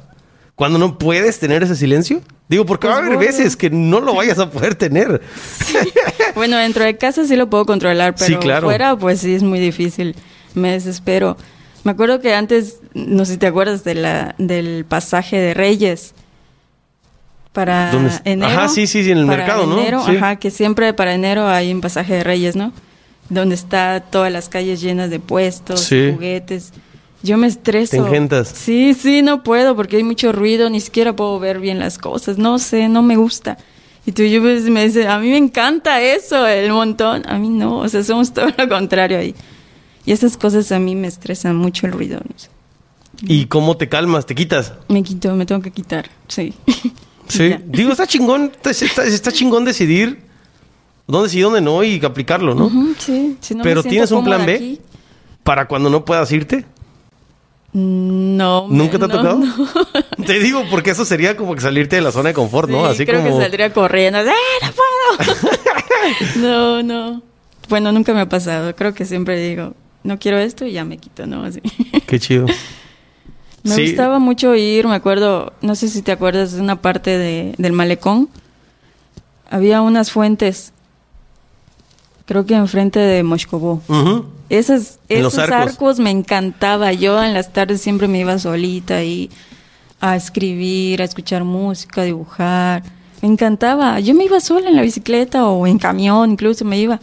cuando 0.56 0.78
no 0.78 0.98
puedes 1.00 1.40
tener 1.40 1.64
ese 1.64 1.76
silencio? 1.76 2.22
Digo, 2.48 2.66
porque 2.66 2.88
va 2.88 2.94
a 2.94 2.98
Pues 2.98 3.08
haber 3.08 3.18
a- 3.18 3.22
veces 3.32 3.56
que 3.56 3.70
no 3.72 4.02
lo 4.02 4.14
vayas 4.14 4.38
a 4.38 4.50
poder 4.52 4.76
tener. 4.76 5.22
bueno, 6.36 6.58
dentro 6.58 6.84
de 6.84 6.98
casa 6.98 7.26
sí 7.26 7.36
lo 7.36 7.50
puedo 7.50 7.66
controlar, 7.66 8.14
pero 8.14 8.26
Sí, 8.28 8.36
claro. 8.36 8.68
fuera 8.68 8.96
pues 8.96 9.22
sí 9.22 9.34
es 9.34 9.42
muy 9.42 9.60
difícil. 9.60 10.16
Me 10.54 10.72
desespero. 10.74 11.38
Me 11.84 11.92
acuerdo 11.92 12.20
que 12.20 12.34
antes, 12.34 12.80
no 12.94 13.26
sé 13.26 13.34
si 13.34 13.38
te 13.38 13.48
acuerdas 13.48 13.84
de 13.84 13.96
la, 13.96 14.36
del 14.38 14.86
pasaje 14.86 15.38
de 15.38 15.54
Reyes 15.54 16.14
para 17.54 17.92
enero. 18.24 18.52
Ajá, 18.52 18.68
sí, 18.70 18.88
sí, 18.88 19.04
sí, 19.04 19.12
en 19.12 19.20
el 19.20 19.26
para 19.26 19.38
mercado, 19.40 19.66
¿no? 19.68 19.80
enero, 19.80 20.04
Sí. 20.06 20.16
Ajá, 20.16 20.38
que 20.38 20.52
siempre 20.52 20.94
para 20.94 21.14
enero 21.14 21.48
hay 21.48 21.74
un 21.74 21.82
pasaje 21.82 22.16
de 22.16 22.24
Reyes, 22.24 22.56
¿no? 22.56 22.72
Donde 23.30 23.56
está 23.56 24.00
todas 24.10 24.32
las 24.32 24.48
calles 24.50 24.82
llenas 24.82 25.10
de 25.10 25.20
puestos, 25.20 25.82
Sí. 25.82 26.12
juguetes. 26.14 26.72
Yo 27.24 27.38
me 27.38 27.48
estreso. 27.48 27.92
Te 27.92 27.98
engentas. 27.98 28.48
Sí, 28.48 28.94
sí, 28.94 29.22
no 29.22 29.44
puedo 29.44 29.76
porque 29.76 29.98
hay 29.98 30.04
mucho 30.04 30.32
ruido, 30.32 30.70
ni 30.70 30.80
siquiera 30.82 31.16
puedo 31.16 31.40
ver 31.40 31.60
bien 31.60 31.78
las 31.80 31.98
cosas. 31.98 32.38
No 32.38 32.58
sé, 32.58 32.90
no 32.90 33.02
me 33.04 33.16
gusta. 33.16 33.58
Y 34.06 34.14
tú 34.14 34.24
yo 34.24 34.42
pues, 34.42 34.64
me 34.64 34.86
dice, 34.86 35.08
a 35.08 35.20
mí 35.20 35.30
me 35.30 35.38
encanta 35.38 36.02
eso, 36.02 36.48
el 36.48 36.72
montón. 36.72 37.24
A 37.30 37.38
mí 37.38 37.50
no, 37.50 37.78
o 37.80 37.90
sea, 37.90 38.04
somos 38.04 38.34
todo 38.34 38.48
lo 38.58 38.68
contrario 38.68 39.20
ahí. 39.20 39.36
Y 40.06 40.12
esas 40.14 40.38
cosas 40.38 40.72
a 40.72 40.80
mí 40.80 40.96
me 40.96 41.08
estresan 41.08 41.56
mucho 41.56 41.86
el 41.86 41.94
ruido. 41.94 42.20
no 42.28 42.38
sé. 42.38 42.50
¿Y 43.24 43.46
cómo 43.46 43.78
te 43.78 43.88
calmas? 43.88 44.26
¿Te 44.26 44.34
quitas? 44.34 44.74
Me 44.88 45.04
quito, 45.04 45.36
me 45.36 45.46
tengo 45.46 45.62
que 45.62 45.72
quitar, 45.72 46.10
sí. 46.28 46.54
Sí. 47.28 47.56
Digo, 47.66 47.94
está 47.94 48.06
chingón, 48.08 48.52
está, 48.62 48.72
está- 49.06 49.32
chingón 49.32 49.64
decidir 49.64 50.20
dónde 51.08 51.30
sí 51.30 51.38
y 51.38 51.42
dónde 51.42 51.62
no 51.62 51.82
y 51.82 52.04
aplicarlo, 52.04 52.54
¿no? 52.54 52.66
Ujú, 52.66 52.94
sí, 52.98 53.38
si 53.40 53.56
no 53.56 53.64
Pero 53.64 53.84
¿tienes 53.84 54.12
un 54.12 54.26
plan 54.26 54.46
B? 54.46 54.56
aquí, 54.56 54.82
Para 55.44 55.66
cuando 55.70 55.90
no 55.90 56.04
puedas 56.04 56.30
irte. 56.34 56.66
no. 57.72 58.68
¿Nunca 58.70 58.98
te 59.00 59.06
ha 59.06 59.08
no, 59.08 59.14
tocado? 59.16 59.38
no. 59.38 60.26
Te 60.26 60.40
digo 60.40 60.64
porque 60.70 60.92
eso 60.92 61.06
sería 61.06 61.38
como 61.38 61.56
que 61.56 61.62
salirte 61.62 61.96
de 61.96 62.02
la 62.02 62.12
zona 62.12 62.30
de 62.30 62.34
confort, 62.36 62.70
¿no? 62.70 62.86
Sí, 62.88 62.92
Así 62.92 63.06
creo 63.06 63.22
como 63.24 63.38
que 63.38 63.44
saldría 63.44 63.72
corriendo. 63.72 64.20
¡Ah, 64.20 64.24
no 64.62 64.72
puedo! 64.74 65.38
no, 66.36 66.84
no. 66.84 67.22
Bueno, 67.70 67.92
nunca 67.94 68.14
me 68.14 68.20
ha 68.22 68.28
pasado. 68.30 68.76
Creo 68.76 68.94
que 68.94 69.06
siempre 69.06 69.40
digo, 69.42 69.74
no 70.04 70.18
quiero 70.20 70.38
esto 70.40 70.66
y 70.66 70.72
ya 70.74 70.86
me 70.86 70.98
quito, 70.98 71.26
¿no? 71.28 71.44
Así. 71.44 71.62
qué 72.08 72.20
chido. 72.20 72.46
Me 73.64 73.76
Sí. 73.76 73.86
gustaba 73.90 74.18
mucho 74.18 74.56
ir, 74.56 74.88
me 74.88 74.96
acuerdo, 74.96 75.54
no 75.62 75.76
sé 75.76 75.88
si 75.88 76.02
te 76.02 76.12
acuerdas 76.12 76.54
de 76.54 76.62
una 76.62 76.82
parte 76.82 77.16
de, 77.20 77.54
del 77.60 77.74
malecón. 77.74 78.28
Había 79.52 79.84
unas 79.84 80.10
fuentes, 80.12 80.74
creo 82.26 82.48
que 82.48 82.56
enfrente 82.56 83.00
de 83.00 83.22
los 85.22 85.34
esos 85.34 85.38
arcos. 85.38 85.74
arcos. 85.74 86.00
me 86.00 86.10
encantaba. 86.10 86.92
Yo 86.94 87.24
en 87.24 87.36
las 87.36 87.54
tardes 87.54 87.82
siempre 87.82 88.08
me 88.08 88.20
iba 88.20 88.40
solita 88.40 88.96
ahí 88.98 89.30
a 90.00 90.16
escribir, 90.16 91.00
a 91.02 91.06
escuchar 91.06 91.44
música, 91.44 92.02
a 92.02 92.06
dibujar. 92.06 92.82
Me 93.22 93.28
encantaba. 93.28 94.00
Yo 94.00 94.16
me 94.16 94.26
iba 94.26 94.40
sola 94.40 94.70
en 94.70 94.76
la 94.76 94.82
bicicleta 94.82 95.46
o 95.46 95.68
en 95.68 95.78
camión, 95.78 96.32
incluso 96.32 96.66
me 96.66 96.80
iba. 96.80 97.00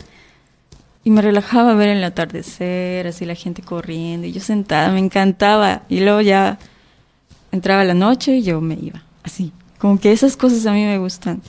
Y 1.04 1.11
me 1.11 1.22
relajaba 1.22 1.74
ver 1.74 1.88
el 1.88 2.04
atardecer, 2.04 3.06
así 3.06 3.24
la 3.24 3.34
gente 3.34 3.62
corriendo, 3.62 4.26
y 4.26 4.32
yo 4.32 4.40
sentada, 4.40 4.90
me 4.90 4.98
encantaba. 4.98 5.82
Y 5.88 6.00
luego 6.00 6.20
ya 6.20 6.58
entraba 7.52 7.84
la 7.84 7.94
noche 7.94 8.37
y 8.37 8.42
yo 8.42 8.61
me 8.61 8.74
iba, 8.80 9.02
así. 9.22 9.52
Como 9.78 9.98
que 9.98 10.12
esas 10.12 10.37
cosas 10.37 10.66
a 10.66 10.72
mí 10.72 10.84
me 10.84 10.98
gustan. 10.98 11.40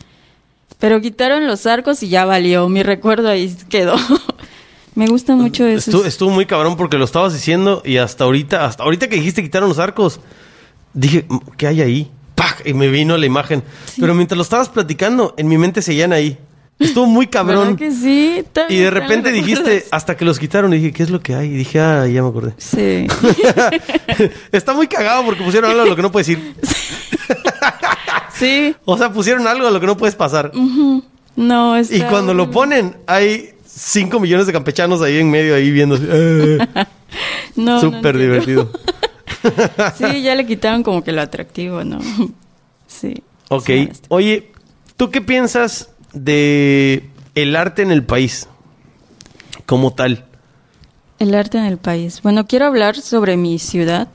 Pero 0.80 1.02
quitaron 1.02 1.46
los 1.46 1.66
arcos 1.66 2.02
y 2.04 2.10
ya 2.10 2.26
valió, 2.26 2.70
mi 2.70 2.84
recuerdo 2.84 3.28
ahí 3.28 3.54
quedó. 3.68 3.96
me 4.96 5.08
gusta 5.08 5.36
mucho 5.36 5.66
eso. 5.66 5.90
Estuvo, 5.90 6.06
estuvo 6.06 6.30
muy 6.30 6.46
cabrón 6.46 6.78
porque 6.78 6.98
lo 6.98 7.06
estabas 7.06 7.34
diciendo 7.34 7.82
y 7.84 7.98
hasta 7.98 8.24
ahorita, 8.24 8.66
hasta 8.66 8.84
ahorita 8.84 9.10
que 9.10 9.18
dijiste 9.18 9.44
quitaron 9.44 9.68
los 9.68 9.80
arcos, 9.80 10.22
dije, 10.94 11.26
¿qué 11.58 11.68
hay 11.68 11.82
ahí? 11.82 12.12
¡Pac! 12.36 12.62
Y 12.66 12.74
me 12.74 12.88
vino 12.88 13.18
la 13.18 13.26
imagen. 13.26 13.64
Pero 14.00 14.14
mientras 14.14 14.38
lo 14.38 14.44
estabas 14.44 14.70
platicando, 14.70 15.34
en 15.38 15.48
mi 15.50 15.58
mente 15.58 15.82
seguían 15.82 16.14
ahí. 16.14 16.38
Estuvo 16.80 17.06
muy 17.06 17.28
cabrón. 17.28 17.76
¿Verdad 17.76 17.78
que 17.78 17.92
sí? 17.92 18.44
Y 18.70 18.78
de 18.78 18.90
repente 18.90 19.32
dijiste, 19.32 19.86
hasta 19.92 20.16
que 20.16 20.24
los 20.24 20.40
quitaron, 20.40 20.74
y 20.74 20.78
dije, 20.78 20.94
¿qué 20.94 21.04
es 21.04 21.10
lo 21.10 21.20
que 21.20 21.36
hay? 21.36 21.48
Y 21.48 21.58
dije, 21.58 21.80
ah, 21.80 22.08
ya 22.08 22.24
me 22.24 22.30
acordé. 22.30 22.54
Sí. 22.58 23.06
Está 24.54 24.74
muy 24.74 24.88
cagado 24.88 25.26
porque 25.26 25.44
pusieron 25.44 25.70
algo 25.70 25.84
a 25.84 25.86
lo 25.86 25.96
que 25.96 26.02
no 26.02 26.12
puedes 26.12 26.30
ir. 26.30 26.56
sí. 28.34 28.76
O 28.86 28.98
sea, 28.98 29.12
pusieron 29.12 29.46
algo 29.46 29.68
a 29.68 29.72
lo 29.72 29.80
que 29.82 29.88
no 29.88 29.98
puedes 29.98 30.16
pasar. 30.16 30.54
No, 31.36 31.78
Y 31.78 31.82
está 31.82 32.08
cuando 32.08 32.34
lo 32.34 32.50
ponen, 32.50 32.98
hay 33.08 33.54
5 33.66 34.20
millones 34.20 34.48
de 34.48 34.54
campechanos 34.54 35.02
ahí 35.02 35.18
en 35.18 35.30
medio, 35.30 35.56
ahí 35.56 35.72
viendo. 35.72 35.98
eh, 36.02 36.60
No, 37.56 37.82
Súper 37.82 38.18
divertido. 38.18 38.72
Sí, 39.98 40.22
ya 40.22 40.36
le 40.36 40.46
quitaron 40.46 40.84
como 40.84 41.04
que 41.04 41.12
lo 41.12 41.22
atractivo, 41.22 41.84
¿no? 41.84 42.00
Sí. 42.88 43.22
Ok. 43.50 43.70
Oye, 44.10 44.52
¿tú 44.98 45.10
qué 45.10 45.22
piensas 45.22 45.90
de 46.14 47.10
el 47.36 47.56
arte 47.56 47.82
en 47.82 47.92
el 47.92 48.04
país 48.04 48.48
como 49.66 49.94
tal? 49.94 50.26
El 51.20 51.36
arte 51.36 51.58
en 51.58 51.66
el 51.66 51.78
país. 51.78 52.22
Bueno, 52.22 52.48
quiero 52.48 52.66
hablar 52.66 52.96
sobre 52.96 53.38
mi 53.38 53.60
ciudad, 53.60 54.08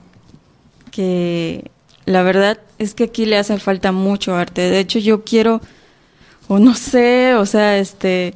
que 0.90 1.70
la 2.06 2.22
verdad 2.22 2.58
es 2.78 2.94
que 2.94 3.04
aquí 3.04 3.26
le 3.26 3.38
hace 3.38 3.58
falta 3.58 3.92
mucho 3.92 4.34
arte. 4.34 4.62
De 4.62 4.80
hecho, 4.80 4.98
yo 4.98 5.24
quiero, 5.24 5.60
o 6.48 6.58
no 6.58 6.74
sé, 6.74 7.34
o 7.34 7.46
sea, 7.46 7.78
este, 7.78 8.34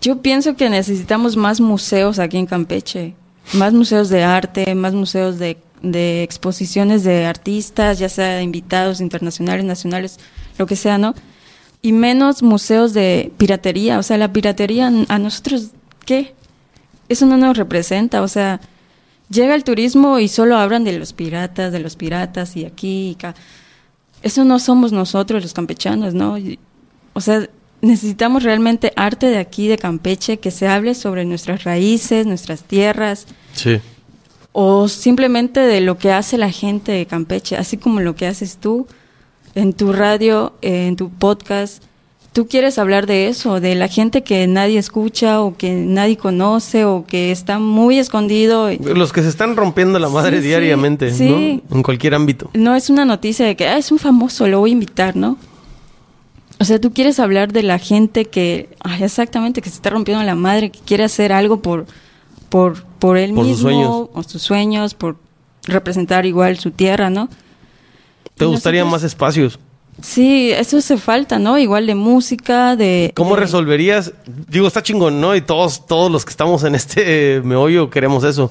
yo 0.00 0.22
pienso 0.22 0.54
que 0.56 0.70
necesitamos 0.70 1.36
más 1.36 1.60
museos 1.60 2.18
aquí 2.18 2.36
en 2.36 2.46
Campeche. 2.46 3.14
más 3.52 3.72
museos 3.72 4.08
de 4.08 4.24
arte, 4.24 4.74
más 4.74 4.92
museos 4.92 5.38
de, 5.38 5.56
de 5.82 6.22
exposiciones 6.22 7.04
de 7.04 7.26
artistas, 7.26 7.98
ya 7.98 8.08
sea 8.08 8.42
invitados 8.42 9.00
internacionales, 9.00 9.64
nacionales, 9.64 10.18
lo 10.58 10.66
que 10.66 10.76
sea, 10.76 10.98
¿no? 10.98 11.14
Y 11.86 11.92
menos 11.92 12.42
museos 12.42 12.94
de 12.94 13.30
piratería. 13.38 14.00
O 14.00 14.02
sea, 14.02 14.18
la 14.18 14.32
piratería 14.32 14.90
a 15.06 15.18
nosotros, 15.20 15.68
¿qué? 16.04 16.34
Eso 17.08 17.26
no 17.26 17.36
nos 17.36 17.56
representa. 17.56 18.22
O 18.22 18.26
sea, 18.26 18.60
llega 19.30 19.54
el 19.54 19.62
turismo 19.62 20.18
y 20.18 20.26
solo 20.26 20.56
hablan 20.56 20.82
de 20.82 20.98
los 20.98 21.12
piratas, 21.12 21.72
de 21.72 21.78
los 21.78 21.94
piratas 21.94 22.56
y 22.56 22.64
aquí 22.64 23.10
y 23.10 23.14
acá. 23.14 23.36
Eso 24.20 24.44
no 24.44 24.58
somos 24.58 24.90
nosotros 24.90 25.44
los 25.44 25.52
campechanos, 25.52 26.12
¿no? 26.12 26.36
O 27.12 27.20
sea, 27.20 27.48
necesitamos 27.82 28.42
realmente 28.42 28.92
arte 28.96 29.26
de 29.26 29.38
aquí, 29.38 29.68
de 29.68 29.78
Campeche, 29.78 30.38
que 30.38 30.50
se 30.50 30.66
hable 30.66 30.92
sobre 30.92 31.24
nuestras 31.24 31.62
raíces, 31.62 32.26
nuestras 32.26 32.64
tierras. 32.64 33.28
Sí. 33.52 33.78
O 34.50 34.88
simplemente 34.88 35.60
de 35.60 35.80
lo 35.82 35.98
que 35.98 36.10
hace 36.10 36.36
la 36.36 36.50
gente 36.50 36.90
de 36.90 37.06
Campeche, 37.06 37.56
así 37.56 37.76
como 37.76 38.00
lo 38.00 38.16
que 38.16 38.26
haces 38.26 38.56
tú 38.56 38.88
en 39.56 39.72
tu 39.72 39.92
radio, 39.92 40.52
en 40.62 40.94
tu 40.94 41.10
podcast. 41.10 41.82
Tú 42.32 42.46
quieres 42.46 42.78
hablar 42.78 43.06
de 43.06 43.28
eso, 43.28 43.60
de 43.60 43.74
la 43.74 43.88
gente 43.88 44.22
que 44.22 44.46
nadie 44.46 44.78
escucha 44.78 45.40
o 45.40 45.56
que 45.56 45.72
nadie 45.72 46.18
conoce 46.18 46.84
o 46.84 47.06
que 47.06 47.32
está 47.32 47.58
muy 47.58 47.98
escondido. 47.98 48.68
Los 48.78 49.12
que 49.14 49.22
se 49.22 49.28
están 49.28 49.56
rompiendo 49.56 49.98
la 49.98 50.10
madre 50.10 50.42
Sí, 50.42 50.46
diariamente, 50.48 51.10
sí. 51.12 51.62
¿no? 51.70 51.76
En 51.76 51.82
cualquier 51.82 52.14
ámbito. 52.14 52.50
No 52.52 52.74
es 52.76 52.90
una 52.90 53.06
noticia 53.06 53.46
de 53.46 53.56
que 53.56 53.66
ah, 53.66 53.78
es 53.78 53.90
un 53.90 53.98
famoso, 53.98 54.46
lo 54.46 54.60
voy 54.60 54.70
a 54.70 54.72
invitar, 54.74 55.16
¿no? 55.16 55.38
O 56.60 56.64
sea, 56.66 56.78
tú 56.80 56.92
quieres 56.92 57.18
hablar 57.20 57.52
de 57.52 57.62
la 57.62 57.78
gente 57.78 58.26
que, 58.26 58.68
ay, 58.84 59.02
exactamente, 59.04 59.62
que 59.62 59.70
se 59.70 59.76
está 59.76 59.88
rompiendo 59.90 60.22
la 60.22 60.34
madre, 60.34 60.70
que 60.70 60.80
quiere 60.80 61.04
hacer 61.04 61.32
algo 61.32 61.60
por, 61.62 61.86
por, 62.50 62.82
por 62.98 63.16
él 63.16 63.32
Por 63.32 63.44
sus 63.44 63.48
mismo, 63.64 63.70
sueños. 63.70 64.08
o 64.12 64.22
sus 64.22 64.42
sueños, 64.42 64.92
por 64.94 65.16
representar 65.64 66.26
igual 66.26 66.58
su 66.58 66.70
tierra, 66.70 67.08
¿no? 67.10 67.28
¿Te 68.36 68.44
Y 68.44 68.48
gustaría 68.48 68.82
nosotros- 68.82 69.02
más 69.02 69.06
espacios? 69.12 69.58
Sí, 70.02 70.50
eso 70.52 70.76
hace 70.76 70.98
falta, 70.98 71.38
¿no? 71.38 71.56
Igual 71.56 71.86
de 71.86 71.94
música, 71.94 72.76
de... 72.76 73.12
¿Cómo 73.16 73.34
de- 73.34 73.40
resolverías? 73.40 74.12
Digo, 74.48 74.66
está 74.68 74.82
chingón, 74.82 75.20
¿no? 75.22 75.34
Y 75.34 75.40
todos, 75.40 75.86
todos 75.86 76.10
los 76.12 76.24
que 76.26 76.30
estamos 76.30 76.64
en 76.64 76.74
este 76.74 77.40
meollo 77.42 77.88
queremos 77.88 78.22
eso. 78.24 78.50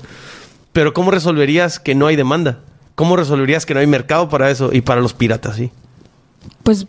Pero 0.73 0.91
¿cómo 0.93 1.11
resolverías 1.11 1.79
que 1.79 1.93
no 1.93 2.07
hay 2.07 2.15
demanda? 2.15 2.59
¿Cómo 2.95 3.15
resolverías 3.15 3.65
que 3.67 3.75
no 3.75 3.79
hay 3.79 3.85
mercado 3.87 4.27
para 4.27 4.49
eso? 4.49 4.71
Y 4.73 4.81
para 4.81 5.01
los 5.01 5.13
piratas, 5.13 5.55
sí. 5.57 5.69
Pues 6.63 6.87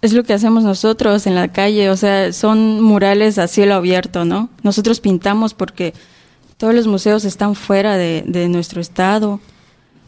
es 0.00 0.12
lo 0.12 0.22
que 0.22 0.32
hacemos 0.32 0.62
nosotros 0.62 1.26
en 1.26 1.34
la 1.34 1.48
calle, 1.48 1.90
o 1.90 1.96
sea, 1.96 2.32
son 2.32 2.80
murales 2.80 3.36
a 3.38 3.48
cielo 3.48 3.74
abierto, 3.74 4.24
¿no? 4.24 4.48
Nosotros 4.62 5.00
pintamos 5.00 5.54
porque 5.54 5.92
todos 6.56 6.72
los 6.72 6.86
museos 6.86 7.24
están 7.24 7.56
fuera 7.56 7.96
de, 7.96 8.22
de 8.26 8.48
nuestro 8.48 8.80
estado. 8.80 9.40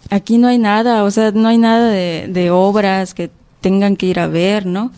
Aquí 0.08 0.38
no 0.38 0.48
hay 0.48 0.58
nada, 0.58 1.04
o 1.04 1.10
sea, 1.10 1.30
no 1.30 1.48
hay 1.48 1.58
nada 1.58 1.90
de, 1.90 2.26
de 2.28 2.50
obras 2.50 3.14
que 3.14 3.30
tengan 3.60 3.96
que 3.96 4.06
ir 4.06 4.18
a 4.18 4.26
ver, 4.26 4.66
¿no? 4.66 4.90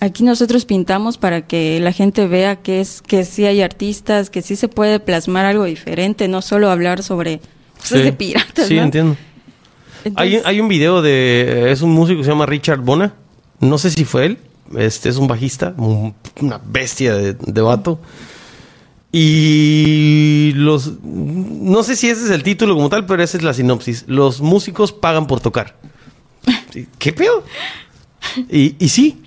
Aquí 0.00 0.24
nosotros 0.24 0.64
pintamos 0.64 1.16
para 1.18 1.42
que 1.46 1.78
la 1.80 1.92
gente 1.92 2.26
vea 2.26 2.56
que 2.56 2.80
es 2.80 3.02
que 3.02 3.24
sí 3.24 3.44
hay 3.44 3.60
artistas, 3.62 4.30
que 4.30 4.42
sí 4.42 4.56
se 4.56 4.66
puede 4.68 4.98
plasmar 4.98 5.44
algo 5.44 5.64
diferente, 5.64 6.26
no 6.26 6.42
solo 6.42 6.70
hablar 6.70 7.02
sobre 7.04 7.40
cosas 7.78 7.98
Sí. 7.98 8.04
de 8.04 8.12
piratas, 8.12 8.66
Sí, 8.66 8.74
¿no? 8.76 8.82
entiendo. 8.82 9.16
Hay, 10.16 10.34
Entonces- 10.34 10.42
hay 10.46 10.60
un 10.60 10.66
video 10.68 11.02
de... 11.02 11.70
Es 11.70 11.82
un 11.82 11.90
músico 11.92 12.18
que 12.18 12.24
se 12.24 12.30
llama 12.30 12.46
Richard 12.46 12.80
Bona. 12.80 13.14
No 13.60 13.78
sé 13.78 13.90
si 13.90 14.04
fue 14.04 14.26
él. 14.26 14.38
Este 14.76 15.08
es 15.08 15.16
un 15.18 15.28
bajista. 15.28 15.74
un- 15.76 16.14
una 16.40 16.60
bestia 16.64 17.14
de, 17.14 17.34
de 17.34 17.60
vato. 17.60 18.00
Y 19.12 20.52
los... 20.56 20.92
No 21.02 21.82
sé 21.82 21.96
si 21.96 22.08
ese 22.08 22.24
es 22.24 22.30
el 22.30 22.42
título 22.42 22.74
como 22.74 22.88
tal, 22.88 23.04
pero 23.06 23.22
esa 23.22 23.36
es 23.36 23.42
la 23.42 23.52
sinopsis. 23.52 24.04
Los 24.08 24.40
músicos 24.40 24.92
pagan 24.92 25.26
por 25.26 25.40
tocar. 25.40 25.76
¿Qué 26.98 27.12
pedo? 27.12 27.44
Y, 28.50 28.74
y 28.82 28.88
sí, 28.88 29.22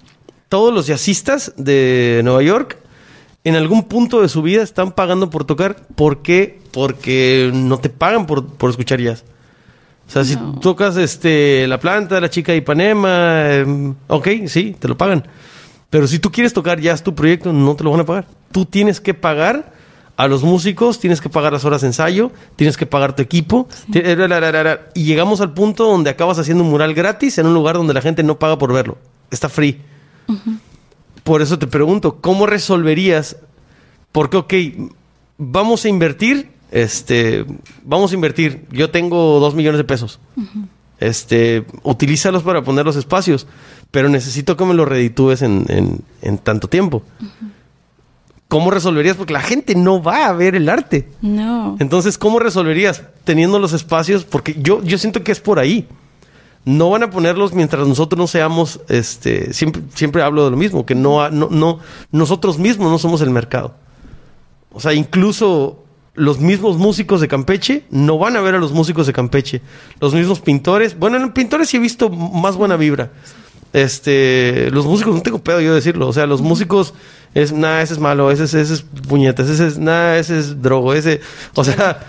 todos 0.50 0.74
los 0.74 0.88
jazzistas 0.88 1.54
de 1.58 2.22
Nueva 2.24 2.42
York 2.42 2.80
en 3.44 3.56
algún 3.56 3.84
punto 3.84 4.22
de 4.24 4.28
su 4.30 4.42
vida 4.42 4.64
están 4.64 4.92
pagando 4.94 5.30
por 5.30 5.46
tocar. 5.46 5.86
¿Por 5.96 6.24
qué? 6.24 6.60
Porque 6.72 7.52
no 7.54 7.78
te 7.78 7.90
pagan 7.90 8.26
por, 8.26 8.48
por 8.48 8.72
escuchar 8.72 9.00
jazz. 9.00 9.24
O 10.08 10.12
sea, 10.12 10.24
si 10.24 10.36
No. 10.36 10.60
tocas 10.60 10.98
este 10.98 11.68
la 11.68 11.80
planta, 11.80 12.20
la 12.20 12.30
chica 12.30 12.52
de 12.52 12.58
Ipanema, 12.60 13.52
em, 13.54 13.94
ok, 14.08 14.28
sí, 14.48 14.76
te 14.80 14.88
lo 14.88 14.98
pagan. 14.98 15.28
Pero 15.92 16.08
si 16.08 16.18
tú 16.20 16.32
quieres 16.32 16.54
tocar 16.54 16.80
jazz 16.82 17.04
tu 17.04 17.14
proyecto, 17.14 17.54
no 17.54 17.76
te 17.76 17.84
lo 17.84 17.92
van 17.92 18.00
a 18.02 18.06
pagar. 18.06 18.28
Tú 18.52 18.66
tienes 18.66 19.00
que 19.00 19.14
pagar 19.14 19.74
a 20.18 20.28
los 20.28 20.44
músicos, 20.44 21.00
tienes 21.00 21.20
que 21.22 21.30
pagar 21.30 21.52
las 21.54 21.66
horas 21.66 21.82
de 21.82 21.88
ensayo, 21.88 22.32
tienes 22.56 22.78
que 22.78 22.86
pagar 22.86 23.16
tu 23.16 23.22
equipo. 23.22 23.68
Y 24.94 25.04
llegamos 25.04 25.42
al 25.42 25.54
punto 25.54 25.86
donde 25.86 26.10
acabas 26.10 26.40
haciendo 26.40 26.64
un 26.64 26.70
mural 26.70 26.94
gratis 26.94 27.38
en 27.38 27.48
un 27.48 27.54
lugar 27.54 27.76
donde 27.76 27.94
la 27.94 28.02
gente 28.02 28.24
no 28.24 28.40
paga 28.40 28.58
por 28.58 28.72
verlo. 28.74 28.98
Está 29.32 29.50
free. 29.50 29.82
Por 31.24 31.42
eso 31.42 31.58
te 31.60 31.68
pregunto, 31.68 32.18
¿cómo 32.22 32.46
resolverías? 32.46 33.38
Porque, 34.12 34.38
ok, 34.38 34.54
vamos 35.38 35.84
a 35.86 35.90
invertir, 35.90 36.50
este, 36.72 37.46
vamos 37.84 38.12
a 38.12 38.16
invertir. 38.16 38.66
Yo 38.72 38.90
tengo 38.92 39.40
dos 39.40 39.56
millones 39.56 39.78
de 39.80 39.84
pesos. 39.84 40.20
Este, 41.00 41.66
utilízalos 41.84 42.44
para 42.44 42.64
poner 42.64 42.86
los 42.86 42.96
espacios, 42.96 43.48
pero 43.92 44.08
necesito 44.08 44.56
que 44.56 44.64
me 44.66 44.74
los 44.74 44.88
reditúes 44.88 45.42
en, 45.42 45.66
en- 45.68 46.00
en 46.22 46.38
tanto 46.38 46.68
tiempo. 46.70 47.04
¿Cómo 48.48 48.70
resolverías? 48.70 49.16
Porque 49.18 49.34
la 49.34 49.42
gente 49.42 49.76
no 49.76 50.02
va 50.02 50.28
a 50.28 50.34
ver 50.34 50.56
el 50.56 50.70
arte. 50.70 51.10
No. 51.22 51.78
Entonces, 51.80 52.18
¿cómo 52.18 52.40
resolverías 52.40 53.04
teniendo 53.24 53.58
los 53.60 53.74
espacios? 53.74 54.24
Porque 54.24 54.56
yo, 54.60 54.84
yo 54.84 54.98
siento 54.98 55.24
que 55.24 55.32
es 55.32 55.40
por 55.40 55.58
ahí. 55.58 55.88
No 56.64 56.90
van 56.90 57.04
a 57.04 57.10
ponerlos 57.10 57.54
mientras 57.54 57.88
nosotros 57.88 58.18
no 58.18 58.28
seamos, 58.28 58.82
este, 58.90 59.54
siempre, 59.54 59.84
siempre 59.94 60.24
hablo 60.24 60.46
de 60.46 60.52
lo 60.52 60.58
mismo, 60.58 60.86
que 60.86 60.96
no, 60.96 61.30
no, 61.30 61.48
no, 61.52 61.80
nosotros 62.12 62.58
mismos 62.58 62.90
no 62.90 62.98
somos 62.98 63.22
el 63.22 63.30
mercado. 63.30 63.76
O 64.72 64.80
sea, 64.80 64.94
incluso 64.94 65.86
los 66.16 66.40
mismos 66.40 66.78
músicos 66.78 67.22
de 67.22 67.28
Campeche 67.28 67.84
no 67.92 68.18
van 68.18 68.36
a 68.36 68.42
ver 68.42 68.56
a 68.56 68.58
los 68.58 68.72
músicos 68.72 69.06
de 69.06 69.14
Campeche. 69.14 69.62
Los 70.00 70.14
mismos 70.14 70.40
pintores, 70.40 70.98
bueno, 70.98 71.18
en 71.18 71.34
pintores 71.34 71.70
sí 71.70 71.78
he 71.78 71.80
visto 71.80 72.10
más 72.10 72.56
buena 72.56 72.78
vibra. 72.78 73.12
Este, 73.76 74.72
los 74.72 74.86
músicos, 74.86 75.14
no 75.14 75.22
tengo 75.22 75.40
pedo 75.40 75.60
yo 75.60 75.72
de 75.72 75.76
decirlo. 75.76 76.08
O 76.08 76.14
sea, 76.14 76.26
los 76.26 76.42
músicos 76.42 76.94
es, 77.34 77.52
nada, 77.52 77.82
ese 77.82 77.96
es 77.96 78.00
malo, 78.00 78.32
ese 78.32 78.46
es, 78.46 78.54
ese 78.54 78.74
es 78.76 78.82
puñetas, 78.82 79.50
ese 79.50 79.68
es, 79.68 79.78
nada, 79.78 80.18
ese 80.18 80.40
es 80.40 80.62
drogo, 80.62 80.94
ese, 80.94 81.20
o 81.56 81.64
sea, 81.66 82.00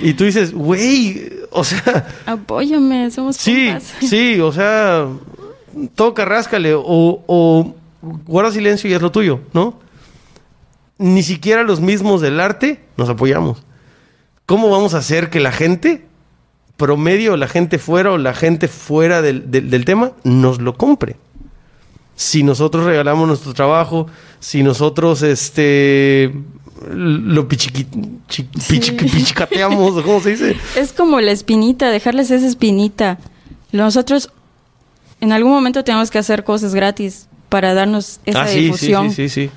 y 0.00 0.12
tú 0.12 0.24
dices, 0.24 0.52
güey, 0.52 1.32
o 1.50 1.64
sea, 1.64 2.06
Apóyame, 2.26 3.10
somos 3.10 3.36
Sí, 3.36 3.68
compas. 3.68 3.94
sí, 4.06 4.38
o 4.38 4.52
sea, 4.52 5.08
toca, 5.94 6.26
ráscale, 6.26 6.74
o, 6.74 6.82
o 7.26 7.74
guarda 8.26 8.52
silencio 8.52 8.90
y 8.90 8.92
es 8.92 9.00
lo 9.00 9.10
tuyo, 9.10 9.40
¿no? 9.54 9.80
Ni 10.98 11.22
siquiera 11.22 11.62
los 11.62 11.80
mismos 11.80 12.20
del 12.20 12.38
arte 12.38 12.84
nos 12.98 13.08
apoyamos. 13.08 13.62
¿Cómo 14.44 14.68
vamos 14.68 14.92
a 14.92 14.98
hacer 14.98 15.30
que 15.30 15.40
la 15.40 15.52
gente, 15.52 16.04
promedio, 16.76 17.36
la 17.36 17.48
gente 17.48 17.78
fuera 17.78 18.12
o 18.12 18.18
la 18.18 18.34
gente 18.34 18.68
fuera 18.68 19.22
del, 19.22 19.50
del- 19.50 19.70
del 19.70 19.84
tema, 19.84 20.12
nos 20.24 20.60
lo 20.60 20.76
compre? 20.76 21.16
Si 22.16 22.42
nosotros 22.42 22.84
regalamos 22.84 23.26
nuestro 23.28 23.54
trabajo, 23.54 24.06
si 24.40 24.62
nosotros, 24.62 25.22
este, 25.22 26.32
lo 26.90 27.48
pichiqui, 27.48 27.86
chi- 28.28 28.48
pichiqui- 28.68 29.10
pichicateamos, 29.10 30.00
¿cómo 30.02 30.20
se 30.20 30.30
dice? 30.30 30.56
Es 30.76 30.92
como 30.92 31.20
la 31.20 31.32
espinita, 31.32 31.90
dejarles 31.90 32.30
esa 32.30 32.46
espinita. 32.46 33.18
Nosotros 33.72 34.30
en 35.20 35.32
algún 35.32 35.52
momento 35.52 35.82
tenemos 35.84 36.10
que 36.10 36.18
hacer 36.18 36.44
cosas 36.44 36.74
gratis 36.74 37.26
para 37.48 37.74
darnos 37.74 38.20
esa 38.26 38.42
ah, 38.42 38.46
sí, 38.48 38.54
sí, 38.54 38.60
difusión. 38.64 39.10
sí, 39.10 39.28
sí, 39.28 39.46
sí. 39.46 39.50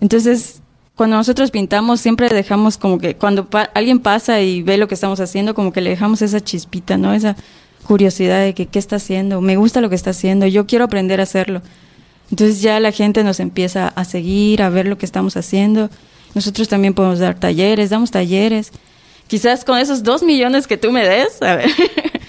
Entonces, 0.00 0.60
cuando 0.96 1.16
nosotros 1.16 1.50
pintamos, 1.50 2.00
siempre 2.00 2.28
dejamos 2.28 2.78
como 2.78 2.98
que 2.98 3.16
cuando 3.16 3.46
pa- 3.50 3.70
alguien 3.74 3.98
pasa 3.98 4.40
y 4.40 4.62
ve 4.62 4.76
lo 4.76 4.86
que 4.88 4.94
estamos 4.94 5.18
haciendo, 5.20 5.54
como 5.54 5.72
que 5.72 5.80
le 5.80 5.90
dejamos 5.90 6.22
esa 6.22 6.40
chispita, 6.40 6.96
¿no? 6.96 7.12
Esa 7.12 7.36
curiosidad 7.86 8.40
de 8.44 8.54
que 8.54 8.66
qué 8.66 8.78
está 8.78 8.96
haciendo, 8.96 9.40
me 9.40 9.56
gusta 9.56 9.80
lo 9.80 9.88
que 9.88 9.96
está 9.96 10.10
haciendo, 10.10 10.46
yo 10.46 10.66
quiero 10.66 10.84
aprender 10.84 11.20
a 11.20 11.24
hacerlo. 11.24 11.62
Entonces 12.30 12.62
ya 12.62 12.78
la 12.80 12.92
gente 12.92 13.22
nos 13.24 13.40
empieza 13.40 13.88
a 13.88 14.04
seguir, 14.04 14.62
a 14.62 14.70
ver 14.70 14.86
lo 14.86 14.96
que 14.96 15.04
estamos 15.04 15.36
haciendo. 15.36 15.90
Nosotros 16.34 16.68
también 16.68 16.94
podemos 16.94 17.18
dar 17.18 17.34
talleres, 17.38 17.90
damos 17.90 18.10
talleres. 18.10 18.72
Quizás 19.26 19.64
con 19.64 19.78
esos 19.78 20.02
dos 20.02 20.22
millones 20.22 20.66
que 20.66 20.76
tú 20.76 20.90
me 20.92 21.06
des, 21.06 21.40
a 21.42 21.56
ver, 21.56 21.70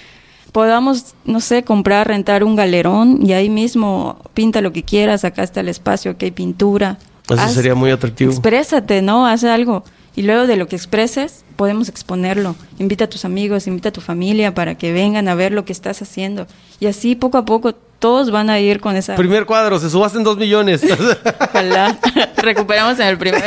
podamos, 0.52 1.14
no 1.24 1.40
sé, 1.40 1.62
comprar, 1.62 2.08
rentar 2.08 2.44
un 2.44 2.56
galerón 2.56 3.20
y 3.24 3.32
ahí 3.32 3.48
mismo 3.48 4.18
pinta 4.34 4.60
lo 4.60 4.72
que 4.72 4.82
quieras, 4.82 5.24
acá 5.24 5.42
está 5.42 5.60
el 5.60 5.68
espacio, 5.68 6.10
aquí 6.12 6.26
hay 6.26 6.30
pintura. 6.30 6.98
Eso 7.28 7.40
Haz- 7.42 7.54
sería 7.54 7.74
muy 7.74 7.90
atractivo. 7.90 8.30
Exprésate, 8.30 9.02
¿no? 9.02 9.26
Haz 9.26 9.44
algo. 9.44 9.84
Y 10.14 10.22
luego 10.22 10.46
de 10.46 10.56
lo 10.56 10.66
que 10.66 10.76
expreses, 10.76 11.44
podemos 11.56 11.88
exponerlo. 11.90 12.56
Invita 12.78 13.04
a 13.04 13.08
tus 13.08 13.26
amigos, 13.26 13.66
invita 13.66 13.90
a 13.90 13.92
tu 13.92 14.00
familia 14.00 14.54
para 14.54 14.74
que 14.76 14.92
vengan 14.92 15.28
a 15.28 15.34
ver 15.34 15.52
lo 15.52 15.66
que 15.66 15.72
estás 15.72 16.00
haciendo. 16.00 16.46
Y 16.80 16.86
así 16.86 17.16
poco 17.16 17.36
a 17.36 17.44
poco 17.44 17.74
todos 17.98 18.30
van 18.30 18.48
a 18.48 18.58
ir 18.58 18.80
con 18.80 18.96
esa... 18.96 19.14
Primer 19.16 19.44
cuadro, 19.44 19.78
se 19.78 19.90
subasta 19.90 20.16
en 20.16 20.24
dos 20.24 20.38
millones. 20.38 20.82
Ojalá 21.40 21.98
recuperamos 22.38 22.98
en 22.98 23.08
el 23.08 23.18
primero. 23.18 23.44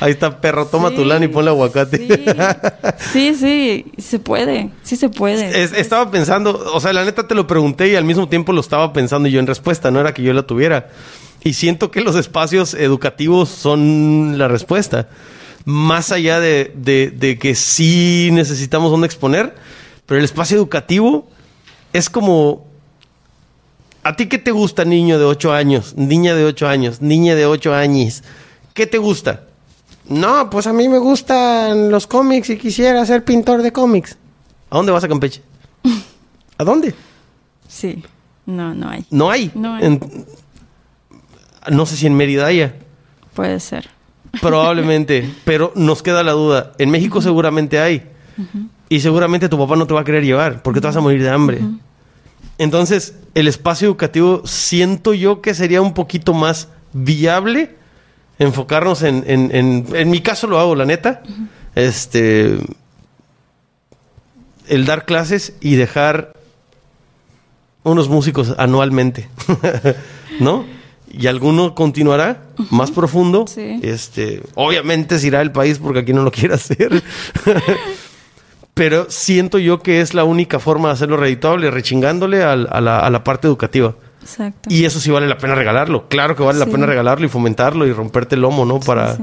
Ahí 0.00 0.12
está, 0.12 0.40
perro, 0.40 0.66
toma 0.66 0.90
tu 0.90 1.04
lana 1.04 1.24
y 1.24 1.28
ponle 1.28 1.50
aguacate. 1.50 2.06
Sí. 2.98 3.34
sí, 3.34 3.92
se 3.98 4.18
puede, 4.18 4.70
sí 4.82 4.96
se 4.96 5.08
puede. 5.08 5.62
estaba 5.62 6.10
pensando, 6.10 6.72
o 6.72 6.80
sea, 6.80 6.92
la 6.92 7.04
neta 7.04 7.26
te 7.26 7.34
lo 7.34 7.46
pregunté 7.46 7.88
y 7.88 7.96
al 7.96 8.04
mismo 8.04 8.28
tiempo 8.28 8.52
lo 8.52 8.60
estaba 8.60 8.92
pensando 8.92 9.28
yo 9.28 9.40
en 9.40 9.46
respuesta, 9.46 9.90
no 9.90 10.00
era 10.00 10.14
que 10.14 10.22
yo 10.22 10.32
la 10.32 10.42
tuviera. 10.42 10.88
Y 11.44 11.52
siento 11.52 11.90
que 11.90 12.00
los 12.00 12.16
espacios 12.16 12.74
educativos 12.74 13.48
son 13.48 14.38
la 14.38 14.48
respuesta. 14.48 15.08
Más 15.64 16.10
allá 16.10 16.40
de, 16.40 16.72
de 16.74 17.38
que 17.38 17.54
sí 17.54 18.30
necesitamos 18.32 18.90
donde 18.90 19.06
exponer, 19.06 19.54
pero 20.06 20.18
el 20.18 20.24
espacio 20.24 20.56
educativo 20.56 21.28
es 21.92 22.10
como 22.10 22.66
¿A 24.04 24.16
ti 24.16 24.26
qué 24.26 24.36
te 24.36 24.50
gusta, 24.50 24.84
niño 24.84 25.18
de 25.18 25.24
8 25.24 25.54
años? 25.54 25.94
Niña 25.96 26.34
de 26.34 26.44
8 26.44 26.68
años, 26.68 27.00
niña 27.00 27.34
de 27.34 27.46
8 27.46 27.74
años. 27.74 28.22
¿Qué 28.74 28.86
te 28.86 28.98
gusta? 28.98 29.44
No, 30.06 30.50
pues 30.50 30.66
a 30.66 30.74
mí 30.74 30.90
me 30.90 30.98
gustan 30.98 31.90
los 31.90 32.06
cómics 32.06 32.50
y 32.50 32.58
quisiera 32.58 33.04
ser 33.06 33.24
pintor 33.24 33.62
de 33.62 33.72
cómics. 33.72 34.18
¿A 34.68 34.76
dónde 34.76 34.92
vas 34.92 35.04
a 35.04 35.08
Campeche? 35.08 35.40
¿A 36.58 36.64
dónde? 36.64 36.94
Sí, 37.66 38.04
no, 38.44 38.74
no 38.74 38.90
hay. 38.90 39.06
¿No 39.08 39.30
hay? 39.30 39.50
No 39.54 39.74
hay. 39.74 39.98
No 41.70 41.86
sé 41.86 41.96
si 41.96 42.06
en 42.06 42.14
Mérida 42.14 42.46
haya. 42.46 42.74
Puede 43.34 43.60
ser. 43.60 43.88
Probablemente, 44.40 45.30
pero 45.44 45.72
nos 45.74 46.02
queda 46.02 46.22
la 46.22 46.32
duda. 46.32 46.72
En 46.78 46.90
México 46.90 47.20
seguramente 47.22 47.78
hay. 47.78 48.10
Y 48.88 49.00
seguramente 49.00 49.48
tu 49.48 49.58
papá 49.58 49.76
no 49.76 49.86
te 49.86 49.94
va 49.94 50.00
a 50.00 50.04
querer 50.04 50.24
llevar 50.24 50.62
porque 50.62 50.80
te 50.80 50.86
vas 50.86 50.96
a 50.96 51.00
morir 51.00 51.22
de 51.22 51.30
hambre. 51.30 51.60
Entonces, 52.58 53.14
el 53.34 53.48
espacio 53.48 53.86
educativo 53.86 54.42
siento 54.44 55.14
yo 55.14 55.40
que 55.40 55.54
sería 55.54 55.80
un 55.80 55.94
poquito 55.94 56.34
más 56.34 56.68
viable 56.92 57.76
enfocarnos 58.38 59.02
en, 59.02 59.24
en, 59.26 59.86
en, 59.92 60.10
mi 60.10 60.20
caso 60.20 60.46
lo 60.46 60.58
hago, 60.58 60.74
la 60.74 60.84
neta, 60.84 61.22
este, 61.74 62.58
el 64.68 64.86
dar 64.86 65.04
clases 65.04 65.54
y 65.60 65.76
dejar 65.76 66.32
unos 67.82 68.08
músicos 68.08 68.54
anualmente, 68.58 69.28
¿no? 70.40 70.64
Y 71.18 71.26
alguno 71.26 71.74
continuará 71.74 72.42
más 72.70 72.90
profundo. 72.90 73.44
Este, 73.82 74.42
obviamente 74.54 75.18
se 75.18 75.28
irá 75.28 75.38
del 75.38 75.52
país 75.52 75.78
porque 75.78 76.00
aquí 76.00 76.12
no 76.12 76.22
lo 76.22 76.30
quiere 76.30 76.54
hacer. 76.54 77.02
pero 78.74 79.06
siento 79.08 79.58
yo 79.58 79.80
que 79.80 80.00
es 80.00 80.14
la 80.14 80.24
única 80.24 80.58
forma 80.58 80.88
de 80.88 80.94
hacerlo 80.94 81.16
reditable, 81.16 81.70
rechingándole 81.70 82.42
a, 82.42 82.56
la, 82.56 83.24
parte 83.24 83.46
educativa. 83.46 83.94
Exacto. 84.20 84.68
Y 84.68 84.84
eso 84.84 84.98
sí 84.98 85.10
vale 85.10 85.28
la 85.28 85.38
pena 85.38 85.54
regalarlo. 85.54 86.08
Claro 86.08 86.34
que 86.34 86.42
vale 86.42 86.58
la 86.58 86.66
pena 86.66 86.86
regalarlo 86.86 87.24
y 87.24 87.28
fomentarlo 87.28 87.86
y 87.86 87.92
romperte 87.92 88.34
el 88.34 88.40
lomo, 88.40 88.64
¿no? 88.64 88.80
Para 88.80 89.16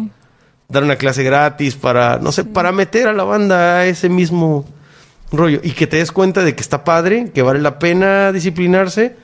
dar 0.70 0.84
una 0.84 0.96
clase 0.96 1.24
gratis, 1.24 1.76
para, 1.76 2.18
no 2.18 2.32
sé, 2.32 2.46
para 2.46 2.72
meter 2.72 3.10
a 3.10 3.14
la 3.14 3.26
banda 3.26 3.80
a 3.80 3.86
ese 3.88 4.08
mismo 4.08 4.66
rollo. 5.32 5.60
Y 5.64 5.72
que 5.72 5.86
te 5.86 5.98
des 5.98 6.14
cuenta 6.14 6.44
de 6.44 6.56
que 6.56 6.62
está 6.62 6.86
padre, 6.86 7.32
que 7.34 7.42
vale 7.42 7.60
la 7.60 7.78
pena 7.78 8.32
disciplinarse, 8.32 9.18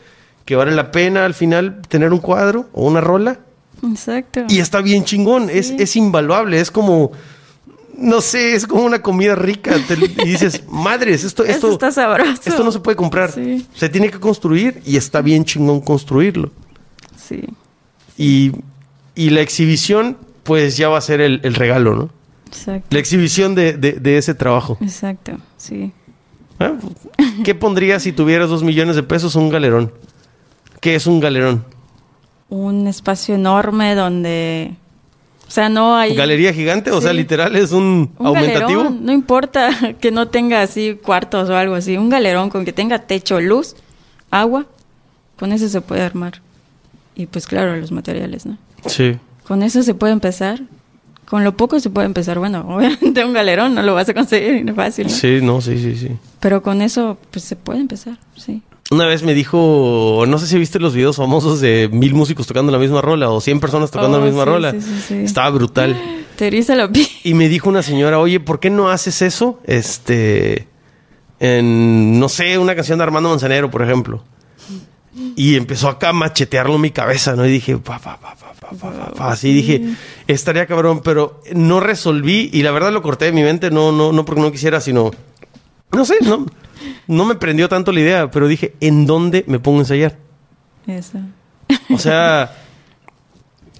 que 0.48 0.56
vale 0.56 0.72
la 0.72 0.92
pena 0.92 1.26
al 1.26 1.34
final 1.34 1.82
tener 1.90 2.14
un 2.14 2.20
cuadro 2.20 2.70
o 2.72 2.88
una 2.88 3.02
rola. 3.02 3.38
Exacto. 3.84 4.46
Y 4.48 4.60
está 4.60 4.82
bien 4.82 5.04
chingón, 5.04 5.50
es, 5.52 5.72
es 5.72 5.96
invaluable, 5.98 6.60
es 6.60 6.72
como 6.72 7.12
no 7.98 8.22
sé, 8.22 8.54
es 8.54 8.66
como 8.66 8.84
una 8.84 9.02
comida 9.02 9.36
rica. 9.36 9.76
y 10.24 10.30
dices, 10.30 10.64
madres, 10.70 11.26
esto, 11.26 11.44
esto, 11.44 11.70
está 11.70 11.92
sabroso. 11.92 12.32
Esto 12.46 12.64
no 12.64 12.72
se 12.72 12.80
puede 12.80 12.96
comprar. 12.96 13.34
Se 13.74 13.90
tiene 13.90 14.10
que 14.10 14.20
construir 14.20 14.82
y 14.86 14.96
está 14.96 15.22
bien 15.22 15.44
chingón 15.44 15.82
construirlo. 15.82 16.52
Sí. 17.18 17.44
Y, 18.18 18.52
la 19.16 19.42
exhibición, 19.42 20.16
pues 20.44 20.78
ya 20.78 20.88
va 20.88 20.98
a 20.98 21.02
ser 21.02 21.20
el, 21.20 21.42
regalo, 21.56 21.94
¿no? 21.94 22.10
Exacto. 22.46 22.88
La 22.92 23.00
exhibición 23.00 23.54
de, 23.54 24.00
ese 24.18 24.34
trabajo. 24.34 24.78
Exacto, 24.80 25.34
sí. 25.58 25.92
Ah, 26.58 26.74
¿Qué 27.44 27.54
pondrías 27.54 28.04
si 28.04 28.14
tuvieras 28.14 28.48
dos 28.48 28.64
millones 28.64 28.96
de 28.96 29.04
pesos 29.04 29.36
un 29.36 29.50
galerón? 29.50 29.92
¿Qué 30.80 30.96
es 30.96 31.08
un 31.08 31.20
galerón? 31.20 31.66
Un 32.50 32.88
espacio 32.88 33.36
enorme 33.36 33.96
donde 33.96 34.76
o 35.48 35.52
sea, 35.52 35.70
no 35.70 35.96
hay... 35.96 36.14
¿Galería 36.14 36.54
gigante? 36.54 36.92
O 36.92 37.00
sea, 37.00 37.14
literal 37.14 37.56
es 37.56 37.72
un, 37.72 38.12
aumentativo. 38.20 38.90
no 38.90 39.14
importa 39.14 39.96
que 40.02 40.12
no 40.12 40.28
tenga 40.28 40.62
así 40.62 41.00
cuartos 41.02 41.50
o 41.50 41.56
algo 41.56 41.76
así. 41.76 41.96
Un 41.96 42.10
galerón 42.10 42.50
con 42.50 42.66
que 42.66 42.74
tenga 42.74 43.00
techo, 43.00 43.40
luz, 43.40 43.76
agua, 44.30 44.66
con 45.40 45.54
eso 45.54 45.70
se 45.70 45.80
puede 45.80 46.02
armar. 46.02 46.42
Y 47.16 47.28
pues 47.28 47.48
claro, 47.48 47.78
los 47.78 47.92
materiales, 47.92 48.46
¿no? 48.46 48.58
Sí. 48.88 49.18
Con 49.48 49.64
eso 49.64 49.84
se 49.84 49.94
puede 49.94 50.14
empezar. 50.14 50.60
Con 51.26 51.44
lo 51.44 51.56
poco 51.56 51.80
se 51.80 51.90
puede 51.90 52.08
empezar. 52.08 52.40
Bueno, 52.40 52.66
obviamente 52.68 53.24
un 53.24 53.32
galerón 53.32 53.74
no 53.74 53.82
lo 53.84 53.96
vas 53.96 54.10
a 54.10 54.14
conseguir, 54.14 54.66
no 54.66 54.76
fácil. 54.76 55.10
Sí, 55.10 55.40
no, 55.42 55.62
sí, 55.62 55.78
sí, 55.80 55.96
sí. 55.96 56.10
Pero 56.42 56.62
con 56.62 56.82
eso, 56.82 57.18
pues 57.32 57.46
se 57.46 57.56
puede 57.56 57.80
empezar, 57.80 58.18
sí. 58.36 58.62
Una 58.90 59.06
vez 59.06 59.22
me 59.22 59.34
dijo, 59.34 60.24
no 60.28 60.40
sé 60.40 60.48
si 60.48 60.58
viste 60.58 60.80
los 60.80 60.94
videos 60.94 61.18
famosos 61.18 61.60
de 61.60 61.90
mil 61.92 62.14
músicos 62.14 62.48
tocando 62.48 62.72
la 62.72 62.78
misma 62.78 63.02
rola 63.02 63.30
o 63.30 63.42
cien 63.42 63.60
personas 63.60 63.92
tocando 63.92 64.18
la 64.18 64.24
oh, 64.24 64.28
misma 64.28 64.46
rola. 64.46 64.74
Estaba 65.10 65.50
brutal. 65.50 65.98
Te 66.38 66.48
eriza 66.48 66.74
la 66.76 66.90
piel. 66.90 67.08
Y 67.24 67.34
me 67.34 67.50
dijo 67.50 67.68
una 67.68 67.84
señora, 67.84 68.20
oye, 68.20 68.40
¿por 68.40 68.62
qué 68.62 68.70
no 68.70 68.90
haces 68.90 69.22
eso? 69.22 69.60
Este, 69.66 70.68
en, 71.40 72.18
no 72.18 72.30
sé, 72.30 72.58
una 72.58 72.76
canción 72.76 73.00
de 73.00 73.04
Armando 73.04 73.30
Manzanero, 73.30 73.70
por 73.70 73.82
ejemplo. 73.82 74.24
Y 75.36 75.56
empezó 75.56 75.90
acá 75.90 76.10
a 76.10 76.14
machetearlo 76.14 76.76
en 76.76 76.82
mi 76.82 76.92
cabeza, 76.92 77.36
¿no? 77.36 77.46
Y 77.46 77.50
dije, 77.50 77.76
pa, 77.78 78.00
pa, 78.00 78.18
pa, 78.20 78.36
pa, 78.36 79.32
Así 79.32 79.52
dije, 79.52 79.82
estaría 80.28 80.66
cabrón, 80.68 81.02
pero 81.04 81.42
no 81.54 81.80
resolví 81.80 82.52
y 82.54 82.62
la 82.62 82.72
verdad 82.72 82.94
lo 82.94 83.02
corté 83.02 83.26
de 83.26 83.32
mi 83.32 83.42
mente, 83.42 83.72
no, 83.72 83.92
no, 83.92 84.12
no 84.12 84.24
porque 84.24 84.42
no 84.42 84.52
quisiera, 84.52 84.80
sino, 84.80 85.12
no 85.92 86.06
sé, 86.06 86.18
no 86.22 86.46
no 87.08 87.26
me 87.26 87.36
prendió 87.36 87.70
tanto 87.70 87.92
la 87.92 88.00
idea, 88.00 88.32
pero 88.32 88.48
dije, 88.48 88.76
¿en 88.80 89.06
dónde 89.06 89.44
me 89.48 89.60
pongo 89.60 89.80
a 89.80 89.82
ensayar? 89.82 90.18
Eso. 90.86 91.20
O 91.90 91.98
sea, 91.98 92.54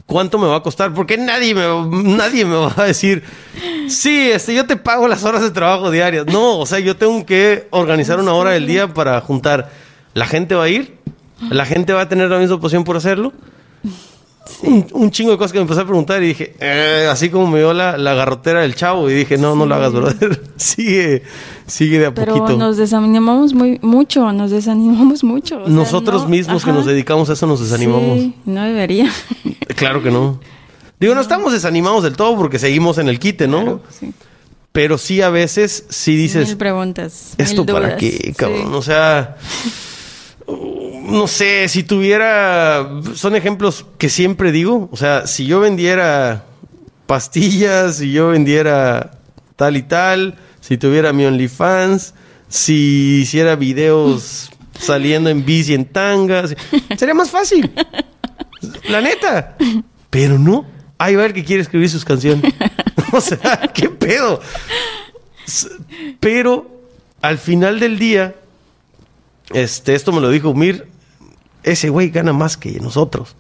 ¿cuánto 0.06 0.38
me 0.40 0.48
va 0.48 0.58
a 0.58 0.64
costar? 0.64 0.94
Porque 0.94 1.18
nadie 1.18 1.54
me, 1.54 1.64
nadie 2.16 2.46
me 2.46 2.56
va 2.56 2.74
a 2.76 2.86
decir, 2.86 3.24
sí, 3.90 4.32
este, 4.32 4.56
yo 4.56 4.66
te 4.66 4.78
pago 4.78 5.08
las 5.08 5.24
horas 5.24 5.42
de 5.42 5.52
trabajo 5.52 5.92
diarias. 5.92 6.26
No, 6.26 6.58
o 6.60 6.66
sea, 6.66 6.80
yo 6.80 6.98
tengo 6.98 7.26
que 7.26 7.68
organizar 7.70 8.20
una 8.20 8.34
hora 8.34 8.52
del 8.52 8.66
día 8.66 8.94
para 8.94 9.20
juntar. 9.22 9.72
La 10.14 10.26
gente 10.26 10.56
va 10.56 10.64
a 10.64 10.70
ir, 10.70 10.98
la 11.50 11.66
gente 11.66 11.94
va 11.94 12.02
a 12.02 12.10
tener 12.10 12.30
la 12.30 12.40
misma 12.40 12.56
opción 12.56 12.84
por 12.84 12.98
hacerlo. 12.98 13.34
Un, 14.64 15.12
chingo 15.12 15.32
de 15.32 15.38
cosas 15.38 15.52
que 15.52 15.58
me 15.60 15.64
empecé 15.64 15.82
a 15.82 15.86
preguntar 15.86 16.22
y 16.24 16.28
dije, 16.28 16.56
eh", 16.60 17.08
así 17.10 17.30
como 17.30 17.48
me 17.48 17.60
dio 17.60 17.74
la, 17.74 17.98
garrotera 17.98 18.62
del 18.62 18.76
chavo 18.76 19.10
y 19.10 19.14
dije, 19.14 19.38
no, 19.38 19.56
no 19.56 19.66
lo 19.66 19.76
hagas, 19.76 19.94
brother. 19.94 20.42
sigue, 20.58 21.24
sigue 21.66 22.00
de 22.00 22.08
a 22.08 22.14
Pero 22.14 22.36
poquito. 22.36 22.58
nos 22.58 22.78
desanimamos 22.78 23.54
muy, 23.54 23.80
mucho, 23.82 24.32
nos 24.32 24.52
desanimamos 24.52 25.24
mucho. 25.24 25.60
Nosotros 25.68 26.28
mismos 26.28 26.66
que 26.66 26.72
nos 26.72 26.86
dedicamos 26.86 27.30
a 27.30 27.34
eso 27.34 27.48
nos 27.48 27.60
desanimamos. 27.60 28.20
Sí, 28.20 28.36
no 28.46 28.64
debería. 28.64 29.12
claro 29.76 30.02
que 30.02 30.12
no. 30.12 30.40
Digo, 31.00 31.14
no. 31.14 31.22
estamos 31.22 31.54
desanimados 31.54 32.04
del 32.04 32.16
todo 32.16 32.36
porque 32.36 32.60
seguimos 32.60 32.98
en 32.98 33.10
el 33.10 33.20
quite, 33.20 33.48
¿no? 33.48 33.82
sí. 33.90 34.14
Pero 34.72 35.00
sí 35.00 35.24
a 35.24 35.32
veces 35.32 35.86
sí 35.90 36.16
dices... 36.16 36.50
Mil 36.50 36.58
preguntas. 36.58 37.34
¿Esto 37.40 37.66
para 37.66 37.98
qué, 37.98 38.32
cabrón? 38.38 38.76
O 38.76 38.84
sea 38.84 39.38
no 41.08 41.28
sé, 41.28 41.68
si 41.70 41.84
tuviera, 41.84 42.90
son 43.16 43.36
ejemplos 43.36 43.86
que 43.98 44.10
siempre 44.10 44.52
digo, 44.52 44.90
o 44.92 44.98
sea, 44.98 45.26
si 45.26 45.46
yo 45.46 45.60
vendiera 45.60 46.46
pastillas, 47.06 47.98
si 47.98 48.12
yo 48.12 48.30
vendiera 48.30 49.20
tal 49.56 49.78
y 49.78 49.84
tal, 49.84 50.38
si 50.60 50.78
tuviera 50.78 51.14
mi 51.14 51.26
OnlyFans, 51.26 52.14
si 52.50 53.22
hiciera 53.22 53.56
videos 53.56 54.52
saliendo 54.78 55.30
en 55.30 55.46
bici 55.46 55.74
en 55.74 55.86
tangas, 55.86 56.56
sería 56.98 57.14
más 57.14 57.32
fácil. 57.32 57.72
La 58.90 59.02
neta. 59.02 59.58
Pero 60.10 60.38
no. 60.38 60.66
Ahí 60.98 61.16
va 61.16 61.26
el 61.26 61.34
que 61.34 61.44
quiere 61.44 61.62
escribir 61.62 61.90
sus 61.90 62.04
canciones. 62.04 62.54
o 63.12 63.22
sea, 63.22 63.72
qué 63.74 63.90
pedo. 63.90 64.42
Pero 66.20 66.82
al 67.22 67.38
final 67.38 67.80
del 67.80 67.98
día, 68.00 68.36
este, 69.54 69.96
esto 69.96 70.12
me 70.12 70.22
lo 70.22 70.30
dijo 70.30 70.54
Mir, 70.54 70.88
ese 71.68 71.90
güey 71.90 72.10
gana 72.10 72.34
más 72.34 72.58
que 72.58 72.80
nosotros. 72.80 73.36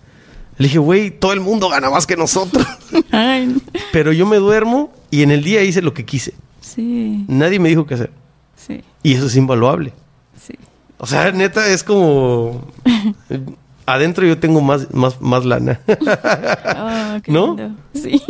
Le 0.57 0.67
dije, 0.67 0.80
güey, 0.80 1.11
todo 1.11 1.34
el 1.34 1.39
mundo 1.39 1.69
gana 1.69 1.89
más 1.89 2.07
que 2.07 2.17
nosotros. 2.17 2.65
Pero 3.91 4.11
yo 4.11 4.25
me 4.25 4.38
duermo 4.38 4.91
y 5.11 5.21
en 5.21 5.32
el 5.32 5.43
día 5.43 5.63
hice 5.63 5.82
lo 5.82 5.93
que 5.93 6.05
quise. 6.05 6.34
Sí. 6.61 7.25
Nadie 7.28 7.59
me 7.59 7.69
dijo 7.69 7.86
qué 7.86 7.93
hacer. 7.93 8.11
Sí. 8.55 8.84
Y 9.03 9.13
eso 9.13 9.28
es 9.28 9.36
invaluable. 9.36 9.93
Sí. 10.41 10.55
O 10.97 11.05
sea, 11.05 11.32
neta, 11.32 11.67
es 11.67 11.84
como... 11.84 12.67
Adentro 13.86 14.25
yo 14.25 14.38
tengo 14.38 14.59
más, 14.59 14.93
más, 14.93 15.21
más 15.21 15.45
lana. 15.45 15.80
Oh, 16.80 17.19
¿No? 17.28 17.75
Sí. 17.93 18.21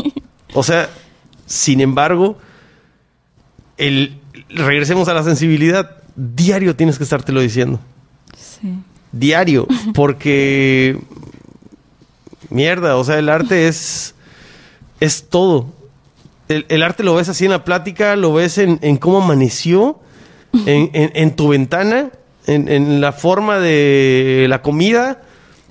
O 0.53 0.63
sea, 0.63 0.89
sin 1.45 1.81
embargo, 1.81 2.37
el, 3.77 4.19
regresemos 4.49 5.07
a 5.07 5.13
la 5.13 5.23
sensibilidad. 5.23 5.97
Diario 6.15 6.75
tienes 6.75 6.97
que 6.97 7.03
estártelo 7.03 7.41
diciendo. 7.41 7.79
Sí 8.35 8.77
diario, 9.11 9.67
porque 9.93 10.99
mierda, 12.49 12.95
o 12.97 13.03
sea, 13.03 13.17
el 13.19 13.29
arte 13.29 13.67
es 13.67 14.15
es 14.99 15.29
todo. 15.29 15.67
el, 16.49 16.65
el 16.69 16.81
arte 16.81 17.03
lo 17.03 17.13
ves 17.15 17.29
así 17.29 17.45
en 17.45 17.51
la 17.51 17.63
plática, 17.63 18.15
lo 18.15 18.33
ves 18.33 18.57
en, 18.57 18.79
en 18.81 18.97
cómo 18.97 19.21
amaneció, 19.21 19.99
en, 20.65 20.89
en- 20.93 21.11
en 21.13 21.35
tu 21.35 21.49
ventana, 21.49 22.09
en, 22.47 22.67
en 22.67 22.99
la 23.01 23.11
forma 23.11 23.59
de 23.59 24.45
la 24.49 24.61
comida, 24.61 25.21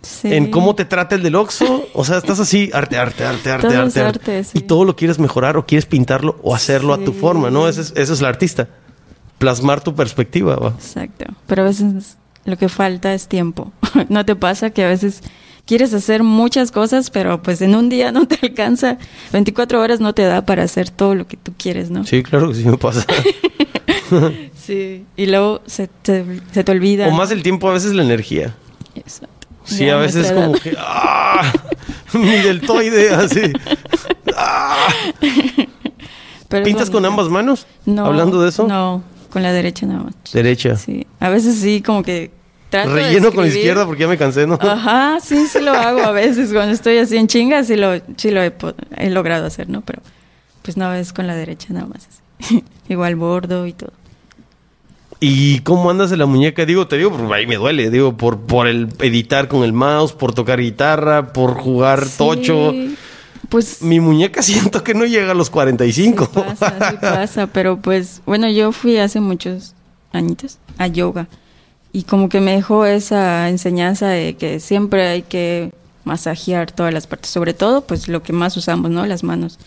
Sí. 0.03 0.33
en 0.33 0.53
cómo 0.53 0.77
te 0.77 0.85
trata 0.85 1.17
el 1.17 1.23
del 1.25 1.35
Oxxo. 1.35 1.85
O 1.93 2.05
sea, 2.05 2.19
estás 2.19 2.39
así, 2.39 2.71
arte, 2.73 2.97
arte, 2.97 3.25
arte, 3.25 3.51
arte, 3.51 3.67
Todo 3.93 4.07
arte, 4.07 4.45
sí. 4.45 4.59
Y 4.59 4.61
todo 4.61 4.85
lo 4.85 4.95
quieres 4.95 5.19
mejorar 5.19 5.57
o 5.57 5.67
quieres 5.67 5.85
pintarlo 5.87 6.39
o 6.45 6.55
hacerlo 6.55 6.95
a 6.95 6.99
tu 6.99 7.13
forma, 7.13 7.51
¿no? 7.51 7.67
Ese 7.69 7.81
es, 7.81 7.93
ese 7.97 8.13
es 8.13 8.21
el 8.21 8.27
artista. 8.27 8.69
Plasmar 9.39 9.81
tu 9.83 9.97
perspectiva, 9.97 10.55
va. 10.55 10.69
Exacto. 10.79 11.25
Pero 11.49 11.63
a 11.63 11.65
veces 11.65 12.17
lo 12.47 12.57
que 12.57 12.69
falta 12.69 13.13
es 13.13 13.29
tiempo. 13.29 13.73
¿No 14.09 14.25
te 14.25 14.37
pasa 14.37 14.71
que 14.71 14.85
a 14.85 14.89
veces 14.89 15.23
quieres 15.67 15.93
hacer 15.93 16.23
muchas 16.23 16.71
cosas, 16.71 17.11
pero 17.11 17.43
pues 17.43 17.61
en 17.61 17.75
un 17.75 17.89
día 17.89 18.13
no 18.13 18.27
te 18.27 18.39
alcanza? 18.43 18.99
24 19.33 19.81
horas 19.81 20.01
no 20.01 20.15
te 20.15 20.23
da 20.23 20.47
para 20.47 20.63
hacer 20.63 20.91
todo 20.91 21.15
lo 21.15 21.27
que 21.27 21.37
tú 21.37 21.53
quieres, 21.59 21.91
¿no? 21.91 22.05
Sí, 22.05 22.23
claro 22.23 22.49
que 22.49 22.55
sí 22.55 22.65
me 22.65 22.79
pasa. 22.79 23.05
Sí. 24.55 25.05
Y 25.17 25.27
luego 25.27 25.63
se 25.67 25.89
te, 25.89 26.25
se 26.53 26.63
te 26.63 26.73
olvida. 26.73 27.09
o 27.09 27.11
más 27.11 27.33
el 27.33 27.43
tiempo, 27.43 27.69
a 27.69 27.73
veces 27.73 27.93
la 27.93 28.05
energía. 28.05 28.55
Exacto. 28.95 29.49
Sí, 29.65 29.87
Ya 29.87 29.95
a 29.95 29.99
veces 29.99 30.31
como 30.31 30.53
que... 30.53 30.77
¡Ah! 30.79 31.53
Mi 32.13 32.31
deltoide, 32.31 33.11
así. 33.11 33.53
¡Ah! 34.37 34.89
Pero 36.49 36.65
¿Pintas 36.65 36.89
con 36.91 37.05
ambas 37.05 37.29
manos? 37.29 37.67
No. 37.85 38.07
Hablando 38.07 38.41
de 38.41 38.49
eso. 38.51 38.67
No, 38.69 39.03
con 39.31 39.43
la 39.43 39.53
derecha 39.53 39.87
nada 39.87 40.05
más. 40.05 40.15
Derecha. 40.33 40.77
Sí. 40.77 41.07
A 41.19 41.29
veces 41.29 41.57
sí, 41.57 41.83
como 41.83 42.03
que 42.05 42.31
trato 42.71 42.95
de 42.95 43.03
Relleno 43.03 43.33
con 43.33 43.45
la 43.45 43.49
izquierda 43.49 43.87
porque 43.87 44.03
ya 44.03 44.09
me 44.09 44.19
cansé, 44.19 44.47
¿no? 44.47 44.59
Ajá, 44.61 45.19
sí, 45.21 45.47
sí 45.47 45.61
lo 45.61 45.73
hago 45.73 46.01
a 46.01 46.13
veces. 46.13 46.53
Cuando 46.53 46.73
estoy 46.73 46.99
así 46.99 47.17
en 47.17 47.29
chinga, 47.29 47.65
sí 47.65 47.77
lo, 47.77 48.01
sí 48.17 48.31
lo 48.31 48.43
he, 48.43 49.11
logrado 49.11 49.47
hacer, 49.47 49.69
¿no? 49.69 49.83
Pero 49.83 50.03
pues 50.63 50.77
no, 50.77 50.93
es 50.93 51.13
con 51.13 51.27
la 51.27 51.35
derecha 51.35 51.69
nada 51.71 51.87
más. 51.87 52.09
así. 52.09 52.65
Igual 52.89 53.17
bordo 53.17 53.67
y 53.67 53.73
todo. 53.73 53.93
¿Y 55.19 55.61
cómo 55.61 55.91
andas 55.91 56.13
en 56.13 56.19
la 56.19 56.27
muñeca? 56.27 56.67
Digo, 56.67 56.87
te 56.89 56.99
digo, 56.99 57.11
porque 57.11 57.33
ahí 57.33 57.47
me 57.47 57.57
duele. 57.57 57.91
Digo, 57.91 58.17
por, 58.17 58.41
por 58.41 58.69
el 58.69 58.89
editar 59.01 59.49
con 59.49 59.65
el 59.65 59.73
mouse, 59.73 60.13
por 60.13 60.35
tocar 60.35 60.61
guitarra, 60.61 61.33
por 61.33 61.55
jugar 61.55 62.07
Sí, 62.07 62.19
tocho. 62.19 62.75
Pues 63.49 63.81
Mi 63.81 64.01
muñeca 64.01 64.43
siento 64.43 64.85
que 64.85 64.93
no 64.93 65.07
llega 65.07 65.31
a 65.31 65.35
los 65.35 65.51
45. 65.51 66.25
Sí 66.27 66.31
pasa, 66.41 66.91
sí 66.91 66.97
pasa, 67.01 67.47
pero 67.47 67.79
pues, 67.79 68.21
bueno, 68.27 68.49
yo 68.51 68.73
fui 68.73 68.99
hace 68.99 69.21
muchos 69.21 69.75
añitos 70.13 70.59
a 70.79 70.87
yoga 70.89 71.29
y 71.97 72.03
como 72.03 72.29
que 72.29 72.43
me 72.43 72.53
dejó 72.55 72.85
esa 72.85 73.49
enseñanza 73.49 74.07
de 74.09 74.35
que 74.37 74.61
siempre 74.61 75.07
hay 75.07 75.23
que 75.23 75.71
masajear 76.05 76.71
todas 76.71 76.93
las 76.93 77.07
partes, 77.07 77.31
sobre 77.31 77.55
todo 77.55 77.87
pues 77.87 78.07
lo 78.09 78.23
que 78.23 78.35
más 78.35 78.55
usamos, 78.59 78.91
¿no? 78.91 79.07
Las 79.07 79.23
manos. 79.23 79.59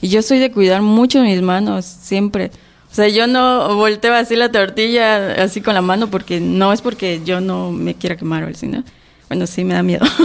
Y 0.00 0.08
yo 0.08 0.22
soy 0.22 0.38
de 0.38 0.50
cuidar 0.50 0.80
mucho 0.80 1.20
mis 1.20 1.42
manos, 1.42 1.84
siempre. 1.84 2.50
O 2.90 2.94
sea, 2.94 3.08
yo 3.08 3.26
no 3.26 3.76
volteo 3.76 4.14
así 4.14 4.36
la 4.36 4.50
tortilla 4.50 5.34
así 5.42 5.60
con 5.60 5.74
la 5.74 5.82
mano 5.82 6.06
porque 6.08 6.40
no 6.40 6.72
es 6.72 6.80
porque 6.80 7.20
yo 7.26 7.42
no 7.42 7.72
me 7.72 7.94
quiera 7.94 8.16
quemar 8.16 8.44
o 8.44 8.48
así, 8.48 8.68
¿no? 8.68 8.82
Bueno, 9.28 9.46
sí 9.46 9.62
me 9.62 9.74
da 9.74 9.82
miedo. 9.82 10.06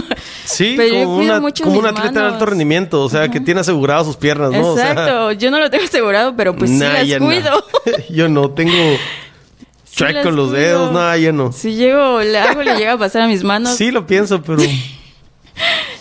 Sí, 0.44 0.74
Pero 0.76 1.04
como, 1.04 1.16
una- 1.18 1.40
como 1.62 1.78
un 1.78 1.86
atleta 1.86 2.20
de 2.20 2.26
alto 2.32 2.46
rendimiento. 2.46 3.02
O 3.04 3.08
sea, 3.08 3.28
que 3.28 3.40
tiene 3.40 3.60
asegurado 3.60 4.04
sus 4.04 4.16
piernas, 4.16 4.50
¿no? 4.52 4.68
O 4.72 4.76
sea, 4.76 4.90
Exacto, 4.90 5.32
yo 5.32 5.50
no 5.50 5.58
lo 5.60 5.70
tengo 5.70 5.84
asegurado, 5.84 6.34
pero 6.36 6.56
pues 6.56 6.70
sí 6.70 6.78
las 6.80 7.18
cuido. 7.18 7.64
Yo 8.10 8.28
no, 8.28 8.50
tengo 8.50 8.72
Sí 9.94 10.04
con 10.22 10.36
los 10.36 10.50
dedos, 10.52 10.90
nada, 10.90 11.18
ya 11.18 11.32
no. 11.32 11.52
Si 11.52 11.74
llego, 11.74 12.20
le 12.20 12.38
hago, 12.38 12.62
le 12.62 12.76
llega 12.76 12.92
a 12.94 12.98
pasar 12.98 13.22
a 13.22 13.26
mis 13.28 13.44
manos. 13.44 13.76
Sí, 13.76 13.90
lo 13.90 14.06
pienso, 14.06 14.42
pero... 14.42 14.62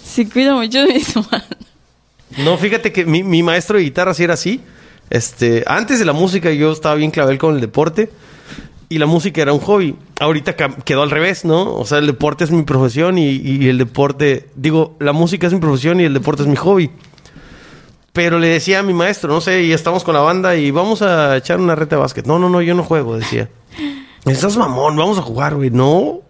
Sí, 0.04 0.26
cuido 0.26 0.58
mucho 0.58 0.86
mis 0.88 1.16
manos. 1.16 1.46
No, 2.38 2.58
fíjate 2.58 2.92
que 2.92 3.06
mi, 3.06 3.24
mi 3.24 3.44
maestro 3.44 3.78
de 3.78 3.84
guitarra 3.84 4.14
sí 4.14 4.24
era 4.24 4.34
así. 4.34 4.62
Este, 5.10 5.64
antes 5.68 6.00
de 6.00 6.06
la 6.06 6.14
música 6.14 6.52
yo 6.52 6.72
estaba 6.72 6.96
bien 6.96 7.12
clavel 7.12 7.38
con 7.38 7.56
el 7.56 7.62
deporte 7.62 8.10
y 8.88 8.98
la 8.98 9.06
música 9.06 9.42
era 9.42 9.52
un 9.54 9.60
hobby. 9.60 9.96
Ahorita 10.20 10.56
quedó 10.56 11.04
al 11.04 11.12
revés, 11.12 11.44
¿no? 11.44 11.76
O 11.76 11.86
sea, 11.86 11.98
el 11.98 12.08
deporte 12.08 12.46
es 12.46 12.52
mi 12.52 12.64
profesión 12.64 13.18
y, 13.18 13.30
y 13.36 13.68
el 13.68 13.78
deporte, 13.78 14.50
digo, 14.56 14.96
la 15.00 15.12
música 15.14 15.48
es 15.48 15.54
mi 15.54 15.60
profesión 15.60 16.00
y 16.00 16.04
el 16.06 16.14
deporte 16.14 16.44
es 16.44 16.48
mi 16.48 16.56
hobby. 16.56 16.92
Pero 18.14 18.40
le 18.40 18.48
decía 18.48 18.80
a 18.80 18.84
mi 18.84 18.94
maestro, 18.94 19.34
no 19.34 19.40
sé, 19.40 19.64
y 19.64 19.72
estamos 19.72 20.04
con 20.04 20.14
la 20.14 20.20
banda 20.20 20.56
y 20.56 20.70
vamos 20.72 21.02
a 21.02 21.38
echar 21.38 21.60
una 21.60 21.76
reta 21.76 21.96
de 21.96 22.02
básquet. 22.02 22.26
No, 22.26 22.40
no, 22.40 22.50
no, 22.50 22.62
yo 22.62 22.76
no 22.76 22.84
juego, 22.84 23.18
decía. 23.18 23.50
Estás 24.26 24.58
mamón, 24.58 24.98
vamos 24.98 25.18
a 25.18 25.22
jugar, 25.22 25.56
güey. 25.56 25.70
No. 25.70 26.22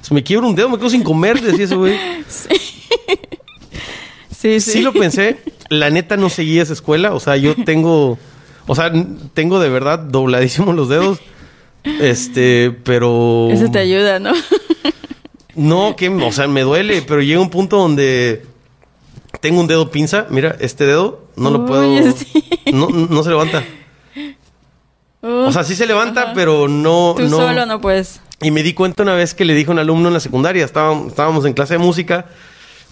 Si 0.00 0.14
me 0.14 0.22
quiebro 0.22 0.48
un 0.48 0.54
dedo, 0.54 0.68
me 0.70 0.78
quedo 0.78 0.88
sin 0.90 1.02
comer, 1.02 1.40
decía 1.40 1.64
ese 1.64 1.76
güey. 1.76 1.98
Sí, 4.38 4.60
sí. 4.60 4.72
Sí 4.72 4.82
lo 4.82 4.92
pensé. 4.92 5.38
La 5.70 5.88
neta 5.90 6.16
no 6.16 6.28
seguí 6.28 6.60
esa 6.60 6.74
escuela. 6.74 7.14
O 7.14 7.20
sea, 7.20 7.36
yo 7.36 7.56
tengo... 7.64 8.18
O 8.66 8.74
sea, 8.76 8.92
tengo 9.32 9.58
de 9.58 9.70
verdad 9.70 9.98
dobladísimos 9.98 10.76
los 10.76 10.88
dedos. 10.88 11.18
Este, 11.82 12.70
pero... 12.84 13.48
Eso 13.50 13.70
te 13.70 13.78
ayuda, 13.78 14.18
¿no? 14.20 14.32
No, 15.56 15.96
que... 15.96 16.10
O 16.10 16.32
sea, 16.32 16.46
me 16.48 16.60
duele. 16.60 17.02
Pero 17.02 17.22
llega 17.22 17.40
un 17.40 17.50
punto 17.50 17.78
donde... 17.78 18.44
Tengo 19.40 19.58
un 19.58 19.66
dedo 19.66 19.90
pinza. 19.90 20.26
Mira, 20.28 20.54
este 20.60 20.84
dedo 20.84 21.25
no 21.36 21.50
lo 21.50 21.66
puedo... 21.66 21.82
Sí. 22.16 22.44
No, 22.72 22.88
no 22.88 23.22
se 23.22 23.30
levanta. 23.30 23.62
O 25.22 25.50
sea, 25.52 25.64
sí 25.64 25.74
se 25.74 25.86
levanta, 25.86 26.22
Ajá. 26.22 26.32
pero 26.34 26.68
no... 26.68 27.14
Tú 27.16 27.22
no... 27.24 27.36
solo 27.36 27.66
no 27.66 27.80
puedes. 27.80 28.20
Y 28.42 28.50
me 28.50 28.62
di 28.62 28.74
cuenta 28.74 29.02
una 29.02 29.14
vez 29.14 29.34
que 29.34 29.44
le 29.44 29.54
dije 29.54 29.70
a 29.70 29.72
un 29.72 29.78
alumno 29.78 30.08
en 30.08 30.14
la 30.14 30.20
secundaria, 30.20 30.64
estábamos, 30.64 31.08
estábamos 31.08 31.44
en 31.46 31.54
clase 31.54 31.74
de 31.74 31.78
música, 31.78 32.26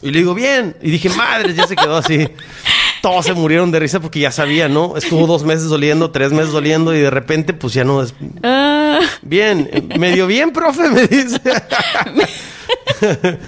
y 0.02 0.10
le 0.10 0.18
digo, 0.18 0.34
bien. 0.34 0.76
Y 0.82 0.90
dije, 0.90 1.10
madre, 1.10 1.54
ya 1.54 1.66
se 1.66 1.76
quedó 1.76 1.96
así. 1.98 2.28
Todos 3.02 3.26
se 3.26 3.34
murieron 3.34 3.70
de 3.70 3.78
risa 3.78 4.00
porque 4.00 4.20
ya 4.20 4.32
sabía, 4.32 4.68
¿no? 4.68 4.96
Estuvo 4.96 5.26
dos 5.26 5.44
meses 5.44 5.68
doliendo, 5.68 6.10
tres 6.10 6.32
meses 6.32 6.52
doliendo, 6.52 6.94
y 6.94 7.00
de 7.00 7.10
repente, 7.10 7.52
pues 7.52 7.74
ya 7.74 7.84
no 7.84 8.02
es. 8.02 8.14
Ah, 8.42 8.98
Bien, 9.22 9.68
medio 9.98 10.26
bien, 10.26 10.50
profe, 10.52 10.88
me 10.88 11.06
dice. 11.06 11.40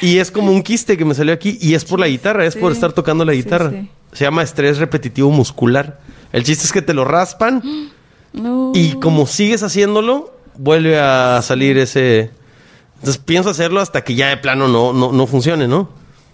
y 0.00 0.18
es 0.18 0.30
como 0.30 0.50
un 0.52 0.62
quiste 0.62 0.96
que 0.96 1.04
me 1.04 1.14
salió 1.14 1.32
aquí, 1.32 1.56
y 1.60 1.74
es 1.74 1.84
por 1.84 2.00
la 2.00 2.08
guitarra, 2.08 2.44
es 2.44 2.56
por 2.56 2.72
estar 2.72 2.92
tocando 2.92 3.24
la 3.24 3.32
Sí, 3.32 3.38
guitarra. 3.38 3.70
sí. 3.70 3.88
Se 4.12 4.24
llama 4.24 4.42
estrés 4.42 4.78
repetitivo 4.78 5.30
muscular. 5.30 6.00
El 6.32 6.44
chiste 6.44 6.64
es 6.64 6.72
que 6.72 6.82
te 6.82 6.94
lo 6.94 7.04
raspan. 7.04 7.62
no. 8.32 8.72
Y 8.74 8.92
como 8.94 9.26
sigues 9.26 9.62
haciéndolo, 9.62 10.32
vuelve 10.56 10.98
a 10.98 11.40
salir 11.42 11.78
ese. 11.78 12.30
Entonces 12.96 13.18
pienso 13.18 13.50
hacerlo 13.50 13.80
hasta 13.80 14.02
que 14.02 14.14
ya 14.14 14.28
de 14.28 14.36
plano 14.38 14.66
no, 14.68 14.92
no, 14.92 15.12
no 15.12 15.26
funcione, 15.26 15.68
¿no? 15.68 15.88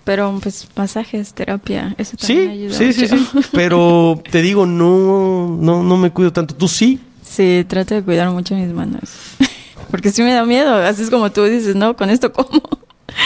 Pero 0.04 0.38
pues 0.42 0.68
masajes, 0.76 1.32
terapia, 1.32 1.94
eso 1.96 2.16
también 2.16 2.40
Sí, 2.42 2.48
ayuda 2.50 2.74
sí, 2.76 2.92
sí, 2.92 3.08
sí. 3.08 3.28
Pero 3.52 4.22
te 4.30 4.42
digo, 4.42 4.66
no, 4.66 5.56
no, 5.60 5.82
no 5.82 5.96
me 5.96 6.10
cuido 6.10 6.32
tanto. 6.32 6.54
¿Tú 6.54 6.68
sí? 6.68 7.00
Sí, 7.22 7.64
trato 7.66 7.94
de 7.94 8.02
cuidar 8.02 8.30
mucho 8.30 8.54
mis 8.54 8.68
manos. 8.68 9.10
Porque 9.90 10.10
sí 10.10 10.22
me 10.22 10.32
da 10.32 10.44
miedo. 10.44 10.74
Así 10.74 11.02
es 11.02 11.10
como 11.10 11.30
tú 11.32 11.44
dices, 11.44 11.74
¿no? 11.74 11.96
Con 11.96 12.10
esto 12.10 12.32
como. 12.32 12.62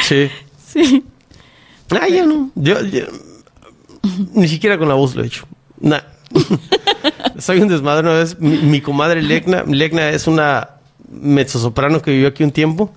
Sí. 0.05 0.28
Sí. 0.68 1.03
Ah, 1.90 2.07
yo 2.09 2.26
no. 2.26 2.51
Yo, 2.55 2.82
yo- 2.84 3.07
ni 4.34 4.48
siquiera 4.48 4.78
con 4.78 4.88
la 4.88 4.94
voz 4.94 5.14
lo 5.14 5.22
he 5.22 5.26
hecho. 5.26 5.46
Nah. 5.80 6.00
Soy 7.38 7.61
un 7.61 7.68
desmadre 7.68 8.09
una 8.09 8.18
vez. 8.18 8.38
Mi, 8.38 8.59
mi 8.59 8.80
comadre 8.80 9.22
Legna, 9.22 9.64
Legna 9.66 10.11
es 10.11 10.26
una 10.26 10.70
mezzosoprano 11.11 12.02
que 12.02 12.11
vivió 12.11 12.28
aquí 12.28 12.44
un 12.44 12.52
tiempo. 12.52 12.92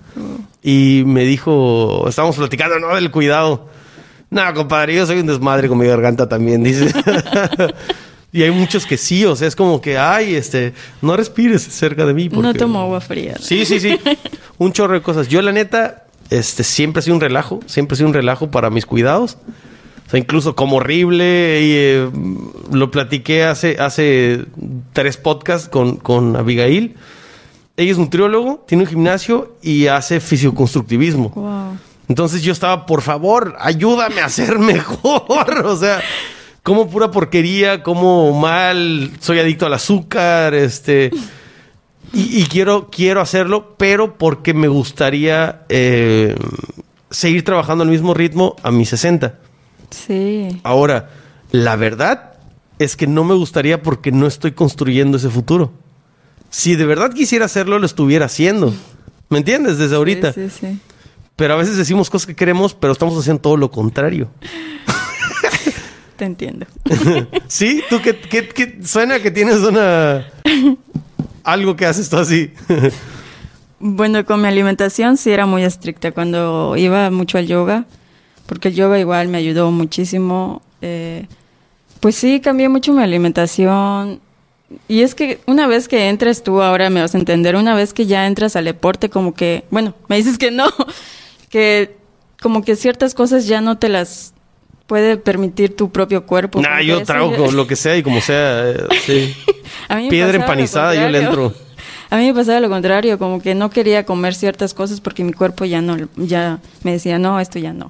Y 0.63 1.03
me 1.05 1.23
dijo, 1.23 2.05
estábamos 2.07 2.35
platicando, 2.35 2.79
¿no? 2.79 2.93
Del 2.95 3.09
cuidado. 3.11 3.69
No, 4.29 4.53
compadre, 4.53 4.95
yo 4.95 5.05
soy 5.05 5.19
un 5.19 5.27
desmadre 5.27 5.67
con 5.67 5.77
mi 5.77 5.85
garganta 5.85 6.29
también, 6.29 6.63
dice. 6.63 6.93
y 8.31 8.43
hay 8.43 8.51
muchos 8.51 8.85
que 8.85 8.97
sí, 8.97 9.25
o 9.25 9.35
sea, 9.35 9.47
es 9.47 9.55
como 9.55 9.81
que, 9.81 9.97
ay, 9.97 10.35
este, 10.35 10.73
no 11.01 11.17
respires 11.17 11.63
cerca 11.63 12.05
de 12.05 12.13
mí. 12.13 12.29
No 12.29 12.53
tomo 12.53 12.79
agua 12.79 13.01
fría. 13.01 13.35
Sí, 13.39 13.65
sí, 13.65 13.79
sí. 13.79 13.99
un 14.57 14.71
chorro 14.71 14.93
de 14.93 15.01
cosas. 15.01 15.27
Yo, 15.27 15.41
la 15.41 15.51
neta, 15.51 16.05
este, 16.29 16.63
siempre 16.63 17.01
he 17.01 17.03
sido 17.03 17.15
un 17.15 17.21
relajo. 17.21 17.59
Siempre 17.65 17.95
he 17.95 17.97
sido 17.97 18.07
un 18.07 18.13
relajo 18.13 18.51
para 18.51 18.69
mis 18.69 18.85
cuidados. 18.85 19.37
O 20.11 20.13
sea, 20.13 20.19
incluso 20.19 20.57
como 20.57 20.75
horrible. 20.75 21.61
Y, 21.61 21.71
eh, 21.71 22.09
lo 22.69 22.91
platiqué 22.91 23.45
hace, 23.45 23.77
hace 23.79 24.43
tres 24.91 25.15
podcasts 25.15 25.69
con, 25.69 25.95
con 25.95 26.35
Abigail. 26.35 26.97
Ella 27.77 27.91
es 27.93 27.97
nutriólogo, 27.97 28.65
tiene 28.67 28.83
un 28.83 28.89
gimnasio 28.89 29.55
y 29.61 29.87
hace 29.87 30.19
fisioconstructivismo. 30.19 31.29
Wow. 31.29 31.77
Entonces 32.09 32.41
yo 32.43 32.51
estaba, 32.51 32.85
por 32.85 33.01
favor, 33.01 33.55
ayúdame 33.57 34.19
a 34.19 34.27
ser 34.27 34.59
mejor. 34.59 35.65
o 35.65 35.77
sea, 35.77 36.01
como 36.61 36.89
pura 36.89 37.09
porquería, 37.09 37.81
como 37.81 38.37
mal, 38.37 39.11
soy 39.21 39.39
adicto 39.39 39.65
al 39.65 39.75
azúcar, 39.75 40.53
este. 40.53 41.11
Y, 42.11 42.41
y 42.41 42.43
quiero, 42.47 42.89
quiero 42.91 43.21
hacerlo, 43.21 43.75
pero 43.77 44.17
porque 44.17 44.53
me 44.53 44.67
gustaría 44.67 45.61
eh, 45.69 46.35
seguir 47.09 47.45
trabajando 47.45 47.85
al 47.85 47.89
mismo 47.89 48.13
ritmo 48.13 48.57
a 48.61 48.71
mis 48.71 48.89
60. 48.89 49.39
Sí. 49.91 50.59
Ahora, 50.63 51.09
la 51.51 51.75
verdad 51.75 52.33
es 52.79 52.95
que 52.95 53.05
no 53.07 53.23
me 53.23 53.35
gustaría 53.35 53.81
porque 53.83 54.11
no 54.11 54.25
estoy 54.27 54.53
construyendo 54.53 55.17
ese 55.17 55.29
futuro. 55.29 55.71
Si 56.49 56.75
de 56.75 56.85
verdad 56.85 57.11
quisiera 57.13 57.45
hacerlo, 57.45 57.77
lo 57.79 57.85
estuviera 57.85 58.25
haciendo. 58.25 58.73
¿Me 59.29 59.37
entiendes? 59.37 59.77
Desde 59.77 59.95
ahorita. 59.95 60.33
Sí, 60.33 60.49
sí, 60.49 60.57
sí. 60.67 60.79
Pero 61.35 61.53
a 61.53 61.57
veces 61.57 61.77
decimos 61.77 62.09
cosas 62.09 62.27
que 62.27 62.35
queremos, 62.35 62.73
pero 62.73 62.93
estamos 62.93 63.17
haciendo 63.17 63.41
todo 63.41 63.55
lo 63.57 63.71
contrario. 63.71 64.29
te 66.17 66.25
entiendo. 66.25 66.65
¿Sí? 67.47 67.81
¿Tú 67.89 68.01
qué, 68.01 68.17
qué, 68.19 68.47
qué- 68.49 68.79
suena 68.83 69.19
que 69.21 69.31
tienes 69.31 69.57
una... 69.59 70.27
algo 71.43 71.75
que 71.75 71.85
haces 71.85 72.09
tú 72.09 72.17
así? 72.17 72.51
Bueno, 73.83 74.23
con 74.25 74.39
mi 74.39 74.47
alimentación 74.47 75.17
sí 75.17 75.31
era 75.31 75.47
muy 75.47 75.63
estricta 75.63 76.11
cuando 76.11 76.75
iba 76.77 77.09
mucho 77.09 77.39
al 77.39 77.47
yoga, 77.47 77.85
porque 78.51 78.67
el 78.67 78.75
yoga 78.75 78.99
igual 78.99 79.29
me 79.29 79.37
ayudó 79.37 79.71
muchísimo. 79.71 80.61
eh, 80.81 81.25
pues 82.01 82.15
sí, 82.15 82.41
cambié 82.41 82.67
mucho 82.67 82.91
mi 82.91 83.01
alimentación. 83.01 84.19
Y 84.89 85.03
es 85.03 85.15
que 85.15 85.39
una 85.45 85.67
vez 85.67 85.87
que 85.87 86.09
entres 86.09 86.43
tú, 86.43 86.61
ahora 86.61 86.89
me 86.89 86.99
vas 86.99 87.15
a 87.15 87.17
entender, 87.17 87.55
una 87.55 87.75
vez 87.75 87.93
que 87.93 88.07
ya 88.07 88.27
entras 88.27 88.57
al 88.57 88.65
deporte, 88.65 89.09
como 89.09 89.33
que, 89.33 89.63
bueno, 89.71 89.95
me 90.09 90.17
dices 90.17 90.37
que 90.37 90.51
no, 90.51 90.65
que 91.49 91.95
como 92.41 92.61
que 92.61 92.75
ciertas 92.75 93.13
cosas 93.13 93.47
ya 93.47 93.61
no 93.61 93.77
te 93.77 93.87
las 93.87 94.33
puede 94.85 95.15
permitir 95.15 95.73
tu 95.73 95.89
propio 95.89 96.25
cuerpo. 96.25 96.61
nah, 96.61 96.81
yo 96.81 97.03
trago 97.05 97.53
lo 97.53 97.67
que 97.67 97.77
sea 97.77 97.95
y 97.95 98.03
como 98.03 98.19
sea. 98.19 98.69
eh, 98.69 98.83
sí. 99.05 99.33
A 99.87 99.95
mí 99.95 100.03
me 100.03 100.09
Piedra 100.09 100.35
empanizada, 100.35 100.93
yo 100.93 101.07
le 101.07 101.23
entro. 101.23 101.53
A 102.09 102.17
mí 102.17 102.25
me 102.25 102.33
pasaba 102.33 102.59
lo 102.59 102.67
contrario, 102.67 103.17
como 103.17 103.41
que 103.41 103.55
no 103.55 103.69
quería 103.69 104.05
comer 104.05 104.35
ciertas 104.35 104.73
cosas 104.73 104.99
porque 104.99 105.23
mi 105.23 105.31
cuerpo 105.31 105.63
ya 105.63 105.81
no, 105.81 105.95
ya 106.17 106.59
me 106.83 106.91
decía, 106.91 107.17
no, 107.17 107.39
esto 107.39 107.57
ya 107.57 107.71
no. 107.71 107.89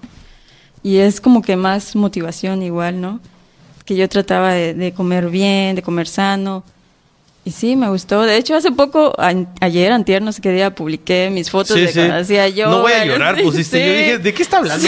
Y 0.83 0.97
es 0.97 1.21
como 1.21 1.41
que 1.41 1.55
más 1.55 1.95
motivación 1.95 2.63
igual, 2.63 2.99
¿no? 3.01 3.19
Que 3.85 3.95
yo 3.95 4.07
trataba 4.09 4.53
de, 4.53 4.73
de 4.73 4.93
comer 4.93 5.29
bien, 5.29 5.75
de 5.75 5.81
comer 5.81 6.07
sano. 6.07 6.63
Y 7.43 7.51
sí, 7.51 7.75
me 7.75 7.89
gustó. 7.89 8.21
De 8.23 8.37
hecho, 8.37 8.55
hace 8.55 8.71
poco, 8.71 9.13
a- 9.17 9.33
ayer, 9.61 9.91
antier, 9.91 10.21
no 10.21 10.31
sé 10.31 10.41
qué 10.41 10.51
día, 10.51 10.73
publiqué 10.75 11.29
mis 11.31 11.49
fotos 11.49 11.75
Sí, 11.75 11.81
de 11.81 11.87
sí. 11.87 11.93
cuando 11.99 12.15
hacía 12.17 12.47
yo. 12.49 12.69
No 12.69 12.81
voy 12.81 12.93
a 12.93 13.05
llorar, 13.05 13.41
pusiste. 13.41 13.79
Yo 13.85 13.93
dije, 13.97 14.17
¿de 14.19 14.33
qué 14.33 14.43
está 14.43 14.57
hablando? 14.57 14.87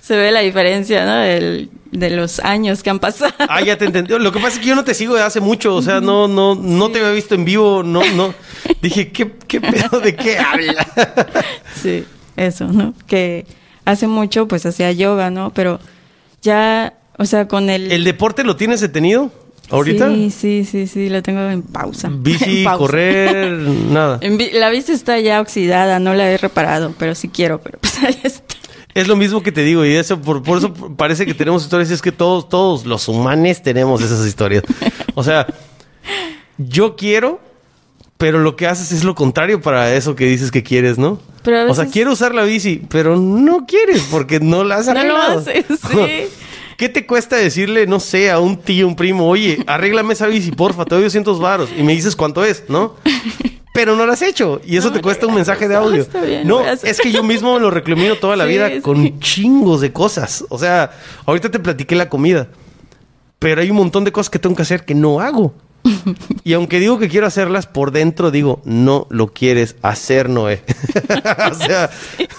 Se 0.00 0.16
ve 0.16 0.30
la 0.30 0.40
diferencia, 0.40 1.04
¿no? 1.04 1.16
Del- 1.16 1.70
de 1.90 2.10
los 2.10 2.40
años 2.40 2.82
que 2.82 2.90
han 2.90 2.98
pasado. 2.98 3.32
Ah, 3.48 3.62
ya 3.62 3.78
te 3.78 3.86
entendí. 3.86 4.12
Lo 4.18 4.30
que 4.30 4.38
pasa 4.38 4.54
es 4.56 4.58
que 4.58 4.66
yo 4.66 4.74
no 4.74 4.84
te 4.84 4.92
sigo 4.92 5.14
de 5.14 5.22
hace 5.22 5.40
mucho. 5.40 5.74
O 5.74 5.82
sea, 5.82 6.00
no, 6.00 6.28
no, 6.28 6.54
no 6.54 6.90
te 6.90 6.98
había 7.00 7.12
visto 7.12 7.34
en 7.34 7.44
vivo. 7.44 7.82
No, 7.82 8.02
no. 8.12 8.34
Dije, 8.82 9.10
¿qué, 9.12 9.32
qué 9.48 9.60
pedo? 9.60 10.00
¿De 10.00 10.14
qué 10.14 10.38
habla? 10.38 10.86
Sí, 11.82 12.04
eso, 12.36 12.66
¿no? 12.66 12.92
Que 13.06 13.46
hace 13.86 14.06
mucho 14.06 14.46
pues 14.46 14.66
hacía 14.66 14.92
yoga, 14.92 15.30
¿no? 15.30 15.50
Pero 15.54 15.80
ya, 16.42 16.92
o 17.16 17.24
sea, 17.24 17.48
con 17.48 17.70
el... 17.70 17.90
¿El 17.90 18.04
deporte 18.04 18.44
lo 18.44 18.56
tienes 18.56 18.80
detenido 18.82 19.30
ahorita? 19.70 20.10
Sí, 20.10 20.30
sí, 20.30 20.64
sí, 20.70 20.86
sí, 20.86 21.08
lo 21.08 21.22
tengo 21.22 21.40
en 21.48 21.62
pausa. 21.62 22.10
Bici, 22.12 22.58
En 22.58 22.64
pausa. 22.64 22.78
correr, 22.78 23.52
nada. 23.90 24.20
La 24.52 24.68
bici 24.68 24.92
está 24.92 25.18
ya 25.20 25.40
oxidada, 25.40 25.98
no 25.98 26.12
la 26.12 26.30
he 26.30 26.36
reparado, 26.36 26.92
pero 26.98 27.14
sí 27.14 27.28
quiero, 27.28 27.60
pero 27.62 27.78
pues 27.78 27.98
ahí 28.02 28.20
está. 28.22 28.54
Es 28.94 29.08
lo 29.08 29.16
mismo 29.16 29.42
que 29.42 29.52
te 29.52 29.62
digo 29.62 29.84
y 29.84 29.92
eso 29.94 30.18
por, 30.22 30.42
por 30.42 30.56
eso 30.56 30.72
parece 30.72 31.26
que 31.26 31.34
tenemos 31.34 31.62
historias 31.64 31.90
y 31.90 31.94
es 31.94 32.00
que 32.00 32.12
todos 32.12 32.48
todos 32.48 32.86
los 32.86 33.08
humanos 33.08 33.60
tenemos 33.62 34.00
esas 34.02 34.26
historias. 34.26 34.62
O 35.14 35.22
sea, 35.22 35.46
yo 36.56 36.96
quiero, 36.96 37.38
pero 38.18 38.38
lo 38.38 38.56
que 38.56 38.66
haces 38.66 38.92
es 38.92 39.04
lo 39.04 39.14
contrario 39.14 39.60
para 39.60 39.94
eso 39.94 40.14
que 40.16 40.26
dices 40.26 40.50
que 40.50 40.62
quieres, 40.62 40.98
¿no? 40.98 41.20
Pero 41.42 41.70
O 41.70 41.74
sea, 41.74 41.86
quiero 41.86 42.12
usar 42.12 42.34
la 42.34 42.44
bici, 42.44 42.82
pero 42.88 43.16
no 43.16 43.66
quieres 43.66 44.06
porque 44.10 44.40
no 44.40 44.64
la 44.64 44.76
has 44.76 44.86
No 44.86 44.94
lo 44.94 44.98
arreglado. 45.00 45.38
haces, 45.40 45.64
sí. 45.90 46.28
¿Qué 46.76 46.88
te 46.90 47.06
cuesta 47.06 47.36
decirle, 47.36 47.86
no 47.86 48.00
sé, 48.00 48.30
a 48.30 48.38
un 48.38 48.58
tío, 48.58 48.86
un 48.86 48.96
primo, 48.96 49.26
oye, 49.28 49.62
arréglame 49.66 50.12
esa 50.12 50.26
bici, 50.26 50.50
porfa, 50.50 50.84
te 50.84 50.94
doy 50.94 51.04
200 51.04 51.40
varos 51.40 51.70
y 51.76 51.82
me 51.82 51.92
dices 51.94 52.14
cuánto 52.16 52.44
es, 52.44 52.64
¿no? 52.68 52.96
Pero 53.72 53.94
no 53.94 54.06
lo 54.06 54.12
has 54.12 54.22
hecho 54.22 54.60
y 54.66 54.78
eso 54.78 54.88
No, 54.88 54.94
te 54.94 55.02
cuesta 55.02 55.26
un 55.26 55.34
mensaje 55.34 55.68
de 55.68 55.74
audio. 55.74 56.00
está 56.02 56.22
bien, 56.22 56.46
no, 56.48 56.62
es 56.66 56.98
que 57.00 57.12
yo 57.12 57.22
mismo 57.22 57.54
me 57.54 57.60
lo 57.60 57.70
recrimino 57.70 58.14
toda 58.16 58.34
la 58.34 58.44
Sí, 58.44 58.50
vida 58.50 58.80
con 58.80 59.20
chingos 59.20 59.82
de 59.82 59.92
cosas. 59.92 60.44
O 60.48 60.58
sea, 60.58 60.90
ahorita 61.26 61.50
te 61.50 61.58
platiqué 61.58 61.94
la 61.94 62.08
comida, 62.08 62.48
pero 63.38 63.60
hay 63.60 63.70
un 63.70 63.76
montón 63.76 64.04
de 64.04 64.12
cosas 64.12 64.30
que 64.30 64.38
tengo 64.38 64.56
que 64.56 64.62
hacer 64.62 64.84
que 64.86 64.94
no 64.94 65.20
hago. 65.20 65.52
Y 66.44 66.52
aunque 66.52 66.80
digo 66.80 66.98
que 66.98 67.08
quiero 67.08 67.26
hacerlas, 67.26 67.66
por 67.66 67.90
dentro 67.90 68.30
digo, 68.30 68.60
no 68.64 69.06
lo 69.10 69.28
quieres 69.28 69.76
hacer, 69.82 70.28
Noé. 70.28 70.62
o 71.50 71.54
sea, 71.54 71.90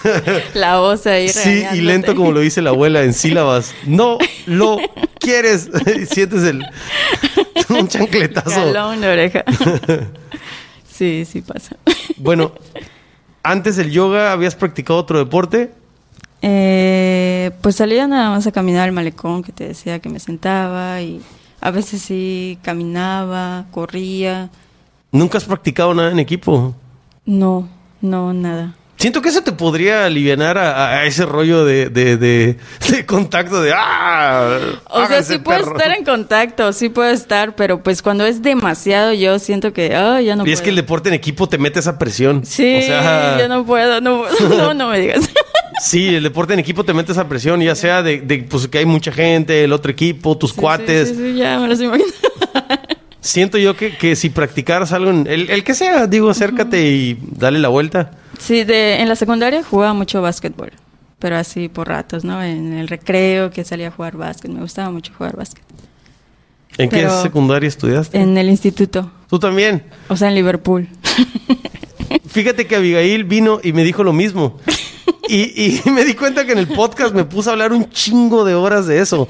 La 0.54 0.78
voz 0.78 1.06
ahí 1.06 1.28
sí, 1.28 1.64
y 1.72 1.80
lento 1.80 2.14
como 2.14 2.32
lo 2.32 2.40
dice 2.40 2.62
la 2.62 2.70
abuela 2.70 3.02
en 3.02 3.14
sílabas. 3.14 3.74
No 3.86 4.18
lo 4.46 4.78
quieres. 5.18 5.70
Sientes 6.10 6.42
el 6.44 6.64
un 7.68 7.88
chancletazo. 7.88 8.50
Jalón 8.50 9.00
de 9.00 9.08
oreja. 9.08 9.44
sí, 10.90 11.24
sí 11.30 11.42
pasa. 11.42 11.76
Bueno, 12.16 12.52
antes 13.42 13.76
del 13.76 13.90
yoga, 13.90 14.32
¿habías 14.32 14.54
practicado 14.54 14.98
otro 14.98 15.18
deporte? 15.18 15.70
Eh, 16.40 17.50
pues 17.62 17.76
salía 17.76 18.06
nada 18.06 18.30
más 18.30 18.46
a 18.46 18.52
caminar 18.52 18.84
al 18.88 18.92
malecón 18.92 19.42
que 19.42 19.52
te 19.52 19.68
decía 19.68 19.98
que 19.98 20.08
me 20.08 20.20
sentaba 20.20 21.02
y 21.02 21.20
a 21.60 21.70
veces 21.70 22.02
sí 22.02 22.58
caminaba, 22.62 23.66
corría. 23.70 24.50
¿Nunca 25.12 25.38
has 25.38 25.44
practicado 25.44 25.94
nada 25.94 26.10
en 26.12 26.18
equipo? 26.18 26.74
No, 27.24 27.68
no, 28.00 28.32
nada. 28.32 28.74
Siento 28.96 29.22
que 29.22 29.28
eso 29.28 29.42
te 29.44 29.52
podría 29.52 30.06
aliviar 30.06 30.58
a, 30.58 30.88
a 30.98 31.04
ese 31.04 31.24
rollo 31.24 31.64
de, 31.64 31.88
de, 31.88 32.16
de- 32.16 32.56
de 32.90 33.06
contacto 33.06 33.62
de 33.62 33.72
¡ah! 33.72 34.58
O 34.90 35.06
sea, 35.06 35.22
sí 35.22 35.38
puedo 35.38 35.60
perros". 35.60 35.80
estar 35.80 35.96
en 35.96 36.04
contacto, 36.04 36.72
sí 36.72 36.88
puedo 36.88 37.08
estar, 37.10 37.54
pero 37.54 37.80
pues 37.80 38.02
cuando 38.02 38.26
es 38.26 38.42
demasiado 38.42 39.12
yo 39.12 39.38
siento 39.38 39.72
que, 39.72 39.94
ah, 39.94 40.20
ya 40.20 40.34
no 40.34 40.42
y 40.42 40.46
puedo. 40.46 40.54
es 40.54 40.62
que 40.62 40.70
el 40.70 40.76
deporte 40.76 41.10
en 41.10 41.14
equipo 41.14 41.48
te 41.48 41.58
mete 41.58 41.78
esa 41.78 41.96
presión. 41.96 42.44
Sí, 42.44 42.78
O 42.78 42.82
sea, 42.82 43.38
yo 43.38 43.46
no 43.48 43.64
puedo, 43.64 44.00
no, 44.00 44.24
no, 44.48 44.74
no 44.74 44.88
me 44.88 44.98
digas. 44.98 45.30
Sí, 45.80 46.14
el 46.14 46.22
deporte 46.24 46.54
en 46.54 46.58
equipo 46.58 46.84
te 46.84 46.92
mete 46.92 47.12
esa 47.12 47.28
presión, 47.28 47.60
ya 47.60 47.74
sea 47.74 48.02
de, 48.02 48.20
de, 48.20 48.38
pues, 48.42 48.66
que 48.68 48.78
hay 48.78 48.86
mucha 48.86 49.12
gente, 49.12 49.64
el 49.64 49.72
otro 49.72 49.90
equipo, 49.92 50.36
tus 50.36 50.50
Sí, 50.52 50.56
cuates. 50.56 51.10
Sí, 51.16 51.34
ya 51.36 51.58
me 51.60 51.68
los 51.68 51.80
imagino. 51.80 52.08
Siento 53.20 53.58
yo 53.58 53.76
que, 53.76 53.96
que 53.96 54.16
si 54.16 54.30
practicaras 54.30 54.92
algo, 54.92 55.10
en, 55.10 55.26
el, 55.26 55.50
el 55.50 55.64
que 55.64 55.74
sea, 55.74 56.06
digo, 56.06 56.30
acércate 56.30 56.90
y 56.90 57.18
dale 57.36 57.58
la 57.58 57.68
vuelta. 57.68 58.12
Sí, 58.38 58.64
de, 58.64 59.00
en 59.00 59.08
la 59.08 59.16
secundaria 59.16 59.62
jugaba 59.62 59.92
mucho 59.92 60.22
básquetbol, 60.22 60.70
pero 61.18 61.36
así 61.36 61.68
por 61.68 61.88
ratos, 61.88 62.24
¿no? 62.24 62.42
En 62.42 62.72
el 62.74 62.88
recreo 62.88 63.50
que 63.50 63.64
salía 63.64 63.88
a 63.88 63.90
jugar 63.90 64.16
básquet, 64.16 64.50
me 64.50 64.60
gustaba 64.60 64.90
mucho 64.90 65.12
jugar 65.16 65.36
básquet. 65.36 65.64
¿En 66.76 66.88
qué 66.88 67.08
secundaria 67.22 67.66
estudiaste? 67.68 68.18
En 68.20 68.38
el 68.38 68.48
instituto, 68.48 69.10
Tú 69.28 69.38
también. 69.40 69.82
o 70.08 70.16
sea, 70.16 70.28
en 70.28 70.34
Liverpool. 70.36 70.88
Fíjate 72.28 72.66
que 72.66 72.76
Abigail 72.76 73.24
vino 73.24 73.60
y 73.62 73.72
me 73.72 73.82
dijo 73.84 74.04
lo 74.04 74.12
mismo. 74.12 74.58
Y, 75.28 75.80
y 75.86 75.90
me 75.90 76.04
di 76.04 76.14
cuenta 76.14 76.44
que 76.46 76.52
en 76.52 76.58
el 76.58 76.68
podcast 76.68 77.14
me 77.14 77.24
puse 77.24 77.48
a 77.50 77.52
hablar 77.52 77.72
un 77.72 77.88
chingo 77.90 78.44
de 78.44 78.54
horas 78.54 78.86
de 78.86 79.00
eso. 79.00 79.26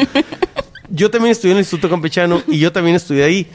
Yo 0.90 1.10
también 1.10 1.32
estudié 1.32 1.52
en 1.52 1.58
el 1.58 1.62
Instituto 1.62 1.90
Campechano 1.90 2.42
y 2.46 2.58
yo 2.58 2.72
también 2.72 2.96
estudié 2.96 3.24
ahí. 3.24 3.46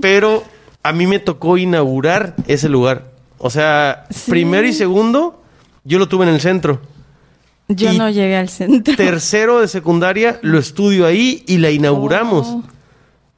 Pero 0.00 0.44
a 0.82 0.92
mí 0.92 1.06
me 1.06 1.18
tocó 1.18 1.58
inaugurar 1.58 2.34
ese 2.46 2.68
lugar. 2.68 3.10
O 3.38 3.50
sea, 3.50 4.06
Sí. 4.10 4.30
primero 4.30 4.66
y 4.66 4.72
segundo, 4.72 5.42
yo 5.84 5.98
lo 5.98 6.08
tuve 6.08 6.26
en 6.26 6.34
el 6.34 6.40
centro. 6.40 6.80
Yo 7.68 7.92
Y 7.92 7.98
no 7.98 8.08
llegué 8.08 8.36
al 8.36 8.48
centro. 8.48 8.94
Tercero 8.94 9.60
de 9.60 9.66
secundaria, 9.68 10.38
lo 10.42 10.58
estudio 10.58 11.04
ahí 11.06 11.42
y 11.48 11.58
la 11.58 11.70
inauguramos. 11.70 12.46
Oh. 12.46 12.62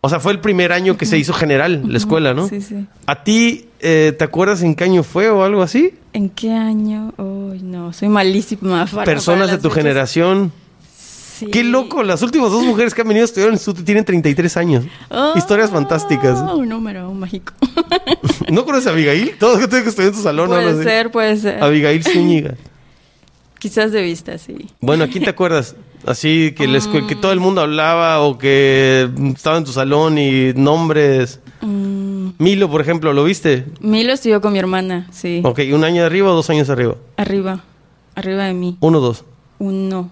O 0.01 0.09
sea, 0.09 0.21
fue 0.21 0.31
el 0.33 0.39
primer 0.41 0.73
año 0.73 0.97
que 0.97 1.07
se 1.07 1.19
hizo 1.19 1.33
general 1.33 1.83
la 1.87 1.99
escuela, 1.99 2.33
¿no? 2.33 2.49
Sí, 2.49 2.61
sí. 2.61 2.87
¿A 3.07 3.25
ti 3.25 3.67
eh, 3.81 4.15
te 4.17 4.25
acuerdas 4.25 4.63
en 4.63 4.75
qué 4.77 4.85
año 4.85 5.03
fue 5.03 5.29
o 5.29 5.43
algo 5.43 5.61
así? 5.63 5.95
¿En 6.13 6.29
qué 6.31 6.53
año? 6.53 7.13
Uy, 7.19 7.61
no, 7.63 7.93
soy 7.93 8.09
malísima. 8.09 8.87
para- 8.87 9.05
Personas 9.05 9.51
de 9.51 9.57
tu 9.59 9.63
fechas. 9.71 9.75
generación. 9.75 10.53
Sí. 10.97 11.47
Qué 11.47 11.63
loco, 11.65 12.03
las 12.03 12.23
últimas 12.23 12.51
dos 12.51 12.65
mujeres 12.65 12.95
que 12.95 13.03
han 13.03 13.09
venido 13.09 13.23
a 13.23 13.27
estudiar 13.27 13.49
en 13.49 13.53
el 13.55 13.59
instituto 13.59 13.85
tienen 13.85 14.05
33 14.05 14.57
años. 14.57 14.85
Oh, 15.09 15.33
Historias 15.37 15.71
fantásticas. 15.71 16.41
Un 16.53 16.69
número 16.69 17.13
mágico. 17.13 17.53
¿No 18.51 18.65
conoces 18.65 18.89
a 18.89 18.91
Abigail? 18.91 19.37
Todos 19.39 19.59
que 19.61 19.69
que 19.69 19.89
estudiar 19.89 20.09
en 20.11 20.15
tu 20.17 20.23
salón. 20.23 20.49
puede 20.49 20.83
ser, 20.83 21.11
puede 21.11 21.37
ser. 21.37 21.63
Abigail 21.63 22.03
Zúñiga. 22.05 22.55
Quizás 23.59 23.91
de 23.91 24.03
vista, 24.03 24.39
sí. 24.39 24.69
Bueno, 24.81 25.05
¿a 25.05 25.09
quién 25.09 25.25
te 25.25 25.31
acuerdas? 25.31 25.75
Así 26.07 26.53
que, 26.57 26.65
escue- 26.69 27.07
que 27.07 27.17
Mm. 27.17 27.21
todo 27.21 27.33
el 27.33 27.41
mundo 27.41 27.61
hablaba 27.61 28.21
o 28.21 28.39
que 28.39 29.09
estaba 29.35 29.59
en 29.59 29.65
tu 29.65 29.73
salón 29.73 30.19
y 30.19 30.53
nombres. 30.55 31.41
Mm, 31.61 32.31
Milo, 32.39 32.71
por 32.71 32.81
ejemplo, 32.81 33.13
¿lo 33.13 33.25
viste? 33.25 33.65
Milo 33.81 34.13
estudió 34.13 34.41
con 34.41 34.53
mi 34.53 34.59
hermana, 34.59 35.09
sí. 35.13 35.41
Ok, 35.45 35.61
¿un 35.73 35.83
año 35.85 36.05
arriba 36.05 36.31
o 36.31 36.35
dos 36.35 36.49
años 36.51 36.71
arriba? 36.71 36.95
Arriba, 37.17 37.65
arriba 38.15 38.45
de 38.45 38.55
mí. 38.55 38.77
Uno, 38.81 39.01
dos. 39.01 39.25
Uno. 39.59 40.11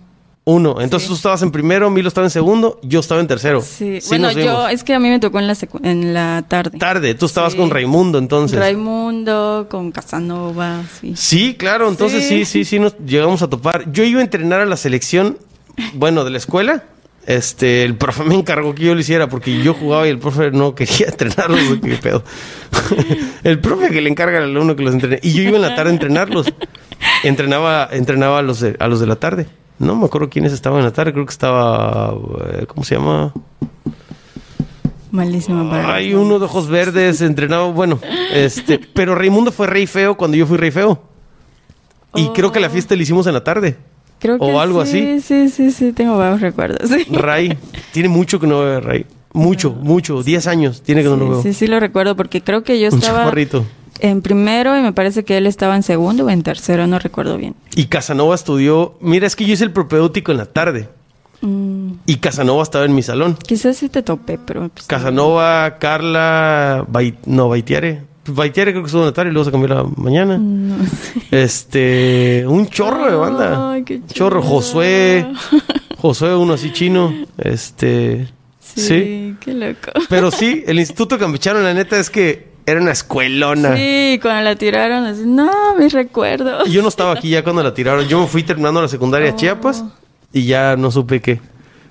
Uno. 0.48 0.80
Entonces 0.80 1.06
Sí. 1.06 1.08
tú 1.08 1.16
estabas 1.16 1.42
en 1.42 1.50
primero, 1.50 1.90
Milo 1.90 2.06
estaba 2.06 2.24
en 2.26 2.30
segundo, 2.30 2.78
yo 2.84 3.00
estaba 3.00 3.20
en 3.20 3.26
tercero. 3.26 3.62
Sí. 3.62 3.98
bueno, 4.08 4.30
yo, 4.30 4.68
es 4.68 4.84
que 4.84 4.94
a 4.94 5.00
mí 5.00 5.08
me 5.08 5.18
tocó 5.18 5.40
en 5.40 5.48
la, 5.48 5.56
en 5.82 6.14
la 6.14 6.44
tarde. 6.46 6.78
Tarde, 6.78 7.14
tú 7.16 7.26
estabas 7.26 7.52
Sí. 7.54 7.58
con 7.58 7.68
Raimundo 7.70 8.18
entonces. 8.18 8.56
Raimundo, 8.58 9.66
con 9.68 9.90
Casanova, 9.90 10.82
sí. 11.00 11.14
Sí, 11.16 11.54
claro, 11.54 11.88
entonces 11.88 12.28
sí, 12.28 12.44
Sí. 12.44 12.64
sí, 12.64 12.64
sí, 12.64 12.78
nos 12.78 12.96
llegamos 13.04 13.42
a 13.42 13.48
topar. 13.48 13.90
Yo 13.92 14.04
iba 14.04 14.20
a 14.20 14.22
entrenar 14.24 14.60
a 14.60 14.66
la 14.66 14.76
selección, 14.76 15.36
bueno, 15.94 16.24
de 16.24 16.30
la 16.30 16.38
escuela. 16.38 16.84
Este, 17.26 17.82
el 17.82 17.96
profe 17.96 18.22
me 18.22 18.36
encargó 18.36 18.72
que 18.72 18.84
yo 18.84 18.94
lo 18.94 19.00
hiciera 19.00 19.28
porque 19.28 19.60
yo 19.60 19.74
jugaba 19.74 20.06
y 20.06 20.10
el 20.10 20.18
profe 20.20 20.52
no 20.52 20.74
quería 20.76 21.06
entrenarlos. 21.08 21.60
¿Qué 21.82 21.96
pedo? 21.96 22.22
el 23.42 23.58
profe 23.60 23.90
que 23.90 24.00
le 24.00 24.08
encarga 24.08 24.38
al 24.38 24.44
alumno 24.44 24.76
que 24.76 24.84
los 24.84 24.94
entrene. 24.94 25.18
Y 25.22 25.32
yo 25.32 25.42
iba 25.42 25.56
en 25.56 25.62
la 25.62 25.74
tarde 25.74 25.90
a 25.90 25.94
entrenarlos. 25.94 26.52
Entrenaba, 27.24 27.88
entrenaba 27.90 28.38
a 28.38 28.42
los 28.42 28.60
de, 28.60 28.76
a 28.78 28.86
los 28.86 29.00
de 29.00 29.06
la 29.06 29.16
tarde. 29.16 29.48
No 29.78 29.96
me 29.96 30.06
acuerdo 30.06 30.30
quiénes 30.30 30.52
estaban 30.52 30.78
en 30.78 30.84
la 30.84 30.92
tarde. 30.92 31.12
Creo 31.12 31.26
que 31.26 31.32
estaba. 31.32 32.14
eh, 32.52 32.66
¿Cómo 32.66 32.84
se 32.84 32.94
llama? 32.94 33.34
Malísima 35.10 35.68
para 35.68 35.94
Hay 35.94 36.14
uno 36.14 36.38
de 36.38 36.44
ojos 36.44 36.68
verdes 36.68 37.20
entrenado. 37.20 37.72
Bueno, 37.72 37.98
este. 38.32 38.78
Pero 38.78 39.14
Raimundo 39.14 39.50
fue 39.50 39.66
rey 39.66 39.86
feo 39.86 40.16
cuando 40.16 40.36
yo 40.36 40.46
fui 40.46 40.56
rey 40.56 40.70
feo. 40.70 41.02
Y 42.14 42.28
creo 42.28 42.52
que 42.52 42.60
la 42.60 42.70
fiesta 42.70 42.96
la 42.96 43.02
hicimos 43.02 43.26
en 43.26 43.34
la 43.34 43.44
tarde. 43.44 43.76
Creo 44.18 44.38
que 44.38 44.44
o 44.44 44.60
algo 44.60 44.84
sí, 44.86 44.98
así. 45.16 45.20
Sí, 45.20 45.48
sí, 45.50 45.70
sí, 45.70 45.92
tengo 45.92 46.16
varios 46.16 46.40
recuerdos. 46.40 46.88
Sí. 46.90 47.04
Ray. 47.10 47.56
Tiene 47.92 48.08
mucho 48.08 48.38
que 48.40 48.46
no 48.46 48.60
veo 48.60 48.80
Ray. 48.80 49.06
Mucho, 49.32 49.70
mucho. 49.72 50.22
10 50.22 50.46
años 50.46 50.82
tiene 50.82 51.02
que 51.02 51.08
no 51.08 51.16
lo 51.16 51.28
veo. 51.30 51.42
Sí, 51.42 51.52
sí 51.52 51.66
lo 51.66 51.78
recuerdo 51.80 52.16
porque 52.16 52.40
creo 52.42 52.62
que 52.62 52.80
yo 52.80 52.88
Un 52.88 52.94
estaba 52.98 53.18
chaparrito. 53.20 53.66
en 54.00 54.22
primero 54.22 54.78
y 54.78 54.82
me 54.82 54.92
parece 54.94 55.24
que 55.24 55.36
él 55.36 55.46
estaba 55.46 55.76
en 55.76 55.82
segundo 55.82 56.24
o 56.24 56.30
en 56.30 56.42
tercero, 56.42 56.86
no 56.86 56.98
recuerdo 56.98 57.36
bien. 57.36 57.54
Y 57.74 57.86
Casanova 57.86 58.34
estudió. 58.34 58.94
Mira, 59.00 59.26
es 59.26 59.36
que 59.36 59.44
yo 59.44 59.52
hice 59.52 59.64
el 59.64 59.72
propedéutico 59.72 60.32
en 60.32 60.38
la 60.38 60.46
tarde. 60.46 60.88
Mm, 61.42 61.92
Y 62.06 62.16
Casanova 62.16 62.62
estaba 62.62 62.86
en 62.86 62.94
mi 62.94 63.02
salón. 63.02 63.36
quizás 63.46 63.76
sí 63.76 63.90
te 63.90 64.02
topé, 64.02 64.38
pero... 64.38 64.70
pues, 64.70 64.86
Casanova, 64.86 65.76
Carla, 65.78 66.86
no, 67.26 67.48
Baitiare. 67.50 68.04
Baitiare 68.28 68.72
creo 68.72 68.82
que 68.82 68.86
estuvo 68.86 69.02
en 69.02 69.08
la 69.08 69.12
tarde 69.12 69.30
y 69.30 69.32
luego 69.32 69.44
se 69.44 69.50
cambió 69.52 69.68
la 69.68 69.84
mañana. 69.96 70.38
No 70.38 70.84
sé. 70.84 71.22
Este, 71.30 72.44
un 72.46 72.68
chorro 72.68 73.10
de 73.10 73.16
banda. 73.16 73.72
Ay, 73.72 73.82
qué 73.84 74.00
chorro. 74.12 74.42
Josué. 74.42 75.26
Josué, 75.98 76.34
uno 76.36 76.54
así 76.54 76.72
chino. 76.72 77.14
Este, 77.38 78.28
Sí, 78.60 78.80
sí. 78.80 79.36
qué 79.40 79.52
loco. 79.54 79.90
Pero 80.08 80.30
sí, 80.30 80.64
el 80.66 80.78
Instituto 80.78 81.18
Campechano, 81.18 81.60
la 81.60 81.72
neta 81.72 81.98
es 81.98 82.10
que 82.10 82.48
era 82.66 82.80
una 82.80 82.90
escuelona. 82.92 83.76
Sí, 83.76 84.18
cuando 84.20 84.42
la 84.42 84.56
tiraron, 84.56 85.04
así, 85.04 85.22
no, 85.24 85.76
mis 85.78 85.92
recuerdos. 85.92 86.68
Y 86.68 86.72
yo 86.72 86.82
no 86.82 86.88
estaba 86.88 87.12
aquí 87.12 87.30
ya 87.30 87.42
cuando 87.44 87.62
la 87.62 87.72
tiraron. 87.72 88.06
Yo 88.08 88.20
me 88.20 88.26
fui 88.26 88.42
terminando 88.42 88.82
la 88.82 88.88
secundaria 88.88 89.30
a 89.30 89.34
Oh. 89.34 89.36
Chiapas 89.36 89.84
y 90.32 90.46
ya 90.46 90.76
no 90.76 90.90
supe 90.90 91.20
qué. 91.20 91.40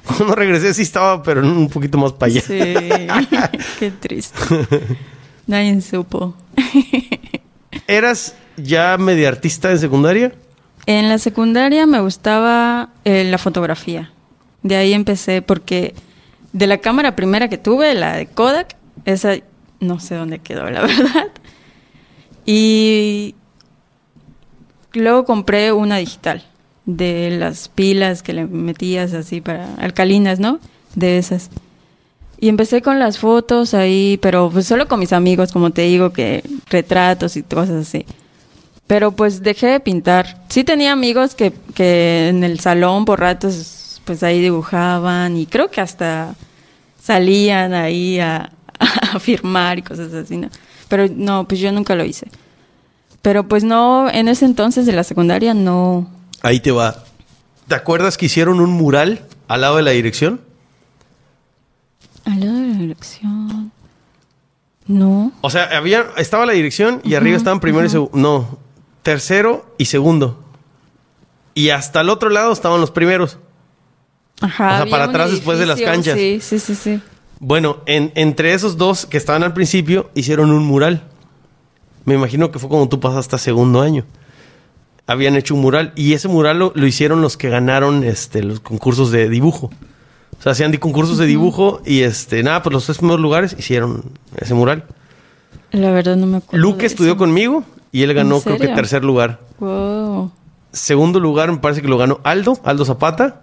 Cuando 0.05 0.35
regresé 0.35 0.73
sí 0.75 0.83
estaba, 0.83 1.23
pero 1.23 1.41
un 1.41 1.67
poquito 1.69 1.97
más 1.97 2.11
para 2.13 2.31
allá. 2.31 2.41
Sí, 2.41 2.59
qué 3.79 3.91
triste. 3.99 4.37
Nadie 5.47 5.79
supo. 5.81 6.33
¿Eras 7.87 8.35
ya 8.57 8.97
media 8.97 9.27
artista 9.27 9.71
en 9.71 9.79
secundaria? 9.79 10.33
En 10.85 11.09
la 11.09 11.17
secundaria 11.17 11.85
me 11.85 11.99
gustaba 11.99 12.89
eh, 13.03 13.23
la 13.23 13.37
fotografía. 13.37 14.11
De 14.63 14.75
ahí 14.75 14.93
empecé 14.93 15.41
porque 15.41 15.93
de 16.53 16.67
la 16.67 16.77
cámara 16.77 17.15
primera 17.15 17.49
que 17.49 17.57
tuve, 17.57 17.93
la 17.93 18.15
de 18.15 18.27
Kodak, 18.27 18.75
esa 19.05 19.35
no 19.79 19.99
sé 19.99 20.15
dónde 20.15 20.39
quedó, 20.39 20.69
la 20.69 20.81
verdad. 20.83 21.27
Y 22.45 23.35
luego 24.93 25.25
compré 25.25 25.71
una 25.71 25.97
digital 25.97 26.43
de 26.85 27.35
las 27.37 27.69
pilas 27.69 28.21
que 28.23 28.33
le 28.33 28.45
metías 28.45 29.13
así 29.13 29.41
para 29.41 29.73
alcalinas, 29.75 30.39
¿no? 30.39 30.59
De 30.95 31.17
esas. 31.17 31.49
Y 32.39 32.49
empecé 32.49 32.81
con 32.81 32.99
las 32.99 33.17
fotos 33.17 33.73
ahí, 33.73 34.19
pero 34.21 34.49
pues 34.51 34.67
solo 34.67 34.87
con 34.87 34.99
mis 34.99 35.13
amigos, 35.13 35.51
como 35.51 35.71
te 35.71 35.83
digo, 35.83 36.11
que 36.11 36.43
retratos 36.69 37.37
y 37.37 37.43
cosas 37.43 37.87
así. 37.87 38.05
Pero 38.87 39.13
pues 39.13 39.41
dejé 39.41 39.67
de 39.67 39.79
pintar. 39.79 40.43
Sí 40.49 40.63
tenía 40.63 40.91
amigos 40.91 41.33
que, 41.33 41.53
que 41.73 42.29
en 42.29 42.43
el 42.43 42.59
salón 42.59 43.05
por 43.05 43.19
ratos 43.19 44.01
pues 44.05 44.21
ahí 44.21 44.41
dibujaban 44.41 45.35
y 45.35 45.47
creo 45.47 45.71
que 45.71 45.81
hasta 45.81 46.35
salían 47.01 47.73
ahí 47.73 48.19
a, 48.19 48.51
a 48.79 49.19
firmar 49.19 49.79
y 49.79 49.81
cosas 49.81 50.13
así, 50.13 50.37
¿no? 50.37 50.49
Pero 50.87 51.07
no, 51.09 51.47
pues 51.47 51.59
yo 51.59 51.71
nunca 51.71 51.95
lo 51.95 52.05
hice. 52.05 52.27
Pero 53.21 53.47
pues 53.47 53.63
no, 53.63 54.09
en 54.09 54.27
ese 54.27 54.45
entonces 54.45 54.85
de 54.85 54.91
la 54.91 55.03
secundaria 55.03 55.53
no. 55.53 56.07
Ahí 56.43 56.59
te 56.59 56.71
va. 56.71 57.03
¿Te 57.67 57.73
acuerdas 57.73 58.17
que 58.17 58.27
hicieron 58.27 58.59
un 58.59 58.71
mural 58.71 59.25
al 59.47 59.61
lado 59.61 59.77
de 59.77 59.81
la 59.81 59.91
dirección? 59.91 60.41
Al 62.25 62.39
lado 62.39 62.53
de 62.59 62.67
la 62.67 62.79
elección. 62.83 63.71
No. 64.87 65.31
O 65.41 65.49
sea, 65.49 65.65
había, 65.77 66.05
estaba 66.17 66.45
la 66.45 66.53
dirección 66.53 67.01
y 67.03 67.15
arriba 67.15 67.37
estaban 67.37 67.59
primero 67.59 67.85
y 67.85 67.89
segundo. 67.89 68.17
No, 68.17 68.57
tercero 69.03 69.73
y 69.77 69.85
segundo. 69.85 70.43
Y 71.53 71.69
hasta 71.69 72.01
el 72.01 72.09
otro 72.09 72.29
lado 72.29 72.51
estaban 72.51 72.81
los 72.81 72.91
primeros. 72.91 73.37
Ajá. 74.41 74.73
O 74.73 74.77
sea, 74.83 74.85
para 74.91 75.05
atrás 75.05 75.31
después 75.31 75.57
de 75.59 75.65
las 75.65 75.79
canchas. 75.81 76.17
Sí, 76.17 76.39
sí, 76.41 76.59
sí, 76.59 76.75
sí. 76.75 77.01
Bueno, 77.39 77.77
en- 77.85 78.11
entre 78.15 78.53
esos 78.53 78.77
dos 78.77 79.05
que 79.05 79.17
estaban 79.17 79.43
al 79.43 79.53
principio, 79.53 80.09
hicieron 80.13 80.51
un 80.51 80.65
mural. 80.65 81.03
Me 82.05 82.13
imagino 82.15 82.51
que 82.51 82.59
fue 82.59 82.69
como 82.69 82.87
tú 82.89 82.99
pasaste 82.99 83.35
a 83.35 83.39
segundo 83.39 83.81
año. 83.81 84.05
Habían 85.07 85.35
hecho 85.35 85.55
un 85.55 85.61
mural 85.61 85.93
y 85.95 86.13
ese 86.13 86.27
mural 86.27 86.59
lo, 86.59 86.71
lo 86.75 86.85
hicieron 86.87 87.21
los 87.21 87.37
que 87.37 87.49
ganaron 87.49 88.03
este, 88.03 88.43
los 88.43 88.59
concursos 88.59 89.11
de 89.11 89.29
dibujo. 89.29 89.69
O 90.39 90.43
sea, 90.43 90.51
hacían 90.51 90.75
concursos 90.77 91.17
de 91.17 91.25
dibujo 91.25 91.81
y 91.85 92.01
este, 92.01 92.43
nada, 92.43 92.61
pues 92.61 92.73
los 92.73 92.85
tres 92.85 92.97
primeros 92.97 93.21
lugares 93.21 93.55
hicieron 93.57 94.03
ese 94.37 94.53
mural. 94.53 94.85
La 95.71 95.91
verdad 95.91 96.15
no 96.15 96.27
me 96.27 96.37
acuerdo. 96.37 96.61
Luke 96.61 96.85
estudió 96.85 97.11
eso. 97.11 97.17
conmigo 97.17 97.63
y 97.91 98.03
él 98.03 98.13
ganó 98.13 98.35
¿En 98.37 98.41
creo 98.41 98.57
que 98.57 98.67
tercer 98.69 99.03
lugar. 99.03 99.39
Wow. 99.59 100.31
Segundo 100.71 101.19
lugar 101.19 101.51
me 101.51 101.57
parece 101.57 101.81
que 101.81 101.87
lo 101.87 101.97
ganó 101.97 102.19
Aldo, 102.23 102.59
Aldo 102.63 102.85
Zapata. 102.85 103.41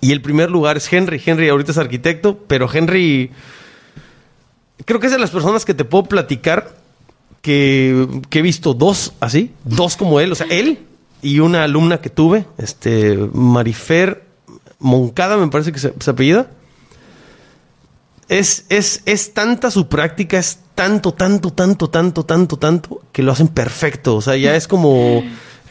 Y 0.00 0.12
el 0.12 0.22
primer 0.22 0.50
lugar 0.50 0.76
es 0.76 0.90
Henry. 0.90 1.20
Henry 1.24 1.48
ahorita 1.48 1.72
es 1.72 1.78
arquitecto, 1.78 2.38
pero 2.46 2.68
Henry 2.72 3.30
creo 4.84 5.00
que 5.00 5.06
es 5.06 5.12
de 5.12 5.18
las 5.18 5.30
personas 5.30 5.64
que 5.64 5.74
te 5.74 5.84
puedo 5.84 6.04
platicar 6.04 6.74
que, 7.42 8.06
que 8.28 8.38
he 8.40 8.42
visto 8.42 8.74
dos 8.74 9.12
así, 9.20 9.52
dos 9.64 9.96
como 9.96 10.20
él, 10.20 10.32
o 10.32 10.34
sea, 10.34 10.46
él 10.50 10.80
y 11.22 11.40
una 11.40 11.64
alumna 11.64 11.98
que 11.98 12.10
tuve, 12.10 12.46
este 12.58 13.16
Marifer 13.32 14.24
Moncada 14.80 15.36
me 15.36 15.46
parece 15.48 15.72
que 15.72 15.78
se, 15.78 15.92
se 16.00 16.10
apellida. 16.10 16.48
Es, 18.28 18.64
es, 18.68 19.02
es 19.06 19.34
tanta 19.34 19.70
su 19.70 19.88
práctica, 19.88 20.38
es 20.38 20.60
tanto, 20.74 21.12
tanto, 21.12 21.52
tanto, 21.52 21.90
tanto, 21.90 22.24
tanto, 22.24 22.56
tanto, 22.58 23.02
que 23.12 23.22
lo 23.22 23.32
hacen 23.32 23.48
perfecto. 23.48 24.16
O 24.16 24.20
sea, 24.20 24.36
ya 24.36 24.54
es 24.54 24.68
como 24.68 25.22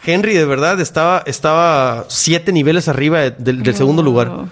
Henry 0.05 0.34
de 0.34 0.45
verdad 0.45 0.80
estaba, 0.82 1.24
estaba 1.26 2.05
siete 2.10 2.51
niveles 2.51 2.89
arriba 2.89 3.20
de- 3.20 3.32
del, 3.32 3.64
del 3.64 3.76
segundo 3.76 4.03
lugar. 4.03 4.47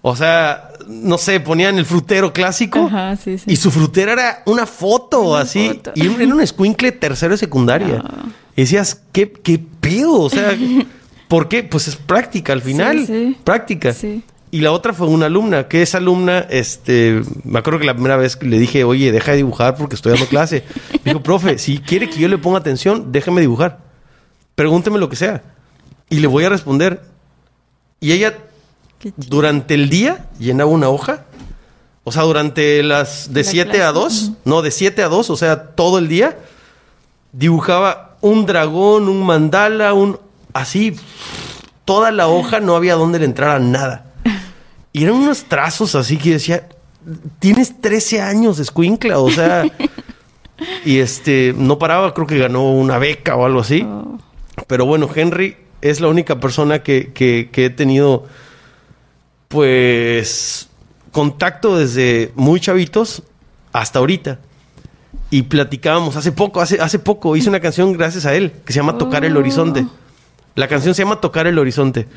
O 0.00 0.16
sea, 0.16 0.70
no 0.86 1.18
sé, 1.18 1.38
ponían 1.40 1.76
el 1.76 1.84
frutero 1.84 2.32
clásico 2.32 2.86
Ajá, 2.86 3.16
sí, 3.16 3.36
sí. 3.36 3.44
y 3.48 3.56
su 3.56 3.70
frutero 3.70 4.12
era 4.12 4.42
una 4.46 4.64
foto 4.64 5.20
Una 5.32 5.40
así. 5.40 5.68
foto. 5.68 5.92
Y 5.96 6.06
era 6.06 6.34
un 6.34 6.40
escuincle 6.40 6.92
tercero 6.92 7.32
de 7.34 7.38
secundaria. 7.38 7.98
No. 8.02 8.38
Y 8.56 8.62
decías, 8.62 9.02
¿qué, 9.12 9.30
qué 9.30 9.56
pedo? 9.80 10.14
O 10.22 10.28
sea, 10.30 10.56
¿por 11.28 11.48
qué? 11.48 11.62
Pues 11.62 11.88
es 11.88 11.96
práctica 11.96 12.52
al 12.52 12.62
final. 12.62 12.98
Sí, 12.98 13.06
sí. 13.06 13.36
Práctica. 13.44 13.92
Sí. 13.92 14.24
Y 14.50 14.60
la 14.62 14.72
otra 14.72 14.94
fue 14.94 15.06
una 15.08 15.26
alumna, 15.26 15.68
que 15.68 15.82
esa 15.82 15.98
alumna, 15.98 16.38
este, 16.48 17.22
me 17.44 17.58
acuerdo 17.58 17.80
que 17.80 17.84
la 17.84 17.92
primera 17.92 18.16
vez 18.16 18.42
le 18.42 18.58
dije, 18.58 18.82
oye, 18.82 19.12
deja 19.12 19.32
de 19.32 19.38
dibujar 19.38 19.76
porque 19.76 19.94
estoy 19.94 20.12
dando 20.12 20.26
clase. 20.26 20.64
Me 21.04 21.12
dijo, 21.12 21.22
profe, 21.22 21.58
si 21.58 21.78
quiere 21.78 22.08
que 22.08 22.18
yo 22.18 22.28
le 22.28 22.38
ponga 22.38 22.58
atención, 22.58 23.12
déjeme 23.12 23.42
dibujar. 23.42 23.78
Pregúnteme 24.54 24.98
lo 24.98 25.10
que 25.10 25.16
sea. 25.16 25.42
Y 26.08 26.20
le 26.20 26.26
voy 26.26 26.44
a 26.44 26.48
responder. 26.48 27.02
Y 28.00 28.12
ella, 28.12 28.38
durante 29.16 29.74
el 29.74 29.90
día, 29.90 30.28
llenaba 30.38 30.70
una 30.70 30.88
hoja. 30.88 31.26
O 32.04 32.12
sea, 32.12 32.22
durante 32.22 32.82
las 32.82 33.34
de 33.34 33.44
La 33.44 33.50
7 33.50 33.82
a 33.82 33.92
clase, 33.92 33.92
2, 33.92 34.32
no, 34.46 34.62
de 34.62 34.70
7 34.70 35.02
a 35.02 35.08
2, 35.08 35.28
o 35.28 35.36
sea, 35.36 35.62
todo 35.74 35.98
el 35.98 36.08
día, 36.08 36.38
dibujaba 37.32 38.16
un 38.22 38.46
dragón, 38.46 39.08
un 39.08 39.26
mandala, 39.26 39.92
un... 39.92 40.18
Así, 40.52 40.96
toda 41.84 42.10
la 42.10 42.28
hoja, 42.28 42.60
no 42.60 42.76
había 42.76 42.94
donde 42.94 43.18
le 43.18 43.24
entrara 43.24 43.58
nada. 43.58 44.06
Y 44.92 45.04
eran 45.04 45.16
unos 45.16 45.44
trazos 45.44 45.94
así 45.94 46.16
que 46.16 46.30
decía, 46.32 46.66
tienes 47.38 47.80
13 47.80 48.20
años, 48.20 48.58
escuincla, 48.58 49.18
o 49.18 49.30
sea... 49.30 49.64
y 50.84 50.98
este, 50.98 51.54
no 51.56 51.78
paraba, 51.78 52.12
creo 52.14 52.26
que 52.26 52.38
ganó 52.38 52.72
una 52.72 52.98
beca 52.98 53.36
o 53.36 53.44
algo 53.46 53.60
así. 53.60 53.86
Pero 54.66 54.86
bueno, 54.86 55.08
Henry 55.14 55.56
es 55.80 56.00
la 56.00 56.08
única 56.08 56.40
persona 56.40 56.82
que, 56.82 57.12
que- 57.12 57.48
he 57.64 57.70
tenido, 57.70 58.26
pues, 59.48 60.68
contacto 61.12 61.76
desde 61.78 62.32
muy 62.34 62.60
chavitos 62.60 63.22
hasta 63.72 63.98
ahorita. 63.98 64.38
Y 65.30 65.42
platicábamos 65.42 66.16
hace 66.16 66.32
poco, 66.32 66.60
hace, 66.60 66.80
hace 66.80 66.98
poco 66.98 67.36
hice 67.36 67.48
una 67.48 67.60
canción 67.60 67.92
gracias 67.92 68.24
a 68.26 68.34
él 68.34 68.52
que 68.64 68.72
se 68.72 68.78
llama 68.78 68.96
Tocar 68.98 69.24
el 69.24 69.36
Oh. 69.36 69.38
La 70.58 70.66
canción 70.66 70.92
se 70.92 71.04
llama 71.04 71.20
Tocar 71.20 71.46
el 71.46 71.56
Horizonte. 71.56 72.08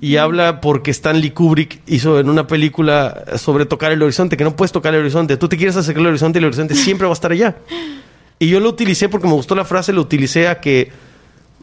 Y 0.00 0.16
habla 0.16 0.62
porque 0.62 0.90
Stanley 0.90 1.32
Kubrick 1.32 1.82
hizo 1.86 2.18
en 2.18 2.30
una 2.30 2.46
película 2.46 3.26
sobre 3.36 3.66
tocar 3.66 3.92
el 3.92 4.02
horizonte, 4.02 4.38
que 4.38 4.44
no 4.44 4.56
puedes 4.56 4.72
tocar 4.72 4.94
el 4.94 5.00
horizonte. 5.02 5.36
Tú 5.36 5.50
te 5.50 5.58
quieres 5.58 5.76
acercar 5.76 6.00
al 6.00 6.06
horizonte 6.06 6.38
y 6.38 6.40
el 6.40 6.46
horizonte 6.46 6.74
siempre 6.74 7.06
va 7.06 7.12
a 7.12 7.12
estar 7.12 7.30
allá. 7.30 7.58
Y 8.38 8.48
yo 8.48 8.58
lo 8.58 8.70
utilicé 8.70 9.10
porque 9.10 9.28
me 9.28 9.34
gustó 9.34 9.54
la 9.54 9.66
frase, 9.66 9.92
lo 9.92 10.00
utilicé 10.00 10.48
a 10.48 10.62
que, 10.62 10.92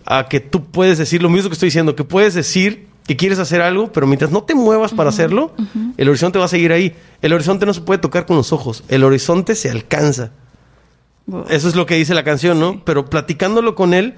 a 0.05 0.27
que 0.29 0.39
tú 0.39 0.63
puedes 0.63 0.99
decir 0.99 1.23
lo 1.23 1.29
mismo 1.29 1.49
que 1.49 1.53
estoy 1.53 1.67
diciendo, 1.67 1.95
que 1.95 2.03
puedes 2.03 2.35
decir 2.35 2.85
que 3.07 3.17
quieres 3.17 3.39
hacer 3.39 3.63
algo, 3.63 3.91
pero 3.91 4.05
mientras 4.05 4.29
no 4.29 4.43
te 4.43 4.53
muevas 4.53 4.93
para 4.93 5.09
hacerlo, 5.09 5.55
el 5.97 6.07
horizonte 6.07 6.37
va 6.37 6.45
a 6.45 6.49
seguir 6.49 6.71
ahí. 6.71 6.93
El 7.23 7.33
horizonte 7.33 7.65
no 7.65 7.73
se 7.73 7.81
puede 7.81 7.97
tocar 7.97 8.27
con 8.27 8.37
los 8.37 8.53
ojos, 8.53 8.83
el 8.89 9.03
horizonte 9.03 9.55
se 9.55 9.71
alcanza. 9.71 10.33
Wow. 11.25 11.45
Eso 11.49 11.67
es 11.67 11.75
lo 11.75 11.87
que 11.87 11.95
dice 11.95 12.13
la 12.13 12.23
canción, 12.23 12.59
¿no? 12.59 12.85
Pero 12.85 13.05
platicándolo 13.05 13.73
con 13.73 13.95
él, 13.95 14.13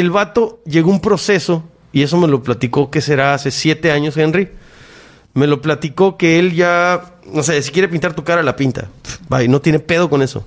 el 0.00 0.10
vato 0.10 0.60
llegó 0.66 0.90
a 0.90 0.94
un 0.94 1.00
proceso 1.00 1.64
y 1.92 2.02
eso 2.02 2.18
me 2.18 2.28
lo 2.28 2.42
platicó 2.42 2.90
que 2.90 3.00
será 3.00 3.34
hace 3.34 3.50
siete 3.50 3.90
años, 3.90 4.16
Henry. 4.16 4.50
Me 5.32 5.46
lo 5.46 5.60
platicó 5.60 6.16
que 6.16 6.38
él 6.38 6.54
ya, 6.54 7.14
no 7.24 7.42
sé, 7.42 7.62
si 7.62 7.70
quiere 7.70 7.88
pintar 7.88 8.14
tu 8.14 8.24
cara, 8.24 8.42
la 8.42 8.56
pinta. 8.56 8.88
Bye, 9.28 9.48
no 9.48 9.60
tiene 9.60 9.78
pedo 9.78 10.10
con 10.10 10.22
eso. 10.22 10.46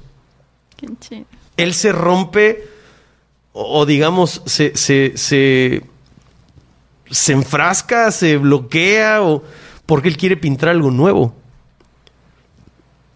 Qué 0.78 0.88
chido. 1.00 1.26
Él 1.58 1.74
se 1.74 1.92
rompe, 1.92 2.68
o, 3.52 3.80
o 3.80 3.86
digamos, 3.86 4.42
se, 4.46 4.76
se, 4.78 5.14
se, 5.16 5.84
se 7.10 7.34
enfrasca, 7.34 8.12
se 8.12 8.38
bloquea, 8.38 9.22
o 9.22 9.44
porque 9.86 10.08
él 10.08 10.18
quiere 10.18 10.38
pintar 10.38 10.70
algo 10.70 10.92
nuevo. 10.92 11.36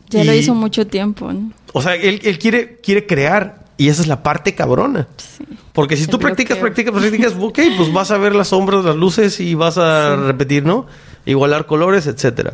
Ya 0.09 0.23
lo 0.23 0.33
hizo 0.33 0.53
mucho 0.53 0.85
tiempo, 0.85 1.31
¿no? 1.31 1.51
O 1.73 1.81
sea, 1.81 1.95
él, 1.95 2.19
él 2.23 2.37
quiere, 2.37 2.77
quiere 2.77 3.05
crear, 3.05 3.62
y 3.77 3.89
esa 3.89 4.01
es 4.01 4.07
la 4.07 4.23
parte 4.23 4.55
cabrona. 4.55 5.07
Sí. 5.17 5.43
Porque 5.73 5.97
si 5.97 6.07
tú 6.07 6.19
practicas, 6.19 6.57
practicas, 6.59 6.93
practicas, 6.93 7.33
ok, 7.39 7.59
pues 7.77 7.91
vas 7.93 8.11
a 8.11 8.17
ver 8.17 8.35
las 8.35 8.49
sombras, 8.49 8.85
las 8.85 8.95
luces 8.95 9.39
y 9.39 9.55
vas 9.55 9.77
a 9.77 10.15
repetir, 10.15 10.65
¿no? 10.65 10.85
Igualar 11.25 11.65
colores, 11.65 12.05
etcétera. 12.07 12.53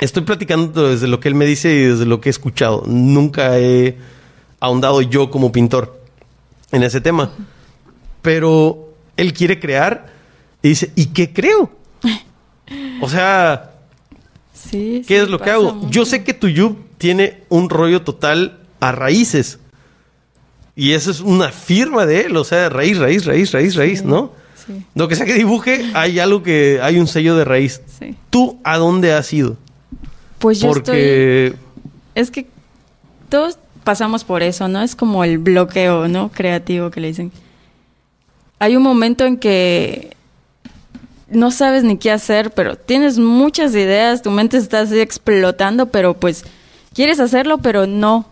Estoy 0.00 0.22
platicando 0.24 0.88
desde 0.88 1.06
lo 1.08 1.20
que 1.20 1.28
él 1.28 1.34
me 1.34 1.44
dice 1.46 1.72
y 1.74 1.82
desde 1.82 2.06
lo 2.06 2.20
que 2.20 2.28
he 2.28 2.32
escuchado. 2.32 2.82
Nunca 2.86 3.58
he 3.58 3.98
ahondado 4.58 5.02
yo 5.02 5.30
como 5.30 5.52
pintor 5.52 6.00
en 6.72 6.82
ese 6.82 7.00
tema. 7.00 7.30
Pero 8.22 8.92
él 9.16 9.32
quiere 9.32 9.60
crear 9.60 10.12
y 10.62 10.70
dice, 10.70 10.90
¿y 10.96 11.06
qué 11.06 11.32
creo? 11.32 11.70
O 13.00 13.08
sea, 13.08 13.66
Sí, 14.52 15.02
¿qué 15.06 15.16
sí, 15.16 15.22
es 15.22 15.28
lo 15.28 15.38
que 15.38 15.50
hago? 15.50 15.72
mucho. 15.74 15.90
Yo 15.90 16.04
sé 16.04 16.22
que 16.24 16.34
Tuyub 16.34 16.76
tiene 16.98 17.44
un 17.48 17.70
rollo 17.70 18.02
total 18.02 18.58
a 18.80 18.92
raíces. 18.92 19.58
Y 20.80 20.94
eso 20.94 21.10
es 21.10 21.20
una 21.20 21.52
firma 21.52 22.06
de 22.06 22.22
él, 22.22 22.36
o 22.38 22.42
sea, 22.42 22.70
raíz, 22.70 22.96
raíz, 22.96 23.26
raíz, 23.26 23.52
raíz, 23.52 23.74
raíz, 23.74 24.02
¿no? 24.02 24.32
Sí, 24.54 24.82
Lo 24.94 25.08
que 25.08 25.14
sea 25.14 25.26
que 25.26 25.34
dibuje, 25.34 25.90
hay 25.92 26.18
algo 26.18 26.42
que, 26.42 26.80
hay 26.82 26.98
un 26.98 27.06
sello 27.06 27.36
de 27.36 27.44
raíz. 27.44 27.82
sí. 27.98 28.16
¿Tú 28.30 28.58
a 28.64 28.78
dónde 28.78 29.12
has 29.12 29.30
ido? 29.30 29.58
Pues 30.38 30.58
yo 30.58 30.68
estoy... 30.68 30.80
Porque, 30.80 31.54
Es 32.14 32.30
que 32.30 32.46
todos 33.28 33.58
pasamos 33.84 34.24
por 34.24 34.42
eso, 34.42 34.68
¿no? 34.68 34.80
Es 34.80 34.96
como 34.96 35.22
el 35.22 35.36
bloqueo, 35.36 36.08
¿no? 36.08 36.30
Creativo 36.30 36.90
que 36.90 37.00
le 37.00 37.08
dicen. 37.08 37.30
Hay 38.58 38.74
un 38.74 38.82
momento 38.82 39.26
en 39.26 39.36
que 39.36 40.16
no 41.28 41.50
sabes 41.50 41.84
ni 41.84 41.98
qué 41.98 42.10
hacer, 42.10 42.52
pero 42.52 42.76
tienes 42.76 43.18
muchas 43.18 43.74
ideas, 43.74 44.22
tu 44.22 44.30
mente 44.30 44.56
está 44.56 44.80
así 44.80 44.98
explotando, 44.98 45.90
pero 45.90 46.14
pues 46.14 46.42
quieres 46.94 47.20
hacerlo, 47.20 47.58
pero 47.58 47.86
no. 47.86 48.24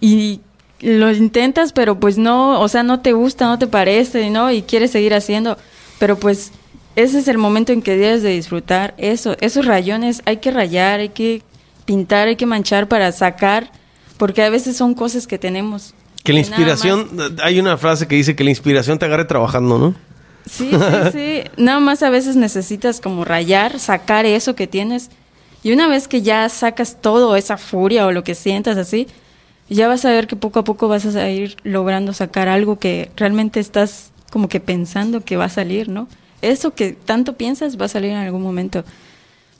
Y 0.00 0.40
lo 0.84 1.10
intentas, 1.12 1.72
pero 1.72 1.98
pues 1.98 2.18
no, 2.18 2.60
o 2.60 2.68
sea, 2.68 2.82
no 2.82 3.00
te 3.00 3.12
gusta, 3.12 3.46
no 3.46 3.58
te 3.58 3.66
parece, 3.66 4.28
¿no? 4.28 4.52
Y 4.52 4.62
quieres 4.62 4.90
seguir 4.90 5.14
haciendo, 5.14 5.56
pero 5.98 6.18
pues 6.18 6.52
ese 6.94 7.18
es 7.18 7.28
el 7.28 7.38
momento 7.38 7.72
en 7.72 7.80
que 7.80 7.96
debes 7.96 8.22
de 8.22 8.30
disfrutar 8.30 8.94
eso, 8.98 9.34
esos 9.40 9.64
rayones 9.64 10.22
hay 10.26 10.36
que 10.36 10.50
rayar, 10.50 11.00
hay 11.00 11.08
que 11.08 11.42
pintar, 11.86 12.28
hay 12.28 12.36
que 12.36 12.44
manchar 12.44 12.86
para 12.86 13.10
sacar, 13.12 13.72
porque 14.18 14.42
a 14.42 14.50
veces 14.50 14.76
son 14.76 14.94
cosas 14.94 15.26
que 15.26 15.38
tenemos. 15.38 15.94
que 16.22 16.34
la 16.34 16.40
inspiración, 16.40 17.08
hay 17.42 17.58
una 17.58 17.78
frase 17.78 18.06
que 18.06 18.16
dice 18.16 18.36
que 18.36 18.44
la 18.44 18.50
inspiración 18.50 18.98
te 18.98 19.06
agarre 19.06 19.24
trabajando, 19.24 19.78
¿no? 19.78 19.94
Sí, 20.48 20.70
sí, 20.70 21.10
sí. 21.12 21.50
Nada 21.56 21.80
más 21.80 22.02
a 22.02 22.10
veces 22.10 22.36
necesitas 22.36 23.00
como 23.00 23.24
rayar, 23.24 23.80
sacar 23.80 24.26
eso 24.26 24.54
que 24.54 24.66
tienes. 24.66 25.10
Y 25.62 25.72
una 25.72 25.88
vez 25.88 26.08
que 26.08 26.20
ya 26.20 26.46
sacas 26.50 26.98
todo, 27.00 27.36
esa 27.36 27.56
furia 27.56 28.06
o 28.06 28.12
lo 28.12 28.22
que 28.22 28.34
sientas 28.34 28.76
así, 28.76 29.06
ya 29.68 29.88
vas 29.88 30.04
a 30.04 30.10
ver 30.10 30.26
que 30.26 30.36
poco 30.36 30.58
a 30.58 30.64
poco 30.64 30.88
vas 30.88 31.06
a 31.06 31.30
ir 31.30 31.56
logrando 31.62 32.12
sacar 32.12 32.48
algo 32.48 32.78
que 32.78 33.10
realmente 33.16 33.60
estás 33.60 34.12
como 34.30 34.48
que 34.48 34.60
pensando 34.60 35.24
que 35.24 35.36
va 35.36 35.46
a 35.46 35.48
salir, 35.48 35.88
¿no? 35.88 36.08
Eso 36.42 36.74
que 36.74 36.92
tanto 36.92 37.34
piensas 37.34 37.80
va 37.80 37.86
a 37.86 37.88
salir 37.88 38.10
en 38.10 38.18
algún 38.18 38.42
momento. 38.42 38.84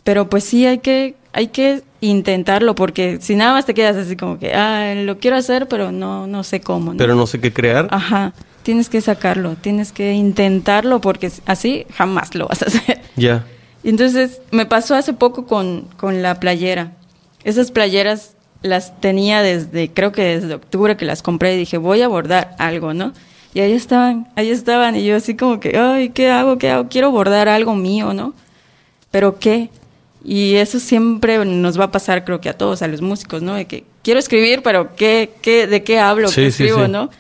Pero 0.03 0.29
pues 0.29 0.45
sí 0.45 0.67
hay 0.67 0.79
que, 0.79 1.15
hay 1.33 1.47
que 1.47 1.83
intentarlo, 2.03 2.75
porque 2.75 3.19
si 3.21 3.37
nada 3.37 3.53
más 3.53 3.65
te 3.65 3.73
quedas 3.73 3.97
así 3.97 4.17
como 4.17 4.39
que, 4.39 4.53
ah, 4.53 4.95
lo 4.95 5.19
quiero 5.19 5.37
hacer, 5.37 5.67
pero 5.67 5.93
no, 5.93 6.27
no 6.27 6.45
sé 6.45 6.61
cómo. 6.61 6.93
¿no? 6.93 6.99
Pero 6.99 7.15
no 7.15 7.27
sé 7.27 7.41
qué 7.41 7.53
crear. 7.53 7.89
Ajá, 7.91 8.35
tienes 8.63 8.91
que 8.91 9.01
sacarlo, 9.01 9.57
tienes 9.57 9.93
que 9.93 10.13
intentarlo 10.13 11.01
porque 11.01 11.31
así 11.47 11.87
jamás 11.95 12.35
lo 12.35 12.49
vas 12.49 12.63
a 12.63 12.67
hacer. 12.67 13.01
Ya. 13.17 13.47
Y 13.83 13.89
entonces 13.89 14.43
me 14.51 14.67
pasó 14.67 14.95
hace 14.95 15.15
poco 15.15 15.47
con, 15.47 15.89
con 15.97 16.21
la 16.21 16.39
playera. 16.41 16.93
Esas 17.45 17.71
playeras 17.71 18.35
las 18.65 18.99
tenía 18.99 19.43
desde, 19.43 19.91
creo 19.91 20.11
que 20.11 20.23
desde 20.23 20.55
octubre 20.55 20.97
que 20.97 21.05
las 21.05 21.23
compré 21.23 21.55
y 21.55 21.59
dije, 21.59 21.77
voy 21.77 22.01
a 22.01 22.09
bordar 22.09 22.57
algo, 22.59 22.95
¿no? 22.95 23.13
Y 23.53 23.61
ahí 23.61 23.73
estaban, 23.73 24.27
ahí 24.37 24.51
estaban 24.51 24.97
y 24.97 25.05
yo 25.05 25.17
así 25.17 25.37
como 25.37 25.61
que, 25.61 25.79
ay, 25.79 26.09
¿qué 26.09 26.31
hago? 26.31 26.57
¿Qué 26.57 26.71
hago? 26.71 26.89
Quiero 26.89 27.11
bordar 27.11 27.49
algo 27.49 27.75
mío, 27.75 28.15
¿no? 28.15 28.33
Pero 29.11 29.39
¿qué? 29.39 29.69
Y 30.25 30.55
eso 30.55 30.81
siempre 30.81 31.45
nos 31.45 31.79
va 31.79 31.85
a 31.85 31.93
pasar, 31.93 32.25
creo 32.25 32.41
que 32.41 32.49
a 32.49 32.57
todos, 32.57 32.81
a 32.81 32.89
los 32.89 33.03
músicos, 33.03 33.43
¿no? 33.43 33.53
De 33.53 33.67
que 33.67 33.85
quiero 34.03 34.19
escribir, 34.19 34.63
pero 34.63 34.97
¿qué, 34.97 35.31
qué, 35.43 35.67
¿de 35.67 35.85
qué 35.85 35.99
hablo? 35.99 36.29
Sí, 36.29 36.37
¿Qué 36.37 36.51
sí, 36.51 36.65
escribo, 36.65 36.87
sí. 36.87 36.91
no? 36.91 37.11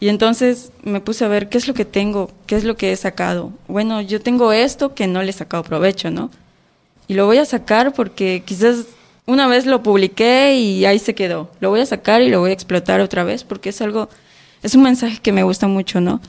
Y 0.00 0.08
entonces 0.08 0.72
me 0.82 1.00
puse 1.00 1.24
a 1.24 1.28
ver 1.28 1.48
qué 1.48 1.58
es 1.58 1.68
lo 1.68 1.74
que 1.74 1.84
tengo, 1.84 2.32
qué 2.46 2.56
es 2.56 2.64
lo 2.64 2.76
que 2.76 2.90
he 2.90 2.96
sacado. 2.96 3.52
Bueno, 3.68 4.00
yo 4.00 4.20
tengo 4.20 4.52
esto 4.52 4.94
que 4.94 5.06
no 5.06 5.22
le 5.22 5.30
he 5.30 5.32
sacado 5.32 5.62
provecho, 5.62 6.10
¿no? 6.10 6.30
Y 7.06 7.14
lo 7.14 7.26
voy 7.26 7.38
a 7.38 7.44
sacar 7.44 7.92
porque 7.92 8.42
quizás 8.44 8.86
una 9.26 9.46
vez 9.46 9.66
lo 9.66 9.82
publiqué 9.82 10.56
y 10.56 10.84
ahí 10.84 10.98
se 10.98 11.14
quedó. 11.14 11.50
Lo 11.60 11.70
voy 11.70 11.80
a 11.80 11.86
sacar 11.86 12.22
y 12.22 12.28
lo 12.28 12.40
voy 12.40 12.50
a 12.50 12.54
explotar 12.54 13.00
otra 13.00 13.24
vez 13.24 13.44
porque 13.44 13.70
es 13.70 13.80
algo, 13.80 14.08
es 14.62 14.74
un 14.74 14.82
mensaje 14.82 15.18
que 15.18 15.32
me 15.32 15.42
gusta 15.42 15.66
mucho, 15.68 16.00
¿no? 16.00 16.20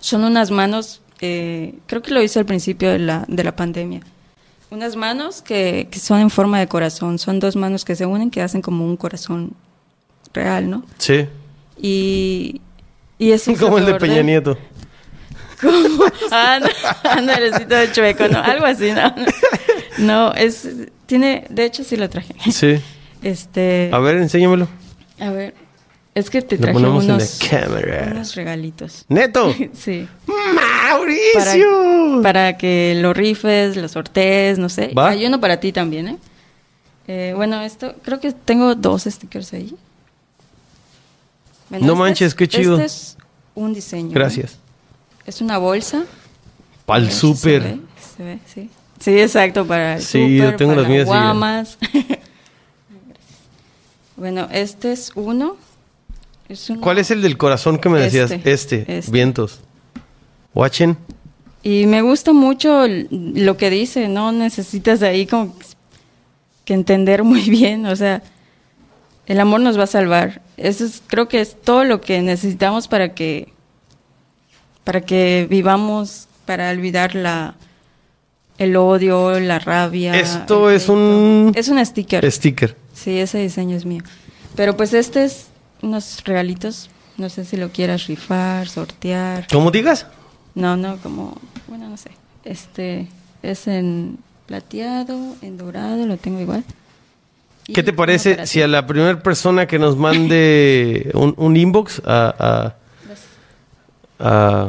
Son 0.00 0.24
unas 0.24 0.50
manos, 0.50 1.00
eh, 1.20 1.74
creo 1.86 2.02
que 2.02 2.12
lo 2.12 2.22
hice 2.22 2.38
al 2.38 2.46
principio 2.46 2.90
de 2.90 2.98
la, 2.98 3.24
de 3.28 3.44
la 3.44 3.56
pandemia. 3.56 4.00
Unas 4.70 4.96
manos 4.96 5.42
que, 5.42 5.88
que 5.90 5.98
son 6.00 6.20
en 6.20 6.30
forma 6.30 6.58
de 6.58 6.66
corazón, 6.66 7.18
son 7.18 7.38
dos 7.38 7.56
manos 7.56 7.84
que 7.84 7.94
se 7.96 8.04
unen 8.04 8.30
que 8.30 8.42
hacen 8.42 8.62
como 8.62 8.84
un 8.84 8.96
corazón 8.96 9.52
real, 10.34 10.68
¿no? 10.68 10.84
Sí. 10.98 11.26
Y, 11.80 12.60
y 13.18 13.30
es 13.30 13.44
Como 13.58 13.78
lo 13.78 13.86
el 13.86 13.92
de 13.92 13.94
Peña. 13.94 14.22
Nieto. 14.22 14.58
¿Cómo? 15.60 16.04
Ah, 16.30 16.60
no, 16.60 17.32
chueco, 17.92 18.28
¿no? 18.28 18.38
Algo 18.40 18.66
así, 18.66 18.92
¿no? 18.92 19.14
No, 19.98 20.34
es, 20.34 20.68
tiene, 21.06 21.44
de 21.50 21.64
hecho 21.64 21.84
sí 21.84 21.96
lo 21.96 22.08
traje. 22.10 22.34
Sí. 22.50 22.78
Este, 23.22 23.88
A 23.92 23.98
ver, 23.98 24.16
enséñamelo. 24.18 24.68
a 25.18 25.30
ver, 25.30 25.54
es 26.14 26.28
que 26.30 26.42
te 26.42 26.58
traje 26.58 26.76
unos, 26.76 27.04
unos 27.04 28.34
regalitos. 28.36 29.04
Neto. 29.08 29.52
Sí. 29.72 30.06
Mauricio. 30.54 32.20
Para 32.22 32.56
que 32.56 32.96
lo 33.00 33.14
rifes, 33.14 33.74
lo 33.76 33.88
sortees, 33.88 34.58
no 34.58 34.68
sé. 34.68 34.92
Va. 34.96 35.08
Hay 35.10 35.24
uno 35.26 35.40
para 35.40 35.58
ti 35.58 35.72
también, 35.72 36.08
¿eh? 36.08 36.18
Eh, 37.08 37.32
Bueno, 37.34 37.60
esto, 37.62 37.94
creo 38.02 38.20
que 38.20 38.32
tengo 38.32 38.74
dos 38.74 39.04
stickers 39.04 39.52
ahí. 39.54 39.74
Bueno, 41.70 41.86
No 41.86 41.92
este 41.94 41.98
manches, 42.02 42.28
es- 42.28 42.34
qué 42.34 42.46
chido. 42.48 42.74
Este 42.74 42.86
es 42.86 43.16
un 43.54 43.72
diseño. 43.74 44.08
¿no? 44.08 44.14
Gracias. 44.14 44.58
Es 45.24 45.40
una 45.40 45.58
bolsa. 45.58 46.04
Pa'l 46.84 47.02
A 47.02 47.04
ver 47.06 47.12
si 47.12 47.18
súper. 47.20 47.62
Se 47.62 47.68
ve, 47.68 47.80
se 48.16 48.22
ve, 48.24 48.38
sí. 48.46 48.70
Sí, 48.98 49.18
exacto, 49.20 49.66
para 49.66 49.96
el 49.96 50.02
Sí, 50.02 50.36
yo 50.36 50.56
tengo 50.56 50.72
para 50.72 50.82
las 50.82 50.90
mías, 50.90 51.06
guamas. 51.06 51.78
bueno, 54.16 54.48
este 54.50 54.92
es 54.92 55.12
uno. 55.14 55.56
Es 56.48 56.70
uno- 56.70 56.80
¿Cuál 56.80 56.98
es 56.98 57.10
el 57.10 57.22
del 57.22 57.36
corazón 57.36 57.78
que 57.78 57.88
me 57.88 58.00
decías? 58.00 58.30
Este, 58.30 58.52
Este. 58.52 58.98
este. 58.98 59.10
Vientos. 59.12 59.60
Watchen. 60.54 60.96
Y 61.62 61.86
me 61.86 62.00
gusta 62.02 62.32
mucho 62.32 62.84
lo 63.10 63.56
que 63.56 63.70
dice, 63.70 64.08
no 64.08 64.32
necesitas 64.32 65.02
ahí 65.02 65.26
como 65.26 65.54
que 66.64 66.74
entender 66.74 67.24
muy 67.24 67.42
bien, 67.50 67.86
o 67.86 67.96
sea, 67.96 68.22
el 69.26 69.40
amor 69.40 69.60
nos 69.60 69.78
va 69.78 69.84
a 69.84 69.88
salvar. 69.88 70.40
Eso 70.56 70.84
es, 70.84 71.02
creo 71.06 71.28
que 71.28 71.40
es 71.40 71.60
todo 71.60 71.84
lo 71.84 72.00
que 72.00 72.22
necesitamos 72.22 72.88
para 72.88 73.14
que 73.14 73.52
para 74.84 75.00
que 75.00 75.48
vivamos, 75.50 76.28
para 76.44 76.70
olvidar 76.70 77.16
la 77.16 77.56
el 78.58 78.76
odio, 78.76 79.38
la 79.40 79.58
rabia. 79.58 80.14
Esto 80.18 80.70
es 80.70 80.88
un- 80.88 81.52
es 81.54 81.68
un 81.68 81.84
sticker. 81.84 82.30
Sticker. 82.30 82.76
Sí, 82.94 83.18
ese 83.18 83.38
diseño 83.38 83.76
es 83.76 83.84
mío. 83.84 84.02
Pero 84.54 84.76
pues 84.76 84.94
este 84.94 85.24
es 85.24 85.48
unos 85.82 86.22
regalitos, 86.24 86.88
no 87.18 87.28
sé 87.28 87.44
si 87.44 87.56
lo 87.56 87.68
quieras 87.70 88.06
rifar, 88.06 88.68
sortear. 88.68 89.46
Como 89.52 89.70
digas. 89.70 90.06
No, 90.54 90.76
no, 90.76 90.96
como, 90.98 91.38
bueno, 91.68 91.88
no 91.90 91.96
sé. 91.98 92.10
Este 92.44 93.08
es 93.42 93.66
en 93.68 94.18
plateado, 94.46 95.18
en 95.42 95.58
dorado, 95.58 96.06
lo 96.06 96.16
tengo 96.16 96.40
igual. 96.40 96.64
¿Qué 97.74 97.82
te 97.82 97.92
parece 97.92 98.46
si 98.46 98.62
a 98.62 98.68
la 98.68 98.86
primera 98.86 99.20
persona 99.22 99.66
que 99.66 99.78
nos 99.78 99.96
mande 99.96 101.10
un, 101.14 101.34
un 101.36 101.56
inbox 101.56 102.00
a... 102.06 102.74
a, 104.20 104.64
a- 104.64 104.66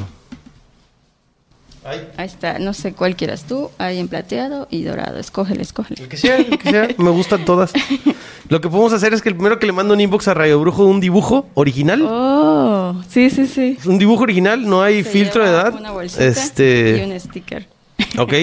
Ahí 1.87 2.25
está, 2.25 2.59
no 2.59 2.73
sé 2.73 2.91
cuál 2.91 3.15
quieras 3.15 3.45
tú, 3.45 3.71
hay 3.77 3.99
en 3.99 4.09
plateado 4.09 4.67
y 4.69 4.83
dorado, 4.83 5.19
escógele, 5.19 5.61
escógele. 5.61 6.03
El 6.03 6.09
que 6.09 6.17
sea, 6.17 6.35
el 6.37 6.57
que 6.57 6.69
sea. 6.69 6.89
Me 6.97 7.11
gustan 7.11 7.45
todas. 7.45 7.71
Lo 8.49 8.59
que 8.59 8.67
podemos 8.67 8.91
hacer 8.91 9.13
es 9.13 9.21
que 9.21 9.29
el 9.29 9.35
primero 9.35 9.57
que 9.57 9.65
le 9.65 9.71
mande 9.71 9.93
un 9.93 10.01
inbox 10.01 10.27
a 10.27 10.33
Radio 10.33 10.59
Brujo 10.59 10.85
un 10.85 10.99
dibujo 10.99 11.47
original, 11.53 12.01
Oh. 12.05 13.01
Sí, 13.07 13.29
sí, 13.29 13.47
sí. 13.47 13.77
Un 13.85 13.97
dibujo 13.97 14.23
original, 14.23 14.67
no 14.67 14.81
hay 14.81 15.03
Se 15.03 15.09
filtro 15.09 15.43
de 15.43 15.49
edad. 15.49 15.73
Una 15.75 15.91
bolsita 15.91 16.25
este, 16.25 17.05
y 17.05 17.11
un 17.11 17.19
sticker. 17.19 17.67
ok. 18.17 18.33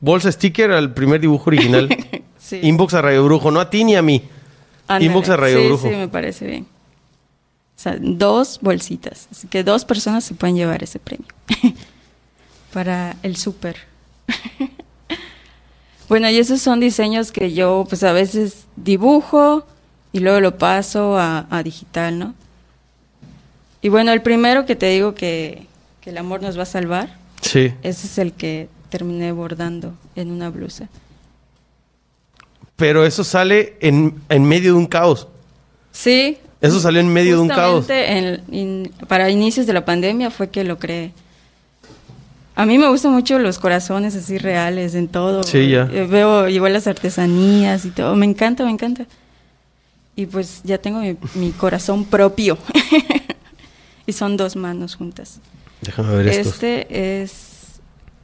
Bolsa 0.00 0.32
sticker 0.32 0.70
al 0.70 0.94
primer 0.94 1.20
dibujo 1.20 1.44
original. 1.50 1.88
Sí. 2.38 2.60
Inbox 2.62 2.94
a 2.94 3.02
Radio 3.02 3.24
Brujo, 3.24 3.50
no 3.50 3.58
a 3.58 3.70
ti 3.70 3.82
ni 3.82 3.96
a 3.96 4.02
mí. 4.02 4.22
Inbox 5.00 5.30
a 5.30 5.36
Radio 5.36 5.58
sí, 5.58 5.66
Brujo. 5.66 5.88
Sí, 5.88 5.96
me 5.96 6.06
parece 6.06 6.46
bien. 6.46 6.62
O 6.62 7.78
sea, 7.78 7.96
dos 8.00 8.60
bolsitas. 8.62 9.26
Así 9.32 9.48
que 9.48 9.64
dos 9.64 9.84
personas 9.84 10.22
se 10.22 10.34
pueden 10.34 10.54
llevar 10.54 10.80
ese 10.84 11.00
premio. 11.00 11.26
Para 12.76 13.16
el 13.22 13.36
súper. 13.36 13.76
bueno, 16.10 16.28
y 16.28 16.36
esos 16.36 16.60
son 16.60 16.78
diseños 16.78 17.32
que 17.32 17.54
yo, 17.54 17.86
pues 17.88 18.02
a 18.02 18.12
veces 18.12 18.66
dibujo 18.76 19.66
y 20.12 20.18
luego 20.20 20.40
lo 20.40 20.58
paso 20.58 21.16
a, 21.16 21.46
a 21.48 21.62
digital, 21.62 22.18
¿no? 22.18 22.34
Y 23.80 23.88
bueno, 23.88 24.12
el 24.12 24.20
primero 24.20 24.66
que 24.66 24.76
te 24.76 24.90
digo 24.90 25.14
que, 25.14 25.66
que 26.02 26.10
el 26.10 26.18
amor 26.18 26.42
nos 26.42 26.58
va 26.58 26.64
a 26.64 26.66
salvar, 26.66 27.16
Sí. 27.40 27.72
ese 27.82 28.06
es 28.08 28.18
el 28.18 28.34
que 28.34 28.68
terminé 28.90 29.32
bordando 29.32 29.94
en 30.14 30.30
una 30.30 30.50
blusa. 30.50 30.90
Pero 32.76 33.06
eso 33.06 33.24
sale 33.24 33.78
en, 33.80 34.20
en 34.28 34.44
medio 34.44 34.72
de 34.72 34.78
un 34.78 34.86
caos. 34.86 35.28
Sí. 35.92 36.36
Eso 36.60 36.78
salió 36.78 37.00
en 37.00 37.08
medio 37.08 37.36
de 37.36 37.40
un 37.40 37.48
caos. 37.48 37.86
En- 37.88 38.92
para 39.08 39.30
inicios 39.30 39.66
de 39.66 39.72
la 39.72 39.86
pandemia 39.86 40.30
fue 40.30 40.50
que 40.50 40.62
lo 40.62 40.78
creé. 40.78 41.12
A 42.56 42.64
mí 42.64 42.78
me 42.78 42.88
gustan 42.88 43.12
mucho 43.12 43.38
los 43.38 43.58
corazones 43.58 44.16
así 44.16 44.38
reales 44.38 44.94
en 44.94 45.08
todo. 45.08 45.42
Sí, 45.42 45.68
ya. 45.68 45.88
Eh, 45.92 46.06
Veo 46.08 46.48
igual 46.48 46.72
las 46.72 46.86
artesanías 46.86 47.84
y 47.84 47.90
todo. 47.90 48.16
Me 48.16 48.24
encanta, 48.24 48.64
me 48.64 48.70
encanta. 48.70 49.06
Y 50.16 50.24
pues 50.24 50.62
ya 50.64 50.78
tengo 50.78 51.00
mi, 51.00 51.16
mi 51.34 51.52
corazón 51.52 52.06
propio. 52.06 52.56
y 54.06 54.12
son 54.12 54.38
dos 54.38 54.56
manos 54.56 54.96
juntas. 54.96 55.40
Déjame 55.82 56.16
ver 56.16 56.28
estos. 56.28 56.54
Este 56.54 57.22
es 57.22 57.56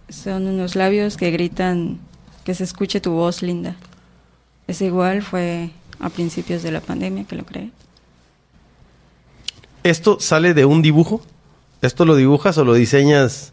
son 0.08 0.46
unos 0.46 0.76
labios 0.76 1.18
que 1.18 1.30
gritan 1.30 1.98
que 2.44 2.54
se 2.54 2.64
escuche 2.64 3.00
tu 3.00 3.12
voz 3.12 3.42
linda. 3.42 3.76
Es 4.66 4.80
igual, 4.80 5.22
fue 5.22 5.70
a 6.00 6.08
principios 6.08 6.62
de 6.62 6.72
la 6.72 6.80
pandemia 6.80 7.24
que 7.24 7.36
lo 7.36 7.44
creé. 7.44 7.70
¿Esto 9.82 10.20
sale 10.20 10.54
de 10.54 10.64
un 10.64 10.80
dibujo? 10.80 11.22
¿Esto 11.82 12.04
lo 12.04 12.16
dibujas 12.16 12.56
o 12.58 12.64
lo 12.64 12.74
diseñas 12.74 13.52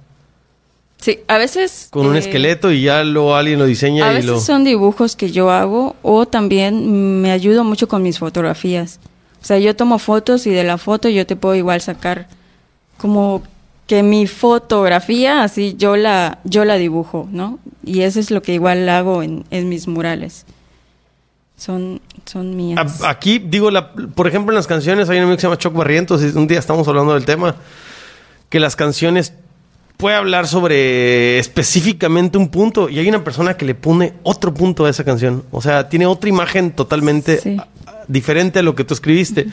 Sí, 1.02 1.20
a 1.28 1.38
veces... 1.38 1.88
con 1.92 2.06
un 2.06 2.16
eh, 2.16 2.20
esqueleto 2.20 2.72
y 2.72 2.82
ya 2.84 3.04
lo 3.06 3.36
alguien 3.36 3.58
lo 3.58 3.66
diseña 3.66 4.08
A 4.08 4.12
y 4.12 4.16
veces 4.16 4.30
lo... 4.30 4.40
son 4.42 4.64
dibujos 4.66 5.16
que 5.16 5.32
yo 5.32 5.50
hago 5.50 5.96
o 6.02 6.26
también 6.28 7.22
me 7.22 7.32
ayudo 7.32 7.64
mucho 7.64 7.88
con 7.88 8.04
mis 8.04 8.20
fotografías. 8.20 9.00
O 9.42 9.46
sea, 9.46 9.58
yo 9.60 9.76
tomo 9.76 9.98
fotos 10.00 10.46
y 10.46 10.50
de 10.50 10.66
la 10.66 10.78
foto 10.78 11.08
yo 11.08 11.26
te 11.26 11.38
puedo 11.38 11.56
igual 11.56 11.80
sacar 11.80 12.28
como 12.98 13.42
que 13.88 14.04
mi 14.04 14.28
fotografía, 14.28 15.42
así 15.42 15.76
yo 15.78 15.96
la, 15.96 16.40
yo 16.44 16.66
la 16.66 16.76
dibujo, 16.76 17.28
¿no? 17.32 17.60
Y 17.86 18.02
eso 18.02 18.20
es 18.20 18.30
lo 18.30 18.42
que 18.42 18.54
igual 18.54 18.88
hago 18.90 19.24
en, 19.24 19.46
en 19.52 19.70
mis 19.70 19.88
murales. 19.88 20.46
Son, 21.58 22.02
son 22.26 22.56
mías. 22.56 23.02
A- 23.02 23.10
Aquí, 23.10 23.40
digo, 23.40 23.72
la, 23.72 23.94
por 23.94 24.28
ejemplo, 24.28 24.52
en 24.52 24.56
las 24.58 24.68
canciones 24.68 25.10
hay 25.10 25.18
un 25.18 25.24
amigo 25.24 25.38
que 25.38 25.42
se 25.42 25.48
llama 25.48 25.58
Choc 25.58 25.74
Barrientos, 25.74 26.22
y 26.22 26.26
un 26.38 26.46
día 26.46 26.60
estamos 26.60 26.88
hablando 26.88 27.14
del 27.14 27.26
tema, 27.26 27.56
que 28.50 28.60
las 28.60 28.76
canciones 28.76 29.34
puede 30.00 30.16
hablar 30.16 30.48
sobre 30.48 31.40
específicamente 31.40 32.38
un 32.38 32.48
punto 32.48 32.88
y 32.88 33.00
hay 33.00 33.10
una 33.10 33.22
persona 33.22 33.58
que 33.58 33.66
le 33.66 33.76
pone 33.76 34.14
otro 34.24 34.54
punto 34.54 34.86
a 34.86 34.90
esa 34.90 35.04
canción. 35.04 35.44
O 35.52 35.62
sea, 35.62 35.90
tiene 35.90 36.06
otra 36.06 36.30
imagen 36.30 36.72
totalmente 36.72 37.38
Sí. 37.42 37.58
diferente 38.08 38.60
a 38.60 38.62
lo 38.64 38.76
que 38.76 38.86
tú 38.86 38.94
escribiste. 38.94 39.48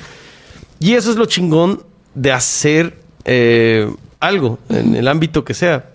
Y 0.78 0.92
eso 0.94 1.10
es 1.10 1.16
lo 1.16 1.26
chingón 1.26 1.82
de 2.14 2.30
hacer 2.30 2.96
eh, 3.24 3.92
algo 4.20 4.60
en 4.68 4.94
el 4.94 5.08
ámbito 5.08 5.44
que 5.44 5.52
sea. 5.52 5.86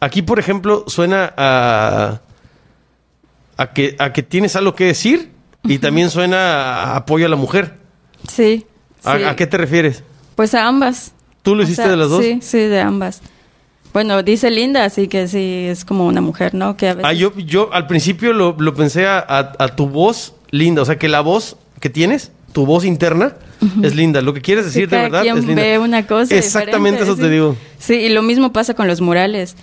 Aquí, 0.00 0.22
por 0.22 0.40
ejemplo, 0.40 0.82
suena 0.88 1.32
a, 1.36 2.20
a, 3.56 3.72
que, 3.72 3.94
a 4.00 4.12
que 4.12 4.24
tienes 4.24 4.56
algo 4.56 4.74
que 4.74 4.86
decir 4.86 5.30
y 5.62 5.78
también 5.78 6.10
suena 6.10 6.82
a 6.82 6.96
apoyo 6.96 7.26
a 7.26 7.28
la 7.28 7.36
mujer. 7.36 7.74
Sí. 8.28 8.66
¿A, 9.04 9.18
sí. 9.18 9.22
a 9.22 9.36
qué 9.36 9.46
te 9.46 9.56
refieres? 9.56 10.02
Pues 10.34 10.52
a 10.54 10.66
ambas. 10.66 11.12
¿Tú 11.42 11.54
lo 11.54 11.60
O 11.60 11.64
hiciste 11.64 11.82
sea, 11.82 11.92
de 11.92 11.96
las 11.96 12.10
dos? 12.10 12.24
Sí, 12.24 12.40
sí, 12.42 12.58
de 12.58 12.80
ambas. 12.80 13.22
Bueno, 13.92 14.22
dice 14.22 14.50
Linda, 14.50 14.84
así 14.84 15.08
que 15.08 15.26
sí, 15.26 15.66
es 15.68 15.84
como 15.84 16.06
una 16.06 16.20
mujer, 16.20 16.54
¿no? 16.54 16.76
Que 16.76 16.88
a 16.88 16.94
veces... 16.94 17.04
Ah, 17.08 17.12
yo, 17.12 17.36
yo 17.38 17.72
al 17.72 17.86
principio 17.88 18.32
lo, 18.32 18.54
lo 18.58 18.74
pensé 18.74 19.06
a, 19.06 19.18
a- 19.18 19.52
a 19.58 19.68
tu 19.74 19.88
voz 19.88 20.34
linda. 20.50 20.82
O 20.82 20.84
sea, 20.84 20.96
que 20.98 21.08
la 21.08 21.20
voz 21.22 21.56
que 21.80 21.90
tienes, 21.90 22.30
tu 22.52 22.66
voz 22.66 22.84
interna, 22.84 23.34
es 23.82 23.94
linda. 23.96 24.22
Lo 24.22 24.32
que 24.32 24.40
quieres 24.40 24.64
Sí, 24.66 24.70
decir 24.80 24.88
de 24.88 24.96
verdad 24.96 25.22
quien 25.22 25.38
es 25.38 25.44
linda. 25.44 25.62
ve 25.62 25.78
una 25.78 26.06
cosa 26.06 26.34
Exactamente 26.34 27.02
eso 27.02 27.16
sí. 27.16 27.22
te 27.22 27.30
digo. 27.30 27.56
Sí, 27.78 27.94
y 27.94 28.08
lo 28.10 28.22
mismo 28.22 28.52
pasa 28.52 28.74
con 28.74 28.86
los 28.86 29.00
murales. 29.00 29.56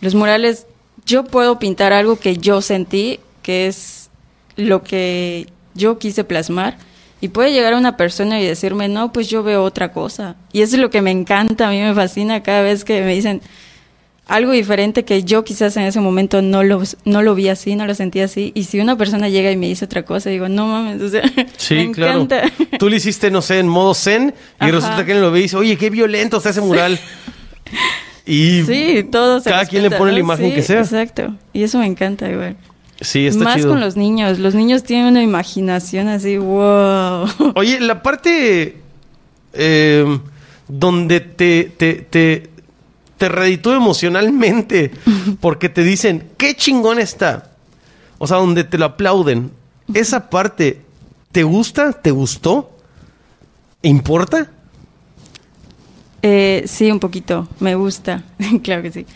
Los 0.00 0.14
murales, 0.14 0.66
yo 1.06 1.24
puedo 1.24 1.58
pintar 1.58 1.92
algo 1.92 2.18
que 2.18 2.36
yo 2.38 2.60
sentí, 2.62 3.20
que 3.42 3.66
es 3.68 4.10
lo 4.56 4.82
que 4.82 5.46
yo 5.74 5.98
quise 5.98 6.24
plasmar, 6.24 6.76
y 7.20 7.28
puede 7.28 7.52
llegar 7.52 7.74
una 7.74 7.96
persona 7.96 8.40
y 8.40 8.46
decirme, 8.46 8.88
no, 8.88 9.12
pues 9.12 9.28
yo 9.28 9.42
veo 9.42 9.62
otra 9.64 9.92
cosa. 9.92 10.36
Y 10.52 10.62
eso 10.62 10.76
es 10.76 10.82
lo 10.82 10.90
que 10.90 11.02
me 11.02 11.10
encanta, 11.10 11.68
a 11.68 11.70
mí 11.70 11.80
me 11.80 11.94
fascina 11.94 12.42
cada 12.42 12.62
vez 12.62 12.84
que 12.84 13.02
me 13.02 13.14
dicen 13.14 13.40
algo 14.26 14.52
diferente 14.52 15.04
que 15.04 15.24
yo 15.24 15.42
quizás 15.42 15.76
en 15.76 15.82
ese 15.82 15.98
momento 16.00 16.40
no 16.40 16.62
lo, 16.62 16.82
no 17.04 17.20
lo 17.20 17.34
vi 17.34 17.48
así, 17.48 17.74
no 17.74 17.84
lo 17.86 17.94
sentí 17.96 18.20
así. 18.20 18.52
Y 18.54 18.62
si 18.64 18.78
una 18.78 18.96
persona 18.96 19.28
llega 19.28 19.50
y 19.50 19.56
me 19.56 19.66
dice 19.66 19.84
otra 19.86 20.04
cosa, 20.04 20.30
digo, 20.30 20.48
no 20.48 20.68
mames, 20.68 21.02
o 21.02 21.08
sea, 21.08 21.22
Sí, 21.56 21.74
me 21.74 21.90
claro. 21.92 22.22
encanta. 22.22 22.42
Tú 22.78 22.88
lo 22.88 22.94
hiciste, 22.94 23.30
no 23.32 23.42
sé, 23.42 23.58
en 23.58 23.66
modo 23.68 23.92
zen 23.92 24.32
y 24.60 24.64
Ajá. 24.64 24.70
resulta 24.72 25.04
que 25.04 25.12
él 25.12 25.20
lo 25.20 25.32
ve 25.32 25.40
y 25.40 25.42
dice, 25.42 25.56
oye, 25.56 25.76
qué 25.76 25.90
violento 25.90 26.36
está 26.36 26.50
ese 26.50 26.60
mural. 26.60 26.98
Y 28.26 28.62
Sí, 28.62 29.04
todo 29.10 29.40
se 29.40 29.50
cada 29.50 29.64
quien 29.66 29.82
le 29.82 29.90
pone 29.90 30.12
la 30.12 30.20
imagen 30.20 30.50
Sí, 30.50 30.54
que 30.54 30.62
sea. 30.62 30.78
Exacto. 30.80 31.34
Y 31.52 31.64
eso 31.64 31.78
me 31.78 31.86
encanta 31.86 32.30
igual. 32.30 32.56
Sí, 33.00 33.26
está 33.26 33.44
Más 33.44 33.56
chido. 33.56 33.70
con 33.70 33.80
los 33.80 33.96
niños. 33.96 34.38
Los 34.38 34.54
niños 34.54 34.82
tienen 34.82 35.06
una 35.06 35.22
imaginación 35.22 36.08
así, 36.08 36.36
wow. 36.36 37.26
Oye, 37.54 37.80
la 37.80 38.02
parte 38.02 38.76
eh, 39.52 40.20
donde 40.68 41.20
te, 41.20 41.64
te, 41.76 41.94
te, 41.94 42.50
te 43.16 43.28
reditúa 43.28 43.76
emocionalmente 43.76 44.92
porque 45.40 45.68
te 45.68 45.82
dicen, 45.82 46.30
qué 46.36 46.54
chingón 46.54 46.98
está. 46.98 47.50
O 48.18 48.26
sea, 48.26 48.36
donde 48.38 48.64
te 48.64 48.78
lo 48.78 48.84
aplauden. 48.84 49.50
Esa 49.94 50.30
parte, 50.30 50.80
¿te 51.32 51.42
gusta? 51.42 51.92
¿Te 51.92 52.10
gustó? 52.10 52.70
¿Importa? 53.82 54.50
Eh, 56.22 56.64
sí, 56.66 56.90
un 56.90 57.00
poquito. 57.00 57.48
Me 57.60 57.74
gusta. 57.74 58.24
claro 58.62 58.82
que 58.82 58.92
sí. 58.92 59.06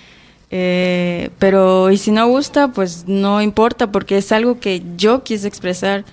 Eh, 0.51 1.31
pero, 1.39 1.91
y 1.91 1.99
si 1.99 2.11
no 2.11 2.29
gusta, 2.29 2.69
pues 2.69 3.05
no 3.07 3.43
importa 3.43 3.91
porque 3.91 4.19
es 4.19 4.33
algo 4.33 4.61
que 4.61 4.83
yo 4.97 5.25
quise 5.25 5.49
expresar. 5.49 6.05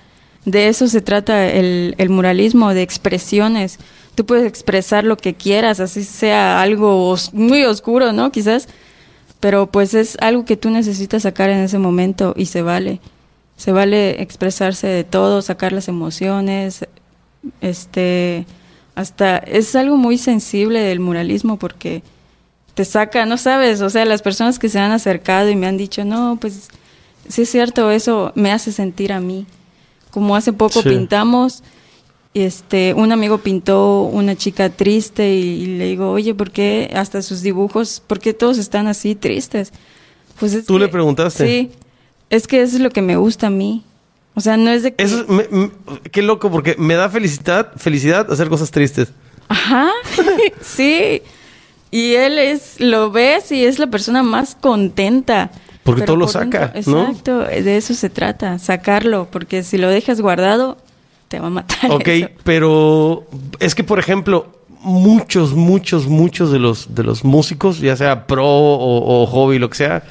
De 0.44 0.68
eso 0.68 0.88
se 0.88 1.00
trata 1.00 1.48
el, 1.48 1.94
muralismo, 2.08 2.74
de 2.74 2.82
expresiones. 2.82 3.78
Tú 4.14 4.26
puedes 4.26 4.46
expresar 4.46 5.04
lo 5.04 5.16
que 5.16 5.34
quieras, 5.34 5.80
así 5.80 6.04
sea 6.04 6.60
algo 6.60 7.16
muy 7.32 7.64
oscuro, 7.64 8.12
¿no? 8.12 8.32
Quizás. 8.32 8.68
Pero 9.40 9.66
pues 9.66 9.94
es 9.94 10.16
algo 10.20 10.44
que 10.44 10.56
tú 10.56 10.70
necesitas 10.70 11.22
sacar 11.22 11.50
en 11.50 11.58
ese 11.58 11.78
momento 11.78 12.34
y 12.36 12.46
se 12.46 12.62
vale. 12.62 13.00
Se 13.56 13.72
vale 13.72 14.22
expresarse 14.22 14.86
de 14.86 15.04
todo, 15.04 15.42
sacar 15.42 15.72
las 15.72 15.88
emociones, 15.88 16.86
este, 17.60 18.46
hasta 18.94 19.38
es 19.38 19.74
algo 19.74 19.96
muy 19.96 20.18
sensible 20.18 20.80
del 20.80 21.00
muralismo 21.00 21.58
porque 21.58 22.02
te 22.74 22.84
saca, 22.84 23.26
no 23.26 23.36
sabes, 23.36 23.80
o 23.82 23.90
sea, 23.90 24.04
las 24.04 24.22
personas 24.22 24.58
que 24.58 24.68
se 24.68 24.78
han 24.78 24.92
acercado 24.92 25.50
y 25.50 25.56
me 25.56 25.66
han 25.66 25.76
dicho, 25.76 26.04
no, 26.04 26.38
pues 26.40 26.68
sí 27.28 27.42
es 27.42 27.50
cierto, 27.50 27.90
eso 27.90 28.32
me 28.34 28.50
hace 28.52 28.72
sentir 28.72 29.12
a 29.12 29.20
mí. 29.20 29.46
Como 30.10 30.36
hace 30.36 30.52
poco 30.52 30.82
Sí. 30.82 30.88
pintamos, 30.90 31.62
este, 32.34 32.94
un 32.94 33.12
amigo 33.12 33.38
pintó 33.38 34.02
una 34.02 34.36
chica 34.36 34.70
triste 34.70 35.34
y, 35.34 35.40
y 35.62 35.66
le 35.78 35.86
digo, 35.86 36.10
oye, 36.10 36.34
¿por 36.34 36.50
qué 36.50 36.90
hasta 36.94 37.20
sus 37.22 37.42
dibujos, 37.42 38.02
por 38.06 38.20
qué 38.20 38.32
todos 38.32 38.56
están 38.58 38.86
así 38.86 39.14
tristes? 39.14 39.72
Pues 40.40 40.54
es 40.54 40.64
¿Tú 40.64 40.78
le 40.78 40.86
que- 40.86 40.92
preguntaste? 40.92 41.46
Sí, 41.46 41.70
es 42.30 42.46
que 42.46 42.62
eso 42.62 42.76
es 42.76 42.82
lo 42.82 42.90
que 42.90 43.02
me 43.02 43.16
gusta 43.16 43.48
a 43.48 43.50
mí. 43.50 43.84
O 44.34 44.40
sea, 44.40 44.56
no 44.56 44.70
es 44.70 44.82
de 44.82 44.94
que... 44.94 45.04
Eso 45.04 45.20
es- 45.20 45.28
me- 45.28 45.46
me- 45.50 45.70
qué 46.10 46.22
loco, 46.22 46.50
porque 46.50 46.74
me 46.78 46.94
da 46.94 47.10
felicidad, 47.10 47.72
felicidad 47.76 48.32
hacer 48.32 48.48
cosas 48.48 48.70
tristes. 48.70 49.08
Ajá, 49.48 49.90
sí. 50.62 51.20
Y 51.92 52.14
él 52.14 52.38
es, 52.38 52.80
lo 52.80 53.12
ves 53.12 53.52
y 53.52 53.64
es 53.64 53.78
la 53.78 53.86
persona 53.86 54.24
más 54.24 54.56
contenta. 54.58 55.50
Porque 55.84 56.02
todo 56.02 56.16
lo 56.16 56.26
saca, 56.26 56.68
dentro- 56.68 56.92
¿no? 56.92 57.02
Exacto, 57.08 57.38
de 57.40 57.76
eso 57.76 57.94
se 57.94 58.08
trata, 58.10 58.58
sacarlo, 58.58 59.28
porque 59.30 59.62
si 59.62 59.78
lo 59.78 59.88
dejas 59.88 60.20
guardado, 60.20 60.78
te 61.28 61.38
va 61.38 61.48
a 61.48 61.50
matar. 61.50 61.90
Ok, 61.92 62.08
eso. 62.08 62.28
pero 62.44 63.26
es 63.60 63.74
que, 63.74 63.84
por 63.84 63.98
ejemplo, 63.98 64.46
muchos, 64.80 65.52
muchos, 65.54 66.06
muchos 66.06 66.50
de 66.50 66.58
los, 66.58 66.94
de 66.94 67.02
los 67.02 67.24
músicos, 67.24 67.78
ya 67.80 67.94
sea 67.96 68.26
pro 68.26 68.46
o, 68.46 69.22
o 69.22 69.26
hobby, 69.26 69.58
lo 69.58 69.68
que 69.70 69.76
sea, 69.76 70.02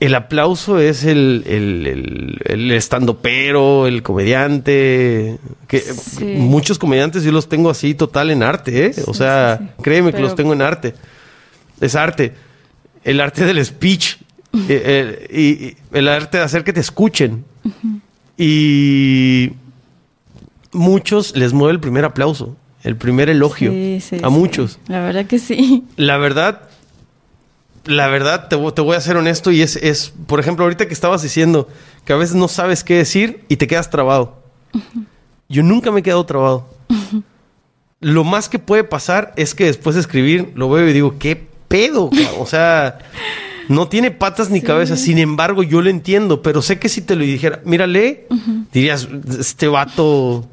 el 0.00 0.14
aplauso 0.14 0.78
es 0.80 1.04
el, 1.04 1.44
el, 1.46 1.86
el, 1.86 2.38
el 2.44 2.70
estandopero, 2.72 3.86
el 3.86 4.02
comediante. 4.02 5.38
Que 5.68 5.80
Sí. 5.80 6.24
muchos 6.36 6.78
comediantes 6.78 7.22
yo 7.24 7.32
los 7.32 7.48
tengo 7.48 7.70
así 7.70 7.94
total 7.94 8.30
en 8.30 8.42
arte, 8.42 8.86
¿eh? 8.86 8.94
O 9.06 9.14
sea, 9.14 9.58
sí, 9.60 9.82
créeme 9.82 10.12
que 10.12 10.20
los 10.20 10.34
tengo 10.34 10.52
en 10.52 10.62
arte. 10.62 10.94
Es 11.80 11.94
arte. 11.94 12.32
El 13.02 13.20
arte 13.20 13.44
del 13.44 13.64
speech. 13.64 14.16
eh, 14.68 15.26
eh, 15.30 15.74
y, 15.92 15.96
el 15.96 16.08
arte 16.08 16.38
de 16.38 16.44
hacer 16.44 16.64
que 16.64 16.72
te 16.72 16.80
escuchen. 16.80 17.44
Y 18.36 19.52
muchos 20.72 21.36
les 21.36 21.52
mueve 21.52 21.72
el 21.72 21.80
primer 21.80 22.04
aplauso, 22.04 22.56
el 22.82 22.96
primer 22.96 23.28
elogio. 23.30 23.72
A 24.22 24.28
muchos. 24.28 24.78
La 24.88 25.00
verdad 25.00 25.26
que 25.26 25.38
sí. 25.38 25.84
La 25.96 26.16
verdad, 26.18 26.62
la 27.86 28.08
verdad, 28.08 28.48
te, 28.48 28.56
vo- 28.56 28.72
te 28.72 28.80
voy 28.82 28.96
a 28.96 29.00
ser 29.00 29.16
honesto 29.16 29.50
y 29.50 29.62
es, 29.62 29.76
es, 29.76 30.12
por 30.26 30.40
ejemplo, 30.40 30.64
ahorita 30.64 30.86
que 30.86 30.94
estabas 30.94 31.22
diciendo 31.22 31.68
que 32.04 32.12
a 32.12 32.16
veces 32.16 32.34
no 32.36 32.48
sabes 32.48 32.84
qué 32.84 32.94
decir 32.96 33.44
y 33.48 33.56
te 33.56 33.66
quedas 33.66 33.90
trabado. 33.90 34.42
Yo 35.48 35.62
nunca 35.62 35.90
me 35.90 36.00
he 36.00 36.02
quedado 36.02 36.24
trabado. 36.26 36.66
Lo 38.00 38.24
más 38.24 38.48
que 38.48 38.58
puede 38.58 38.84
pasar 38.84 39.32
es 39.36 39.54
que 39.54 39.64
después 39.64 39.94
de 39.94 40.00
escribir 40.02 40.52
lo 40.54 40.68
veo 40.68 40.88
y 40.88 40.92
digo, 40.92 41.16
¿qué 41.18 41.36
pedo? 41.68 42.10
cabrón?" 42.10 42.28
O 42.40 42.46
sea, 42.46 42.98
no 43.68 43.88
tiene 43.88 44.10
patas 44.10 44.50
ni 44.50 44.60
cabeza. 44.60 44.96
Sin 44.96 45.18
embargo, 45.18 45.62
yo 45.62 45.80
lo 45.80 45.88
entiendo, 45.90 46.42
pero 46.42 46.60
sé 46.62 46.78
que 46.78 46.88
si 46.88 47.00
te 47.02 47.16
lo 47.16 47.22
dijera, 47.24 47.60
mira, 47.64 47.86
lee, 47.86 48.20
dirías, 48.72 49.08
este 49.38 49.68
vato 49.68 50.46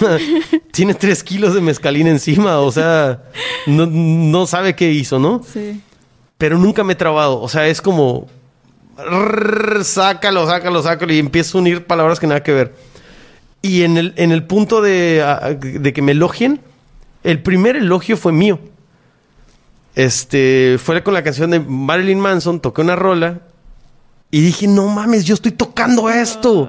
tiene 0.72 0.94
tres 0.94 1.22
kilos 1.24 1.54
de 1.54 1.60
mezcalina 1.60 2.10
encima, 2.10 2.58
o 2.60 2.70
sea, 2.70 3.22
no, 3.66 3.86
no 3.86 4.46
sabe 4.46 4.74
qué 4.76 4.92
hizo, 4.92 5.18
¿no? 5.18 5.42
Sí. 5.52 5.80
Pero 6.38 6.56
nunca 6.56 6.84
me 6.84 6.94
he 6.94 6.96
trabado, 6.96 7.40
o 7.40 7.48
sea, 7.48 7.66
es 7.66 7.82
como, 7.82 8.28
rrr, 8.96 9.84
sácalo, 9.84 10.46
sácalo, 10.46 10.82
sácalo, 10.82 11.12
y 11.12 11.18
empiezo 11.18 11.58
a 11.58 11.60
unir 11.60 11.84
palabras 11.84 12.20
que 12.20 12.26
nada 12.26 12.42
que 12.42 12.52
ver. 12.52 12.74
Y 13.60 13.82
en 13.82 13.98
el, 13.98 14.14
en 14.16 14.30
el 14.30 14.44
punto 14.44 14.80
de, 14.80 15.24
de 15.60 15.92
que 15.92 16.00
me 16.00 16.12
elogien, 16.12 16.60
el 17.24 17.42
primer 17.42 17.76
elogio 17.76 18.16
fue 18.16 18.32
mío. 18.32 18.60
Este, 19.96 20.78
fue 20.78 21.02
con 21.02 21.12
la 21.12 21.24
canción 21.24 21.50
de 21.50 21.58
Marilyn 21.58 22.20
Manson, 22.20 22.60
toqué 22.60 22.82
una 22.82 22.94
rola 22.94 23.40
y 24.30 24.40
dije, 24.40 24.68
no 24.68 24.86
mames, 24.86 25.24
yo 25.24 25.34
estoy 25.34 25.52
tocando 25.52 26.08
esto. 26.08 26.68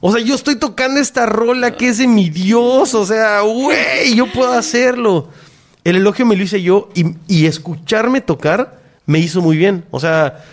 O 0.00 0.12
sea, 0.12 0.22
yo 0.22 0.34
estoy 0.34 0.56
tocando 0.56 1.00
esta 1.00 1.26
rola 1.26 1.76
que 1.76 1.88
es 1.88 1.98
de 1.98 2.06
mi 2.06 2.30
Dios. 2.30 2.94
O 2.94 3.04
sea, 3.04 3.40
güey, 3.40 4.14
yo 4.14 4.30
puedo 4.30 4.52
hacerlo. 4.52 5.28
El 5.84 5.96
elogio 5.96 6.26
me 6.26 6.36
lo 6.36 6.42
hice 6.42 6.62
yo 6.62 6.90
y, 6.94 7.14
y 7.26 7.46
escucharme 7.46 8.20
tocar 8.20 8.80
me 9.06 9.18
hizo 9.18 9.40
muy 9.40 9.56
bien. 9.56 9.84
O 9.90 9.98
sea, 10.00 10.44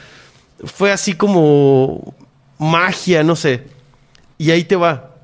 fue 0.64 0.92
así 0.92 1.14
como 1.14 2.16
magia, 2.58 3.24
no 3.24 3.36
sé. 3.36 3.68
Y 4.38 4.52
ahí 4.52 4.64
te 4.64 4.76
va. 4.76 5.16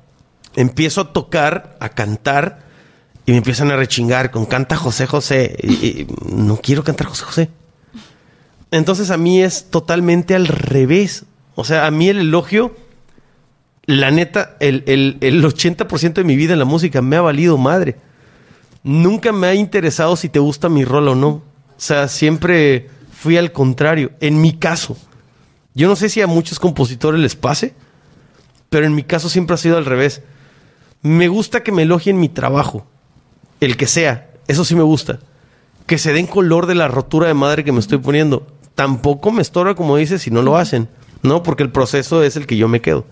Empiezo 0.56 1.00
a 1.00 1.12
tocar, 1.12 1.76
a 1.80 1.88
cantar 1.88 2.62
y 3.26 3.32
me 3.32 3.38
empiezan 3.38 3.70
a 3.70 3.76
rechingar 3.76 4.30
con 4.30 4.44
canta 4.46 4.76
José 4.76 5.06
José. 5.06 5.56
Y- 5.62 6.06
no 6.32 6.58
quiero 6.58 6.84
cantar 6.84 7.06
José 7.08 7.24
José. 7.24 7.50
Entonces 8.70 9.10
a 9.10 9.16
mí 9.16 9.42
es 9.42 9.70
totalmente 9.70 10.34
al 10.34 10.46
revés. 10.46 11.24
O 11.54 11.64
sea, 11.64 11.86
a 11.86 11.90
mí 11.90 12.08
el 12.08 12.18
elogio, 12.18 12.76
la 13.86 14.10
neta, 14.10 14.56
el, 14.60 14.82
el, 14.86 15.18
el 15.20 15.44
80% 15.44 16.14
de 16.14 16.24
mi 16.24 16.36
vida 16.36 16.52
en 16.52 16.58
la 16.58 16.64
música 16.64 17.00
me 17.00 17.16
ha 17.16 17.20
valido 17.20 17.56
madre. 17.56 17.96
Nunca 18.84 19.32
me 19.32 19.46
ha 19.46 19.54
interesado 19.54 20.14
si 20.14 20.28
te 20.28 20.38
gusta 20.38 20.68
mi 20.68 20.84
rol 20.84 21.08
o 21.08 21.14
no. 21.14 21.28
O 21.28 21.42
sea, 21.78 22.06
siempre 22.06 22.90
fui 23.10 23.38
al 23.38 23.50
contrario. 23.50 24.12
En 24.20 24.40
mi 24.40 24.52
caso, 24.52 24.96
yo 25.74 25.88
no 25.88 25.96
sé 25.96 26.10
si 26.10 26.20
a 26.20 26.26
muchos 26.26 26.60
compositores 26.60 27.18
les 27.18 27.34
pase, 27.34 27.74
pero 28.68 28.84
en 28.84 28.94
mi 28.94 29.02
caso 29.02 29.30
siempre 29.30 29.54
ha 29.54 29.58
sido 29.58 29.78
al 29.78 29.86
revés. 29.86 30.22
Me 31.00 31.28
gusta 31.28 31.62
que 31.62 31.72
me 31.72 31.82
elogien 31.82 32.20
mi 32.20 32.28
trabajo, 32.28 32.86
el 33.60 33.78
que 33.78 33.86
sea. 33.86 34.30
Eso 34.48 34.64
sí 34.66 34.74
me 34.74 34.82
gusta. 34.82 35.18
Que 35.86 35.96
se 35.96 36.12
den 36.12 36.26
color 36.26 36.66
de 36.66 36.74
la 36.74 36.88
rotura 36.88 37.26
de 37.26 37.34
madre 37.34 37.64
que 37.64 37.72
me 37.72 37.80
estoy 37.80 37.98
poniendo. 37.98 38.46
Tampoco 38.74 39.32
me 39.32 39.40
estorba, 39.40 39.74
como 39.74 39.96
dices, 39.96 40.22
si 40.22 40.30
no 40.30 40.42
lo 40.42 40.58
hacen, 40.58 40.88
¿no? 41.22 41.42
Porque 41.42 41.62
el 41.62 41.72
proceso 41.72 42.22
es 42.22 42.36
el 42.36 42.46
que 42.46 42.58
yo 42.58 42.68
me 42.68 42.82
quedo. 42.82 43.06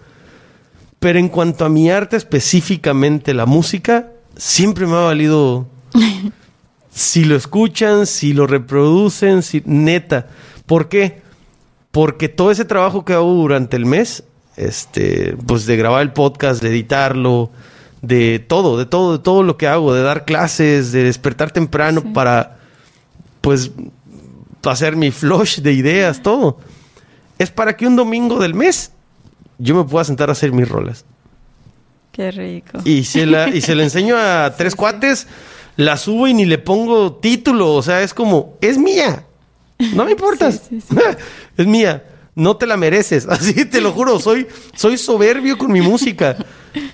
Pero 1.00 1.18
en 1.18 1.28
cuanto 1.28 1.64
a 1.64 1.70
mi 1.70 1.90
arte 1.90 2.16
específicamente, 2.16 3.32
la 3.34 3.46
música, 3.46 4.10
siempre 4.36 4.86
me 4.86 4.94
ha 4.94 5.00
valido. 5.00 5.66
si 6.90 7.24
lo 7.24 7.36
escuchan, 7.36 8.06
si 8.06 8.32
lo 8.32 8.46
reproducen, 8.46 9.42
si 9.42 9.62
neta. 9.64 10.26
¿Por 10.66 10.88
qué? 10.88 11.22
Porque 11.90 12.28
todo 12.28 12.50
ese 12.50 12.64
trabajo 12.64 13.04
que 13.04 13.12
hago 13.12 13.32
durante 13.34 13.76
el 13.76 13.86
mes, 13.86 14.24
este, 14.56 15.36
pues 15.46 15.66
de 15.66 15.76
grabar 15.76 16.02
el 16.02 16.12
podcast, 16.12 16.62
de 16.62 16.70
editarlo, 16.70 17.50
de 18.00 18.38
todo, 18.38 18.78
de 18.78 18.86
todo, 18.86 19.16
de 19.16 19.22
todo 19.22 19.42
lo 19.42 19.56
que 19.56 19.66
hago, 19.68 19.94
de 19.94 20.02
dar 20.02 20.24
clases, 20.24 20.92
de 20.92 21.04
despertar 21.04 21.50
temprano 21.50 22.00
Sí. 22.02 22.08
para, 22.08 22.58
pues, 23.40 23.70
hacer 24.64 24.96
mi 24.96 25.10
flush 25.10 25.60
de 25.60 25.72
ideas, 25.72 26.22
todo. 26.22 26.58
Es 27.38 27.50
para 27.50 27.76
que 27.76 27.86
un 27.86 27.96
domingo 27.96 28.38
del 28.38 28.54
mes 28.54 28.92
yo 29.58 29.74
me 29.74 29.84
pueda 29.84 30.04
sentar 30.04 30.28
a 30.28 30.32
hacer 30.32 30.52
mis 30.52 30.68
rolas. 30.68 31.04
Qué 32.12 32.30
rico. 32.30 32.78
Y 32.84 33.04
se 33.04 33.26
la, 33.26 33.48
y 33.48 33.60
se 33.62 33.74
la 33.74 33.82
enseño 33.82 34.16
a 34.16 34.54
tres 34.56 34.76
cuates, 34.76 35.26
la 35.76 35.96
subo 35.96 36.28
y 36.28 36.34
ni 36.34 36.44
le 36.44 36.58
pongo 36.58 37.14
título. 37.14 37.74
O 37.74 37.82
sea, 37.82 38.02
es 38.02 38.12
como, 38.14 38.56
es 38.60 38.78
mía. 38.78 39.24
No 39.94 40.04
me 40.04 40.12
importa. 40.12 40.52
Sí, 40.52 40.60
sí, 40.68 40.80
sí. 40.88 40.96
es 41.56 41.66
mía. 41.66 42.04
No 42.34 42.56
te 42.56 42.66
la 42.66 42.76
mereces. 42.78 43.26
Así 43.28 43.64
te 43.66 43.80
lo 43.80 43.92
juro. 43.92 44.18
Soy, 44.20 44.46
soy 44.74 44.96
soberbio 44.96 45.58
con 45.58 45.70
mi 45.72 45.80
música. 45.82 46.36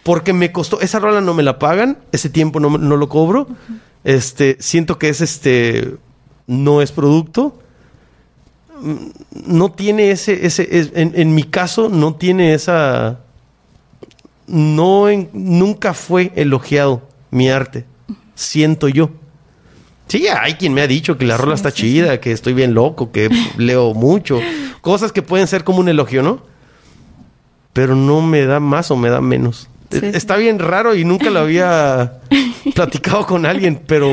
Porque 0.03 0.32
me 0.32 0.51
costó. 0.51 0.81
Esa 0.81 0.99
rola 0.99 1.20
no 1.20 1.32
me 1.35 1.43
la 1.45 1.59
pagan. 1.61 1.99
Ese 2.11 2.28
tiempo 2.28 2.59
no, 2.59 2.77
no 2.78 2.97
lo 2.97 3.09
cobro. 3.09 3.47
Este, 4.05 4.57
siento 4.61 4.99
que 4.99 5.09
es 5.11 5.20
este. 5.20 5.95
No 6.49 6.82
es 6.82 6.90
producto. 6.90 7.61
Mm, 8.81 8.97
No 9.47 9.70
tiene 9.73 10.11
ese. 10.11 10.45
ese 10.47 10.66
es- 10.78 10.90
en, 10.95 11.12
en 11.15 11.35
mi 11.35 11.45
caso, 11.45 11.89
no 11.89 12.15
tiene 12.16 12.55
esa 12.55 13.20
no 14.48 15.08
en- 15.08 15.30
nunca 15.32 15.94
fue 15.94 16.32
elogiado 16.34 17.02
mi 17.30 17.48
arte. 17.50 17.84
Siento 18.34 18.88
yo. 18.88 19.10
Sí, 20.08 20.26
hay 20.28 20.54
quien 20.54 20.72
me 20.72 20.80
ha 20.80 20.86
dicho 20.86 21.18
que 21.18 21.26
la 21.26 21.36
Sí, 21.36 21.42
rola 21.42 21.54
está 21.54 21.70
sí, 21.70 21.76
chida, 21.82 22.18
que 22.20 22.32
estoy 22.32 22.54
bien 22.54 22.72
loco, 22.74 23.12
que 23.12 23.28
leo 23.58 23.92
mucho. 23.94 24.40
Cosas 24.80 25.12
que 25.12 25.22
pueden 25.22 25.46
ser 25.46 25.64
como 25.64 25.80
un 25.80 25.88
elogio, 25.88 26.22
¿no? 26.22 26.40
Pero 27.72 27.94
no 27.94 28.22
me 28.22 28.46
da 28.46 28.58
más 28.60 28.90
o 28.90 28.96
me 28.96 29.10
da 29.10 29.20
menos. 29.20 29.68
E-. 29.90 30.12
Está 30.14 30.36
bien 30.36 30.58
raro 30.58 30.94
y 30.94 31.04
nunca 31.04 31.30
lo 31.30 31.40
había 31.40 32.20
platicado 32.74 33.26
con 33.26 33.44
alguien, 33.44 33.80
pero 33.86 34.08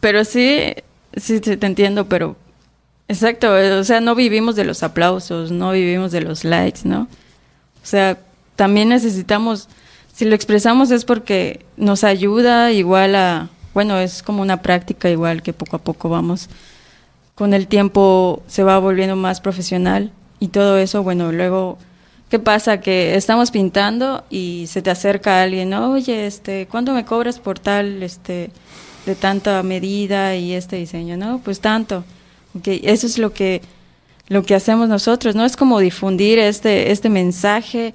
Pero 0.00 0.24
sí, 0.24 0.72
sí, 1.16 1.40
te 1.40 1.66
entiendo, 1.66 2.06
pero 2.08 2.36
exacto, 3.08 3.52
o 3.78 3.84
sea, 3.84 4.00
no 4.00 4.14
vivimos 4.14 4.56
de 4.56 4.64
los 4.64 4.82
aplausos, 4.82 5.50
no 5.50 5.72
vivimos 5.72 6.12
de 6.12 6.22
los 6.22 6.44
likes, 6.44 6.80
¿no? 6.84 7.02
O 7.82 7.86
sea, 7.86 8.18
también 8.60 8.90
necesitamos, 8.90 9.70
si 10.12 10.26
lo 10.26 10.34
expresamos 10.34 10.90
es 10.90 11.06
porque 11.06 11.64
nos 11.78 12.04
ayuda 12.04 12.72
igual 12.72 13.14
a, 13.14 13.48
bueno, 13.72 13.98
es 13.98 14.22
como 14.22 14.42
una 14.42 14.60
práctica 14.60 15.08
igual 15.08 15.42
que 15.42 15.54
poco 15.54 15.76
a 15.76 15.78
poco 15.78 16.10
vamos, 16.10 16.50
con 17.34 17.54
el 17.54 17.68
tiempo 17.68 18.42
se 18.48 18.62
va 18.62 18.78
volviendo 18.78 19.16
más 19.16 19.40
profesional 19.40 20.12
y 20.40 20.48
todo 20.48 20.76
eso, 20.76 21.02
bueno, 21.02 21.32
luego, 21.32 21.78
¿qué 22.28 22.38
pasa? 22.38 22.82
Que 22.82 23.16
estamos 23.16 23.50
pintando 23.50 24.24
y 24.28 24.66
se 24.66 24.82
te 24.82 24.90
acerca 24.90 25.42
alguien, 25.42 25.72
oye, 25.72 26.26
este, 26.26 26.68
¿cuánto 26.70 26.92
me 26.92 27.06
cobras 27.06 27.38
por 27.38 27.58
tal, 27.58 28.02
este, 28.02 28.50
de 29.06 29.14
tanta 29.14 29.62
medida 29.62 30.36
y 30.36 30.52
este 30.52 30.76
diseño? 30.76 31.16
No, 31.16 31.40
pues 31.42 31.60
tanto. 31.60 32.04
Okay, 32.58 32.82
eso 32.84 33.06
es 33.06 33.16
lo 33.16 33.32
que, 33.32 33.62
lo 34.28 34.42
que 34.42 34.54
hacemos 34.54 34.90
nosotros, 34.90 35.34
¿no? 35.34 35.46
Es 35.46 35.56
como 35.56 35.80
difundir 35.80 36.38
este, 36.38 36.92
este 36.92 37.08
mensaje, 37.08 37.94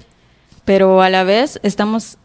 pero 0.65 1.01
a 1.01 1.09
la 1.09 1.23
vez 1.23 1.59
estamos 1.63 2.17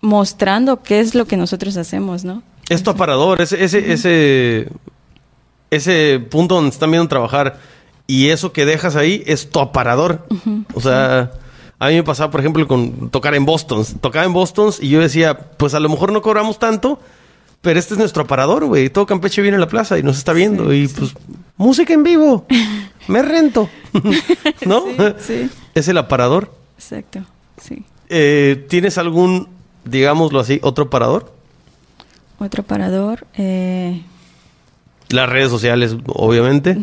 mostrando 0.00 0.82
qué 0.82 1.00
es 1.00 1.14
lo 1.14 1.24
que 1.24 1.36
nosotros 1.36 1.76
hacemos, 1.76 2.24
¿no? 2.24 2.42
es 2.68 2.82
tu 2.82 2.90
aparador, 2.90 3.40
ese, 3.40 3.62
ese, 3.62 3.92
ese, 3.92 4.68
ese 5.70 6.20
punto 6.30 6.56
donde 6.56 6.70
están 6.70 6.90
viendo 6.90 7.08
trabajar 7.08 7.58
y 8.06 8.28
eso 8.28 8.52
que 8.52 8.64
dejas 8.64 8.96
ahí 8.96 9.22
es 9.26 9.50
tu 9.50 9.60
aparador. 9.60 10.26
O 10.74 10.80
sea, 10.80 11.32
a 11.78 11.88
mí 11.88 11.94
me 11.94 12.02
pasaba, 12.02 12.30
por 12.30 12.40
ejemplo, 12.40 12.66
con 12.66 13.10
tocar 13.10 13.34
en 13.34 13.44
Boston. 13.44 13.84
Tocaba 14.00 14.24
en 14.24 14.32
Boston 14.32 14.72
y 14.80 14.88
yo 14.88 15.00
decía, 15.00 15.38
pues 15.38 15.74
a 15.74 15.80
lo 15.80 15.88
mejor 15.88 16.12
no 16.12 16.22
cobramos 16.22 16.58
tanto, 16.58 17.00
pero 17.60 17.78
este 17.78 17.94
es 17.94 17.98
nuestro 17.98 18.24
aparador, 18.24 18.64
güey. 18.64 18.90
Todo 18.90 19.06
Campeche 19.06 19.42
viene 19.42 19.56
a 19.56 19.60
la 19.60 19.68
plaza 19.68 19.98
y 19.98 20.02
nos 20.02 20.18
está 20.18 20.32
viendo. 20.32 20.70
Sí, 20.70 20.76
y 20.76 20.88
sí. 20.88 20.94
pues, 20.98 21.14
música 21.56 21.94
en 21.94 22.02
vivo. 22.02 22.46
Me 23.08 23.22
rento. 23.22 23.68
¿No? 24.66 24.84
Sí. 25.18 25.48
Es 25.74 25.86
el 25.88 25.98
aparador. 25.98 26.52
Exacto, 26.76 27.20
sí. 27.60 27.84
Eh, 28.08 28.66
¿Tienes 28.68 28.98
algún, 28.98 29.48
digámoslo 29.84 30.38
así, 30.40 30.60
otro 30.62 30.90
parador? 30.90 31.32
Otro 32.38 32.62
parador, 32.62 33.26
eh, 33.36 34.02
Las 35.08 35.28
redes 35.28 35.50
sociales, 35.50 35.96
obviamente. 36.06 36.76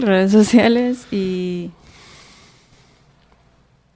redes 0.00 0.32
sociales 0.32 1.06
y 1.12 1.70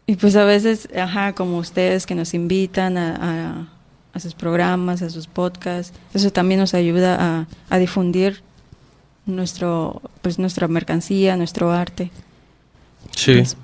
Y 0.06 0.16
pues 0.16 0.34
a 0.36 0.44
veces, 0.44 0.88
ajá, 0.96 1.34
como 1.34 1.58
ustedes 1.58 2.04
que 2.06 2.14
nos 2.16 2.34
invitan 2.34 2.96
a, 2.98 3.68
a, 4.12 4.18
sus 4.20 4.34
programas, 4.34 5.02
a 5.02 5.10
sus 5.10 5.26
podcasts, 5.28 5.96
eso 6.14 6.32
también 6.32 6.58
nos 6.58 6.74
ayuda 6.74 7.16
a, 7.20 7.46
a 7.68 7.78
difundir 7.78 8.42
nuestro, 9.24 10.02
pues 10.22 10.38
nuestra 10.38 10.66
mercancía, 10.66 11.36
nuestro 11.36 11.70
arte. 11.70 12.10
Sí. 13.14 13.34
Pues, 13.34 13.56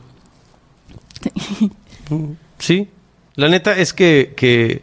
Sí. 2.59 2.89
La 3.35 3.49
neta 3.49 3.77
es 3.77 3.93
que, 3.93 4.35
que 4.37 4.83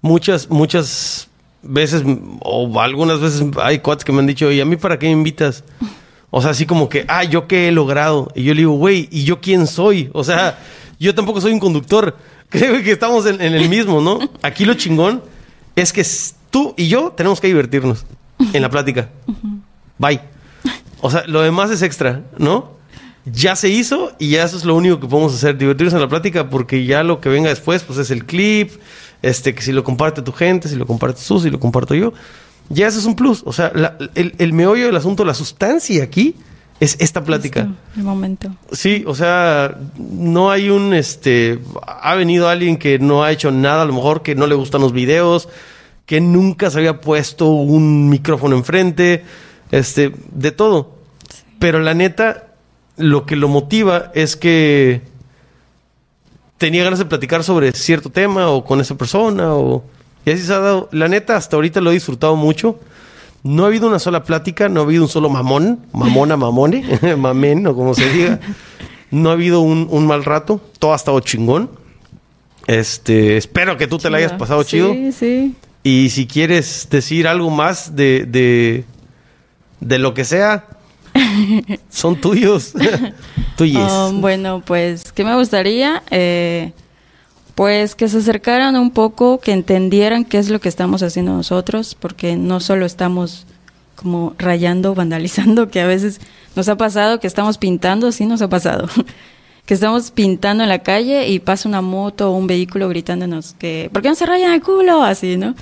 muchas, 0.00 0.48
muchas 0.50 1.28
veces, 1.62 2.04
o 2.40 2.80
algunas 2.80 3.20
veces 3.20 3.44
hay 3.60 3.80
cuates 3.80 4.04
que 4.04 4.12
me 4.12 4.20
han 4.20 4.26
dicho, 4.26 4.50
¿y 4.50 4.60
a 4.60 4.64
mí 4.64 4.76
para 4.76 4.98
qué 4.98 5.06
me 5.06 5.12
invitas? 5.12 5.64
O 6.30 6.40
sea, 6.40 6.52
así 6.52 6.66
como 6.66 6.88
que, 6.88 7.04
ah, 7.08 7.24
¿yo 7.24 7.48
qué 7.48 7.68
he 7.68 7.72
logrado? 7.72 8.30
Y 8.34 8.44
yo 8.44 8.54
le 8.54 8.60
digo, 8.60 8.72
güey, 8.72 9.08
¿y 9.10 9.24
yo 9.24 9.40
quién 9.40 9.66
soy? 9.66 10.10
O 10.12 10.22
sea, 10.22 10.58
yo 10.98 11.14
tampoco 11.14 11.40
soy 11.40 11.52
un 11.52 11.58
conductor. 11.58 12.16
Creo 12.48 12.82
que 12.82 12.92
estamos 12.92 13.26
en, 13.26 13.40
en 13.40 13.54
el 13.54 13.68
mismo, 13.68 14.00
¿no? 14.00 14.18
Aquí 14.42 14.64
lo 14.64 14.74
chingón 14.74 15.22
es 15.76 15.92
que 15.92 16.04
tú 16.50 16.74
y 16.76 16.88
yo 16.88 17.12
tenemos 17.16 17.40
que 17.40 17.48
divertirnos 17.48 18.04
en 18.52 18.62
la 18.62 18.70
plática. 18.70 19.08
Bye. 19.98 20.20
O 21.00 21.10
sea, 21.10 21.24
lo 21.26 21.40
demás 21.40 21.70
es 21.70 21.82
extra, 21.82 22.22
¿no? 22.38 22.79
Ya 23.26 23.54
se 23.54 23.68
hizo 23.68 24.12
y 24.18 24.30
ya 24.30 24.44
eso 24.44 24.56
es 24.56 24.64
lo 24.64 24.74
único 24.74 24.98
que 24.98 25.06
podemos 25.06 25.34
hacer, 25.34 25.58
divertirnos 25.58 25.94
en 25.94 26.00
la 26.00 26.08
plática, 26.08 26.48
porque 26.48 26.84
ya 26.86 27.02
lo 27.02 27.20
que 27.20 27.28
venga 27.28 27.50
después, 27.50 27.82
pues 27.82 27.98
es 27.98 28.10
el 28.10 28.24
clip, 28.24 28.70
este, 29.22 29.54
que 29.54 29.62
si 29.62 29.72
lo 29.72 29.84
comparte 29.84 30.22
tu 30.22 30.32
gente, 30.32 30.68
si 30.68 30.76
lo 30.76 30.86
compartes 30.86 31.24
tú, 31.26 31.38
si 31.38 31.50
lo 31.50 31.60
comparto 31.60 31.94
yo, 31.94 32.12
ya 32.70 32.86
eso 32.88 32.98
es 32.98 33.04
un 33.04 33.16
plus. 33.16 33.42
O 33.44 33.52
sea, 33.52 33.72
la- 33.74 33.96
el, 34.14 34.34
el 34.38 34.52
meollo 34.54 34.86
del 34.86 34.96
asunto, 34.96 35.24
la 35.26 35.34
sustancia 35.34 36.02
aquí 36.02 36.34
es 36.80 36.96
esta 36.98 37.22
plática. 37.22 37.68
El 37.94 38.04
momento. 38.04 38.54
Sí, 38.72 39.04
o 39.06 39.14
sea, 39.14 39.76
no 39.98 40.50
hay 40.50 40.70
un, 40.70 40.94
este, 40.94 41.58
ha 41.86 42.14
venido 42.14 42.48
alguien 42.48 42.78
que 42.78 42.98
no 42.98 43.22
ha 43.22 43.32
hecho 43.32 43.50
nada, 43.50 43.82
a 43.82 43.84
lo 43.84 43.92
mejor 43.92 44.22
que 44.22 44.34
no 44.34 44.46
le 44.46 44.54
gustan 44.54 44.80
los 44.80 44.92
videos, 44.94 45.48
que 46.06 46.22
nunca 46.22 46.70
se 46.70 46.78
había 46.78 47.02
puesto 47.02 47.48
un 47.50 48.08
micrófono 48.08 48.56
enfrente, 48.56 49.24
este, 49.70 50.12
de 50.32 50.52
todo. 50.52 50.94
Pero 51.58 51.80
la 51.80 51.92
neta, 51.92 52.46
lo 53.00 53.26
que 53.26 53.36
lo 53.36 53.48
motiva 53.48 54.10
es 54.14 54.36
que 54.36 55.02
tenía 56.58 56.84
ganas 56.84 56.98
de 56.98 57.06
platicar 57.06 57.42
sobre 57.42 57.72
cierto 57.72 58.10
tema 58.10 58.48
o 58.48 58.64
con 58.64 58.80
esa 58.80 58.96
persona 58.96 59.54
o... 59.54 59.82
Y 60.26 60.32
así 60.32 60.42
se 60.42 60.52
ha 60.52 60.58
dado. 60.58 60.90
La 60.92 61.08
neta, 61.08 61.36
hasta 61.36 61.56
ahorita 61.56 61.80
lo 61.80 61.90
he 61.90 61.94
disfrutado 61.94 62.36
mucho. 62.36 62.78
No 63.42 63.64
ha 63.64 63.68
habido 63.68 63.88
una 63.88 63.98
sola 63.98 64.22
plática, 64.22 64.68
no 64.68 64.80
ha 64.80 64.82
habido 64.82 65.04
un 65.04 65.08
solo 65.08 65.30
mamón, 65.30 65.80
mamona, 65.92 66.36
mamone, 66.36 66.84
mamén 67.16 67.66
o 67.66 67.74
como 67.74 67.94
se 67.94 68.06
diga. 68.12 68.38
No 69.10 69.30
ha 69.30 69.32
habido 69.32 69.60
un, 69.60 69.88
un 69.90 70.06
mal 70.06 70.24
rato. 70.24 70.60
Todo 70.78 70.92
ha 70.92 70.96
estado 70.96 71.18
chingón. 71.20 71.70
Este, 72.66 73.38
espero 73.38 73.78
que 73.78 73.86
tú 73.86 73.96
te 73.96 74.10
la 74.10 74.18
hayas 74.18 74.34
pasado 74.34 74.62
chido. 74.62 74.92
Sí, 74.92 75.12
sí. 75.12 75.54
Y 75.82 76.10
si 76.10 76.26
quieres 76.26 76.88
decir 76.90 77.26
algo 77.26 77.48
más 77.48 77.96
de, 77.96 78.26
de, 78.26 78.84
de 79.80 79.98
lo 79.98 80.12
que 80.12 80.26
sea, 80.26 80.66
son 81.90 82.16
tuyos. 82.16 82.72
Tuyes. 83.56 83.92
Um, 83.92 84.20
bueno, 84.20 84.62
pues, 84.64 85.12
¿qué 85.12 85.24
me 85.24 85.34
gustaría? 85.36 86.02
Eh, 86.10 86.72
pues 87.54 87.94
que 87.94 88.08
se 88.08 88.18
acercaran 88.18 88.76
un 88.76 88.90
poco, 88.90 89.38
que 89.38 89.52
entendieran 89.52 90.24
qué 90.24 90.38
es 90.38 90.48
lo 90.48 90.60
que 90.60 90.68
estamos 90.68 91.02
haciendo 91.02 91.32
nosotros, 91.32 91.94
porque 91.98 92.36
no 92.36 92.60
solo 92.60 92.86
estamos 92.86 93.46
como 93.96 94.34
rayando, 94.38 94.94
vandalizando, 94.94 95.68
que 95.68 95.80
a 95.80 95.86
veces 95.86 96.20
nos 96.56 96.68
ha 96.68 96.76
pasado 96.76 97.20
que 97.20 97.26
estamos 97.26 97.58
pintando, 97.58 98.12
sí 98.12 98.24
nos 98.26 98.40
ha 98.42 98.48
pasado, 98.48 98.88
que 99.66 99.74
estamos 99.74 100.10
pintando 100.10 100.62
en 100.62 100.68
la 100.68 100.80
calle 100.80 101.28
y 101.28 101.38
pasa 101.38 101.68
una 101.68 101.82
moto 101.82 102.30
o 102.30 102.34
un 102.34 102.46
vehículo 102.46 102.88
gritándonos 102.88 103.54
que, 103.58 103.90
¿por 103.92 104.02
qué 104.02 104.08
no 104.08 104.14
se 104.14 104.26
rayan 104.26 104.52
el 104.52 104.62
culo? 104.62 105.02
Así, 105.02 105.36
¿no? 105.36 105.54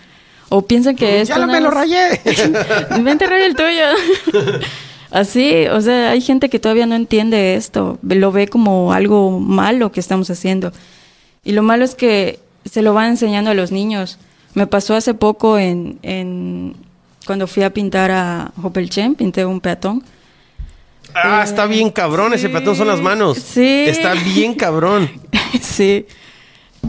O 0.51 0.63
piensan 0.63 0.97
que 0.97 1.21
esto 1.21 1.35
¡Ya 1.35 1.45
no 1.45 1.53
me 1.53 1.61
lo 1.61 1.71
rayé! 1.71 2.21
Vente, 3.03 3.27
raya 3.27 3.45
el 3.45 3.55
tuyo. 3.55 4.49
Así, 5.11 5.67
o 5.69 5.81
sea, 5.81 6.11
hay 6.11 6.21
gente 6.21 6.51
que 6.51 6.59
todavía 6.59 6.87
no 6.87 6.95
entiende 6.95 7.55
esto, 7.55 7.99
lo 8.03 8.31
ve 8.33 8.49
como 8.49 8.93
algo 8.93 9.41
malo 9.41 9.91
que 9.91 10.01
estamos 10.01 10.29
haciendo. 10.31 10.73
Y 11.45 11.53
lo 11.53 11.63
malo 11.63 11.85
es 11.85 11.95
que 11.95 12.41
se 12.65 12.83
lo 12.83 12.93
van 12.93 13.11
enseñando 13.11 13.51
a 13.51 13.55
los 13.55 13.73
niños. 13.73 14.19
Me 14.55 14.67
pasó 14.67 14.95
hace 14.95 15.15
poco 15.15 15.59
en, 15.59 15.99
en 16.03 16.75
cuando 17.27 17.47
fui 17.47 17.63
a 17.63 17.73
pintar 17.73 18.11
a 18.11 18.53
Hopelchen, 18.63 19.15
pinté 19.15 19.45
un 19.47 19.61
peatón. 19.61 20.03
ah, 21.15 21.43
está 21.43 21.67
bien 21.67 21.91
cabrón. 21.91 22.35
Ese 22.35 22.49
peatón 22.49 22.77
son 22.77 22.89
las 22.89 23.01
manos. 23.01 23.39
sí. 23.39 23.85
Está 23.87 24.13
bien 24.15 24.55
cabrón. 24.55 25.11
sí, 25.61 26.07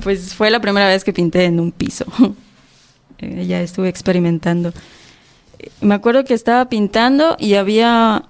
pues 0.04 0.34
fue 0.34 0.50
la 0.50 0.60
primera 0.60 0.88
vez 0.88 1.04
que 1.04 1.14
pinté 1.14 1.46
en 1.46 1.60
un 1.60 1.72
piso. 1.72 2.06
Eh, 3.22 3.46
ya 3.46 3.60
estuve 3.62 3.90
experimentando. 3.90 4.72
Me 5.82 5.96
acuerdo 5.96 6.24
que 6.24 6.34
estaba 6.34 6.70
pintando 6.70 7.36
y 7.40 7.56
había, 7.56 8.26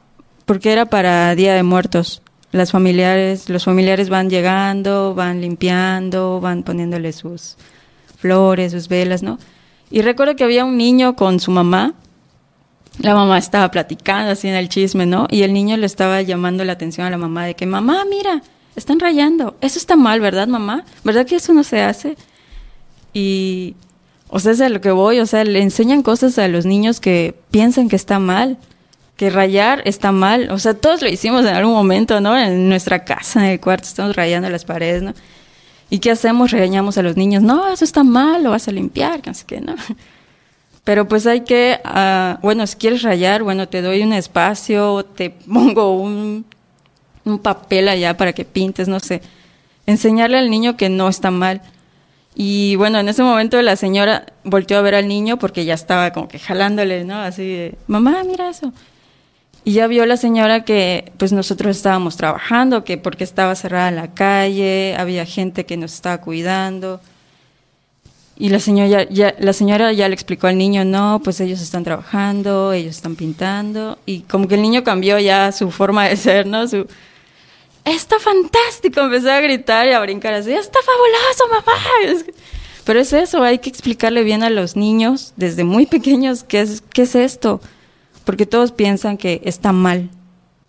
porque 0.45 0.71
era 0.71 0.85
para 0.85 1.35
Día 1.35 1.53
de 1.53 1.63
Muertos. 1.63 2.21
Las 2.51 2.71
familiares, 2.71 3.49
los 3.49 3.65
familiares 3.65 4.09
van 4.09 4.29
llegando, 4.29 5.13
van 5.13 5.41
limpiando, 5.41 6.39
van 6.41 6.63
poniéndole 6.63 7.13
sus 7.13 7.57
flores, 8.17 8.71
sus 8.71 8.87
velas, 8.87 9.21
¿no? 9.21 9.37
Y 9.91 10.01
recuerdo 10.01 10.35
que 10.35 10.43
había 10.43 10.65
un 10.65 10.77
niño 10.77 11.15
con 11.15 11.39
su 11.39 11.51
mamá. 11.51 11.93
La 12.99 13.15
mamá 13.15 13.37
estaba 13.37 13.69
platicando 13.71 14.31
así 14.31 14.47
en 14.47 14.55
el 14.55 14.67
chisme, 14.67 15.05
¿no? 15.05 15.27
Y 15.29 15.43
el 15.43 15.53
niño 15.53 15.77
le 15.77 15.85
estaba 15.85 16.21
llamando 16.21 16.65
la 16.65 16.73
atención 16.73 17.07
a 17.07 17.09
la 17.09 17.17
mamá 17.17 17.45
de 17.45 17.55
que, 17.55 17.65
mamá, 17.65 18.03
mira, 18.09 18.41
están 18.75 18.99
rayando. 18.99 19.55
Eso 19.61 19.77
está 19.77 19.95
mal, 19.95 20.19
¿verdad, 20.19 20.47
mamá? 20.47 20.83
¿Verdad 21.03 21.25
que 21.25 21.35
eso 21.35 21.53
no 21.53 21.63
se 21.63 21.81
hace? 21.81 22.17
Y, 23.13 23.75
o 24.29 24.39
sea, 24.39 24.51
es 24.51 24.61
a 24.61 24.69
lo 24.69 24.79
que 24.79 24.91
voy, 24.91 25.19
o 25.19 25.25
sea, 25.25 25.43
le 25.43 25.61
enseñan 25.61 26.03
cosas 26.03 26.37
a 26.37 26.47
los 26.47 26.65
niños 26.65 26.99
que 26.99 27.35
piensan 27.49 27.89
que 27.89 27.95
está 27.95 28.19
mal, 28.19 28.57
que 29.17 29.29
rayar 29.29 29.81
está 29.85 30.11
mal. 30.11 30.49
O 30.51 30.59
sea, 30.59 30.75
todos 30.75 31.01
lo 31.01 31.09
hicimos 31.09 31.41
en 31.41 31.55
algún 31.55 31.73
momento, 31.73 32.21
¿no? 32.21 32.37
En 32.37 32.69
nuestra 32.69 33.03
casa, 33.03 33.43
en 33.43 33.51
el 33.51 33.59
cuarto, 33.59 33.87
estamos 33.87 34.15
rayando 34.15 34.49
las 34.49 34.65
paredes, 34.65 35.01
¿no? 35.01 35.13
¿Y 35.89 35.99
qué 35.99 36.11
hacemos? 36.11 36.51
Regañamos 36.51 36.97
a 36.99 37.01
los 37.01 37.17
niños, 37.17 37.41
no, 37.41 37.67
eso 37.67 37.83
está 37.83 38.03
mal, 38.03 38.43
lo 38.43 38.51
vas 38.51 38.67
a 38.67 38.71
limpiar, 38.71 39.21
que 39.21 39.31
no 39.31 39.33
sé 39.33 39.45
qué, 39.47 39.61
¿no? 39.61 39.75
Pero 40.83 41.07
pues 41.07 41.25
hay 41.25 41.41
que, 41.41 41.79
ah, 41.83 42.37
bueno, 42.43 42.65
si 42.67 42.77
quieres 42.77 43.01
rayar, 43.01 43.41
bueno, 43.41 43.67
te 43.67 43.81
doy 43.81 44.03
un 44.03 44.13
espacio, 44.13 45.03
te 45.03 45.31
pongo 45.31 45.99
un, 45.99 46.45
un 47.25 47.39
papel 47.39 47.89
allá 47.89 48.15
para 48.15 48.33
que 48.33 48.45
pintes, 48.45 48.87
no 48.87 48.99
sé. 48.99 49.21
Enseñarle 49.87 50.37
al 50.37 50.51
niño 50.51 50.77
que 50.77 50.89
no 50.89 51.09
está 51.09 51.31
mal. 51.31 51.61
Y 52.41 52.77
bueno, 52.77 52.99
en 52.99 53.09
ese 53.09 53.21
momento 53.21 53.61
la 53.61 53.75
señora 53.75 54.25
volteó 54.45 54.77
a 54.77 54.81
ver 54.81 54.95
al 54.95 55.09
niño 55.09 55.37
porque 55.37 55.65
ya 55.65 55.73
estaba 55.73 56.13
como 56.13 56.29
que 56.29 56.39
jalándole, 56.39 57.03
¿no? 57.03 57.17
Así 57.17 57.45
de, 57.45 57.77
mamá, 57.85 58.23
mira 58.25 58.49
eso. 58.49 58.71
Y 59.65 59.73
ya 59.73 59.87
vio 59.87 60.05
la 60.05 60.15
señora 60.15 60.63
que 60.63 61.11
pues 61.17 61.33
nosotros 61.33 61.75
estábamos 61.75 62.15
trabajando, 62.15 62.85
que 62.85 62.97
porque 62.97 63.25
estaba 63.25 63.53
cerrada 63.55 63.91
la 63.91 64.13
calle, 64.13 64.95
había 64.97 65.25
gente 65.25 65.65
que 65.65 65.75
nos 65.75 65.93
estaba 65.93 66.21
cuidando. 66.21 67.01
Y 68.37 68.47
la 68.47 68.61
señora 68.61 69.03
ya, 69.09 69.35
la 69.37 69.51
señora 69.51 69.91
ya 69.91 70.07
le 70.07 70.13
explicó 70.13 70.47
al 70.47 70.57
niño, 70.57 70.85
no, 70.85 71.19
pues 71.21 71.41
ellos 71.41 71.59
están 71.59 71.83
trabajando, 71.83 72.71
ellos 72.71 72.95
están 72.95 73.17
pintando. 73.17 73.97
Y 74.05 74.21
como 74.21 74.47
que 74.47 74.55
el 74.55 74.61
niño 74.61 74.85
cambió 74.85 75.19
ya 75.19 75.51
su 75.51 75.71
forma 75.71 76.07
de 76.07 76.15
ser, 76.15 76.47
¿no? 76.47 76.69
Su, 76.69 76.87
está 77.85 78.19
fantástico, 78.19 79.01
empezó 79.01 79.31
a 79.31 79.41
gritar 79.41 79.87
y 79.87 79.91
a 79.91 79.99
brincar 79.99 80.33
así, 80.33 80.53
está 80.53 80.79
fabuloso, 80.81 81.43
mamá. 81.51 82.25
Pero 82.85 82.99
es 82.99 83.13
eso, 83.13 83.43
hay 83.43 83.59
que 83.59 83.69
explicarle 83.69 84.23
bien 84.23 84.41
a 84.43 84.49
los 84.49 84.75
niños 84.75 85.33
desde 85.35 85.63
muy 85.63 85.85
pequeños 85.85 86.43
qué 86.43 86.61
es, 86.61 86.81
qué 86.81 87.03
es 87.03 87.15
esto, 87.15 87.61
porque 88.25 88.45
todos 88.45 88.71
piensan 88.71 89.17
que 89.17 89.41
está 89.43 89.71
mal, 89.71 90.09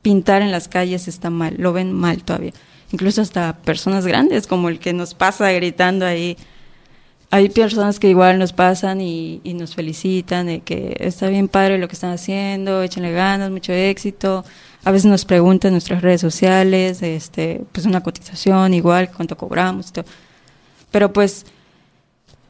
pintar 0.03 0.43
en 0.43 0.51
las 0.51 0.69
calles 0.69 1.09
está 1.09 1.31
mal, 1.31 1.55
lo 1.59 1.73
ven 1.73 1.93
mal 1.93 2.23
todavía. 2.23 2.53
Incluso 2.93 3.23
hasta 3.23 3.57
personas 3.59 4.07
grandes, 4.07 4.47
como 4.47 4.69
el 4.69 4.81
que 4.81 4.93
nos 4.93 5.15
pasa 5.15 5.51
gritando 5.53 6.05
ahí. 6.05 6.37
Hay 7.31 7.49
personas 7.49 8.01
que 8.01 8.11
igual 8.11 8.39
nos 8.41 8.53
pasan 8.53 9.01
y, 9.01 9.41
y 9.45 9.55
nos 9.55 9.77
felicitan 9.77 10.47
de 10.47 10.61
que 10.61 10.97
está 10.99 11.29
bien 11.29 11.47
padre 11.47 11.79
lo 11.79 11.87
que 11.87 11.95
están 11.95 12.11
haciendo, 12.11 12.83
échenle 12.83 13.13
ganas, 13.13 13.51
mucho 13.51 13.73
éxito. 13.73 14.45
A 14.85 14.91
veces 14.91 15.11
nos 15.11 15.25
preguntan 15.25 15.69
en 15.69 15.75
nuestras 15.75 16.03
redes 16.03 16.21
sociales, 16.21 17.03
este, 17.03 17.63
pues 17.73 17.87
una 17.87 18.03
cotización 18.03 18.73
igual, 18.75 19.11
cuánto 19.11 19.37
cobramos. 19.37 19.93
Pero 20.91 21.13
pues 21.13 21.45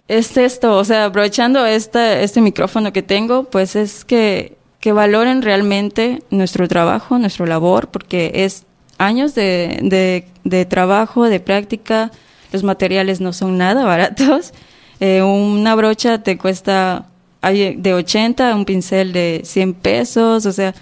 es 0.07 0.37
esto, 0.37 0.77
o 0.77 0.85
sea, 0.85 1.07
aprovechando 1.07 1.65
esta, 1.67 2.21
este 2.21 2.41
micrófono 2.41 2.93
que 2.93 3.03
tengo, 3.03 3.45
pues 3.45 3.77
es 3.77 4.05
que, 4.05 4.57
que 4.81 4.93
valoren 4.93 5.43
realmente 5.43 6.23
nuestro 6.31 6.67
trabajo, 6.69 7.19
nuestra 7.19 7.47
labor, 7.47 7.89
porque 7.89 8.33
es 8.35 8.65
años 8.99 9.35
de, 9.35 9.79
de, 9.83 10.27
de 10.45 10.65
trabajo, 10.67 11.25
de 11.25 11.41
práctica, 11.41 12.11
los 12.53 12.63
materiales 12.63 13.21
no 13.21 13.33
son 13.33 13.59
nada 13.59 13.85
baratos. 13.85 14.53
Eh, 15.03 15.23
una 15.23 15.75
brocha 15.77 16.23
te 16.23 16.37
cuesta 16.37 17.07
de 17.43 17.95
80, 17.95 18.55
un 18.55 18.67
pincel 18.67 19.15
de 19.15 19.41
100 19.45 19.73
pesos, 19.73 20.45
o 20.45 20.53
sea, 20.53 20.75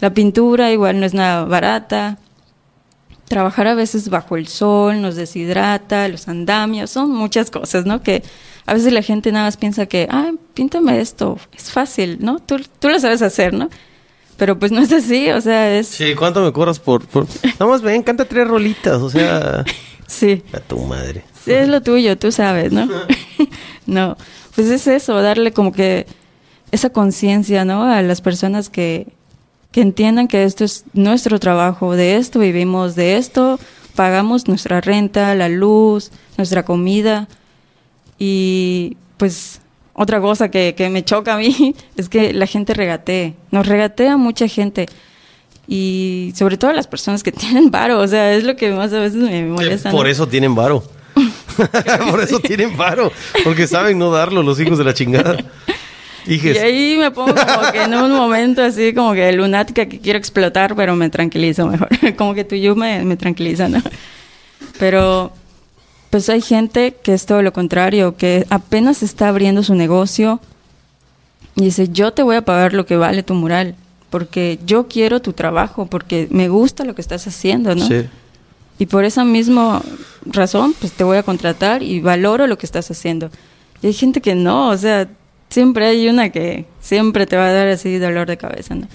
la 0.00 0.12
pintura 0.14 0.70
igual 0.72 1.00
no 1.00 1.06
es 1.06 1.14
nada 1.14 1.44
barata. 1.44 2.18
trabajar 3.28 3.68
a 3.68 3.74
veces 3.74 4.08
bajo 4.08 4.36
el 4.36 4.48
sol 4.48 5.00
nos 5.00 5.14
deshidrata, 5.14 6.08
los 6.08 6.26
andamios, 6.26 6.90
son 6.90 7.12
muchas 7.12 7.50
cosas, 7.50 7.86
¿no? 7.86 8.02
Que 8.02 8.24
a 8.66 8.74
veces 8.74 8.92
la 8.92 9.02
gente 9.02 9.30
nada 9.30 9.44
más 9.44 9.56
piensa 9.56 9.86
que, 9.86 10.08
ah, 10.10 10.32
píntame 10.54 11.00
esto, 11.00 11.38
es 11.56 11.70
fácil, 11.70 12.18
¿no? 12.20 12.40
Tú, 12.40 12.60
tú 12.78 12.88
lo 12.88 12.98
sabes 12.98 13.22
hacer, 13.22 13.54
¿no? 13.54 13.68
Pero 14.36 14.58
pues 14.58 14.72
no 14.72 14.80
es 14.80 14.92
así, 14.92 15.30
o 15.30 15.40
sea, 15.40 15.76
es... 15.78 15.86
Sí, 15.86 16.14
¿cuánto 16.14 16.42
me 16.42 16.52
cobras 16.52 16.80
por...? 16.80 17.06
por... 17.06 17.26
Nada 17.44 17.66
más 17.66 17.82
ven, 17.82 18.02
canta 18.02 18.24
tres 18.24 18.48
rolitas, 18.48 19.00
o 19.02 19.10
sea... 19.10 19.64
sí. 20.06 20.42
A 20.52 20.60
tu 20.60 20.78
madre. 20.78 21.24
Sí, 21.44 21.52
es 21.52 21.68
lo 21.68 21.82
tuyo, 21.82 22.18
tú 22.18 22.32
sabes, 22.32 22.72
¿no? 22.72 22.88
no, 23.86 24.16
pues 24.54 24.68
es 24.68 24.86
eso, 24.86 25.20
darle 25.22 25.52
como 25.52 25.72
que 25.72 26.06
esa 26.72 26.90
conciencia, 26.90 27.64
¿no? 27.64 27.84
A 27.84 28.02
las 28.02 28.20
personas 28.20 28.70
que, 28.70 29.08
que 29.72 29.80
entiendan 29.80 30.28
que 30.28 30.44
esto 30.44 30.64
es 30.64 30.84
nuestro 30.92 31.38
trabajo, 31.38 31.94
de 31.94 32.16
esto 32.16 32.40
vivimos, 32.40 32.94
de 32.96 33.16
esto 33.16 33.58
pagamos 33.94 34.48
nuestra 34.48 34.80
renta, 34.80 35.34
la 35.34 35.48
luz, 35.48 36.10
nuestra 36.36 36.64
comida. 36.64 37.28
Y 38.18 38.96
pues 39.16 39.60
otra 39.92 40.20
cosa 40.20 40.50
que, 40.50 40.74
que 40.74 40.88
me 40.88 41.04
choca 41.04 41.34
a 41.34 41.38
mí 41.38 41.74
es 41.96 42.08
que 42.08 42.32
la 42.32 42.46
gente 42.46 42.74
regatee, 42.74 43.34
nos 43.50 43.66
regatea 43.66 44.16
mucha 44.16 44.48
gente. 44.48 44.86
Y 45.68 46.32
sobre 46.34 46.56
todo 46.56 46.72
las 46.72 46.86
personas 46.86 47.22
que 47.22 47.32
tienen 47.32 47.70
varo, 47.70 48.00
o 48.00 48.08
sea, 48.08 48.34
es 48.34 48.44
lo 48.44 48.56
que 48.56 48.72
más 48.72 48.92
a 48.92 49.00
veces 49.00 49.22
me 49.22 49.44
molesta. 49.44 49.90
Por 49.90 50.08
eso 50.08 50.26
tienen 50.26 50.54
varo. 50.54 50.82
Por 52.10 52.22
eso 52.22 52.40
tienen 52.40 52.76
varo, 52.76 53.12
porque 53.44 53.66
saben 53.66 53.98
no 53.98 54.10
darlo 54.10 54.42
los 54.42 54.58
hijos 54.60 54.78
de 54.78 54.84
la 54.84 54.94
chingada. 54.94 55.36
Y 56.26 56.48
ahí 56.58 56.96
me 56.98 57.10
pongo 57.10 57.34
como 57.34 57.72
que 57.72 57.82
en 57.82 57.94
un 57.94 58.12
momento 58.12 58.62
así 58.62 58.92
como 58.92 59.12
que 59.12 59.32
lunática 59.32 59.86
que 59.86 60.00
quiero 60.00 60.18
explotar, 60.18 60.74
pero 60.74 60.96
me 60.96 61.10
tranquilizo 61.10 61.66
mejor. 61.66 61.88
Como 62.16 62.34
que 62.34 62.44
tu 62.44 62.56
yo 62.56 62.76
me, 62.76 63.04
me 63.04 63.16
tranquiliza, 63.16 63.68
¿no? 63.68 63.82
Pero 64.78 65.32
pues 66.10 66.28
hay 66.28 66.42
gente 66.42 66.96
que 67.02 67.14
es 67.14 67.24
todo 67.24 67.42
lo 67.42 67.52
contrario, 67.52 68.16
que 68.16 68.46
apenas 68.50 69.02
está 69.02 69.28
abriendo 69.28 69.62
su 69.62 69.74
negocio 69.74 70.40
y 71.56 71.64
dice, 71.64 71.88
yo 71.88 72.12
te 72.12 72.22
voy 72.22 72.36
a 72.36 72.44
pagar 72.44 72.74
lo 72.74 72.84
que 72.84 72.96
vale 72.96 73.22
tu 73.22 73.34
mural, 73.34 73.76
porque 74.10 74.58
yo 74.66 74.88
quiero 74.88 75.20
tu 75.20 75.32
trabajo, 75.32 75.86
porque 75.86 76.26
me 76.30 76.48
gusta 76.48 76.84
lo 76.84 76.94
que 76.94 77.00
estás 77.00 77.26
haciendo, 77.26 77.74
¿no? 77.74 77.86
Sí. 77.86 78.06
Y 78.78 78.86
por 78.86 79.04
esa 79.04 79.24
misma 79.24 79.82
razón, 80.24 80.74
pues 80.80 80.92
te 80.92 81.04
voy 81.04 81.18
a 81.18 81.22
contratar 81.22 81.82
y 81.82 82.00
valoro 82.00 82.46
lo 82.46 82.58
que 82.58 82.66
estás 82.66 82.90
haciendo. 82.90 83.30
Y 83.82 83.88
hay 83.88 83.92
gente 83.92 84.20
que 84.20 84.34
no, 84.34 84.70
o 84.70 84.76
sea, 84.76 85.08
siempre 85.50 85.86
hay 85.86 86.08
una 86.08 86.30
que 86.30 86.64
siempre 86.80 87.26
te 87.26 87.36
va 87.36 87.46
a 87.46 87.52
dar 87.52 87.68
así 87.68 87.98
dolor 87.98 88.26
de 88.26 88.36
cabeza, 88.36 88.74
¿no? 88.74 88.88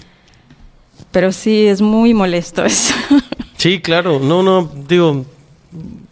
Pero 1.12 1.32
sí, 1.32 1.66
es 1.66 1.80
muy 1.80 2.14
molesto 2.14 2.64
eso. 2.64 2.94
Sí, 3.56 3.80
claro. 3.80 4.18
No, 4.18 4.42
no, 4.42 4.70
digo, 4.88 5.24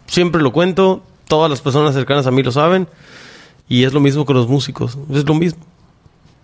siempre 0.07 0.41
lo 0.41 0.51
cuento, 0.51 1.03
todas 1.27 1.49
las 1.49 1.61
personas 1.61 1.93
cercanas 1.93 2.27
a 2.27 2.31
mí 2.31 2.43
lo 2.43 2.51
saben, 2.51 2.87
y 3.67 3.83
es 3.83 3.93
lo 3.93 3.99
mismo 3.99 4.25
con 4.25 4.35
los 4.35 4.47
músicos, 4.47 4.97
es 5.11 5.25
lo 5.25 5.33
mismo. 5.33 5.63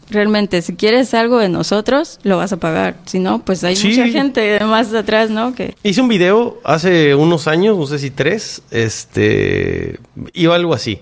Realmente, 0.09 0.61
si 0.61 0.75
quieres 0.75 1.13
algo 1.13 1.37
de 1.37 1.47
nosotros, 1.47 2.19
lo 2.23 2.35
vas 2.35 2.51
a 2.51 2.57
pagar. 2.57 2.97
Si 3.05 3.17
no, 3.17 3.45
pues 3.45 3.63
hay 3.63 3.75
mucha 3.75 4.07
gente 4.09 4.59
más 4.65 4.93
atrás, 4.93 5.29
¿no? 5.29 5.55
Que... 5.55 5.75
Hice 5.83 6.01
un 6.01 6.09
video 6.09 6.59
hace 6.65 7.15
unos 7.15 7.47
años, 7.47 7.77
no 7.77 7.87
sé 7.87 7.97
si 7.97 8.11
tres, 8.11 8.61
este, 8.71 9.99
iba 10.33 10.53
algo 10.55 10.73
así. 10.73 10.99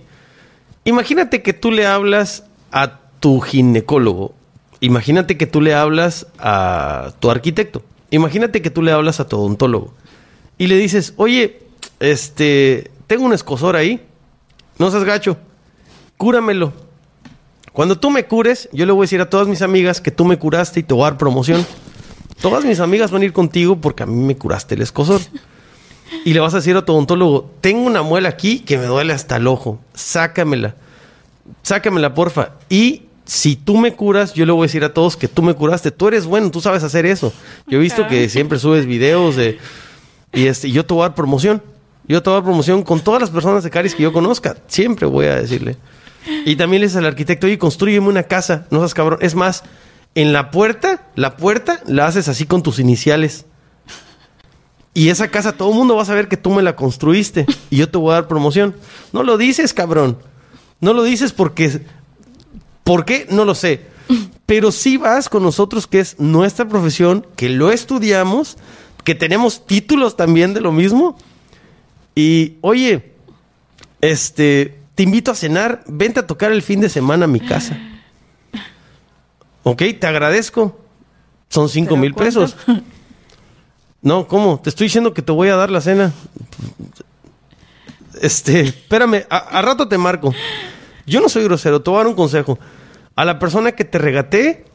Imagínate 0.85 1.41
que 1.41 1.53
tú 1.53 1.71
le 1.71 1.87
hablas 1.87 2.43
a 2.71 2.99
tu 3.19 3.39
ginecólogo. 3.41 4.33
Imagínate 4.81 5.37
que 5.37 5.45
tú 5.45 5.61
le 5.61 5.73
hablas 5.73 6.27
a 6.39 7.13
tu 7.19 7.29
arquitecto. 7.29 7.83
Imagínate 8.11 8.61
que 8.61 8.69
tú 8.69 8.81
le 8.81 8.91
hablas 8.91 9.19
a 9.19 9.27
tu 9.27 9.37
odontólogo. 9.37 9.93
Y 10.57 10.67
le 10.67 10.77
dices, 10.77 11.13
oye, 11.17 11.63
este, 11.99 12.91
tengo 13.07 13.25
un 13.25 13.33
escosor 13.33 13.75
ahí. 13.75 14.05
No 14.77 14.89
seas 14.91 15.03
gacho. 15.03 15.37
Cúramelo. 16.17 16.73
Cuando 17.73 17.99
tú 17.99 18.09
me 18.09 18.25
cures, 18.25 18.69
yo 18.71 18.85
le 18.85 18.91
voy 18.91 19.03
a 19.03 19.05
decir 19.05 19.21
a 19.21 19.29
todas 19.29 19.47
mis 19.47 19.61
amigas 19.61 20.01
que 20.01 20.11
tú 20.11 20.25
me 20.25 20.37
curaste 20.37 20.79
y 20.79 20.83
te 20.83 20.93
voy 20.93 21.03
a 21.03 21.11
dar 21.11 21.17
promoción. 21.17 21.65
Todas 22.41 22.63
mis 22.65 22.79
amigas 22.79 23.11
van 23.11 23.21
a 23.21 23.25
ir 23.25 23.33
contigo 23.33 23.79
porque 23.79 24.03
a 24.03 24.05
mí 24.05 24.23
me 24.23 24.37
curaste 24.37 24.75
el 24.75 24.81
escosor. 24.81 25.21
Y 26.25 26.33
le 26.33 26.39
vas 26.39 26.53
a 26.53 26.57
decir 26.57 26.75
a 26.75 26.83
tu 26.83 26.93
odontólogo, 26.93 27.51
tengo 27.61 27.81
una 27.85 28.01
muela 28.01 28.29
aquí 28.29 28.59
que 28.59 28.77
me 28.77 28.85
duele 28.85 29.13
hasta 29.13 29.37
el 29.37 29.47
ojo. 29.47 29.79
Sácamela. 29.93 30.75
Sácamela, 31.63 32.13
porfa. 32.13 32.51
Y 32.69 33.03
si 33.25 33.55
tú 33.55 33.77
me 33.77 33.93
curas, 33.93 34.33
yo 34.33 34.45
le 34.45 34.51
voy 34.51 34.63
a 34.63 34.67
decir 34.67 34.83
a 34.83 34.93
todos 34.93 35.15
que 35.15 35.27
tú 35.27 35.43
me 35.43 35.53
curaste. 35.53 35.91
Tú 35.91 36.07
eres 36.07 36.25
bueno, 36.25 36.49
tú 36.49 36.61
sabes 36.61 36.83
hacer 36.83 37.05
eso. 37.05 37.31
Yo 37.67 37.77
he 37.77 37.81
visto 37.81 38.07
que 38.07 38.27
siempre 38.29 38.57
subes 38.57 38.85
videos 38.85 39.35
de... 39.35 39.59
Y 40.33 40.47
este, 40.47 40.71
yo 40.71 40.85
te 40.85 40.93
voy 40.93 41.03
a 41.03 41.09
dar 41.09 41.15
promoción. 41.15 41.61
Yo 42.07 42.23
te 42.23 42.29
voy 42.29 42.37
a 42.37 42.39
dar 42.41 42.45
promoción 42.45 42.81
con 42.83 43.01
todas 43.01 43.21
las 43.21 43.29
personas 43.29 43.63
de 43.63 43.69
Caris 43.69 43.93
que 43.93 44.03
yo 44.03 44.11
conozca. 44.11 44.57
Siempre 44.67 45.05
voy 45.05 45.27
a 45.27 45.35
decirle. 45.35 45.77
Y 46.45 46.55
también 46.55 46.81
le 46.81 46.87
dices 46.87 46.97
al 46.97 47.05
arquitecto, 47.05 47.45
oye, 47.45 47.57
construyeme 47.57 48.07
una 48.07 48.23
casa. 48.23 48.65
No 48.71 48.79
seas 48.79 48.95
cabrón. 48.95 49.19
Es 49.21 49.35
más, 49.35 49.63
en 50.15 50.33
la 50.33 50.49
puerta, 50.49 51.07
la 51.15 51.37
puerta 51.37 51.81
la 51.85 52.07
haces 52.07 52.27
así 52.27 52.45
con 52.45 52.63
tus 52.63 52.79
iniciales. 52.79 53.45
Y 54.95 55.09
esa 55.09 55.29
casa 55.29 55.51
todo 55.53 55.69
el 55.69 55.75
mundo 55.75 55.95
va 55.95 56.01
a 56.01 56.05
saber 56.05 56.27
que 56.27 56.37
tú 56.37 56.49
me 56.49 56.63
la 56.63 56.75
construiste. 56.75 57.45
Y 57.69 57.77
yo 57.77 57.89
te 57.89 57.97
voy 57.99 58.11
a 58.11 58.15
dar 58.15 58.27
promoción. 58.27 58.75
No 59.13 59.21
lo 59.21 59.37
dices, 59.37 59.73
cabrón. 59.73 60.17
No 60.81 60.93
lo 60.93 61.03
dices 61.03 61.33
porque... 61.33 61.81
¿Por 62.83 63.05
qué? 63.05 63.27
No 63.29 63.45
lo 63.45 63.55
sé. 63.55 63.81
Pero 64.45 64.71
sí 64.71 64.97
vas 64.97 65.29
con 65.29 65.43
nosotros, 65.43 65.85
que 65.85 65.99
es 65.99 66.19
nuestra 66.19 66.67
profesión, 66.67 67.25
que 67.35 67.49
lo 67.49 67.71
estudiamos, 67.71 68.57
que 69.03 69.13
tenemos 69.13 69.65
títulos 69.65 70.17
también 70.17 70.53
de 70.53 70.61
lo 70.61 70.71
mismo. 70.71 71.17
Y, 72.15 72.57
oye, 72.61 73.13
este, 74.01 74.79
te 74.95 75.03
invito 75.03 75.31
a 75.31 75.35
cenar, 75.35 75.83
vente 75.87 76.19
a 76.19 76.27
tocar 76.27 76.51
el 76.51 76.63
fin 76.63 76.81
de 76.81 76.89
semana 76.89 77.25
a 77.25 77.27
mi 77.27 77.39
casa. 77.39 77.77
Ok, 79.63 79.83
te 79.99 80.07
agradezco. 80.07 80.79
Son 81.49 81.69
cinco 81.69 81.95
mil 81.97 82.13
pesos. 82.13 82.55
No, 84.01 84.29
¿cómo? 84.29 84.61
Te 84.61 84.69
estoy 84.69 84.85
diciendo 84.85 85.13
que 85.13 85.21
te 85.21 85.33
voy 85.33 85.49
a 85.49 85.57
dar 85.57 85.69
la 85.69 85.81
cena. 85.81 86.13
Este, 88.21 88.61
espérame, 88.61 89.25
a, 89.29 89.61
rato 89.61 89.87
te 89.87 89.97
marco. 89.97 90.33
Yo 91.05 91.21
no 91.21 91.29
soy 91.29 91.43
grosero, 91.43 91.81
te 91.81 91.89
voy 91.89 91.97
a 91.97 92.03
dar 92.03 92.07
un 92.07 92.15
consejo. 92.15 92.59
A 93.15 93.25
la 93.25 93.39
persona 93.39 93.71
que 93.71 93.85
te 93.85 93.97
regatee, 93.97 94.65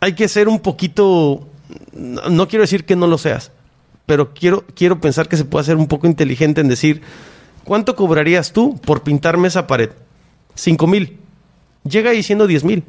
hay 0.00 0.14
que 0.14 0.28
ser 0.28 0.48
un 0.48 0.60
poquito. 0.60 1.46
No, 1.92 2.48
quiero 2.48 2.62
decir 2.62 2.84
que 2.84 2.96
no 2.96 3.06
lo 3.06 3.18
seas, 3.18 3.52
pero 4.06 4.34
quiero, 4.34 4.64
quiero 4.74 5.00
pensar 5.00 5.28
que 5.28 5.36
se 5.36 5.44
puede 5.44 5.64
ser 5.64 5.76
un 5.76 5.88
poco 5.88 6.06
inteligente 6.06 6.60
en 6.60 6.68
decir: 6.68 7.02
¿Cuánto 7.64 7.96
cobrarías 7.96 8.52
tú 8.52 8.78
por 8.78 9.02
pintarme 9.02 9.48
esa 9.48 9.66
pared? 9.66 9.90
Cinco 10.54 10.86
mil. 10.86 11.18
Llega 11.84 12.10
diciendo 12.10 12.46
diez 12.46 12.64
mil. 12.64 12.84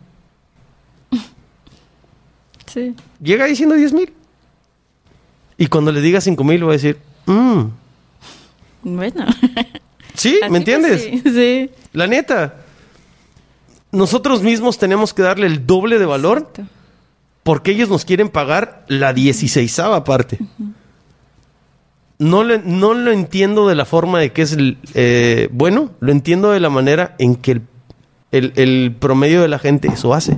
Sí. 2.65 2.95
Llega 3.21 3.45
diciendo 3.45 3.75
diez 3.75 3.93
mil. 3.93 4.11
Y 5.57 5.67
cuando 5.67 5.91
le 5.91 6.01
diga 6.01 6.21
cinco 6.21 6.43
mil, 6.43 6.65
va 6.65 6.71
a 6.71 6.73
decir, 6.73 6.97
mmm. 7.25 7.82
Bueno. 8.83 9.25
¿Sí? 10.13 10.39
¿Me 10.49 10.57
entiendes? 10.57 11.01
Sí, 11.01 11.21
sí. 11.25 11.69
La 11.93 12.07
neta. 12.07 12.55
Nosotros 13.91 14.41
mismos 14.41 14.77
tenemos 14.77 15.13
que 15.13 15.21
darle 15.21 15.47
el 15.47 15.65
doble 15.65 15.99
de 15.99 16.05
valor 16.05 16.49
porque 17.43 17.71
ellos 17.71 17.89
nos 17.89 18.05
quieren 18.05 18.29
pagar 18.29 18.85
la 18.87 19.13
dieciséisava 19.13 20.03
parte. 20.03 20.39
no, 22.17 22.43
le, 22.43 22.59
no 22.59 22.93
lo 22.93 23.11
entiendo 23.11 23.67
de 23.67 23.75
la 23.75 23.85
forma 23.85 24.19
de 24.19 24.31
que 24.31 24.41
es 24.43 24.57
eh, 24.93 25.49
bueno, 25.51 25.91
lo 25.99 26.11
entiendo 26.11 26.51
de 26.51 26.59
la 26.59 26.69
manera 26.69 27.15
en 27.19 27.35
que 27.35 27.61
el, 28.31 28.53
el, 28.55 28.95
promedio 28.97 29.41
de 29.41 29.47
la 29.47 29.59
gente 29.59 29.89
eso 29.89 30.13
hace. 30.13 30.37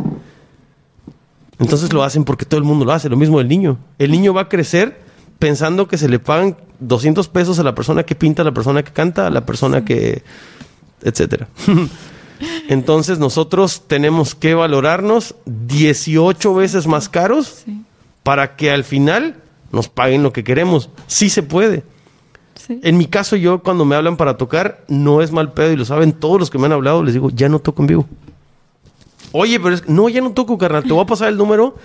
Entonces 1.59 1.93
lo 1.93 2.03
hacen 2.03 2.25
porque 2.25 2.45
todo 2.45 2.57
el 2.57 2.65
mundo 2.65 2.83
lo 2.83 2.91
hace, 2.91 3.07
lo 3.07 3.17
mismo 3.17 3.39
el 3.39 3.47
niño. 3.47 3.77
El 3.99 4.11
niño 4.11 4.33
va 4.33 4.41
a 4.41 4.49
crecer 4.49 4.99
pensando 5.39 5.87
que 5.87 5.97
se 5.97 6.09
le 6.09 6.19
pagan 6.19 6.57
200 6.79 7.27
pesos 7.29 7.59
a 7.59 7.63
la 7.63 7.75
persona 7.75 8.03
que 8.03 8.15
pinta, 8.15 8.41
a 8.41 8.45
la 8.45 8.53
persona 8.53 8.83
que 8.83 8.91
canta, 8.91 9.27
a 9.27 9.29
la 9.29 9.45
persona 9.45 9.85
que... 9.85 10.23
etcétera. 11.01 11.47
Entonces 12.69 13.19
nosotros 13.19 13.83
tenemos 13.87 14.35
que 14.35 14.53
valorarnos 14.53 15.35
18 15.45 16.53
veces 16.53 16.87
más 16.87 17.07
caros 17.09 17.63
para 18.23 18.55
que 18.55 18.71
al 18.71 18.83
final 18.83 19.35
nos 19.71 19.87
paguen 19.87 20.23
lo 20.23 20.33
que 20.33 20.43
queremos. 20.43 20.89
Sí 21.07 21.29
se 21.29 21.43
puede. 21.43 21.83
En 22.69 22.97
mi 22.97 23.05
caso, 23.05 23.35
yo 23.35 23.61
cuando 23.61 23.85
me 23.85 23.95
hablan 23.95 24.17
para 24.17 24.37
tocar, 24.37 24.83
no 24.87 25.21
es 25.21 25.31
mal 25.31 25.53
pedo 25.53 25.71
y 25.71 25.75
lo 25.75 25.85
saben 25.85 26.13
todos 26.13 26.39
los 26.39 26.49
que 26.49 26.57
me 26.57 26.65
han 26.65 26.71
hablado, 26.71 27.03
les 27.03 27.13
digo, 27.13 27.29
ya 27.29 27.47
no 27.47 27.59
toco 27.59 27.83
en 27.83 27.87
vivo. 27.87 28.07
Oye, 29.31 29.59
pero 29.59 29.75
es 29.75 29.87
no, 29.87 30.09
ya 30.09 30.21
no 30.21 30.31
toco, 30.31 30.57
carnal, 30.57 30.83
te 30.83 30.93
voy 30.93 31.03
a 31.03 31.05
pasar 31.05 31.29
el 31.29 31.37
número 31.37 31.75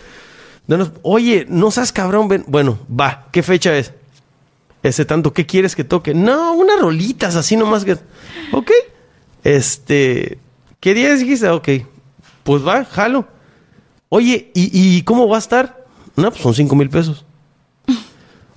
Oye, 1.03 1.47
no 1.49 1.71
seas 1.71 1.93
cabrón, 1.93 2.29
ven. 2.29 2.45
Bueno, 2.47 2.79
va, 2.89 3.27
¿qué 3.33 3.43
fecha 3.43 3.77
es? 3.77 3.93
Ese 4.83 5.05
tanto, 5.05 5.33
¿qué 5.33 5.47
quieres 5.47 5.77
que 5.77 5.85
toque? 5.85 6.15
No, 6.15 6.55
unas 6.55 6.81
rolitas 6.81 7.37
así 7.37 7.57
nomás 7.57 7.85
que. 7.85 7.99
Ok. 8.53 8.71
Este. 9.45 10.39
¿Qué 10.81 10.95
día 10.95 11.15
dijiste? 11.15 11.49
Ok. 11.51 11.69
Pues 12.43 12.67
va, 12.67 12.85
jalo. 12.85 13.27
Oye, 14.09 14.51
¿y, 14.55 15.03
cómo 15.03 15.29
va 15.29 15.37
a 15.37 15.39
estar? 15.39 15.87
No, 16.17 16.31
pues 16.31 16.43
son 16.43 16.55
cinco 16.55 16.75
mil 16.75 16.91
pesos. 16.91 17.25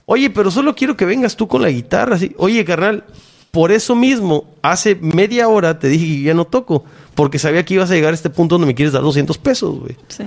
Oye, 0.05 0.29
pero 0.29 0.49
solo 0.49 0.75
quiero 0.75 0.97
que 0.97 1.05
vengas 1.05 1.35
tú 1.35 1.47
con 1.47 1.61
la 1.61 1.69
guitarra. 1.69 2.15
Así. 2.15 2.33
Oye, 2.37 2.65
carnal, 2.65 3.05
por 3.51 3.71
eso 3.71 3.95
mismo, 3.95 4.55
hace 4.61 4.95
media 4.95 5.47
hora 5.47 5.77
te 5.77 5.89
dije 5.89 6.05
que 6.05 6.21
ya 6.23 6.33
no 6.33 6.45
toco, 6.45 6.85
porque 7.13 7.37
sabía 7.37 7.63
que 7.63 7.75
ibas 7.75 7.91
a 7.91 7.93
llegar 7.93 8.11
a 8.11 8.15
este 8.15 8.31
punto 8.31 8.55
donde 8.55 8.67
me 8.67 8.75
quieres 8.75 8.93
dar 8.93 9.03
200 9.03 9.37
pesos, 9.37 9.79
güey. 9.79 9.95
Sí. 10.07 10.23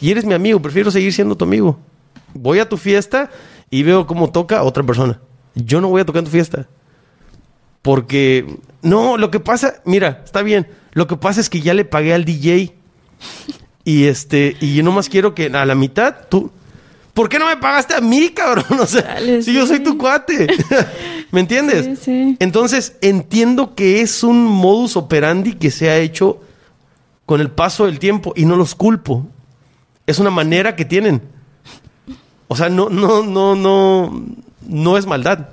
Y 0.00 0.12
eres 0.12 0.24
mi 0.24 0.34
amigo, 0.34 0.62
prefiero 0.62 0.90
seguir 0.90 1.12
siendo 1.12 1.36
tu 1.36 1.44
amigo. 1.44 1.78
Voy 2.34 2.60
a 2.60 2.68
tu 2.68 2.76
fiesta 2.76 3.30
y 3.68 3.82
veo 3.82 4.06
cómo 4.06 4.30
toca 4.30 4.62
otra 4.62 4.84
persona. 4.84 5.20
Yo 5.54 5.80
no 5.80 5.88
voy 5.88 6.00
a 6.00 6.04
tocar 6.04 6.20
en 6.20 6.24
tu 6.26 6.30
fiesta. 6.30 6.68
Porque, 7.82 8.58
no, 8.82 9.16
lo 9.16 9.30
que 9.30 9.40
pasa, 9.40 9.80
mira, 9.84 10.22
está 10.24 10.42
bien. 10.42 10.68
Lo 10.92 11.06
que 11.06 11.16
pasa 11.16 11.40
es 11.40 11.48
que 11.48 11.60
ya 11.60 11.74
le 11.74 11.84
pagué 11.84 12.14
al 12.14 12.24
DJ. 12.24 12.74
Y 13.84 14.04
este, 14.04 14.56
y 14.60 14.74
yo 14.74 14.82
nomás 14.82 15.08
quiero 15.08 15.34
que 15.34 15.46
a 15.46 15.64
la 15.64 15.74
mitad 15.74 16.28
tú. 16.28 16.50
¿Por 17.14 17.28
qué 17.28 17.38
no 17.38 17.46
me 17.46 17.56
pagaste 17.56 17.94
a 17.94 18.00
mí, 18.00 18.28
cabrón? 18.30 18.64
O 18.80 18.86
sea, 18.86 19.02
Dale, 19.02 19.42
si 19.42 19.52
yo 19.52 19.66
soy 19.66 19.80
tu 19.80 19.98
cuate. 19.98 20.46
¿Me 21.32 21.40
entiendes? 21.40 21.84
Sí, 21.84 21.96
sí. 21.96 22.36
Entonces, 22.38 22.96
entiendo 23.00 23.74
que 23.74 24.00
es 24.00 24.22
un 24.22 24.44
modus 24.44 24.96
operandi 24.96 25.54
que 25.54 25.70
se 25.70 25.90
ha 25.90 25.98
hecho 25.98 26.40
con 27.26 27.40
el 27.40 27.50
paso 27.50 27.86
del 27.86 27.98
tiempo 27.98 28.32
y 28.36 28.44
no 28.44 28.56
los 28.56 28.74
culpo. 28.74 29.26
Es 30.06 30.18
una 30.18 30.30
manera 30.30 30.76
que 30.76 30.84
tienen. 30.84 31.22
O 32.48 32.56
sea, 32.56 32.70
no, 32.70 32.88
no, 32.88 33.22
no, 33.22 33.54
no, 33.54 34.24
no 34.68 34.96
es 34.96 35.06
maldad. 35.06 35.48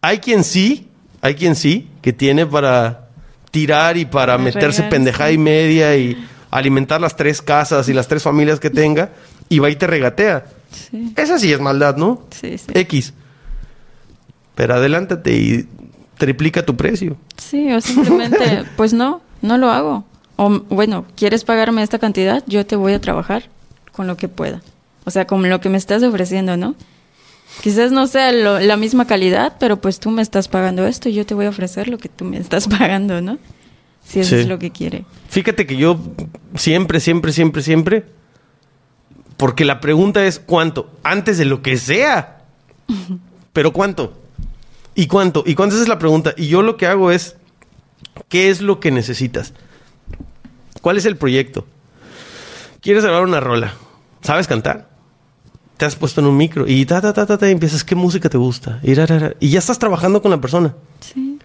Hay 0.00 0.18
quien 0.18 0.44
sí, 0.44 0.88
hay 1.20 1.34
quien 1.34 1.54
sí, 1.54 1.90
que 2.00 2.12
tiene 2.12 2.46
para 2.46 3.08
tirar 3.50 3.96
y 3.96 4.04
para 4.06 4.38
meterse 4.38 4.84
pendejada 4.84 5.30
y 5.32 5.38
media 5.38 5.96
y 5.96 6.16
alimentar 6.50 7.00
las 7.00 7.16
tres 7.16 7.42
casas 7.42 7.88
y 7.88 7.92
las 7.92 8.08
tres 8.08 8.22
familias 8.22 8.60
que 8.60 8.70
tenga 8.70 9.10
y 9.48 9.58
va 9.58 9.70
y 9.70 9.76
te 9.76 9.86
regatea. 9.86 10.46
Sí, 10.70 11.12
Esa 11.16 11.38
sí 11.38 11.52
es 11.52 11.60
maldad, 11.60 11.96
¿no? 11.96 12.22
sí, 12.30 12.58
sí. 12.58 12.66
X. 12.72 13.12
Pero 14.54 14.74
adelántate 14.74 15.32
y 15.36 15.68
triplica 16.16 16.64
tu 16.64 16.76
precio. 16.76 17.16
Sí, 17.36 17.72
o 17.72 17.80
simplemente, 17.80 18.64
pues 18.76 18.92
no, 18.92 19.20
no 19.42 19.58
lo 19.58 19.70
hago. 19.70 20.04
O 20.36 20.50
bueno, 20.68 21.06
¿quieres 21.16 21.44
pagarme 21.44 21.82
esta 21.82 21.98
cantidad? 21.98 22.42
Yo 22.46 22.66
te 22.66 22.76
voy 22.76 22.92
a 22.92 23.00
trabajar 23.00 23.44
con 23.92 24.06
lo 24.06 24.16
que 24.16 24.28
pueda. 24.28 24.62
O 25.04 25.10
sea, 25.10 25.26
con 25.26 25.48
lo 25.48 25.60
que 25.60 25.68
me 25.68 25.78
estás 25.78 26.02
ofreciendo, 26.02 26.56
¿no? 26.56 26.74
Quizás 27.62 27.92
no 27.92 28.06
sea 28.06 28.32
lo- 28.32 28.60
la 28.60 28.76
misma 28.76 29.06
calidad, 29.06 29.56
pero 29.58 29.80
pues 29.80 29.98
tú 30.00 30.10
me 30.10 30.22
estás 30.22 30.48
pagando 30.48 30.86
esto 30.86 31.08
y 31.08 31.14
yo 31.14 31.24
te 31.24 31.34
voy 31.34 31.46
a 31.46 31.50
ofrecer 31.50 31.88
lo 31.88 31.98
que 31.98 32.08
tú 32.08 32.24
me 32.24 32.36
estás 32.38 32.68
pagando, 32.78 33.20
¿no? 33.20 33.38
Si 34.06 34.20
eso 34.20 34.30
Sí. 34.30 34.42
es 34.42 34.48
lo 34.48 34.58
que 34.58 34.70
quiere. 34.70 35.04
Fíjate 35.28 35.66
que 35.66 35.76
yo 35.76 35.98
siempre, 36.56 37.00
siempre, 37.00 37.32
siempre, 37.32 37.62
siempre. 37.62 38.04
Porque 39.38 39.64
la 39.64 39.80
pregunta 39.80 40.24
es 40.26 40.38
cuánto. 40.38 40.90
Antes 41.02 41.38
de 41.38 41.44
lo 41.46 41.62
que 41.62 41.76
sea. 41.78 42.42
Pero 43.52 43.72
cuánto. 43.72 44.20
¿Y 44.94 45.06
cuánto? 45.06 45.42
¿Y 45.46 45.54
cuánto? 45.54 45.74
Esa 45.74 45.82
es 45.84 45.88
la 45.88 45.98
pregunta. 45.98 46.34
Y 46.36 46.48
yo 46.48 46.62
lo 46.62 46.76
que 46.76 46.86
hago 46.86 47.10
es. 47.10 47.36
¿Qué 48.28 48.50
es 48.50 48.60
lo 48.60 48.78
que 48.78 48.90
necesitas? 48.90 49.54
¿Cuál 50.82 50.98
es 50.98 51.04
el 51.06 51.16
proyecto? 51.16 51.66
¿Quieres 52.80 53.02
grabar 53.04 53.24
una 53.24 53.40
rola? 53.40 53.74
¿Sabes 54.22 54.46
cantar? 54.46 54.88
Te 55.76 55.84
has 55.84 55.96
puesto 55.96 56.20
en 56.20 56.28
un 56.28 56.36
micro 56.36 56.66
y 56.68 56.86
ta, 56.86 57.00
ta, 57.00 57.12
ta, 57.12 57.26
ta, 57.26 57.36
ta, 57.36 57.48
y 57.48 57.52
empiezas, 57.52 57.82
¿qué 57.82 57.94
música 57.94 58.28
te 58.28 58.38
gusta? 58.38 58.78
Y, 58.82 58.94
ra, 58.94 59.06
ra, 59.06 59.18
ra, 59.18 59.34
y 59.40 59.48
ya 59.50 59.58
estás 59.58 59.78
trabajando 59.78 60.22
con 60.22 60.30
la 60.30 60.40
persona. 60.40 60.74
Sí. 61.00 61.38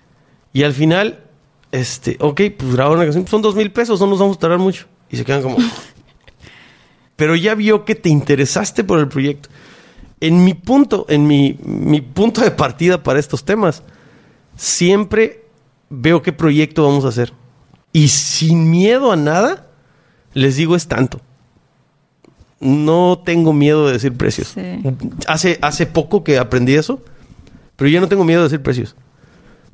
Y 0.54 0.64
al 0.64 0.74
final, 0.74 1.24
este, 1.72 2.18
ok, 2.20 2.42
pues 2.58 2.74
grabar 2.76 2.96
una 2.96 3.06
canción, 3.06 3.28
son 3.28 3.42
dos 3.42 3.56
mil 3.56 3.72
pesos, 3.72 4.00
no 4.00 4.08
nos 4.08 4.20
vamos 4.20 4.38
a 4.38 4.40
tardar 4.40 4.60
mucho. 4.60 4.86
Y 5.10 5.18
se 5.18 5.26
quedan 5.26 5.42
como. 5.42 5.58
Pero 7.16 7.36
ya 7.36 7.56
vio 7.56 7.86
que 7.86 7.96
te 7.96 8.10
interesaste 8.10 8.84
por 8.84 9.00
el 9.00 9.08
proyecto. 9.08 9.50
En 10.22 10.44
mi 10.44 10.54
punto, 10.54 11.06
en 11.10 11.28
mi, 11.28 11.58
mi 11.64 12.02
punto 12.02 12.42
de 12.42 12.52
partida 12.52 13.02
para 13.04 13.20
estos 13.20 13.44
temas, 13.44 13.84
siempre 14.56 15.46
veo 15.90 16.22
qué 16.22 16.34
proyecto 16.34 16.84
vamos 16.84 17.06
a 17.06 17.10
hacer. 17.10 17.34
Y 17.92 18.10
sin 18.10 18.70
miedo 18.70 19.12
a 19.12 19.16
nada, 19.16 19.68
les 20.34 20.56
digo 20.56 20.76
es 20.76 20.88
tanto. 20.88 21.22
No 22.60 23.22
tengo 23.26 23.54
miedo 23.54 23.88
de 23.88 23.94
decir 23.94 24.14
precios. 24.14 24.50
Sí. 24.50 24.82
Hace, 25.28 25.58
hace 25.62 25.86
poco 25.86 26.24
que 26.24 26.38
aprendí 26.38 26.76
eso, 26.76 27.02
pero 27.76 27.90
ya 27.90 28.02
no 28.02 28.08
tengo 28.10 28.24
miedo 28.26 28.42
de 28.42 28.50
decir 28.50 28.62
precios. 28.62 28.96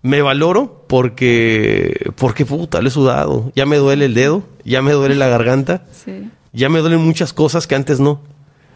Me 0.03 0.21
valoro 0.21 0.85
porque, 0.87 2.11
porque 2.17 2.45
puta, 2.45 2.81
le 2.81 2.89
he 2.89 2.91
sudado. 2.91 3.51
Ya 3.55 3.65
me 3.65 3.77
duele 3.77 4.05
el 4.05 4.13
dedo, 4.13 4.43
ya 4.63 4.83
me 4.83 4.91
duele 4.91 5.15
la 5.15 5.27
garganta, 5.27 5.83
Sí. 6.05 6.29
ya 6.53 6.69
me 6.69 6.79
duelen 6.79 6.99
muchas 7.01 7.33
cosas 7.33 7.65
que 7.65 7.73
antes 7.73 7.99
no. 7.99 8.21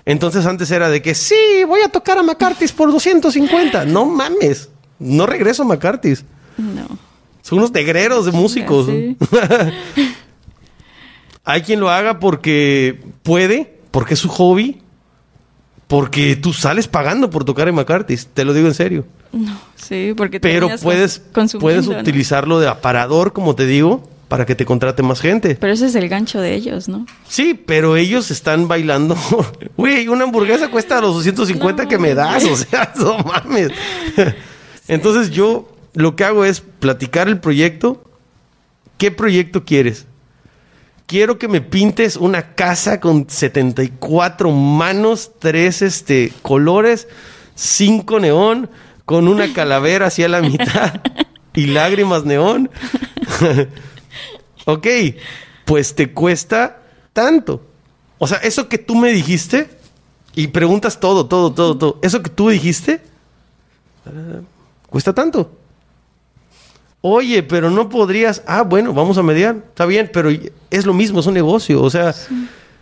Entonces 0.05 0.47
antes 0.47 0.71
era 0.71 0.89
de 0.89 1.03
que 1.03 1.13
sí, 1.13 1.35
voy 1.67 1.81
a 1.81 1.89
tocar 1.89 2.17
a 2.17 2.23
McCarthy's 2.23 2.71
por 2.71 2.91
250. 2.91 3.85
No 3.85 4.05
mames, 4.07 4.69
no 4.97 5.27
regreso 5.27 5.61
a 5.61 5.65
McCarthy's. 5.67 6.25
No. 6.57 6.87
Son 7.43 7.59
unos 7.59 7.71
negreros 7.71 8.25
de 8.25 8.31
músicos. 8.31 8.87
Sí. 8.87 9.15
Hay 11.45 11.61
quien 11.61 11.79
lo 11.79 11.89
haga 11.89 12.19
porque 12.19 13.01
puede, 13.23 13.78
porque 13.91 14.13
es 14.13 14.19
su 14.19 14.29
hobby, 14.29 14.81
porque 15.87 16.35
tú 16.35 16.53
sales 16.53 16.87
pagando 16.87 17.29
por 17.29 17.45
tocar 17.45 17.67
en 17.67 17.75
McCarthy's. 17.75 18.27
Te 18.33 18.45
lo 18.45 18.53
digo 18.53 18.67
en 18.67 18.73
serio. 18.73 19.05
No. 19.31 19.59
Sí, 19.75 20.13
porque 20.15 20.39
Pero 20.39 20.69
puedes, 20.81 21.21
puedes 21.59 21.87
¿no? 21.87 21.99
utilizarlo 21.99 22.59
de 22.59 22.67
aparador, 22.67 23.33
como 23.33 23.55
te 23.55 23.65
digo, 23.65 24.07
para 24.27 24.45
que 24.45 24.53
te 24.53 24.65
contrate 24.65 25.01
más 25.01 25.19
gente. 25.19 25.57
Pero 25.59 25.73
ese 25.73 25.87
es 25.87 25.95
el 25.95 26.07
gancho 26.07 26.39
de 26.39 26.53
ellos, 26.53 26.87
¿no? 26.87 27.07
Sí, 27.27 27.55
pero 27.55 27.95
ellos 27.95 28.29
están 28.29 28.67
bailando. 28.67 29.17
Güey, 29.77 30.07
una 30.07 30.25
hamburguesa 30.25 30.69
cuesta 30.69 31.01
los 31.01 31.15
250 31.15 31.83
No, 31.83 31.89
que 31.89 31.97
me 31.97 32.13
das. 32.13 32.43
O 32.45 32.55
sea, 32.55 32.93
no 32.97 33.17
mames. 33.19 33.71
Entonces 34.87 35.31
yo 35.31 35.75
lo 35.93 36.15
que 36.15 36.23
hago 36.23 36.45
es 36.45 36.61
platicar 36.61 37.27
el 37.27 37.39
proyecto. 37.39 38.03
¿Qué 38.99 39.09
proyecto 39.09 39.63
quieres? 39.65 40.05
Quiero 41.09 41.39
que 41.39 41.47
me 41.47 41.59
pintes 41.59 42.17
una 42.17 42.53
casa 42.53 42.99
con 42.99 43.27
74 43.27 44.51
manos, 44.51 45.31
tres 45.39 45.81
este, 45.81 46.31
colores, 46.43 47.07
cinco 47.55 48.19
neón, 48.19 48.69
con 49.05 49.27
una 49.27 49.51
calavera 49.55 50.05
hacia 50.05 50.29
la 50.29 50.39
mitad 50.43 51.01
y 51.55 51.65
lágrimas 51.65 52.25
neón. 52.25 52.69
ok, 54.65 54.87
pues 55.65 55.95
te 55.95 56.13
cuesta 56.13 56.83
tanto. 57.11 57.65
O 58.19 58.27
sea, 58.27 58.37
eso 58.37 58.69
que 58.69 58.77
tú 58.77 58.93
me 58.93 59.11
dijiste 59.11 59.67
y 60.35 60.49
preguntas 60.49 60.99
todo, 60.99 61.25
todo, 61.25 61.51
todo, 61.51 61.75
todo. 61.75 61.99
Eso 62.03 62.21
que 62.21 62.29
tú 62.29 62.49
dijiste 62.49 63.01
eh, 64.05 64.41
cuesta 64.87 65.11
tanto. 65.11 65.58
Oye, 67.01 67.43
pero 67.43 67.69
no 67.69 67.87
podrías. 67.89 68.43
Ah, 68.45 68.63
bueno, 68.63 68.93
vamos 68.93 69.17
a 69.17 69.23
mediar. 69.23 69.55
Está 69.55 69.85
bien, 69.85 70.09
pero 70.11 70.29
es 70.69 70.85
lo 70.85 70.93
mismo, 70.93 71.19
es 71.21 71.25
un 71.27 71.33
negocio. 71.33 71.81
O 71.81 71.89
sea, 71.89 72.13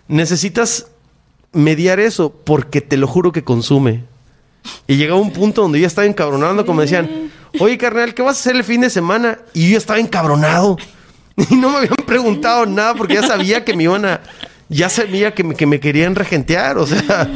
necesitas 0.07 0.87
mediar 1.53 1.99
eso 1.99 2.31
porque 2.43 2.81
te 2.81 2.97
lo 2.97 3.07
juro 3.07 3.31
que 3.31 3.43
consume. 3.43 4.03
Y 4.87 4.95
llegaba 4.97 5.19
un 5.19 5.31
punto 5.31 5.61
donde 5.61 5.79
yo 5.79 5.87
estaba 5.87 6.07
encabronando, 6.07 6.65
como 6.65 6.81
decían, 6.81 7.31
oye, 7.59 7.77
carnal, 7.77 8.13
¿qué 8.13 8.21
vas 8.21 8.37
a 8.37 8.39
hacer 8.41 8.55
el 8.55 8.63
fin 8.63 8.81
de 8.81 8.89
semana? 8.89 9.39
Y 9.53 9.71
yo 9.71 9.77
estaba 9.77 9.99
encabronado. 9.99 10.77
Y 11.51 11.53
no 11.55 11.69
me 11.69 11.77
habían 11.77 11.93
preguntado 12.07 12.65
nada 12.65 12.95
porque 12.95 13.13
ya 13.13 13.21
sabía 13.21 13.63
que 13.63 13.75
me 13.75 13.83
iban 13.83 14.05
a. 14.05 14.21
Ya 14.69 14.89
sabía 14.89 15.35
que 15.35 15.43
me, 15.43 15.53
que 15.53 15.67
me 15.67 15.79
querían 15.79 16.15
regentear, 16.15 16.79
o 16.79 16.87
sea. 16.87 17.29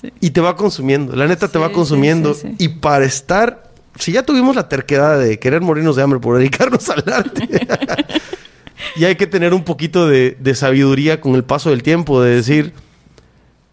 Sí. 0.00 0.12
Y 0.20 0.30
te 0.30 0.40
va 0.40 0.56
consumiendo, 0.56 1.14
la 1.14 1.28
neta 1.28 1.46
te 1.46 1.52
Sí, 1.52 1.58
va 1.60 1.68
sí, 1.68 1.72
consumiendo. 1.72 2.34
sí, 2.34 2.40
sí. 2.48 2.54
Y 2.58 2.68
para 2.68 3.04
estar, 3.04 3.65
si 3.98 4.12
ya 4.12 4.22
tuvimos 4.22 4.56
la 4.56 4.68
terquedad 4.68 5.18
de 5.18 5.38
querer 5.38 5.60
morirnos 5.60 5.96
de 5.96 6.02
hambre 6.02 6.20
por 6.20 6.38
dedicarnos 6.38 6.88
al 6.88 7.04
arte, 7.12 7.48
y 8.96 9.04
hay 9.04 9.16
que 9.16 9.26
tener 9.26 9.54
un 9.54 9.64
poquito 9.64 10.06
de, 10.08 10.36
de 10.40 10.54
sabiduría 10.54 11.20
con 11.20 11.34
el 11.34 11.44
paso 11.44 11.70
del 11.70 11.82
tiempo, 11.82 12.22
de 12.22 12.36
decir, 12.36 12.72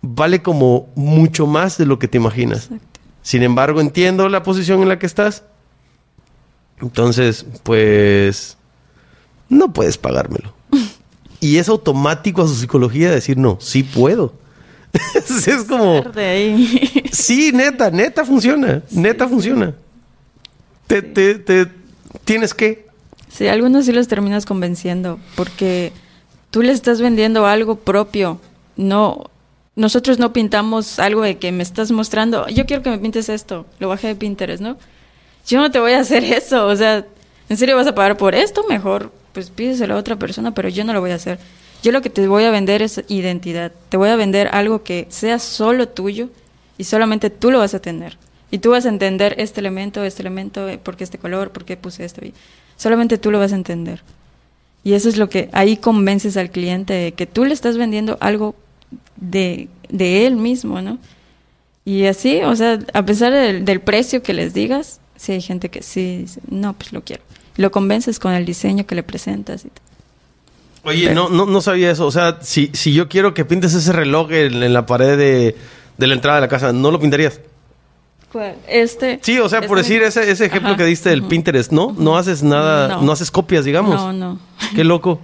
vale 0.01 0.41
como 0.41 0.89
mucho 0.95 1.47
más 1.47 1.77
de 1.77 1.85
lo 1.85 1.99
que 1.99 2.07
te 2.07 2.17
imaginas. 2.17 2.65
Exacto. 2.65 2.93
Sin 3.23 3.41
embargo, 3.41 3.79
entiendo 3.79 4.27
la 4.27 4.43
posición 4.43 4.81
en 4.81 4.89
la 4.89 4.99
que 4.99 5.05
estás. 5.05 5.43
Entonces, 6.81 7.45
pues, 7.63 8.57
no 9.47 9.71
puedes 9.71 9.97
pagármelo. 9.97 10.53
Y 11.39 11.57
es 11.57 11.69
automático 11.69 12.43
a 12.43 12.47
su 12.47 12.55
psicología 12.55 13.11
decir, 13.11 13.37
no, 13.37 13.57
sí 13.61 13.83
puedo. 13.83 14.33
es 15.15 15.63
como... 15.67 16.03
Ahí. 16.15 17.09
Sí, 17.11 17.51
neta, 17.53 17.89
neta 17.89 18.25
funciona. 18.25 18.83
neta 18.91 19.27
funciona. 19.27 19.73
Te, 20.93 21.01
te, 21.01 21.35
te- 21.39 21.71
tienes 22.23 22.53
que. 22.53 22.85
Sí, 23.27 23.47
algunos 23.47 23.85
sí 23.85 23.91
los 23.93 24.07
terminas 24.07 24.45
convenciendo 24.45 25.19
porque 25.35 25.91
tú 26.51 26.61
le 26.61 26.71
estás 26.71 27.01
vendiendo 27.01 27.47
algo 27.47 27.77
propio. 27.77 28.39
No, 28.75 29.31
nosotros 29.75 30.19
no 30.19 30.33
pintamos 30.33 30.99
algo 30.99 31.23
de 31.23 31.39
que 31.39 31.51
me 31.51 31.63
estás 31.63 31.89
mostrando. 31.91 32.47
Yo 32.49 32.67
quiero 32.67 32.83
que 32.83 32.91
me 32.91 32.99
pintes 32.99 33.27
esto. 33.29 33.65
Lo 33.79 33.87
bajé 33.89 34.09
de 34.09 34.15
Pinterest, 34.15 34.61
¿no? 34.61 34.77
Yo 35.47 35.59
no 35.59 35.71
te 35.71 35.79
voy 35.79 35.93
a 35.93 35.99
hacer 36.01 36.23
eso. 36.23 36.67
O 36.67 36.75
sea, 36.75 37.05
¿en 37.49 37.57
serio 37.57 37.75
vas 37.75 37.87
a 37.87 37.95
pagar 37.95 38.15
por 38.17 38.35
esto? 38.35 38.63
Mejor, 38.69 39.11
pues 39.31 39.49
pídeselo 39.49 39.95
a 39.95 39.97
otra 39.97 40.15
persona, 40.17 40.53
pero 40.53 40.69
yo 40.69 40.83
no 40.83 40.93
lo 40.93 41.01
voy 41.01 41.09
a 41.09 41.15
hacer. 41.15 41.39
Yo 41.81 41.91
lo 41.91 42.01
que 42.03 42.11
te 42.11 42.27
voy 42.27 42.43
a 42.43 42.51
vender 42.51 42.83
es 42.83 43.01
identidad. 43.07 43.71
Te 43.89 43.97
voy 43.97 44.09
a 44.09 44.15
vender 44.15 44.49
algo 44.49 44.83
que 44.83 45.07
sea 45.09 45.39
solo 45.39 45.89
tuyo 45.89 46.29
y 46.77 46.83
solamente 46.83 47.31
tú 47.31 47.49
lo 47.49 47.57
vas 47.57 47.73
a 47.73 47.79
tener. 47.81 48.15
Y 48.53 48.59
tú 48.59 48.69
vas 48.69 48.85
a 48.85 48.89
entender 48.89 49.33
este 49.39 49.61
elemento, 49.61 50.03
este 50.03 50.21
elemento, 50.21 50.69
eh, 50.69 50.77
por 50.77 50.95
qué 50.95 51.03
este 51.03 51.17
color, 51.17 51.49
por 51.49 51.65
qué 51.65 51.75
puse 51.75 52.05
esto. 52.05 52.21
Solamente 52.77 53.17
tú 53.17 53.31
lo 53.31 53.39
vas 53.39 53.51
a 53.51 53.55
entender. 53.55 54.03
Y 54.83 54.93
eso 54.93 55.09
es 55.09 55.17
lo 55.17 55.27
que 55.27 55.49
ahí 55.53 55.75
convences 55.75 56.37
al 56.37 56.51
cliente 56.51 56.93
de 56.93 57.13
que 57.13 57.25
tú 57.25 57.45
le 57.45 57.53
estás 57.55 57.77
vendiendo 57.77 58.15
algo 58.21 58.53
de, 59.15 59.69
de 59.89 60.27
él 60.27 60.35
mismo, 60.35 60.83
¿no? 60.83 60.99
Y 61.83 62.05
así, 62.05 62.43
o 62.43 62.55
sea, 62.55 62.77
a 62.93 63.03
pesar 63.03 63.33
del, 63.33 63.65
del 63.65 63.81
precio 63.81 64.21
que 64.21 64.33
les 64.33 64.53
digas, 64.53 64.99
sí 65.15 65.31
hay 65.31 65.41
gente 65.41 65.69
que 65.69 65.81
sí 65.81 66.17
dice, 66.17 66.39
no, 66.47 66.73
pues 66.73 66.93
lo 66.93 67.03
quiero. 67.03 67.23
Lo 67.57 67.71
convences 67.71 68.19
con 68.19 68.33
el 68.33 68.45
diseño 68.45 68.85
que 68.85 68.93
le 68.93 69.01
presentas 69.01 69.65
y. 69.65 69.69
Oye, 70.83 71.15
no, 71.15 71.27
no, 71.29 71.47
no 71.47 71.59
sabía 71.59 71.89
eso. 71.89 72.05
O 72.05 72.11
sea, 72.11 72.37
si, 72.43 72.69
si 72.73 72.93
yo 72.93 73.09
quiero 73.09 73.33
que 73.33 73.45
pintes 73.45 73.73
ese 73.73 73.93
reloj 73.93 74.31
en, 74.31 74.61
en 74.61 74.73
la 74.73 74.85
pared 74.85 75.17
de, 75.17 75.55
de 75.97 76.07
la 76.07 76.13
entrada 76.13 76.37
de 76.37 76.41
la 76.41 76.49
casa, 76.49 76.71
¿no 76.71 76.91
lo 76.91 76.99
pintarías? 76.99 77.39
Este. 78.67 79.19
Sí, 79.21 79.39
o 79.39 79.47
sea, 79.49 79.61
por 79.61 79.77
decir 79.77 80.01
ese, 80.03 80.29
ese 80.29 80.45
ejemplo 80.45 80.69
Ajá, 80.69 80.77
que 80.77 80.85
diste 80.85 81.09
del. 81.09 81.23
Pinterest, 81.23 81.71
¿no? 81.71 81.95
No 81.97 82.17
haces 82.17 82.43
nada, 82.43 82.87
no, 82.87 83.01
No. 83.03 83.11
haces 83.11 83.31
copias, 83.31 83.65
digamos. 83.65 83.95
No, 83.95 84.13
no. 84.13 84.39
Qué 84.75 84.83
loco. 84.83 85.19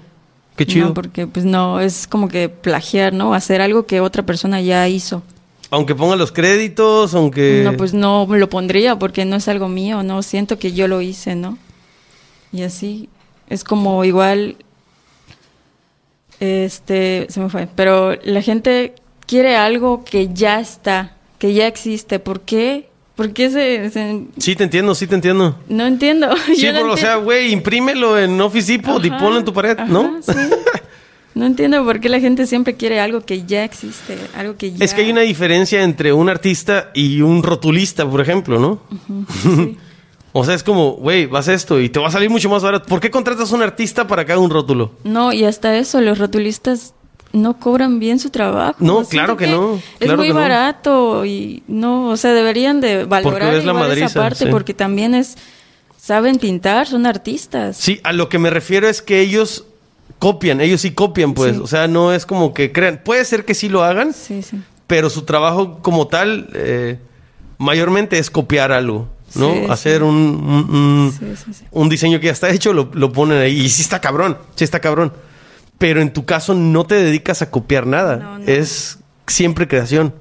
Qué 0.55 0.65
chido. 0.65 0.87
No, 0.89 0.93
porque 0.93 1.25
pues 1.25 1.45
no, 1.45 1.79
es 1.79 2.07
como 2.07 2.27
que 2.27 2.49
plagiar, 2.49 3.13
¿no? 3.13 3.33
Hacer 3.33 3.61
algo 3.61 3.85
que 3.85 4.01
otra 4.01 4.23
persona 4.23 4.61
ya 4.61 4.87
hizo. 4.87 5.23
Aunque 5.71 5.95
ponga 5.95 6.15
los 6.15 6.31
créditos, 6.31 7.13
aunque... 7.13 7.61
No, 7.63 7.77
pues 7.77 7.93
no 7.93 8.25
lo 8.27 8.49
pondría 8.49 8.97
porque 8.97 9.23
no 9.23 9.35
es 9.35 9.47
algo 9.47 9.69
mío, 9.69 10.01
¿no? 10.03 10.23
Siento 10.23 10.57
que 10.57 10.73
yo 10.73 10.87
lo 10.87 10.99
hice, 10.99 11.35
¿no? 11.35 11.57
Y 12.51 12.63
así 12.63 13.07
es 13.49 13.63
como 13.63 14.03
igual, 14.03 14.57
este, 16.39 17.27
se 17.29 17.39
me 17.39 17.49
fue, 17.49 17.67
pero 17.75 18.15
la 18.23 18.41
gente 18.41 18.95
quiere 19.25 19.55
algo 19.55 20.03
que 20.03 20.29
ya 20.33 20.59
está, 20.59 21.15
que 21.37 21.53
ya 21.53 21.67
existe. 21.67 22.19
¿Por 22.19 22.41
qué? 22.41 22.88
¿Por 23.19 23.33
qué 23.33 23.49
se...? 23.49 23.89
se- 23.89 24.27
Sí, 24.37 24.55
te 24.55 24.63
entiendo, 24.63 24.95
sí 24.95 25.05
te 25.05 25.13
entiendo. 25.13 25.59
No 25.67 25.85
entiendo. 25.85 26.29
Sí, 26.45 26.61
Yo 26.61 26.71
no 26.71 26.93
o 26.93 26.95
sea, 26.95 27.17
güey, 27.17 27.51
imprímelo 27.51 28.17
en 28.17 28.39
Office 28.39 28.71
Depot 28.71 29.03
y 29.03 29.09
ponlo 29.11 29.39
en 29.39 29.43
tu 29.43 29.51
pared, 29.51 29.77
¿no? 29.77 30.21
sí. 30.21 30.31
No 31.35 31.45
entiendo 31.45 31.83
por 31.83 31.99
qué 31.99 32.07
la 32.07 32.21
gente 32.21 32.47
siempre 32.47 32.75
quiere 32.75 33.01
algo 33.01 33.19
que 33.19 33.43
ya 33.45 33.65
existe, 33.65 34.17
algo 34.37 34.55
que 34.55 34.71
ya... 34.71 34.85
Es 34.85 34.93
que 34.93 35.01
hay 35.01 35.11
una 35.11 35.19
diferencia 35.19 35.83
entre 35.83 36.13
un 36.13 36.29
artista 36.29 36.91
y 36.93 37.19
un 37.19 37.43
rotulista, 37.43 38.09
por 38.09 38.21
ejemplo, 38.21 38.57
¿no? 38.57 38.79
sí. 39.43 39.77
O 40.31 40.45
sea, 40.45 40.53
es 40.53 40.63
como, 40.63 40.91
güey, 40.93 41.25
vas 41.25 41.47
a 41.49 41.53
esto 41.55 41.81
y 41.81 41.89
te 41.89 41.99
va 41.99 42.07
a 42.07 42.11
salir 42.11 42.29
mucho 42.29 42.49
más 42.49 42.63
barato. 42.63 42.85
¿Por 42.87 42.99
qué 43.01 43.09
contratas 43.11 43.51
a 43.51 43.55
un 43.55 43.63
artista 43.63 44.07
para 44.07 44.25
que 44.25 44.31
haga 44.31 44.39
un 44.39 44.51
rótulo? 44.51 44.91
No, 45.03 45.33
y 45.33 45.43
hasta 45.43 45.75
eso, 45.75 45.99
los 46.01 46.19
rotulistas 46.19 46.93
no 47.33 47.59
cobran 47.59 47.99
bien 47.99 48.19
su 48.19 48.29
trabajo. 48.29 48.75
No, 48.79 49.03
claro 49.05 49.37
que 49.37 49.47
no, 49.47 49.79
Es 49.99 50.15
muy 50.15 50.29
no. 50.29 50.35
barato 50.35 51.25
y 51.25 51.63
no, 51.67 52.09
o 52.09 52.17
sea, 52.17 52.33
deberían 52.33 52.81
de 52.81 53.05
valorar 53.05 53.63
la 53.63 53.73
madriza, 53.73 54.05
esa 54.07 54.19
parte 54.19 54.45
sí. 54.45 54.51
porque 54.51 54.73
también 54.73 55.13
es 55.13 55.37
saben 55.97 56.37
pintar, 56.39 56.87
son 56.87 57.05
artistas. 57.05 57.77
Sí, 57.77 57.99
a 58.03 58.13
lo 58.13 58.29
que 58.29 58.39
me 58.39 58.49
refiero 58.49 58.87
es 58.89 59.01
que 59.01 59.19
ellos 59.19 59.65
copian, 60.17 60.59
ellos 60.59 60.81
sí 60.81 60.91
copian, 60.91 61.33
pues. 61.33 61.55
Sí. 61.55 61.61
O 61.63 61.67
sea, 61.67 61.87
no 61.87 62.13
es 62.13 62.25
como 62.25 62.53
que 62.53 62.71
crean. 62.71 63.01
Puede 63.03 63.23
ser 63.25 63.45
que 63.45 63.53
sí 63.53 63.69
lo 63.69 63.83
hagan, 63.83 64.13
Sí, 64.13 64.41
sí. 64.41 64.57
pero 64.87 65.09
su 65.09 65.21
trabajo 65.23 65.79
como 65.83 66.07
tal, 66.07 66.49
eh, 66.53 66.97
mayormente 67.59 68.17
es 68.17 68.31
copiar 68.31 68.71
algo, 68.71 69.07
¿no? 69.35 69.51
Sí, 69.53 69.61
Hacer 69.69 69.97
sí. 69.99 70.03
un, 70.03 70.15
un, 70.17 71.13
sí. 71.53 71.63
un 71.69 71.89
diseño 71.89 72.19
que 72.19 72.25
ya 72.27 72.31
está 72.31 72.49
hecho, 72.49 72.73
lo, 72.73 72.89
lo 72.93 73.11
ponen 73.11 73.37
ahí. 73.37 73.59
Y 73.59 73.69
sí 73.69 73.83
está 73.83 74.01
cabrón, 74.01 74.37
sí 74.55 74.63
está 74.63 74.79
cabrón. 74.79 75.13
Pero 75.79 76.01
en 76.01 76.13
tu 76.13 76.25
caso 76.25 76.53
no 76.53 76.85
te 76.85 76.95
dedicas 76.95 77.41
a 77.41 77.49
copiar 77.49 77.87
nada. 77.87 78.17
No, 78.17 78.37
no. 78.39 78.45
Es 78.45 78.99
siempre 79.25 79.67
creación. 79.67 80.13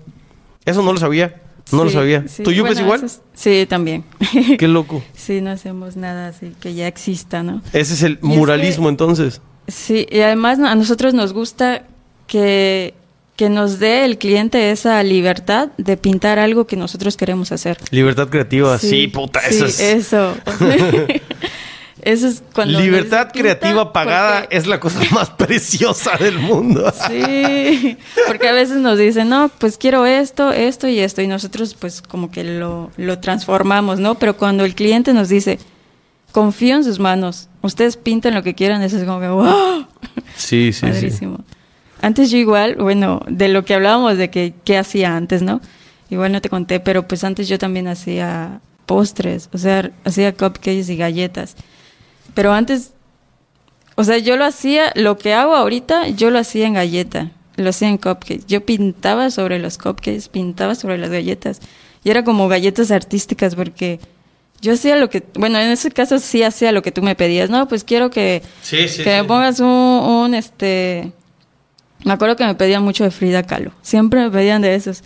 Eso 0.64 0.82
no 0.82 0.93
lo 0.94 0.98
sabía. 0.98 1.43
No 1.70 1.85
lo 1.85 1.90
sabía. 1.90 2.24
sí. 2.26 2.43
¿Tú 2.43 2.51
yupes 2.51 2.76
Bueno, 2.76 2.80
igual? 2.86 3.05
es- 3.05 3.20
Sí, 3.35 3.66
también. 3.68 4.02
Qué 4.59 4.66
loco. 4.68 5.02
sí, 5.14 5.43
no 5.43 5.51
hacemos 5.51 5.97
nada 5.97 6.28
así 6.28 6.55
que 6.60 6.72
ya 6.72 6.86
exista, 6.86 7.43
¿no? 7.43 7.60
Ese 7.74 7.93
es 7.93 8.02
el 8.02 8.12
Y 8.12 8.14
es 8.16 8.22
muralismo 8.22 8.85
que- 8.85 8.90
entonces. 8.90 9.43
Sí, 9.66 10.06
y 10.10 10.20
además 10.20 10.59
a 10.60 10.74
nosotros 10.74 11.12
nos 11.12 11.35
gusta 11.35 11.82
que, 12.26 12.94
que 13.36 13.51
nos 13.51 13.78
dé 13.78 14.06
el 14.06 14.16
cliente 14.16 14.70
esa 14.70 15.02
libertad 15.02 15.68
de 15.76 15.98
pintar 15.98 16.39
algo 16.39 16.66
que 16.66 16.76
nosotros 16.76 17.18
queremos 17.18 17.52
hacer. 17.52 17.76
Libertad 17.90 18.28
creativa. 18.28 18.78
Sí, 18.78 19.09
puta, 19.09 19.40
sí, 19.51 19.56
eso 19.56 19.66
es. 19.66 19.80
Eso. 19.80 20.35
eso 22.02 22.28
es 22.28 22.42
cuando... 22.54 22.80
Libertad 22.80 23.28
creativa 23.32 23.92
pagada 23.92 24.40
porque- 24.42 24.56
es 24.56 24.66
la 24.66 24.80
cosa 24.80 25.00
más 25.12 25.30
preciosa 25.30 26.16
del 26.16 26.38
mundo. 26.38 26.92
Sí, 27.08 27.96
porque 28.26 28.48
a 28.48 28.52
veces 28.52 28.76
nos 28.78 28.98
dicen, 28.98 29.28
no, 29.28 29.50
pues 29.58 29.78
quiero 29.78 30.06
esto, 30.06 30.52
esto 30.52 30.88
y 30.88 30.98
esto, 31.00 31.22
y 31.22 31.26
nosotros 31.26 31.74
pues 31.74 32.02
como 32.02 32.30
que 32.30 32.44
lo, 32.44 32.90
lo 32.96 33.18
transformamos, 33.18 33.98
¿no? 34.00 34.14
Pero 34.16 34.36
cuando 34.36 34.64
el 34.64 34.74
cliente 34.74 35.12
nos 35.12 35.28
dice, 35.28 35.58
confío 36.32 36.76
en 36.76 36.84
sus 36.84 36.98
manos, 36.98 37.48
ustedes 37.62 37.96
pintan 37.96 38.34
lo 38.34 38.42
que 38.42 38.54
quieran, 38.54 38.82
eso 38.82 38.96
es 38.98 39.04
como 39.04 39.20
que, 39.20 39.28
wow, 39.28 39.86
Sí, 40.36 40.72
sí, 40.72 40.86
sí. 41.10 41.26
Antes 42.00 42.30
yo 42.30 42.38
igual, 42.38 42.76
bueno, 42.76 43.22
de 43.28 43.48
lo 43.48 43.64
que 43.64 43.74
hablábamos 43.74 44.16
de 44.16 44.30
que 44.30 44.54
qué 44.64 44.78
hacía 44.78 45.16
antes, 45.16 45.42
¿no? 45.42 45.60
Igual 46.10 46.30
no 46.32 46.40
te 46.40 46.48
conté, 46.48 46.78
pero 46.80 47.08
pues 47.08 47.24
antes 47.24 47.48
yo 47.48 47.58
también 47.58 47.88
hacía 47.88 48.60
postres, 48.86 49.50
o 49.52 49.58
sea, 49.58 49.90
hacía 50.04 50.32
cupcakes 50.32 50.88
y 50.90 50.96
galletas. 50.96 51.56
Pero 52.34 52.52
antes, 52.52 52.92
o 53.94 54.05
sea, 54.05 54.18
yo 54.18 54.36
lo 54.36 54.44
hacía, 54.44 54.92
lo 54.94 55.18
que 55.18 55.34
hago 55.34 55.55
ahorita, 55.55 56.09
yo 56.09 56.30
lo 56.30 56.38
hacía 56.38 56.66
en 56.66 56.74
galleta, 56.74 57.32
lo 57.56 57.70
hacía 57.70 57.88
en 57.88 57.96
cupcakes. 57.98 58.46
Yo 58.46 58.64
pintaba 58.64 59.30
sobre 59.30 59.59
los 59.59 59.78
cupcakes, 59.78 60.28
pintaba 60.30 60.74
sobre 60.74 60.98
las 60.98 61.10
galletas. 61.10 61.60
Y 62.05 62.10
era 62.10 62.22
como 62.22 62.48
galletas 62.48 62.90
artísticas 62.90 63.55
porque 63.55 63.98
yo 64.60 64.72
hacía 64.72 64.96
lo 64.96 65.10
que, 65.10 65.24
bueno, 65.34 65.59
en 65.59 65.70
ese 65.70 65.90
caso 65.90 66.18
sí 66.18 66.42
hacía 66.42 66.72
lo 66.72 66.82
que 66.82 66.92
tú 66.92 67.02
me 67.02 67.14
pedías, 67.14 67.50
¿no? 67.50 67.68
Pues 67.68 67.84
quiero 67.84 68.10
que, 68.10 68.42
Sí, 68.62 68.88
sí, 68.88 69.02
que 69.02 69.10
me 69.10 69.24
pongas 69.24 69.60
un, 69.60 69.66
un, 69.68 70.34
este... 70.34 71.12
Me 72.05 72.12
acuerdo 72.12 72.36
que 72.36 72.44
me 72.46 72.55
pedían 72.55 72.84
mucho 72.84 73.02
de 73.02 73.10
Frida 73.10 73.42
Kahlo. 73.42 73.72
Siempre 73.82 74.20
me 74.20 74.30
pedían 74.30 74.62
de 74.62 74.76
esos. 74.76 75.02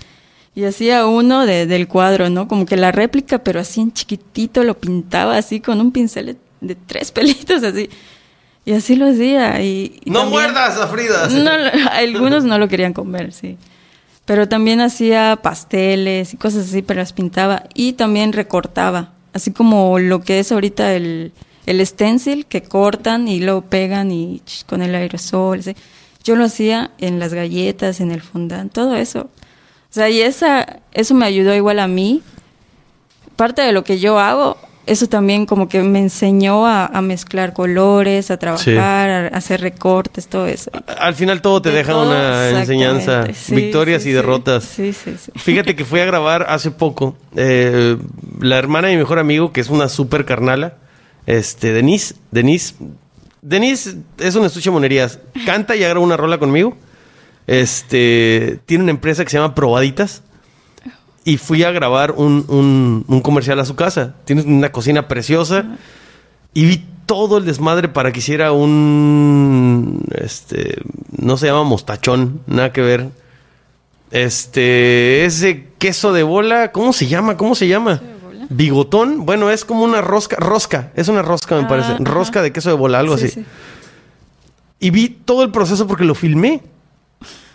Y 0.54 0.64
hacía 0.64 1.06
uno 1.06 1.46
de, 1.46 1.66
del 1.66 1.88
cuadro, 1.88 2.28
¿no? 2.28 2.46
Como 2.46 2.66
que 2.66 2.76
la 2.76 2.92
réplica, 2.92 3.38
pero 3.38 3.60
así 3.60 3.80
en 3.80 3.92
chiquitito 3.92 4.62
lo 4.64 4.78
pintaba 4.78 5.38
así 5.38 5.60
con 5.60 5.80
un 5.80 5.92
pincel 5.92 6.36
de, 6.62 6.74
tres 6.74 7.12
pelitos 7.12 7.62
así. 7.62 7.90
Y 8.64 8.72
así 8.72 8.96
lo 8.96 9.08
hacía. 9.10 9.60
Y, 9.62 10.00
y 10.04 10.10
No 10.10 10.20
también- 10.20 10.42
muerdas 10.42 10.78
a 10.78 10.86
Frida. 10.88 11.28
No, 11.28 11.50
algunos 11.92 12.44
no 12.44 12.58
lo 12.58 12.68
querían 12.68 12.92
comer, 12.92 13.32
sí. 13.32 13.58
Pero 14.24 14.48
también 14.48 14.80
hacía 14.80 15.38
pasteles 15.42 16.32
y 16.32 16.36
cosas 16.36 16.68
así, 16.68 16.82
pero 16.82 17.00
las 17.00 17.12
pintaba. 17.12 17.64
Y 17.74 17.94
también 17.94 18.32
recortaba. 18.32 19.12
Así 19.32 19.50
como 19.52 19.98
lo 19.98 20.20
que 20.20 20.38
es 20.38 20.52
ahorita 20.52 20.94
el, 20.94 21.32
el 21.66 21.84
stencil, 21.86 22.46
que 22.46 22.62
cortan 22.62 23.26
y 23.26 23.40
luego 23.40 23.62
pegan 23.62 24.12
y 24.12 24.40
ch, 24.46 24.64
con 24.64 24.80
el 24.80 24.94
aerosol. 24.94 25.60
Yo 26.22 26.36
lo 26.36 26.44
hacía 26.44 26.92
en 26.98 27.18
las 27.18 27.34
galletas, 27.34 28.00
en 28.00 28.12
el 28.12 28.20
fondant, 28.22 28.72
todo 28.72 28.94
eso. 28.94 29.22
O 29.22 29.94
sea, 29.94 30.08
y 30.08 30.20
esa, 30.20 30.80
eso 30.92 31.14
me 31.14 31.26
ayudó 31.26 31.52
igual 31.54 31.80
a 31.80 31.88
mí. 31.88 32.22
Parte 33.34 33.62
de 33.62 33.72
lo 33.72 33.82
que 33.82 33.98
yo 33.98 34.20
hago, 34.20 34.56
eso 34.86 35.06
también 35.08 35.46
como 35.46 35.68
que 35.68 35.82
me 35.82 35.98
enseñó 36.00 36.66
a, 36.66 36.86
a 36.86 37.02
mezclar 37.02 37.52
colores, 37.52 38.30
a 38.30 38.36
trabajar, 38.36 39.10
a, 39.10 39.26
a 39.26 39.28
hacer 39.38 39.60
recortes, 39.60 40.26
todo 40.28 40.46
eso. 40.46 40.70
Al 40.98 41.14
final 41.14 41.40
todo 41.40 41.62
te 41.62 41.70
De 41.70 41.76
deja 41.76 41.92
todo, 41.92 42.06
una 42.08 42.48
enseñanza. 42.60 43.26
Sí, 43.32 43.54
victorias 43.54 44.02
sí, 44.02 44.10
y 44.10 44.12
derrotas. 44.12 44.64
Sí, 44.64 44.92
sí, 44.92 45.14
sí. 45.22 45.30
Fíjate 45.36 45.76
que 45.76 45.84
fui 45.84 46.00
a 46.00 46.04
grabar 46.04 46.46
hace 46.48 46.70
poco. 46.70 47.16
eh, 47.36 47.96
la 48.40 48.58
hermana 48.58 48.88
de 48.88 48.94
mi 48.94 48.98
mejor 49.00 49.18
amigo, 49.18 49.52
que 49.52 49.60
es 49.60 49.68
una 49.68 49.88
super 49.88 50.24
carnala, 50.24 50.74
este, 51.26 51.72
Denise, 51.72 52.16
Denise, 52.30 52.74
Denise 53.40 53.96
es 54.18 54.34
una 54.34 54.46
estuche 54.46 54.70
de 54.70 54.74
monerías. 54.74 55.18
Canta 55.46 55.76
y 55.76 55.80
graba 55.80 56.00
una 56.00 56.16
rola 56.16 56.38
conmigo. 56.38 56.76
Este, 57.46 58.58
tiene 58.66 58.84
una 58.84 58.92
empresa 58.92 59.24
que 59.24 59.30
se 59.30 59.36
llama 59.38 59.54
Probaditas. 59.54 60.22
Y 61.24 61.36
fui 61.36 61.62
a 61.62 61.70
grabar 61.70 62.12
un, 62.12 62.44
un- 62.48 63.04
un 63.06 63.20
comercial 63.20 63.60
a 63.60 63.64
su 63.64 63.76
casa. 63.76 64.14
Tiene 64.24 64.42
una 64.42 64.72
cocina 64.72 65.06
preciosa. 65.08 65.64
Y 66.54 66.64
vi 66.66 66.84
todo 67.06 67.38
el 67.38 67.44
desmadre 67.44 67.88
para 67.88 68.10
que 68.12 68.18
hiciera 68.18 68.52
un. 68.52 70.04
Este. 70.14 70.82
No 71.16 71.36
se 71.36 71.46
llama 71.46 71.62
mostachón, 71.64 72.40
nada 72.46 72.72
que 72.72 72.80
ver. 72.82 73.08
Este. 74.10 75.24
Ese 75.24 75.68
queso 75.78 76.12
de 76.12 76.22
bola, 76.22 76.72
¿cómo 76.72 76.92
se 76.92 77.06
llama? 77.06 77.36
¿Cómo 77.36 77.54
se 77.54 77.68
llama? 77.68 78.00
Bigotón. 78.50 79.24
Bueno, 79.24 79.50
es 79.50 79.64
como 79.64 79.84
una 79.84 80.00
rosca. 80.02 80.36
Rosca. 80.36 80.90
Es 80.94 81.08
una 81.08 81.22
rosca, 81.22 81.56
me 81.56 81.62
Ah, 81.62 81.68
parece. 81.68 81.96
Rosca 82.00 82.42
de 82.42 82.52
queso 82.52 82.68
de 82.68 82.76
bola, 82.76 82.98
algo 82.98 83.16
Sí, 83.16 83.26
así. 83.26 83.34
sí. 83.40 83.44
Y 84.80 84.90
vi 84.90 85.08
todo 85.08 85.42
el 85.44 85.50
proceso 85.52 85.86
porque 85.86 86.04
lo 86.04 86.14
filmé. 86.14 86.60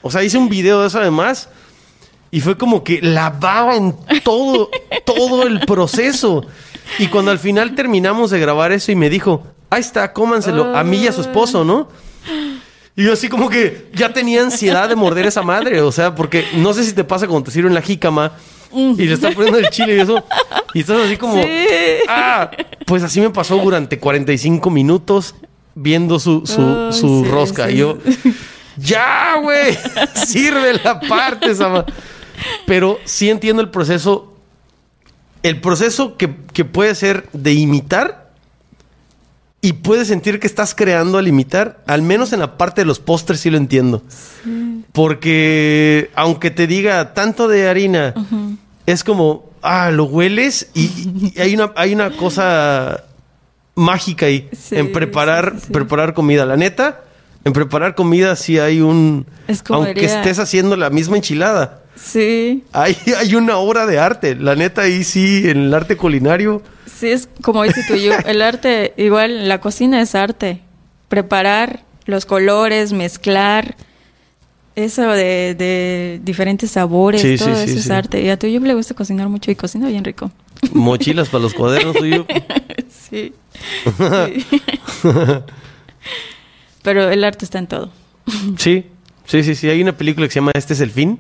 O 0.02 0.10
sea, 0.10 0.24
hice 0.24 0.38
un 0.38 0.50
video 0.50 0.82
de 0.82 0.88
eso 0.88 1.00
además. 1.00 1.50
Y 2.38 2.40
fue 2.40 2.56
como 2.56 2.84
que 2.84 3.02
lavaba 3.02 3.76
en 3.78 3.96
todo, 4.24 4.70
todo 5.06 5.42
el 5.42 5.62
proceso. 5.62 6.46
Y 7.00 7.08
cuando 7.08 7.32
al 7.32 7.40
final 7.40 7.74
terminamos 7.74 8.30
de 8.30 8.40
grabar 8.40 8.72
eso 8.72 8.92
y 8.92 8.96
me 8.96 9.10
dijo, 9.10 9.44
ahí 9.72 9.82
está, 9.82 10.14
cómanselo, 10.14 10.78
a 10.78 10.84
mí 10.84 10.98
y 10.98 11.08
a 11.08 11.12
su 11.14 11.22
esposo, 11.22 11.66
¿no? 11.66 11.90
Y 12.96 13.06
yo 13.06 13.14
así 13.14 13.28
como 13.28 13.50
que 13.50 13.88
ya 13.96 14.14
tenía 14.14 14.44
ansiedad 14.44 14.88
de 14.88 14.96
morder 14.96 15.26
esa 15.26 15.42
madre. 15.42 15.82
O 15.82 15.92
sea, 15.92 16.14
porque 16.14 16.46
no 16.54 16.76
sé 16.76 16.84
si 16.84 16.94
te 16.94 17.04
pasa 17.04 17.26
cuando 17.26 17.46
te 17.46 17.50
sirven 17.52 17.74
la 17.74 17.82
jícama 17.82 18.34
y 18.72 19.06
le 19.06 19.14
está 19.14 19.32
poniendo 19.32 19.58
el 19.58 19.72
chile 19.72 19.96
y 19.96 20.00
eso. 20.02 20.24
Y 20.76 20.82
estás 20.82 21.08
así 21.08 21.18
como. 21.18 21.42
Sí. 21.42 21.50
Ah, 22.08 22.52
pues 22.86 23.02
así 23.02 23.20
me 23.20 23.32
pasó 23.32 23.58
durante 23.58 23.98
45 23.98 24.70
minutos 24.70 25.34
viendo 25.74 26.20
su, 26.20 26.46
su, 26.46 26.92
su 26.94 27.24
sí, 27.26 27.32
rosca. 27.32 27.66
sí. 27.66 27.74
Y 27.74 27.78
yo, 27.78 27.98
ya, 28.78 29.40
güey, 29.42 29.76
sirve 30.14 30.80
la 30.84 31.00
parte, 31.00 31.56
Sama. 31.56 31.84
Pero 32.66 33.00
sí 33.06 33.30
entiendo 33.30 33.62
el 33.62 33.70
proceso. 33.70 34.34
El 35.44 35.62
proceso 35.62 36.18
que, 36.18 36.36
que 36.54 36.66
puede 36.66 36.96
ser 36.96 37.30
de 37.34 37.54
imitar 37.54 38.28
y 39.62 39.74
puedes 39.74 40.08
sentir 40.08 40.40
que 40.40 40.48
estás 40.48 40.76
creando 40.76 41.18
al 41.18 41.28
imitar. 41.28 41.84
Al 41.88 42.02
menos 42.02 42.32
en 42.34 42.40
la 42.40 42.58
parte 42.58 42.82
de 42.82 42.86
los 42.86 43.00
pósters 43.00 43.40
sí 43.40 43.50
lo 43.50 43.58
entiendo. 43.58 44.04
Porque 44.94 46.12
aunque 46.16 46.52
te 46.52 46.68
diga 46.68 47.14
tanto 47.14 47.48
de 47.48 47.68
harina, 47.68 48.14
es 48.86 49.04
como, 49.04 49.50
ah, 49.62 49.92
lo 49.92 50.06
hueles 50.06 50.70
y, 50.74 51.34
y 51.36 51.40
hay, 51.40 51.56
una, 51.56 51.72
hay 51.76 51.94
una 51.94 52.12
cosa 52.16 53.04
mágica 53.76 54.26
ahí 54.26 54.50
Sí, 54.58 54.76
en 54.76 54.92
preparar, 54.92 55.56
sí, 55.60 55.72
preparar 55.72 56.14
comida. 56.14 56.46
La 56.46 56.58
neta, 56.58 57.02
en 57.44 57.54
preparar 57.54 57.96
comida 57.96 58.36
sí 58.36 58.60
hay 58.60 58.82
un... 58.82 59.26
Es 59.48 59.64
como 59.64 59.84
aunque 59.84 60.06
estés 60.06 60.40
haciendo 60.40 60.76
la 60.76 60.90
misma 60.90 61.18
enchilada. 61.18 61.84
Sí, 62.00 62.64
Hay, 62.74 62.96
hay 63.18 63.36
una 63.36 63.58
obra 63.58 63.86
de 63.86 63.98
arte. 64.00 64.36
La 64.36 64.56
neta, 64.56 64.84
ahí 64.84 65.04
sí, 65.04 65.50
en 65.50 65.58
el 65.64 65.74
arte 65.74 65.98
culinario. 65.98 66.62
sí, 66.86 67.10
es 67.10 67.28
como 67.42 67.64
dice 67.64 67.82
tú, 67.88 67.96
yo, 67.96 68.14
el 68.26 68.42
arte, 68.42 68.94
igual 68.98 69.48
la 69.48 69.60
cocina 69.60 70.02
es 70.02 70.14
arte. 70.16 70.62
Preparar 71.10 71.84
los 72.06 72.26
colores, 72.26 72.94
mezclar, 72.94 73.76
eso 74.76 75.02
de, 75.10 75.56
de 75.58 76.20
diferentes 76.24 76.70
sabores, 76.72 77.22
Sí, 77.22 77.36
todo 77.38 77.56
sí, 77.56 77.64
sí, 77.64 77.70
eso 77.72 77.80
es 77.80 77.86
sí. 77.86 77.92
arte. 77.92 78.22
Y 78.22 78.30
a 78.30 78.38
tu 78.38 78.46
yo 78.48 78.60
le 78.60 78.74
gusta 78.76 78.94
cocinar 78.94 79.28
mucho 79.30 79.50
y 79.50 79.56
cocina 79.56 79.88
bien 79.88 80.04
rico. 80.04 80.30
Mochilas 80.74 81.30
para 81.30 81.42
los 81.44 81.54
cuadernos. 81.54 81.96
tuyo. 81.96 82.26
Sí. 83.10 83.34
sí. 83.74 84.46
Pero 86.84 87.10
el 87.10 87.24
arte 87.24 87.46
está 87.46 87.60
en 87.60 87.68
todo. 87.68 87.92
Sí, 88.58 88.86
sí, 89.26 89.44
sí, 89.44 89.56
sí. 89.56 89.70
Hay 89.70 89.82
una 89.82 89.94
película 89.98 90.28
que 90.28 90.34
se 90.34 90.40
llama 90.40 90.52
Este 90.56 90.74
es 90.74 90.82
el 90.82 90.92
fin, 90.92 91.20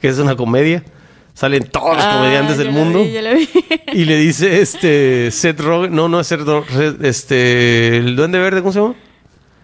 que 0.00 0.08
es 0.08 0.18
una 0.18 0.36
comedia. 0.36 0.82
Salen 1.34 1.68
todos 1.70 1.94
los 1.96 2.04
Ah, 2.04 2.16
comediantes 2.18 2.58
del 2.58 2.70
mundo. 2.72 3.04
vi, 3.04 3.12
vi. 3.12 3.48
Y 4.00 4.04
le 4.04 4.16
dice 4.16 4.60
este 4.60 5.30
Seth 5.30 5.60
Rogen, 5.60 5.94
no, 5.94 6.08
no 6.08 6.18
es 6.20 6.26
Seth 6.26 6.40
Rogen, 6.40 6.98
este 7.04 7.96
el 7.98 8.16
Duende 8.16 8.38
Verde, 8.40 8.60
¿cómo 8.60 8.72
se 8.72 8.80
llama? 8.80 8.94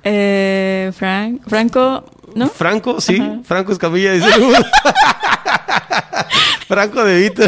Eh, 0.05 0.93
Frank, 0.97 1.43
Franco, 1.49 2.05
¿no? 2.37 2.49
Franco, 2.49 3.01
sí, 3.01 3.19
Ajá. 3.21 3.41
Franco 3.45 3.73
Escamilla 3.73 4.13
dice. 4.13 4.29
Franco 6.69 7.05
de 7.05 7.21
Vito. 7.23 7.43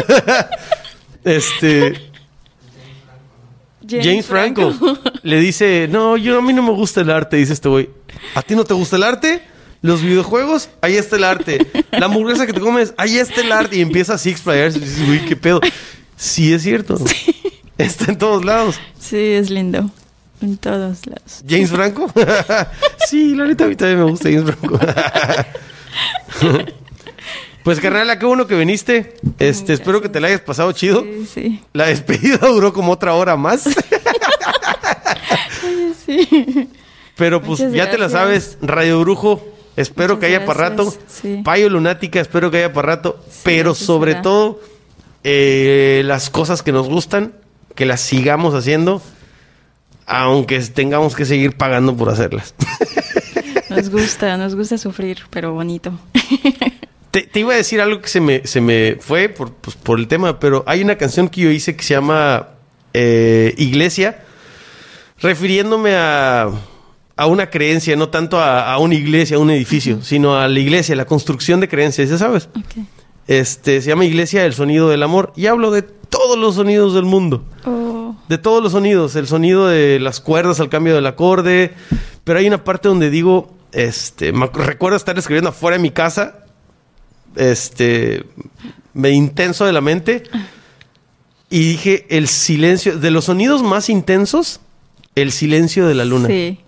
este 1.23 1.93
James, 3.87 4.25
Franco. 4.25 4.73
le 5.23 5.39
dice, 5.39 5.87
"No, 5.89 6.17
yo 6.17 6.39
a 6.39 6.41
mí 6.41 6.51
no 6.51 6.61
me 6.61 6.71
gusta 6.71 6.99
el 7.01 7.09
arte", 7.09 7.37
dice 7.37 7.53
este 7.53 7.69
güey. 7.69 7.89
¿A 8.35 8.41
ti 8.41 8.53
no 8.55 8.65
te 8.65 8.73
gusta 8.73 8.97
el 8.97 9.03
arte? 9.03 9.41
Los 9.81 10.01
videojuegos, 10.01 10.69
ahí 10.81 10.95
está 10.95 11.17
el 11.17 11.23
arte. 11.23 11.67
La 11.91 12.07
hamburguesa 12.07 12.45
que 12.45 12.53
te 12.53 12.59
comes, 12.59 12.93
ahí 12.97 13.17
está 13.17 13.41
el 13.41 13.51
arte. 13.51 13.77
Y 13.77 13.81
empieza 13.81 14.15
así 14.15 14.29
a 14.29 14.31
explayarse. 14.31 14.79
Y 14.79 14.81
dices, 14.81 15.05
güey, 15.05 15.25
qué 15.25 15.35
pedo. 15.35 15.61
Sí, 16.15 16.53
es 16.53 16.63
cierto. 16.63 16.97
Está 17.77 18.11
en 18.11 18.17
todos 18.17 18.43
lados. 18.43 18.79
Sí, 18.99 19.17
es 19.17 19.49
lindo. 19.49 19.89
En 20.41 20.57
todos 20.57 21.05
lados. 21.05 21.43
¿James 21.47 21.69
Franco? 21.69 22.11
sí, 23.07 23.35
la 23.35 23.45
neta 23.45 23.65
a 23.65 23.67
mí 23.67 23.75
también 23.75 23.99
me 23.99 24.09
gusta 24.09 24.29
James 24.29 24.55
Franco. 24.55 24.79
pues 27.63 27.79
carnal, 27.79 28.17
qué 28.17 28.25
bueno 28.25 28.47
que 28.47 28.55
viniste. 28.55 29.15
Este, 29.39 29.73
espero 29.73 30.01
que 30.01 30.09
te 30.09 30.19
la 30.19 30.27
hayas 30.27 30.41
pasado 30.41 30.71
chido. 30.71 31.03
Sí, 31.03 31.27
sí. 31.31 31.61
La 31.73 31.87
despedida 31.87 32.37
duró 32.47 32.73
como 32.73 32.93
otra 32.93 33.13
hora 33.13 33.35
más. 33.35 33.67
Oye, 33.67 33.75
sí. 36.05 36.69
Pero 37.15 37.41
pues 37.41 37.59
Muchas 37.59 37.73
ya 37.73 37.89
te 37.89 37.97
la 37.97 38.09
sabes, 38.09 38.57
Radio 38.61 38.99
Brujo. 39.01 39.43
Espero 39.77 40.15
Muchas 40.15 40.19
que 40.29 40.35
haya 40.35 40.45
para 40.45 40.69
rato. 40.69 40.93
sí. 41.07 41.41
Payo 41.45 41.69
Lunática, 41.69 42.19
espero 42.19 42.51
que 42.51 42.57
haya 42.57 42.73
para 42.73 42.87
rato. 42.95 43.23
Sí, 43.29 43.41
Pero 43.45 43.73
sobre 43.75 44.11
será. 44.11 44.21
todo, 44.23 44.59
eh, 45.23 46.01
las 46.03 46.29
cosas 46.29 46.61
que 46.63 46.71
nos 46.73 46.89
gustan, 46.89 47.33
que 47.75 47.85
las 47.85 48.01
sigamos 48.01 48.53
haciendo, 48.55 49.01
aunque 50.05 50.59
tengamos 50.61 51.15
que 51.15 51.25
seguir 51.25 51.55
pagando 51.55 51.95
por 51.95 52.09
hacerlas. 52.09 52.53
Nos 53.69 53.89
gusta, 53.89 54.37
nos 54.37 54.55
gusta 54.55 54.77
sufrir, 54.77 55.19
pero 55.29 55.53
bonito. 55.53 55.91
Te, 57.11 57.21
te 57.23 57.39
iba 57.41 57.53
a 57.53 57.57
decir 57.57 57.79
algo 57.81 58.01
que 58.01 58.07
se 58.07 58.19
me, 58.21 58.45
se 58.47 58.59
me 58.61 58.97
fue 58.99 59.27
por, 59.29 59.53
pues, 59.53 59.75
por 59.75 59.99
el 59.99 60.07
tema, 60.07 60.39
pero 60.39 60.63
hay 60.67 60.81
una 60.81 60.95
canción 60.97 61.29
que 61.29 61.41
yo 61.41 61.49
hice 61.51 61.75
que 61.75 61.83
se 61.83 61.93
llama 61.93 62.47
eh, 62.93 63.53
Iglesia, 63.57 64.23
refiriéndome 65.19 65.95
a, 65.95 66.49
a 67.17 67.25
una 67.25 67.49
creencia, 67.49 67.95
no 67.95 68.09
tanto 68.09 68.39
a, 68.39 68.71
a 68.71 68.77
una 68.77 68.95
iglesia, 68.95 69.37
a 69.37 69.39
un 69.39 69.49
edificio, 69.51 70.01
sino 70.03 70.37
a 70.37 70.47
la 70.47 70.59
iglesia, 70.59 70.95
la 70.95 71.05
construcción 71.05 71.59
de 71.59 71.67
creencias, 71.67 72.09
ya 72.09 72.17
sabes. 72.17 72.47
Este, 73.27 73.81
se 73.81 73.89
llama 73.89 74.05
Iglesia 74.05 74.45
el 74.45 74.53
sonido 74.53 74.87
del 74.87 75.03
amor 75.03 75.33
y 75.35 75.47
hablo 75.47 75.69
de 75.71 75.81
todos 75.81 76.37
los 76.37 76.55
sonidos 76.55 76.93
del 76.93 77.03
mundo. 77.03 77.43
Oh, 77.65 78.15
De 78.29 78.37
todos 78.37 78.63
los 78.63 78.71
sonidos, 78.71 79.15
el 79.17 79.27
sonido 79.27 79.67
de 79.67 79.99
las 79.99 80.21
cuerdas 80.21 80.61
al 80.61 80.69
cambio 80.69 80.95
del 80.95 81.05
acorde, 81.07 81.73
pero 82.23 82.39
hay 82.39 82.47
una 82.47 82.63
parte 82.63 82.87
donde 82.87 83.09
digo, 83.09 83.53
este, 83.73 84.31
me 84.31 84.47
recuerdo 84.47 84.95
estar 84.95 85.17
escribiendo 85.17 85.49
afuera 85.49 85.75
de 85.75 85.83
mi 85.83 85.91
casa, 85.91 86.45
este, 87.35 88.23
me 88.93 89.09
intenso 89.11 89.65
de 89.65 89.73
la 89.73 89.81
mente 89.81 90.23
y 91.49 91.59
dije 91.59 92.05
el 92.09 92.27
silencio, 92.27 92.97
de 92.97 93.11
los 93.11 93.25
sonidos 93.25 93.61
más 93.63 93.89
intensos, 93.89 94.61
el 95.15 95.31
silencio 95.31 95.85
de 95.87 95.95
la 95.95 96.05
luna, 96.05 96.27
Sí. 96.29 96.59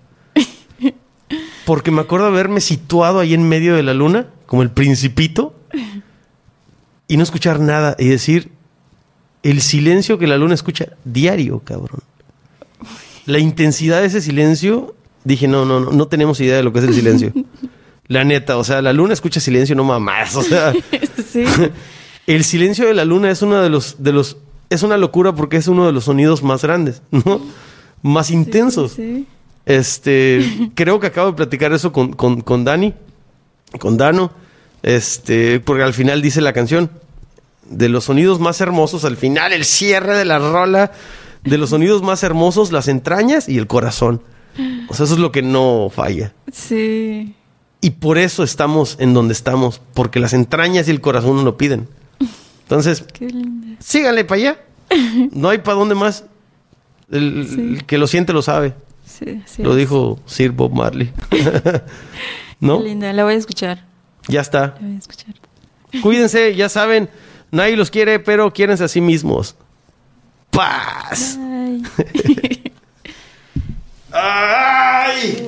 Porque 1.70 1.92
me 1.92 2.02
acuerdo 2.02 2.26
haberme 2.26 2.62
situado 2.62 3.20
ahí 3.20 3.36
en 3.36 3.48
medio 3.48 3.76
de 3.76 3.84
la 3.84 3.94
luna, 3.94 4.26
como 4.48 4.64
el 4.64 4.72
principito, 4.72 5.54
y 7.08 7.16
no 7.16 7.22
escuchar 7.22 7.60
nada 7.60 7.96
y 8.00 8.08
decir 8.08 8.50
el 9.44 9.62
silencio 9.62 10.18
que 10.18 10.26
la 10.26 10.40
luna 10.40 10.56
escucha 10.56 10.88
diario, 11.06 11.60
cabrón. 11.60 12.02
La 13.28 13.38
intensidad 13.38 14.00
de 14.00 14.08
ese 14.08 14.20
silencio, 14.20 14.96
dije, 15.24 15.48
no, 15.48 15.64
no, 15.64 15.80
no, 15.80 15.92
no 15.92 16.08
tenemos 16.08 16.42
idea 16.42 16.56
de 16.56 16.64
lo 16.64 16.74
que 16.74 16.80
es 16.80 16.86
el 16.86 16.96
silencio. 16.96 17.34
La 18.08 18.24
neta, 18.24 18.58
o 18.58 18.64
sea, 18.64 18.82
la 18.82 18.92
luna 18.92 19.14
escucha 19.14 19.40
silencio, 19.40 19.76
no 19.76 19.84
mamás, 19.84 20.36
o 20.36 20.42
sea, 20.42 20.74
sí. 21.32 21.44
el 22.26 22.44
silencio 22.46 22.88
de 22.88 22.96
la 22.96 23.06
luna 23.06 23.30
es 23.30 23.44
uno 23.44 23.62
de 23.62 23.70
los, 23.70 24.02
de 24.02 24.12
los, 24.12 24.38
es 24.72 24.82
una 24.82 24.98
locura 24.98 25.36
porque 25.36 25.58
es 25.58 25.68
uno 25.68 25.86
de 25.86 25.92
los 25.92 26.06
sonidos 26.06 26.42
más 26.42 26.64
grandes, 26.64 27.04
¿no? 27.12 27.40
Más 28.02 28.32
intensos. 28.32 28.94
Sí. 28.94 29.28
Este, 29.70 30.72
creo 30.76 31.00
que 31.00 31.08
acabo 31.08 31.28
de 31.30 31.38
platicar 31.38 31.72
eso 31.74 31.94
con, 31.94 32.12
con, 32.14 32.42
con 32.42 32.66
Dani, 32.66 32.94
con 33.80 33.98
Dano, 33.98 34.32
este, 34.82 35.60
porque 35.60 35.84
al 35.84 35.94
final 35.94 36.22
dice 36.24 36.42
la 36.42 36.54
canción, 36.54 36.90
de 37.70 37.88
los 37.88 38.06
sonidos 38.06 38.40
más 38.40 38.60
hermosos, 38.62 39.06
al 39.06 39.16
final 39.16 39.54
el 39.54 39.64
cierre 39.64 40.18
de 40.18 40.26
la 40.26 40.40
rola, 40.40 40.92
de 41.44 41.58
los 41.60 41.70
sonidos 41.70 42.02
más 42.02 42.24
hermosos, 42.24 42.72
las 42.72 42.88
entrañas 42.88 43.48
y 43.48 43.58
el 43.60 43.68
corazón. 43.68 44.22
O 44.90 44.94
sea, 44.96 45.06
eso 45.06 45.14
es 45.14 45.20
lo 45.20 45.32
que 45.32 45.44
no 45.44 45.90
falla. 45.94 46.34
Sí. 46.52 47.36
Y 47.80 47.92
por 47.92 48.18
eso 48.18 48.44
estamos 48.44 48.98
en 49.00 49.14
donde 49.14 49.34
estamos, 49.34 49.80
porque 49.94 50.20
las 50.20 50.34
entrañas 50.34 50.88
y 50.88 50.92
el 50.92 51.00
corazón 51.00 51.36
nos 51.36 51.46
lo 51.46 51.58
piden. 51.58 51.88
Entonces, 52.64 53.06
síganle 53.80 54.26
para 54.26 54.42
allá. 54.42 54.60
No 55.32 55.50
hay 55.50 55.60
para 55.60 55.78
dónde 55.78 55.94
más. 55.94 56.24
El, 57.12 57.48
Sí. 57.48 57.60
el 57.78 57.86
que 57.86 58.00
lo 58.00 58.08
siente 58.08 58.34
lo 58.34 58.42
sabe. 58.42 58.74
Sí, 59.20 59.44
sí 59.46 59.64
Lo 59.64 59.76
dijo 59.76 60.18
Sir 60.26 60.52
Bob 60.52 60.74
Marley. 60.74 61.12
¿No? 62.62 62.78
Qué 62.80 62.86
linda, 62.86 63.12
la 63.12 63.26
voy 63.26 63.34
a 63.34 63.38
escuchar. 63.38 63.86
Ya 64.30 64.40
está. 64.40 64.76
La 64.80 64.88
voy 64.88 64.96
a 64.96 64.98
escuchar. 64.98 65.36
Cuídense, 66.02 66.56
ya 66.56 66.70
saben, 66.70 67.10
nadie 67.52 67.76
los 67.76 67.92
quiere, 67.92 68.20
pero 68.20 68.54
quiérense 68.54 68.86
a 68.86 68.88
sí 68.88 69.02
mismos. 69.02 69.56
Paz. 70.52 71.38
Ay. 71.38 71.84
¡Ay! 74.12 75.46